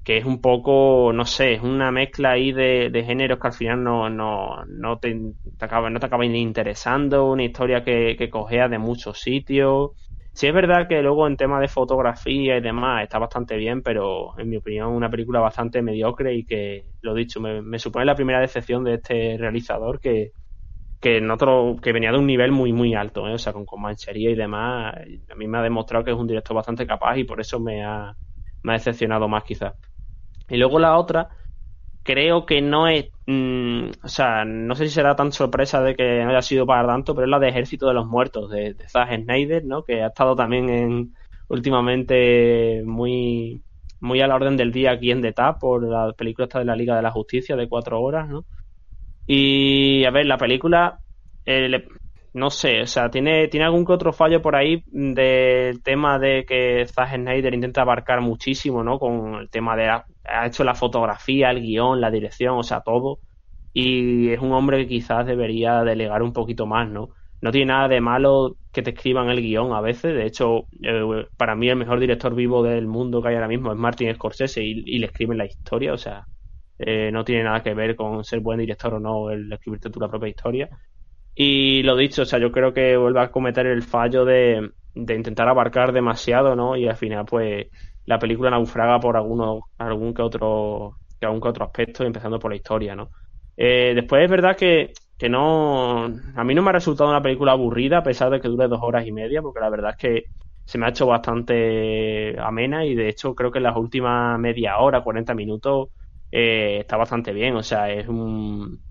que 0.04 0.18
es 0.18 0.24
un 0.24 0.40
poco, 0.40 1.12
no 1.12 1.24
sé, 1.24 1.54
es 1.54 1.62
una 1.62 1.92
mezcla 1.92 2.32
ahí 2.32 2.52
de, 2.52 3.04
géneros 3.06 3.38
que 3.38 3.46
al 3.46 3.52
final 3.52 3.84
no, 3.84 4.10
no, 4.10 4.64
no 4.66 4.98
te, 4.98 5.16
te 5.56 5.64
acaba, 5.64 5.90
no 5.90 6.00
te 6.00 6.06
acaba 6.06 6.24
ni 6.24 6.40
interesando, 6.40 7.30
una 7.30 7.44
historia 7.44 7.84
que, 7.84 8.16
que 8.18 8.28
cogea 8.30 8.68
de 8.68 8.78
muchos 8.78 9.20
sitios. 9.20 9.92
Sí 10.34 10.46
es 10.46 10.54
verdad 10.54 10.88
que 10.88 11.02
luego 11.02 11.26
en 11.26 11.36
tema 11.36 11.60
de 11.60 11.68
fotografía 11.68 12.56
y 12.56 12.60
demás 12.62 13.02
está 13.04 13.18
bastante 13.18 13.56
bien, 13.56 13.82
pero 13.82 14.38
en 14.38 14.48
mi 14.48 14.56
opinión 14.56 14.88
una 14.88 15.10
película 15.10 15.40
bastante 15.40 15.82
mediocre 15.82 16.34
y 16.34 16.44
que, 16.46 16.86
lo 17.02 17.14
dicho, 17.14 17.40
me, 17.40 17.78
supone 17.78 18.04
la 18.06 18.14
primera 18.14 18.40
decepción 18.40 18.82
de 18.82 18.94
este 18.94 19.36
realizador 19.38 20.00
que, 20.00 20.32
que 21.00 21.18
en 21.18 21.30
otro, 21.30 21.76
que 21.82 21.92
venía 21.92 22.12
de 22.12 22.18
un 22.18 22.26
nivel 22.26 22.52
muy 22.52 22.72
muy 22.72 22.94
alto, 22.94 23.28
¿eh? 23.28 23.34
o 23.34 23.38
sea, 23.38 23.52
con 23.52 23.66
Comanchería 23.66 24.30
y 24.30 24.34
demás, 24.36 24.94
a 25.30 25.34
mí 25.36 25.46
me 25.48 25.58
ha 25.58 25.62
demostrado 25.62 26.04
que 26.04 26.12
es 26.12 26.16
un 26.16 26.26
director 26.26 26.56
bastante 26.56 26.86
capaz 26.86 27.18
y 27.18 27.24
por 27.24 27.40
eso 27.40 27.60
me 27.60 27.84
ha, 27.84 28.16
me 28.62 28.72
ha 28.72 28.76
decepcionado 28.76 29.28
más 29.28 29.44
quizás. 29.44 29.74
Y 30.48 30.56
luego 30.56 30.78
la 30.78 30.98
otra, 30.98 31.30
creo 32.02 32.46
que 32.46 32.60
no 32.62 32.88
es, 32.88 33.10
mm, 33.26 33.90
o 34.04 34.08
sea, 34.08 34.44
no 34.44 34.74
sé 34.74 34.88
si 34.88 34.94
será 34.94 35.16
tan 35.16 35.32
sorpresa 35.32 35.82
de 35.82 35.96
que 35.96 36.24
no 36.24 36.30
haya 36.30 36.42
sido 36.42 36.66
para 36.66 36.86
tanto, 36.88 37.14
pero 37.14 37.26
es 37.26 37.30
la 37.30 37.38
de 37.38 37.48
Ejército 37.48 37.88
de 37.88 37.94
los 37.94 38.06
Muertos, 38.06 38.50
de, 38.50 38.74
de 38.74 38.88
Zack 38.88 39.14
Snyder, 39.24 39.64
¿no? 39.64 39.84
Que 39.84 40.02
ha 40.02 40.08
estado 40.08 40.36
también 40.36 40.68
en, 40.70 41.14
últimamente 41.48 42.82
muy, 42.84 43.64
muy 44.00 44.20
a 44.20 44.26
la 44.26 44.34
orden 44.36 44.56
del 44.56 44.72
día 44.72 44.92
aquí 44.92 45.10
en 45.10 45.22
The 45.22 45.32
Tap 45.32 45.60
por 45.60 45.84
la 45.88 46.12
película 46.14 46.46
esta 46.46 46.58
de 46.58 46.64
la 46.64 46.76
Liga 46.76 46.96
de 46.96 47.02
la 47.02 47.10
Justicia 47.12 47.56
de 47.56 47.68
cuatro 47.68 48.00
horas, 48.00 48.28
¿no? 48.28 48.46
Y 49.26 50.04
a 50.04 50.10
ver, 50.10 50.26
la 50.26 50.38
película, 50.38 51.00
eh, 51.44 51.86
no 52.34 52.50
sé, 52.50 52.80
o 52.82 52.86
sea, 52.86 53.10
tiene, 53.10 53.48
tiene 53.48 53.66
algún 53.66 53.84
que 53.84 53.92
otro 53.92 54.12
fallo 54.12 54.40
por 54.40 54.56
ahí 54.56 54.82
del 54.86 55.82
tema 55.82 56.18
de 56.18 56.44
que 56.46 56.86
Zack 56.86 57.16
Snyder 57.16 57.52
intenta 57.54 57.82
abarcar 57.82 58.20
muchísimo, 58.22 58.82
¿no? 58.82 58.98
Con 58.98 59.34
el 59.34 59.50
tema 59.50 59.76
de, 59.76 59.88
ha, 59.88 60.06
hecho 60.46 60.64
la 60.64 60.74
fotografía, 60.74 61.50
el 61.50 61.60
guion, 61.60 62.00
la 62.00 62.10
dirección, 62.10 62.56
o 62.58 62.62
sea, 62.62 62.80
todo. 62.80 63.20
Y 63.74 64.30
es 64.30 64.40
un 64.40 64.52
hombre 64.52 64.78
que 64.78 64.88
quizás 64.88 65.26
debería 65.26 65.82
delegar 65.84 66.22
un 66.22 66.32
poquito 66.32 66.66
más, 66.66 66.88
¿no? 66.88 67.10
No 67.40 67.50
tiene 67.52 67.72
nada 67.72 67.88
de 67.88 68.00
malo 68.00 68.56
que 68.72 68.82
te 68.82 68.90
escriban 68.90 69.28
el 69.28 69.40
guion 69.42 69.72
a 69.74 69.80
veces. 69.80 70.14
De 70.14 70.26
hecho, 70.26 70.68
eh, 70.82 71.26
para 71.36 71.54
mí 71.54 71.68
el 71.68 71.76
mejor 71.76 72.00
director 72.00 72.34
vivo 72.34 72.62
del 72.62 72.86
mundo 72.86 73.22
que 73.22 73.28
hay 73.28 73.34
ahora 73.34 73.48
mismo 73.48 73.72
es 73.72 73.78
Martin 73.78 74.14
Scorsese 74.14 74.62
y, 74.62 74.82
y 74.86 74.98
le 74.98 75.06
escriben 75.06 75.38
la 75.38 75.46
historia, 75.46 75.92
o 75.92 75.98
sea, 75.98 76.26
eh, 76.78 77.10
no 77.12 77.24
tiene 77.24 77.44
nada 77.44 77.62
que 77.62 77.74
ver 77.74 77.94
con 77.94 78.24
ser 78.24 78.40
buen 78.40 78.58
director 78.58 78.94
o 78.94 79.00
no 79.00 79.30
el 79.30 79.52
escribirte 79.52 79.90
tú 79.90 80.00
la 80.00 80.08
propia 80.08 80.28
historia. 80.28 80.68
Y 81.34 81.82
lo 81.82 81.96
dicho, 81.96 82.22
o 82.22 82.24
sea, 82.26 82.38
yo 82.38 82.52
creo 82.52 82.72
que 82.74 82.96
vuelve 82.96 83.20
a 83.20 83.30
cometer 83.30 83.66
el 83.66 83.82
fallo 83.82 84.24
de, 84.24 84.70
de 84.94 85.14
intentar 85.14 85.48
abarcar 85.48 85.92
demasiado, 85.92 86.54
¿no? 86.54 86.76
Y 86.76 86.86
al 86.88 86.96
final, 86.96 87.24
pues, 87.24 87.66
la 88.04 88.18
película 88.18 88.50
naufraga 88.50 89.00
por 89.00 89.16
alguno, 89.16 89.68
algún 89.78 90.12
que 90.12 90.22
otro, 90.22 90.98
que 91.18 91.26
algún 91.26 91.40
que 91.40 91.48
otro 91.48 91.64
aspecto, 91.64 92.04
empezando 92.04 92.38
por 92.38 92.50
la 92.50 92.56
historia, 92.56 92.94
¿no? 92.94 93.10
Eh, 93.56 93.92
después 93.94 94.24
es 94.24 94.30
verdad 94.30 94.56
que, 94.56 94.92
que 95.16 95.28
no, 95.28 96.04
a 96.06 96.44
mí 96.44 96.54
no 96.54 96.62
me 96.62 96.70
ha 96.70 96.72
resultado 96.72 97.08
una 97.10 97.22
película 97.22 97.52
aburrida 97.52 97.98
a 97.98 98.02
pesar 98.02 98.30
de 98.30 98.40
que 98.40 98.48
dure 98.48 98.68
dos 98.68 98.80
horas 98.82 99.06
y 99.06 99.12
media, 99.12 99.40
porque 99.42 99.60
la 99.60 99.70
verdad 99.70 99.90
es 99.92 99.96
que 99.96 100.24
se 100.66 100.78
me 100.78 100.86
ha 100.86 100.90
hecho 100.90 101.06
bastante 101.06 102.38
amena 102.40 102.84
y 102.84 102.94
de 102.94 103.08
hecho 103.08 103.34
creo 103.34 103.50
que 103.50 103.58
en 103.58 103.64
las 103.64 103.76
últimas 103.76 104.38
media 104.38 104.78
hora, 104.78 105.02
40 105.02 105.34
minutos, 105.34 105.88
eh, 106.30 106.78
está 106.80 106.96
bastante 106.96 107.32
bien, 107.32 107.56
o 107.56 107.62
sea, 107.62 107.90
es 107.90 108.06
un, 108.08 108.84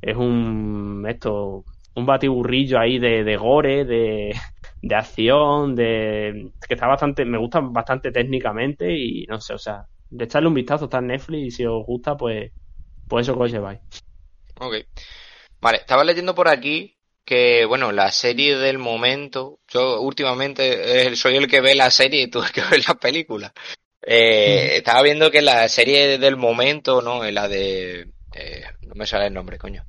es 0.00 0.16
un, 0.16 1.04
esto, 1.08 1.64
un 1.94 2.06
batiburrillo 2.06 2.78
ahí 2.78 2.98
de, 2.98 3.24
de 3.24 3.36
gore, 3.36 3.84
de, 3.84 4.34
de 4.82 4.94
acción, 4.94 5.74
de, 5.74 6.50
que 6.66 6.74
está 6.74 6.86
bastante, 6.86 7.24
me 7.24 7.38
gusta 7.38 7.60
bastante 7.60 8.10
técnicamente 8.10 8.92
y 8.96 9.24
no 9.26 9.40
sé, 9.40 9.54
o 9.54 9.58
sea, 9.58 9.86
de 10.10 10.24
echarle 10.24 10.48
un 10.48 10.54
vistazo, 10.54 10.84
está 10.84 10.98
en 10.98 11.08
Netflix 11.08 11.46
y 11.46 11.50
si 11.50 11.66
os 11.66 11.84
gusta, 11.86 12.16
pues, 12.16 12.52
pues 13.08 13.26
eso 13.26 13.36
que 13.36 13.44
os 13.44 13.52
lleváis. 13.52 13.80
Ok. 14.60 14.74
Vale, 15.60 15.78
estaba 15.78 16.04
leyendo 16.04 16.34
por 16.34 16.48
aquí 16.48 16.96
que, 17.24 17.64
bueno, 17.64 17.90
la 17.90 18.10
serie 18.10 18.56
del 18.56 18.78
momento, 18.78 19.60
yo 19.68 20.00
últimamente 20.00 21.06
eh, 21.08 21.16
soy 21.16 21.36
el 21.36 21.48
que 21.48 21.60
ve 21.60 21.74
la 21.74 21.90
serie 21.90 22.22
y 22.22 22.30
tú 22.30 22.42
el 22.42 22.52
que 22.52 22.62
ves 22.70 22.86
la 22.86 22.94
película. 22.94 23.52
Eh, 24.06 24.76
Estaba 24.76 25.02
viendo 25.02 25.30
que 25.30 25.40
la 25.40 25.66
serie 25.68 26.18
del 26.18 26.36
momento, 26.36 27.00
¿no? 27.00 27.24
La 27.30 27.48
de... 27.48 28.00
eh, 28.34 28.64
no 28.82 28.94
me 28.94 29.06
sale 29.06 29.28
el 29.28 29.32
nombre, 29.34 29.56
coño. 29.56 29.82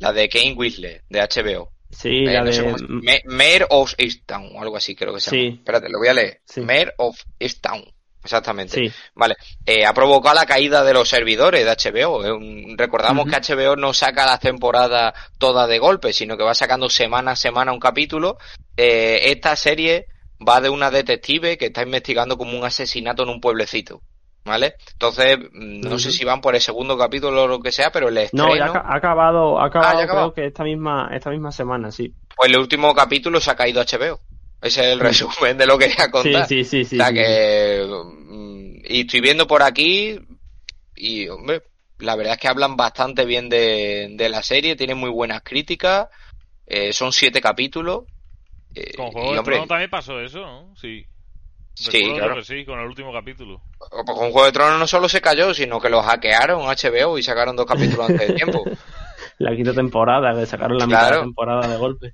La 0.00 0.12
de 0.12 0.28
Kane 0.28 0.54
Whistler, 0.54 1.04
de 1.08 1.20
HBO. 1.20 1.72
Sí, 1.90 2.24
Eh, 2.24 2.32
la 2.32 2.44
no 2.44 2.50
de... 2.50 3.22
Mayor 3.26 3.66
of 3.70 3.94
Easttown, 3.98 4.56
o 4.56 4.62
algo 4.62 4.76
así 4.76 4.94
creo 4.94 5.14
que 5.14 5.20
se 5.20 5.30
llama. 5.30 5.50
Sí. 5.50 5.58
Espérate, 5.58 5.88
lo 5.88 5.98
voy 5.98 6.08
a 6.08 6.14
leer. 6.14 6.40
Sí. 6.44 6.60
Mayor 6.60 6.94
of 6.98 7.20
Easttown. 7.38 7.84
Exactamente. 8.22 8.74
Sí, 8.74 8.92
Vale, 9.14 9.36
eh, 9.64 9.86
ha 9.86 9.94
provocado 9.94 10.34
la 10.34 10.44
caída 10.44 10.84
de 10.84 10.92
los 10.92 11.08
servidores 11.08 11.64
de 11.64 11.70
HBO. 11.70 12.24
Eh, 12.24 12.74
recordamos 12.76 13.26
que 13.26 13.36
HBO 13.36 13.76
no 13.76 13.94
saca 13.94 14.26
las 14.26 14.40
temporadas 14.40 15.14
todas 15.38 15.68
de 15.68 15.78
golpe, 15.78 16.12
sino 16.12 16.36
que 16.36 16.44
va 16.44 16.54
sacando 16.54 16.90
semana 16.90 17.32
a 17.32 17.36
semana 17.36 17.72
un 17.72 17.80
capítulo. 17.80 18.36
Eh, 18.76 19.30
esta 19.30 19.56
serie 19.56 20.06
va 20.46 20.60
de 20.60 20.68
una 20.68 20.90
detective 20.90 21.56
que 21.56 21.66
está 21.66 21.82
investigando 21.82 22.36
como 22.36 22.58
un 22.58 22.64
asesinato 22.64 23.22
en 23.22 23.30
un 23.30 23.40
pueblecito. 23.40 24.02
¿Vale? 24.44 24.76
Entonces, 24.92 25.38
mm, 25.52 25.80
no 25.88 25.98
sé 25.98 26.10
si 26.12 26.24
van 26.24 26.40
por 26.40 26.54
el 26.54 26.60
segundo 26.60 26.96
capítulo 26.98 27.44
o 27.44 27.48
lo 27.48 27.60
que 27.60 27.72
sea, 27.72 27.90
pero 27.92 28.08
el 28.08 28.18
estreno, 28.18 28.48
No, 28.48 28.56
ya 28.56 28.66
ha, 28.66 28.70
ca- 28.70 28.80
ha 28.80 28.94
acabado, 28.96 29.58
ha 29.60 29.66
acabado, 29.66 29.92
Ah, 29.92 29.94
ya 29.96 30.02
ha 30.02 30.04
acabado. 30.04 30.28
creo 30.28 30.34
que 30.34 30.46
esta 30.46 30.64
misma, 30.64 31.08
esta 31.12 31.30
misma 31.30 31.50
semana, 31.52 31.90
sí. 31.90 32.14
pues 32.36 32.50
el 32.50 32.58
último 32.58 32.94
capítulo 32.94 33.40
se 33.40 33.50
ha 33.50 33.56
caído 33.56 33.80
HBO. 33.80 34.20
Ese 34.60 34.80
es 34.82 34.86
el 34.92 35.00
resumen 35.00 35.56
de 35.58 35.66
lo 35.66 35.78
que 35.78 35.88
quería 35.88 36.10
Sí, 36.12 36.30
contar. 36.32 36.44
sí, 36.44 36.64
sí, 36.64 36.84
sí. 36.84 37.02
o 37.02 37.04
sea 37.04 37.06
sí, 37.06 37.12
que... 37.12 37.86
mm, 37.86 38.82
Y 38.84 39.00
estoy 39.02 39.20
viendo 39.20 39.46
por 39.46 39.62
aquí 39.62 40.18
y, 40.96 41.28
hombre, 41.28 41.62
la 41.98 42.16
verdad 42.16 42.34
es 42.34 42.40
que 42.40 42.48
hablan 42.48 42.76
bastante 42.76 43.24
bien 43.24 43.48
de, 43.48 44.08
de 44.12 44.28
la 44.28 44.42
serie, 44.42 44.76
tienen 44.76 44.98
muy 44.98 45.10
buenas 45.10 45.42
críticas, 45.42 46.08
eh, 46.66 46.92
son 46.92 47.12
siete 47.12 47.40
capítulos. 47.40 48.04
eh, 48.74 48.92
Con 48.94 49.10
y, 49.10 49.12
Juego 49.12 49.32
de 49.34 49.38
hombre, 49.38 49.56
Tronos 49.56 49.68
también 49.68 49.90
pasó 49.90 50.20
eso, 50.20 50.40
¿no? 50.40 50.76
Sí. 50.76 51.04
sí, 51.74 52.02
claro. 52.14 52.34
que 52.36 52.44
sí, 52.44 52.64
con 52.64 52.78
el 52.80 52.86
último 52.86 53.12
capítulo. 53.12 53.62
Con 53.88 54.30
Juego 54.30 54.44
de 54.44 54.52
Tronos 54.52 54.78
no 54.78 54.86
solo 54.86 55.08
se 55.08 55.20
cayó, 55.20 55.54
sino 55.54 55.80
que 55.80 55.88
lo 55.88 56.02
hackearon 56.02 56.62
HBO 56.66 57.16
y 57.18 57.22
sacaron 57.22 57.56
dos 57.56 57.66
capítulos 57.66 58.10
antes 58.10 58.28
de 58.28 58.34
tiempo. 58.34 58.62
La 59.38 59.56
quinta 59.56 59.72
temporada, 59.72 60.38
que 60.38 60.44
sacaron 60.46 60.76
la 60.76 60.86
mitad 60.86 60.98
de 60.98 61.06
Claro. 61.06 61.16
la 61.16 61.22
temporada 61.22 61.68
de 61.68 61.76
golpe. 61.78 62.12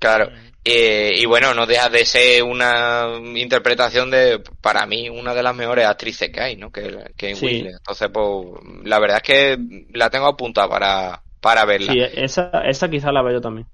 Claro. 0.00 0.30
Eh, 0.64 1.12
y 1.16 1.24
bueno, 1.26 1.54
no 1.54 1.64
deja 1.64 1.88
de 1.88 2.04
ser 2.04 2.42
una 2.42 3.06
interpretación 3.36 4.10
de, 4.10 4.42
para 4.60 4.84
mí, 4.84 5.08
una 5.08 5.32
de 5.32 5.42
las 5.44 5.54
mejores 5.54 5.86
actrices 5.86 6.28
que 6.30 6.40
hay, 6.40 6.56
¿no? 6.56 6.70
Que, 6.72 7.12
que 7.16 7.36
Sí. 7.36 7.46
Whistler. 7.46 7.74
Entonces, 7.76 8.08
pues, 8.12 8.46
la 8.84 8.98
verdad 8.98 9.18
es 9.18 9.22
que 9.22 9.58
la 9.94 10.10
tengo 10.10 10.26
apuntada 10.26 10.68
para, 10.68 11.22
para 11.40 11.64
verla. 11.64 11.92
Sí, 11.92 12.00
esa, 12.16 12.50
esa 12.68 12.90
quizá 12.90 13.12
la 13.12 13.22
veo 13.22 13.34
yo 13.34 13.40
también. 13.40 13.68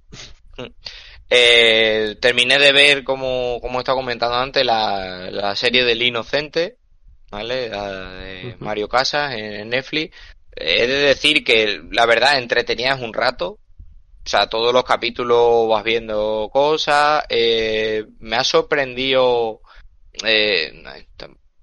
Eh, 1.30 2.16
terminé 2.20 2.58
de 2.58 2.72
ver, 2.72 3.04
como, 3.04 3.58
como 3.60 3.78
he 3.78 3.82
estado 3.82 3.96
comentando 3.98 4.36
antes, 4.36 4.64
la, 4.64 5.30
la 5.30 5.56
serie 5.56 5.84
del 5.84 6.02
Inocente, 6.02 6.76
¿vale? 7.32 7.70
De 7.70 8.54
Ujú. 8.54 8.64
Mario 8.64 8.88
Casas 8.88 9.34
en, 9.34 9.68
Netflix. 9.70 10.14
Eh, 10.54 10.84
He 10.84 10.86
de 10.86 10.98
decir 10.98 11.42
que 11.42 11.80
la 11.90 12.06
verdad 12.06 12.38
entretenías 12.38 13.00
un 13.00 13.12
rato. 13.12 13.58
O 14.24 14.28
sea, 14.28 14.46
todos 14.48 14.72
los 14.72 14.84
capítulos 14.84 15.68
vas 15.68 15.82
viendo 15.82 16.48
cosas. 16.52 17.24
Eh, 17.28 18.04
me 18.20 18.36
ha 18.36 18.44
sorprendido. 18.44 19.62
Eh, 20.24 20.72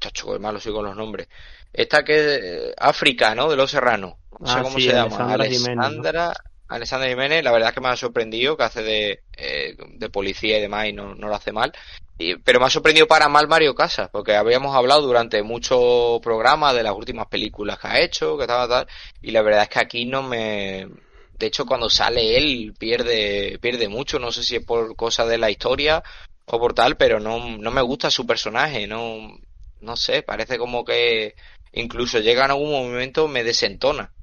chacho, 0.01 0.33
qué 0.33 0.39
malo 0.39 0.59
soy 0.59 0.73
con 0.73 0.85
los 0.85 0.95
nombres. 0.95 1.29
Esta 1.71 2.03
que 2.03 2.15
es 2.17 2.43
eh, 2.43 2.73
África, 2.77 3.35
¿no? 3.35 3.49
De 3.49 3.55
los 3.55 3.71
Serranos. 3.71 4.15
No 4.39 4.47
sé 4.47 4.59
Ah, 4.59 4.63
cómo 4.63 4.75
sí, 4.77 4.87
se 4.87 4.93
llama. 4.93 5.33
Alessandra 5.33 5.45
Jiménez, 5.45 6.35
Alessandra 6.69 7.09
Jiménez, 7.09 7.43
la 7.43 7.51
verdad 7.51 7.69
es 7.69 7.75
que 7.75 7.81
me 7.81 7.89
ha 7.89 7.95
sorprendido, 7.95 8.55
que 8.55 8.63
hace 8.63 8.83
de, 8.83 9.23
eh, 9.35 9.75
de 9.95 10.09
policía 10.09 10.57
y 10.57 10.61
demás 10.61 10.87
y 10.87 10.93
no, 10.93 11.15
no 11.15 11.27
lo 11.27 11.35
hace 11.35 11.51
mal. 11.51 11.71
Y- 12.17 12.35
pero 12.37 12.59
me 12.59 12.67
ha 12.67 12.69
sorprendido 12.69 13.07
para 13.07 13.27
mal 13.29 13.47
Mario 13.47 13.73
Casas, 13.75 14.09
porque 14.11 14.35
habíamos 14.35 14.75
hablado 14.75 15.01
durante 15.01 15.41
muchos 15.43 16.19
programas 16.21 16.75
de 16.75 16.83
las 16.83 16.93
últimas 16.93 17.27
películas 17.27 17.79
que 17.79 17.87
ha 17.87 17.99
hecho, 18.01 18.37
que 18.37 18.45
tal, 18.47 18.69
tal, 18.69 18.87
y 19.21 19.31
la 19.31 19.41
verdad 19.41 19.63
es 19.63 19.69
que 19.69 19.79
aquí 19.79 20.05
no 20.05 20.21
me... 20.23 20.87
De 21.39 21.47
hecho, 21.47 21.65
cuando 21.65 21.89
sale 21.89 22.37
él 22.37 22.73
pierde, 22.77 23.57
pierde 23.61 23.87
mucho, 23.87 24.19
no 24.19 24.31
sé 24.31 24.43
si 24.43 24.57
es 24.57 24.65
por 24.65 24.95
cosa 24.95 25.25
de 25.25 25.37
la 25.37 25.49
historia 25.49 26.03
o 26.45 26.59
por 26.59 26.73
tal, 26.73 26.97
pero 26.97 27.19
no, 27.19 27.57
no 27.57 27.71
me 27.71 27.81
gusta 27.81 28.11
su 28.11 28.27
personaje, 28.27 28.85
no, 28.87 29.39
no 29.79 29.95
sé, 29.95 30.21
parece 30.23 30.57
como 30.57 30.83
que 30.83 31.35
incluso 31.71 32.19
llega 32.19 32.45
en 32.45 32.51
algún 32.51 32.71
momento 32.71 33.27
me 33.29 33.43
desentona. 33.43 34.13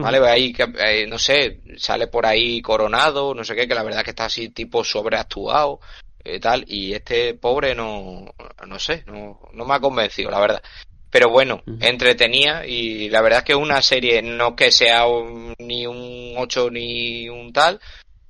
¿Vale? 0.00 0.18
Ahí 0.28 0.52
que, 0.52 0.64
eh, 0.78 1.06
no 1.06 1.18
sé, 1.18 1.60
sale 1.76 2.06
por 2.06 2.24
ahí 2.26 2.60
coronado, 2.62 3.34
no 3.34 3.44
sé 3.44 3.54
qué, 3.54 3.66
que 3.68 3.74
la 3.74 3.82
verdad 3.82 4.02
que 4.04 4.10
está 4.10 4.26
así 4.26 4.48
tipo 4.50 4.84
sobreactuado, 4.84 5.80
eh, 6.24 6.38
tal, 6.40 6.64
y 6.66 6.94
este 6.94 7.34
pobre 7.34 7.74
no, 7.74 8.32
no 8.66 8.78
sé, 8.78 9.04
no, 9.06 9.40
no 9.52 9.64
me 9.64 9.74
ha 9.74 9.80
convencido, 9.80 10.30
la 10.30 10.40
verdad. 10.40 10.62
Pero 11.10 11.28
bueno, 11.28 11.62
entretenía 11.80 12.66
y 12.66 13.10
la 13.10 13.20
verdad 13.20 13.40
es 13.40 13.44
que 13.44 13.52
es 13.52 13.58
una 13.58 13.82
serie, 13.82 14.22
no 14.22 14.56
que 14.56 14.70
sea 14.70 15.06
un- 15.06 15.54
ni 15.58 15.86
un 15.86 16.34
8 16.38 16.70
ni 16.70 17.28
un 17.28 17.52
tal, 17.52 17.80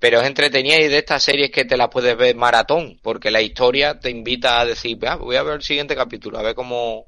pero 0.01 0.20
es 0.20 0.26
entretenida 0.26 0.78
y 0.78 0.89
de 0.89 0.98
estas 0.98 1.22
series 1.22 1.51
que 1.52 1.64
te 1.64 1.76
las 1.76 1.89
puedes 1.90 2.16
ver 2.16 2.34
maratón, 2.34 2.98
porque 3.02 3.30
la 3.30 3.40
historia 3.40 4.01
te 4.01 4.10
invita 4.10 4.59
a 4.60 4.66
decir, 4.66 4.98
"Ah, 5.06 5.14
voy 5.16 5.36
a 5.36 5.43
ver 5.44 5.55
el 5.55 5.62
siguiente 5.62 5.94
capítulo, 5.94 6.39
a 6.39 6.43
ver 6.43 6.55
cómo, 6.56 7.06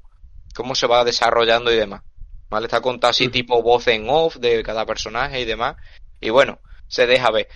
cómo 0.55 0.75
se 0.75 0.87
va 0.87 1.03
desarrollando 1.03 1.73
y 1.73 1.75
demás. 1.75 2.01
¿Vale? 2.49 2.67
Está 2.67 2.81
contado 2.81 3.11
así 3.11 3.27
tipo 3.29 3.61
voz 3.61 3.87
en 3.87 4.07
off 4.09 4.35
de 4.37 4.61
cada 4.63 4.85
personaje 4.85 5.41
y 5.41 5.45
demás. 5.45 5.75
Y 6.21 6.29
bueno, 6.29 6.59
se 6.87 7.05
deja 7.07 7.31
ver. 7.31 7.47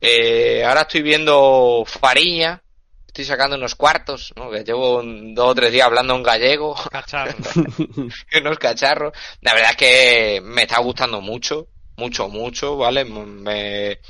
Eh, 0.00 0.64
ahora 0.64 0.82
estoy 0.82 1.02
viendo 1.02 1.84
Fariña. 1.86 2.62
Estoy 3.06 3.24
sacando 3.26 3.56
unos 3.56 3.74
cuartos, 3.74 4.32
¿no? 4.36 4.50
Que 4.50 4.64
llevo 4.64 4.98
un- 5.00 5.34
dos 5.34 5.50
o 5.50 5.54
tres 5.54 5.70
días 5.70 5.86
hablando 5.86 6.14
en 6.16 6.22
gallego. 6.22 6.74
Cacharro. 6.90 7.34
unos 8.40 8.58
cacharros. 8.58 9.12
La 9.42 9.54
verdad 9.54 9.70
es 9.72 9.76
que 9.76 10.40
me 10.42 10.62
está 10.62 10.80
gustando 10.80 11.20
mucho. 11.20 11.68
Mucho, 11.96 12.28
mucho, 12.28 12.76
¿vale? 12.78 13.04
Me, 13.04 14.00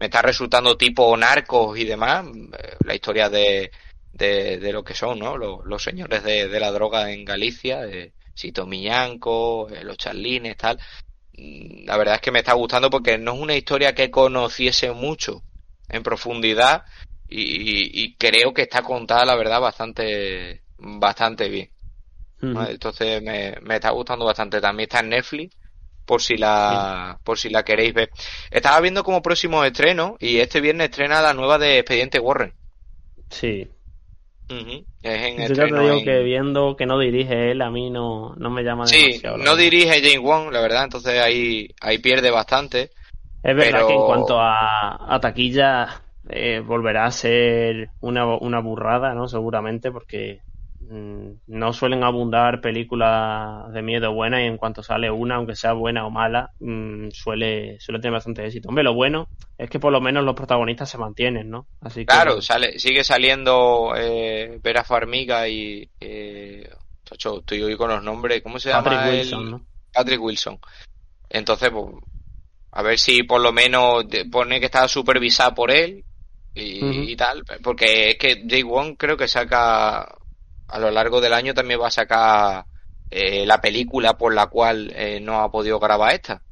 me 0.00 0.06
está 0.06 0.22
resultando 0.22 0.76
tipo 0.76 1.14
narcos 1.16 1.78
y 1.78 1.84
demás. 1.84 2.24
eh, 2.58 2.76
La 2.84 2.94
historia 2.94 3.28
de, 3.28 3.70
de, 4.12 4.58
de 4.58 4.72
lo 4.72 4.82
que 4.82 4.94
son, 4.94 5.18
¿no? 5.18 5.36
Los, 5.36 5.60
los 5.66 5.82
señores 5.82 6.22
de, 6.24 6.48
de 6.48 6.60
la 6.60 6.70
droga 6.72 7.12
en 7.12 7.24
Galicia. 7.26 7.80
De 7.82 8.14
Sito 8.36 8.66
Miñanco, 8.66 9.68
eh, 9.70 9.82
los 9.84 9.96
charlines, 9.98 10.56
tal. 10.56 10.78
Mm, 11.34 11.86
La 11.86 11.96
verdad 11.98 12.16
es 12.16 12.20
que 12.22 12.32
me 12.32 12.40
está 12.40 12.54
gustando 12.54 12.90
porque 12.90 13.18
no 13.18 13.34
es 13.34 13.40
una 13.40 13.56
historia 13.56 13.94
que 13.94 14.10
conociese 14.10 14.92
mucho 14.92 15.42
en 15.88 16.02
profundidad 16.02 16.84
y, 17.28 17.40
y- 17.42 17.90
y 18.04 18.16
creo 18.16 18.54
que 18.54 18.62
está 18.62 18.82
contada, 18.82 19.24
la 19.26 19.36
verdad, 19.36 19.60
bastante, 19.60 20.62
bastante 20.78 21.48
bien. 21.48 21.70
Entonces 22.70 23.22
me, 23.22 23.56
me 23.62 23.76
está 23.76 23.90
gustando 23.90 24.24
bastante. 24.24 24.60
También 24.60 24.88
está 24.88 25.00
en 25.00 25.10
Netflix, 25.10 25.56
por 26.04 26.22
si 26.22 26.36
la, 26.36 27.18
por 27.24 27.38
si 27.38 27.50
la 27.50 27.64
queréis 27.64 27.94
ver. 27.94 28.10
Estaba 28.50 28.80
viendo 28.80 29.02
como 29.04 29.22
próximo 29.22 29.64
estreno 29.64 30.16
y 30.20 30.38
este 30.38 30.60
viernes 30.60 30.90
estrena 30.90 31.22
la 31.22 31.34
nueva 31.34 31.58
de 31.58 31.78
Expediente 31.78 32.18
Warren. 32.20 32.54
Sí. 33.30 33.68
Ujú. 34.48 34.86
Es 35.02 35.22
en 35.22 35.48
Yo 35.48 35.54
ya 35.54 35.66
te 35.66 35.80
digo 35.80 35.98
en- 35.98 36.04
que 36.04 36.18
viendo 36.22 36.76
que 36.76 36.86
no 36.86 36.98
dirige 36.98 37.50
él, 37.50 37.62
a 37.62 37.70
mí 37.70 37.90
no, 37.90 38.34
no 38.36 38.50
me 38.50 38.62
llama 38.62 38.86
Sí, 38.86 39.02
demasiado. 39.02 39.36
la 39.38 39.44
no 39.44 39.50
verdad. 39.56 39.64
dirige 39.64 40.00
James 40.02 40.20
Wong, 40.20 40.52
la 40.52 40.60
verdad, 40.60 40.84
entonces 40.84 41.20
ahí, 41.20 41.68
ahí 41.80 41.98
pierde 41.98 42.30
bastante. 42.30 42.90
Es 43.42 43.54
verdad 43.56 43.70
pero- 43.72 43.86
que 43.88 43.94
en 43.94 44.04
cuanto 44.06 44.40
a, 44.40 45.14
a 45.14 45.20
taquilla 45.20 46.02
eh, 46.28 46.60
volverá 46.64 47.04
a 47.06 47.10
ser 47.12 47.90
una, 48.00 48.26
una 48.38 48.60
burrada, 48.60 49.14
¿no? 49.14 49.28
Seguramente, 49.28 49.90
porque 49.92 50.40
no 50.88 51.72
suelen 51.72 52.04
abundar 52.04 52.60
películas 52.60 53.72
de 53.72 53.82
miedo 53.82 54.12
buenas 54.12 54.40
y 54.40 54.44
en 54.44 54.56
cuanto 54.56 54.82
sale 54.82 55.10
una, 55.10 55.36
aunque 55.36 55.56
sea 55.56 55.72
buena 55.72 56.06
o 56.06 56.10
mala, 56.10 56.50
mm, 56.60 57.08
suele, 57.10 57.78
suele 57.80 58.00
tener 58.00 58.12
bastante 58.12 58.44
éxito. 58.44 58.68
Hombre, 58.68 58.84
lo 58.84 58.94
bueno 58.94 59.28
es 59.58 59.70
que 59.70 59.78
por 59.80 59.92
lo 59.92 60.00
menos 60.00 60.24
los 60.24 60.34
protagonistas 60.34 60.90
se 60.90 60.98
mantienen, 60.98 61.50
¿no? 61.50 61.66
Así 61.80 62.00
que 62.00 62.06
Claro, 62.06 62.40
sale, 62.42 62.78
sigue 62.78 63.04
saliendo 63.04 63.94
eh, 63.96 64.58
Vera 64.62 64.84
Farmiga 64.84 65.48
y... 65.48 65.88
Eh, 66.00 66.68
estoy 67.10 67.62
hoy 67.62 67.76
con 67.76 67.88
los 67.90 68.02
nombres, 68.02 68.42
¿cómo 68.42 68.58
se 68.58 68.70
Patrick 68.70 68.92
llama? 68.92 69.08
el- 69.10 69.18
Wilson, 69.18 69.50
¿no? 69.50 69.66
Patrick 69.92 70.20
Wilson. 70.20 70.58
Entonces, 71.28 71.70
pues, 71.70 71.86
a 72.72 72.82
ver 72.82 72.98
si 72.98 73.22
por 73.22 73.40
lo 73.40 73.52
menos 73.52 74.04
pone 74.30 74.60
que 74.60 74.66
está 74.66 74.86
supervisada 74.88 75.54
por 75.54 75.70
él 75.70 76.04
y, 76.54 77.12
y 77.12 77.16
tal, 77.16 77.44
porque 77.62 78.10
es 78.10 78.18
que 78.18 78.44
Jay 78.48 78.62
Wong 78.62 78.96
creo 78.98 79.16
que 79.16 79.28
saca 79.28 80.06
a 80.68 80.78
lo 80.78 80.90
largo 80.90 81.20
del 81.20 81.32
año 81.32 81.54
también 81.54 81.80
va 81.80 81.88
a 81.88 81.90
sacar 81.92 82.64
eh, 83.10 83.46
la 83.46 83.60
película 83.60 84.16
por 84.18 84.34
la 84.34 84.46
cual 84.48 84.92
eh, 84.94 85.20
no 85.20 85.40
ha 85.40 85.50
podido 85.50 85.78
grabar 85.78 86.14
esta. 86.14 86.42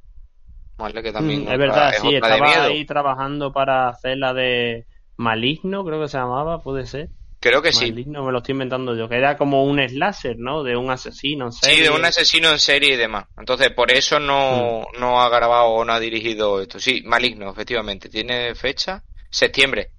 ¿Vale? 0.76 1.02
Que 1.02 1.12
también 1.12 1.44
Mm, 1.44 1.52
es 1.52 1.58
verdad, 1.58 1.90
es 1.94 2.00
sí, 2.00 2.14
estaba 2.14 2.64
ahí 2.64 2.84
trabajando 2.84 3.52
para 3.52 3.88
hacer 3.88 4.18
la 4.18 4.34
de 4.34 4.86
Maligno, 5.16 5.84
creo 5.84 6.00
que 6.00 6.08
se 6.08 6.18
llamaba, 6.18 6.60
puede 6.62 6.86
ser. 6.86 7.08
Creo 7.40 7.60
que 7.62 7.72
sí. 7.72 7.90
Maligno 7.90 8.24
me 8.24 8.32
lo 8.32 8.38
estoy 8.38 8.52
inventando 8.52 8.96
yo, 8.96 9.08
que 9.08 9.16
era 9.16 9.36
como 9.36 9.64
un 9.64 9.78
slasher, 9.86 10.36
¿no? 10.38 10.62
De 10.64 10.76
un 10.76 10.90
asesino, 10.90 11.46
en 11.46 11.52
Sí, 11.52 11.66
serie. 11.66 11.82
de 11.84 11.90
un 11.90 12.04
asesino 12.04 12.50
en 12.50 12.58
serie 12.58 12.94
y 12.94 12.96
demás. 12.96 13.26
Entonces, 13.36 13.70
por 13.70 13.92
eso 13.92 14.18
no, 14.18 14.80
Mm. 14.94 14.98
no 15.00 15.20
ha 15.20 15.28
grabado 15.28 15.66
o 15.66 15.84
no 15.84 15.92
ha 15.92 16.00
dirigido 16.00 16.60
esto. 16.60 16.80
Sí, 16.80 17.02
maligno, 17.04 17.50
efectivamente. 17.50 18.08
Tiene 18.08 18.54
fecha 18.54 19.04
septiembre. 19.30 19.90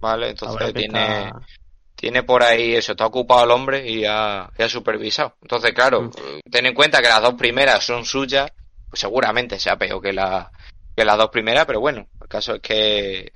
¿vale? 0.00 0.30
Entonces 0.30 0.74
tiene, 0.74 1.32
tiene 1.98 2.22
por 2.22 2.44
ahí 2.44 2.74
eso, 2.76 2.92
está 2.92 3.06
ocupado 3.06 3.42
el 3.44 3.50
hombre 3.50 3.90
y 3.90 4.04
ha, 4.04 4.48
y 4.56 4.62
ha 4.62 4.68
supervisado. 4.68 5.34
Entonces, 5.42 5.72
claro, 5.72 6.02
Mm. 6.02 6.10
ten 6.50 6.66
en 6.66 6.74
cuenta 6.74 7.02
que 7.02 7.08
las 7.08 7.20
dos 7.20 7.34
primeras 7.34 7.84
son 7.84 8.04
suyas, 8.04 8.48
pues 8.88 9.00
seguramente 9.00 9.58
sea 9.58 9.76
peor 9.76 10.00
que, 10.00 10.12
la, 10.12 10.52
que 10.96 11.04
las 11.04 11.18
dos 11.18 11.30
primeras, 11.30 11.66
pero 11.66 11.80
bueno, 11.80 12.06
el 12.22 12.28
caso 12.28 12.54
es 12.54 12.60
que 12.60 13.32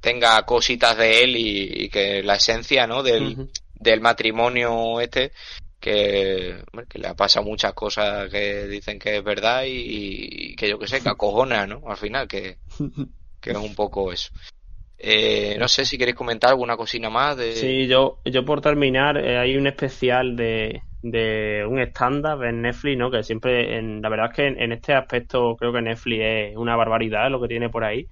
tenga 0.00 0.42
cositas 0.46 0.96
de 0.96 1.22
él 1.22 1.36
y, 1.36 1.84
y 1.84 1.88
que 1.90 2.22
la 2.22 2.36
esencia, 2.36 2.86
¿no? 2.86 3.02
Del, 3.02 3.50
del 3.74 4.00
matrimonio 4.00 4.98
este, 5.00 5.32
que, 5.78 6.64
que 6.88 6.98
le 6.98 7.08
ha 7.08 7.14
pasado 7.14 7.44
muchas 7.44 7.74
cosas 7.74 8.30
que 8.30 8.66
dicen 8.68 8.98
que 8.98 9.18
es 9.18 9.22
verdad 9.24 9.64
y, 9.64 10.52
y 10.52 10.56
que 10.56 10.68
yo 10.68 10.78
que 10.78 10.88
sé, 10.88 11.02
que 11.02 11.10
acojona, 11.10 11.66
¿no? 11.66 11.82
Al 11.86 11.98
final, 11.98 12.26
que, 12.26 12.56
que 13.40 13.50
es 13.50 13.56
un 13.56 13.74
poco 13.74 14.10
eso. 14.12 14.30
Eh, 15.04 15.56
no 15.58 15.66
sé 15.66 15.84
si 15.84 15.98
queréis 15.98 16.16
comentar 16.16 16.50
alguna 16.50 16.76
cosina 16.76 17.10
más. 17.10 17.36
De... 17.36 17.54
Sí, 17.54 17.88
yo, 17.88 18.20
yo 18.24 18.44
por 18.44 18.60
terminar, 18.60 19.18
eh, 19.18 19.36
hay 19.36 19.56
un 19.56 19.66
especial 19.66 20.36
de, 20.36 20.82
de 21.02 21.66
un 21.68 21.80
estándar 21.80 22.42
en 22.44 22.62
Netflix, 22.62 22.96
¿no? 22.96 23.10
Que 23.10 23.24
siempre, 23.24 23.78
en, 23.78 24.00
la 24.00 24.08
verdad 24.08 24.30
es 24.30 24.36
que 24.36 24.46
en, 24.46 24.70
este 24.70 24.94
aspecto 24.94 25.56
creo 25.56 25.72
que 25.72 25.82
Netflix 25.82 26.22
es 26.22 26.56
una 26.56 26.76
barbaridad 26.76 27.30
lo 27.30 27.40
que 27.40 27.48
tiene 27.48 27.68
por 27.68 27.82
ahí. 27.82 28.06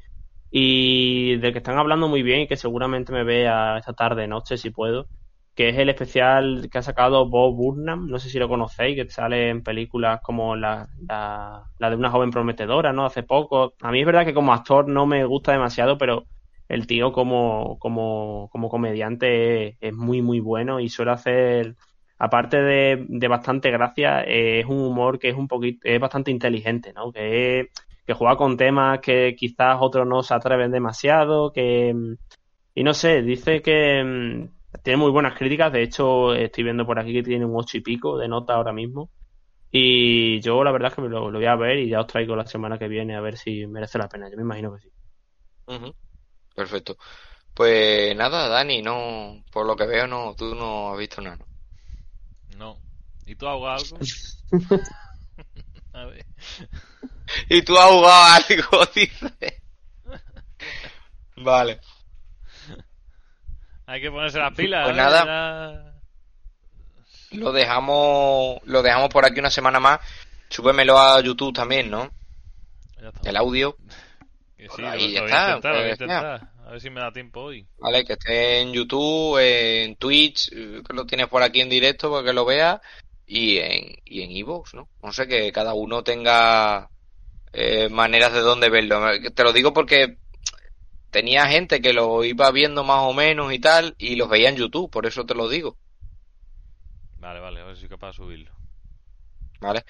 Y 0.50 1.36
del 1.36 1.52
que 1.52 1.58
están 1.58 1.78
hablando 1.78 2.08
muy 2.08 2.24
bien 2.24 2.40
y 2.40 2.48
que 2.48 2.56
seguramente 2.56 3.12
me 3.12 3.22
vea 3.22 3.78
esta 3.78 3.92
tarde, 3.92 4.26
noche, 4.26 4.56
si 4.56 4.70
puedo, 4.70 5.06
que 5.54 5.68
es 5.68 5.78
el 5.78 5.90
especial 5.90 6.68
que 6.72 6.78
ha 6.78 6.82
sacado 6.82 7.28
Bob 7.28 7.54
Burnham, 7.54 8.08
no 8.08 8.18
sé 8.18 8.30
si 8.30 8.40
lo 8.40 8.48
conocéis, 8.48 8.96
que 8.96 9.08
sale 9.08 9.48
en 9.48 9.62
películas 9.62 10.20
como 10.24 10.56
la, 10.56 10.88
la, 11.08 11.62
la 11.78 11.90
de 11.90 11.94
una 11.94 12.10
joven 12.10 12.32
prometedora, 12.32 12.92
¿no? 12.92 13.06
Hace 13.06 13.22
poco. 13.22 13.74
A 13.80 13.92
mí 13.92 14.00
es 14.00 14.06
verdad 14.06 14.24
que 14.24 14.34
como 14.34 14.52
actor 14.52 14.88
no 14.88 15.06
me 15.06 15.24
gusta 15.24 15.52
demasiado, 15.52 15.96
pero 15.96 16.26
el 16.70 16.86
tío 16.86 17.12
como, 17.12 17.78
como, 17.80 18.48
como 18.52 18.68
comediante 18.68 19.76
es, 19.80 19.92
muy, 19.92 20.22
muy 20.22 20.38
bueno 20.38 20.78
y 20.78 20.88
suele 20.88 21.10
hacer, 21.10 21.76
aparte 22.16 22.59
de, 22.62 23.06
de 23.09 23.28
bastante 23.28 23.70
gracia, 23.72 24.22
es 24.22 24.64
un 24.66 24.78
humor 24.80 25.18
que 25.18 25.30
es 25.30 25.36
un 25.36 25.48
poquito, 25.48 25.80
es 25.82 25.98
bastante 26.01 26.30
inteligente, 26.30 26.92
¿no? 26.92 27.10
Que, 27.10 27.70
que 28.06 28.14
juega 28.14 28.36
con 28.36 28.56
temas 28.56 29.01
que 29.01 29.34
quizás 29.36 29.78
otros 29.80 30.06
no 30.06 30.22
se 30.22 30.32
atreven 30.32 30.70
demasiado, 30.70 31.52
que, 31.52 31.92
y 32.74 32.84
no 32.84 32.94
sé, 32.94 33.22
dice 33.22 33.62
que 33.62 34.48
tiene 34.84 34.97
muy 34.97 35.10
buenas 35.10 35.36
críticas, 35.36 35.72
de 35.72 35.82
hecho 35.82 36.34
estoy 36.34 36.62
viendo 36.64 36.86
por 36.86 37.01
aquí 37.01 37.12
que 37.12 37.24
tiene 37.24 37.44
un 37.47 37.56
ocho 37.56 37.78
y 37.78 37.80
pico 37.80 38.16
de 38.16 38.28
nota 38.28 38.55
ahora 38.55 38.72
mismo. 38.72 39.10
Y 39.72 40.40
yo 40.40 40.64
la 40.64 40.72
verdad 40.72 40.90
es 40.90 40.97
que 40.97 41.02
lo, 41.02 41.30
lo 41.30 41.38
voy 41.38 41.47
a 41.47 41.56
ver 41.56 41.78
y 41.78 41.88
ya 41.88 42.01
os 42.01 42.06
traigo 42.06 42.36
la 42.36 42.47
semana 42.47 42.78
que 42.78 42.88
viene 42.88 43.16
a 43.16 43.20
ver 43.20 43.36
si 43.36 43.66
merece 43.66 43.98
la 43.98 44.09
pena. 44.09 44.28
Yo 44.30 44.36
me 44.36 44.42
imagino 44.42 44.72
que 44.74 44.80
sí. 44.80 44.90
Perfecto. 46.61 46.99
Pues 47.55 48.15
nada, 48.15 48.47
Dani, 48.47 48.82
no, 48.82 49.43
por 49.51 49.65
lo 49.65 49.74
que 49.74 49.87
veo, 49.87 50.07
no, 50.07 50.35
tú 50.37 50.55
no 50.55 50.93
has 50.93 50.99
visto 50.99 51.23
nada. 51.23 51.39
¿no? 51.39 51.47
No. 52.59 52.78
¿Y 53.24 53.35
tú 53.35 53.49
has 53.49 53.55
jugado 53.55 53.78
algo? 53.78 53.99
A 55.95 56.05
ver. 56.05 56.27
Y 57.49 57.62
tú 57.62 57.78
has 57.78 57.91
jugado 57.91 58.24
algo, 58.24 58.87
dice. 58.95 59.62
Vale. 61.37 61.81
Hay 63.87 64.03
que 64.03 64.11
ponerse 64.11 64.39
las 64.39 64.55
pilas. 64.55 64.85
Pues 64.85 64.95
¿eh? 64.95 65.01
nada. 65.01 65.95
Lo 67.31 67.53
dejamos, 67.53 68.61
lo 68.65 68.82
dejamos 68.82 69.09
por 69.09 69.24
aquí 69.24 69.41
una 69.41 69.51
semana 69.51 69.81
más. 69.81 69.99
Súbemelo 70.51 70.99
a 70.99 71.23
YouTube 71.23 71.55
también, 71.55 71.91
¿no? 71.91 72.11
Ya, 72.97 73.05
ya 73.05 73.09
está. 73.09 73.31
El 73.31 73.37
audio, 73.39 73.78
Que 74.59 74.69
sí, 74.69 74.82
ahí 74.85 75.15
lo, 75.15 75.27
lo 75.27 75.81
voy 75.81 75.91
está, 75.91 76.49
a 76.70 76.74
ver 76.74 76.80
si 76.80 76.88
me 76.88 77.01
da 77.01 77.12
tiempo 77.12 77.40
hoy. 77.40 77.66
¿vale? 77.78 78.05
Que 78.05 78.12
esté 78.12 78.60
en 78.60 78.72
YouTube, 78.72 79.38
en 79.40 79.97
Twitch, 79.97 80.52
eh, 80.52 80.82
que 80.86 80.94
lo 80.94 81.05
tienes 81.05 81.26
por 81.26 81.42
aquí 81.42 81.60
en 81.60 81.68
directo 81.68 82.12
para 82.12 82.24
que 82.24 82.32
lo 82.32 82.44
veas, 82.44 82.80
y 83.26 83.59
en, 83.59 83.97
y 84.05 84.22
en 84.22 84.30
iVoox, 84.30 84.74
¿no? 84.74 84.88
No 85.02 85.12
sé, 85.12 85.26
que 85.26 85.51
cada 85.51 85.74
uno 85.74 86.05
tenga 86.05 86.88
eh, 87.52 87.88
maneras 87.88 88.32
de 88.32 88.38
dónde 88.38 88.70
verlo. 88.70 89.01
Te 89.34 89.42
lo 89.42 89.52
digo 89.52 89.72
porque 89.72 90.18
tenía 91.10 91.48
gente 91.48 91.80
que 91.80 91.92
lo 91.92 92.22
iba 92.22 92.48
viendo 92.52 92.84
más 92.84 93.01
o 93.01 93.14
menos 93.14 93.52
y 93.52 93.59
tal, 93.59 93.97
y 93.98 94.14
los 94.14 94.28
veía 94.28 94.48
en 94.48 94.56
YouTube, 94.56 94.92
por 94.92 95.06
eso 95.06 95.26
te 95.26 95.34
lo 95.34 95.48
digo, 95.48 95.76
Vale, 97.18 97.40
vale, 97.40 97.60
a 97.60 97.64
ver 97.64 97.74
si 97.74 97.80
soy 97.80 97.90
capaz 97.90 98.09
de 98.09 98.12
subirlo. 98.14 98.52
¿vale? 99.60 99.84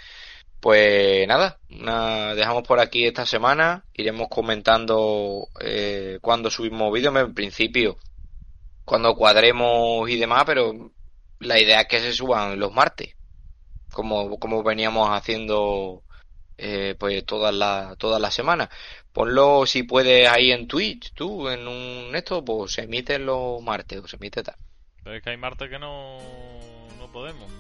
Pues 0.61 1.27
nada, 1.27 1.59
una- 1.71 2.35
dejamos 2.35 2.65
por 2.65 2.81
aquí 2.81 3.07
esta 3.07 3.25
semana, 3.25 3.85
iremos 3.95 4.29
comentando 4.29 5.49
eh, 5.61 6.19
cuando 6.21 6.51
subimos 6.51 6.93
vídeos, 6.93 7.17
en 7.17 7.33
principio, 7.35 7.97
cuando 8.85 9.15
cuadremos 9.15 10.09
y 10.11 10.19
demás, 10.19 10.45
pero 10.45 10.93
la 11.39 11.59
idea 11.59 11.81
es 11.83 11.89
que 11.89 12.01
se 12.01 12.13
suban 12.13 12.59
los 12.59 12.73
martes, 12.73 13.17
como, 13.93 14.39
como 14.39 14.63
veníamos 14.63 15.09
haciendo 15.11 16.03
eh, 16.59 16.95
pues 16.99 17.25
todas 17.25 17.55
las 17.55 17.97
todas 17.97 18.21
las 18.21 18.35
semanas. 18.35 18.69
Ponlo 19.13 19.65
si 19.65 19.83
puedes 19.85 20.29
ahí 20.29 20.53
en 20.53 20.69
Twitch, 20.69 21.13
tú, 21.15 21.49
en 21.49 21.67
un 21.67 22.15
esto, 22.15 22.45
pues 22.45 22.73
se 22.73 22.83
emiten 22.83 23.25
los 23.25 23.63
martes 23.63 23.99
o 24.01 24.07
se 24.07 24.17
emite 24.17 24.43
tal. 24.43 24.57
Pero 25.03 25.17
es 25.17 25.23
que 25.23 25.31
hay 25.31 25.37
martes 25.39 25.71
que 25.71 25.79
no, 25.79 26.19
no 26.99 27.11
podemos. 27.11 27.51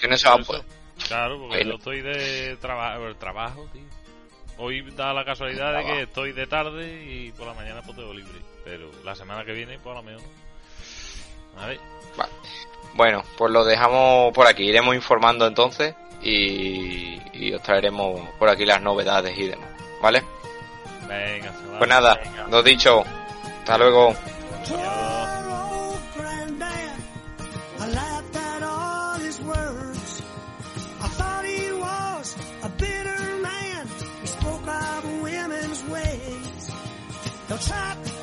Que 0.00 0.08
no 0.08 0.16
se 0.16 0.26
va 0.26 0.36
a 0.36 0.38
poder. 0.38 0.62
Claro, 1.08 1.38
porque 1.38 1.56
Bueno. 1.56 1.70
yo 1.72 1.76
estoy 1.76 2.00
de 2.02 2.56
traba- 2.60 2.98
trabajo, 3.18 3.66
tío. 3.72 3.82
Hoy 4.58 4.90
da 4.92 5.12
la 5.12 5.24
casualidad 5.24 5.76
de 5.76 5.84
que 5.84 6.02
estoy 6.02 6.32
de 6.32 6.46
tarde 6.46 7.04
y 7.04 7.30
por 7.32 7.46
la 7.46 7.54
mañana 7.54 7.82
pues 7.82 7.96
tengo 7.96 8.12
libre. 8.14 8.38
Pero 8.64 8.90
la 9.04 9.14
semana 9.14 9.44
que 9.44 9.52
viene, 9.52 9.78
pues 9.78 9.92
a 9.94 9.98
lo 9.98 10.02
mejor 10.02 10.22
no. 11.54 11.62
A 11.62 11.66
ver. 11.66 11.78
Vale. 12.16 12.32
Bueno, 12.94 13.22
pues 13.36 13.52
lo 13.52 13.64
dejamos 13.64 14.32
por 14.32 14.46
aquí. 14.46 14.64
Iremos 14.64 14.94
informando 14.94 15.46
entonces 15.46 15.94
y, 16.22 17.20
y 17.34 17.52
os 17.52 17.62
traeremos 17.62 18.18
por 18.38 18.48
aquí 18.48 18.64
las 18.64 18.80
novedades 18.80 19.36
y 19.38 19.46
demás. 19.48 19.68
¿Vale? 20.00 20.22
Venga, 21.06 21.52
chaval. 21.52 21.78
Pues 21.78 21.88
nada, 21.90 22.20
lo 22.50 22.62
dicho. 22.62 23.04
Hasta 23.58 23.76
luego. 23.78 24.14
They'll 37.56 38.15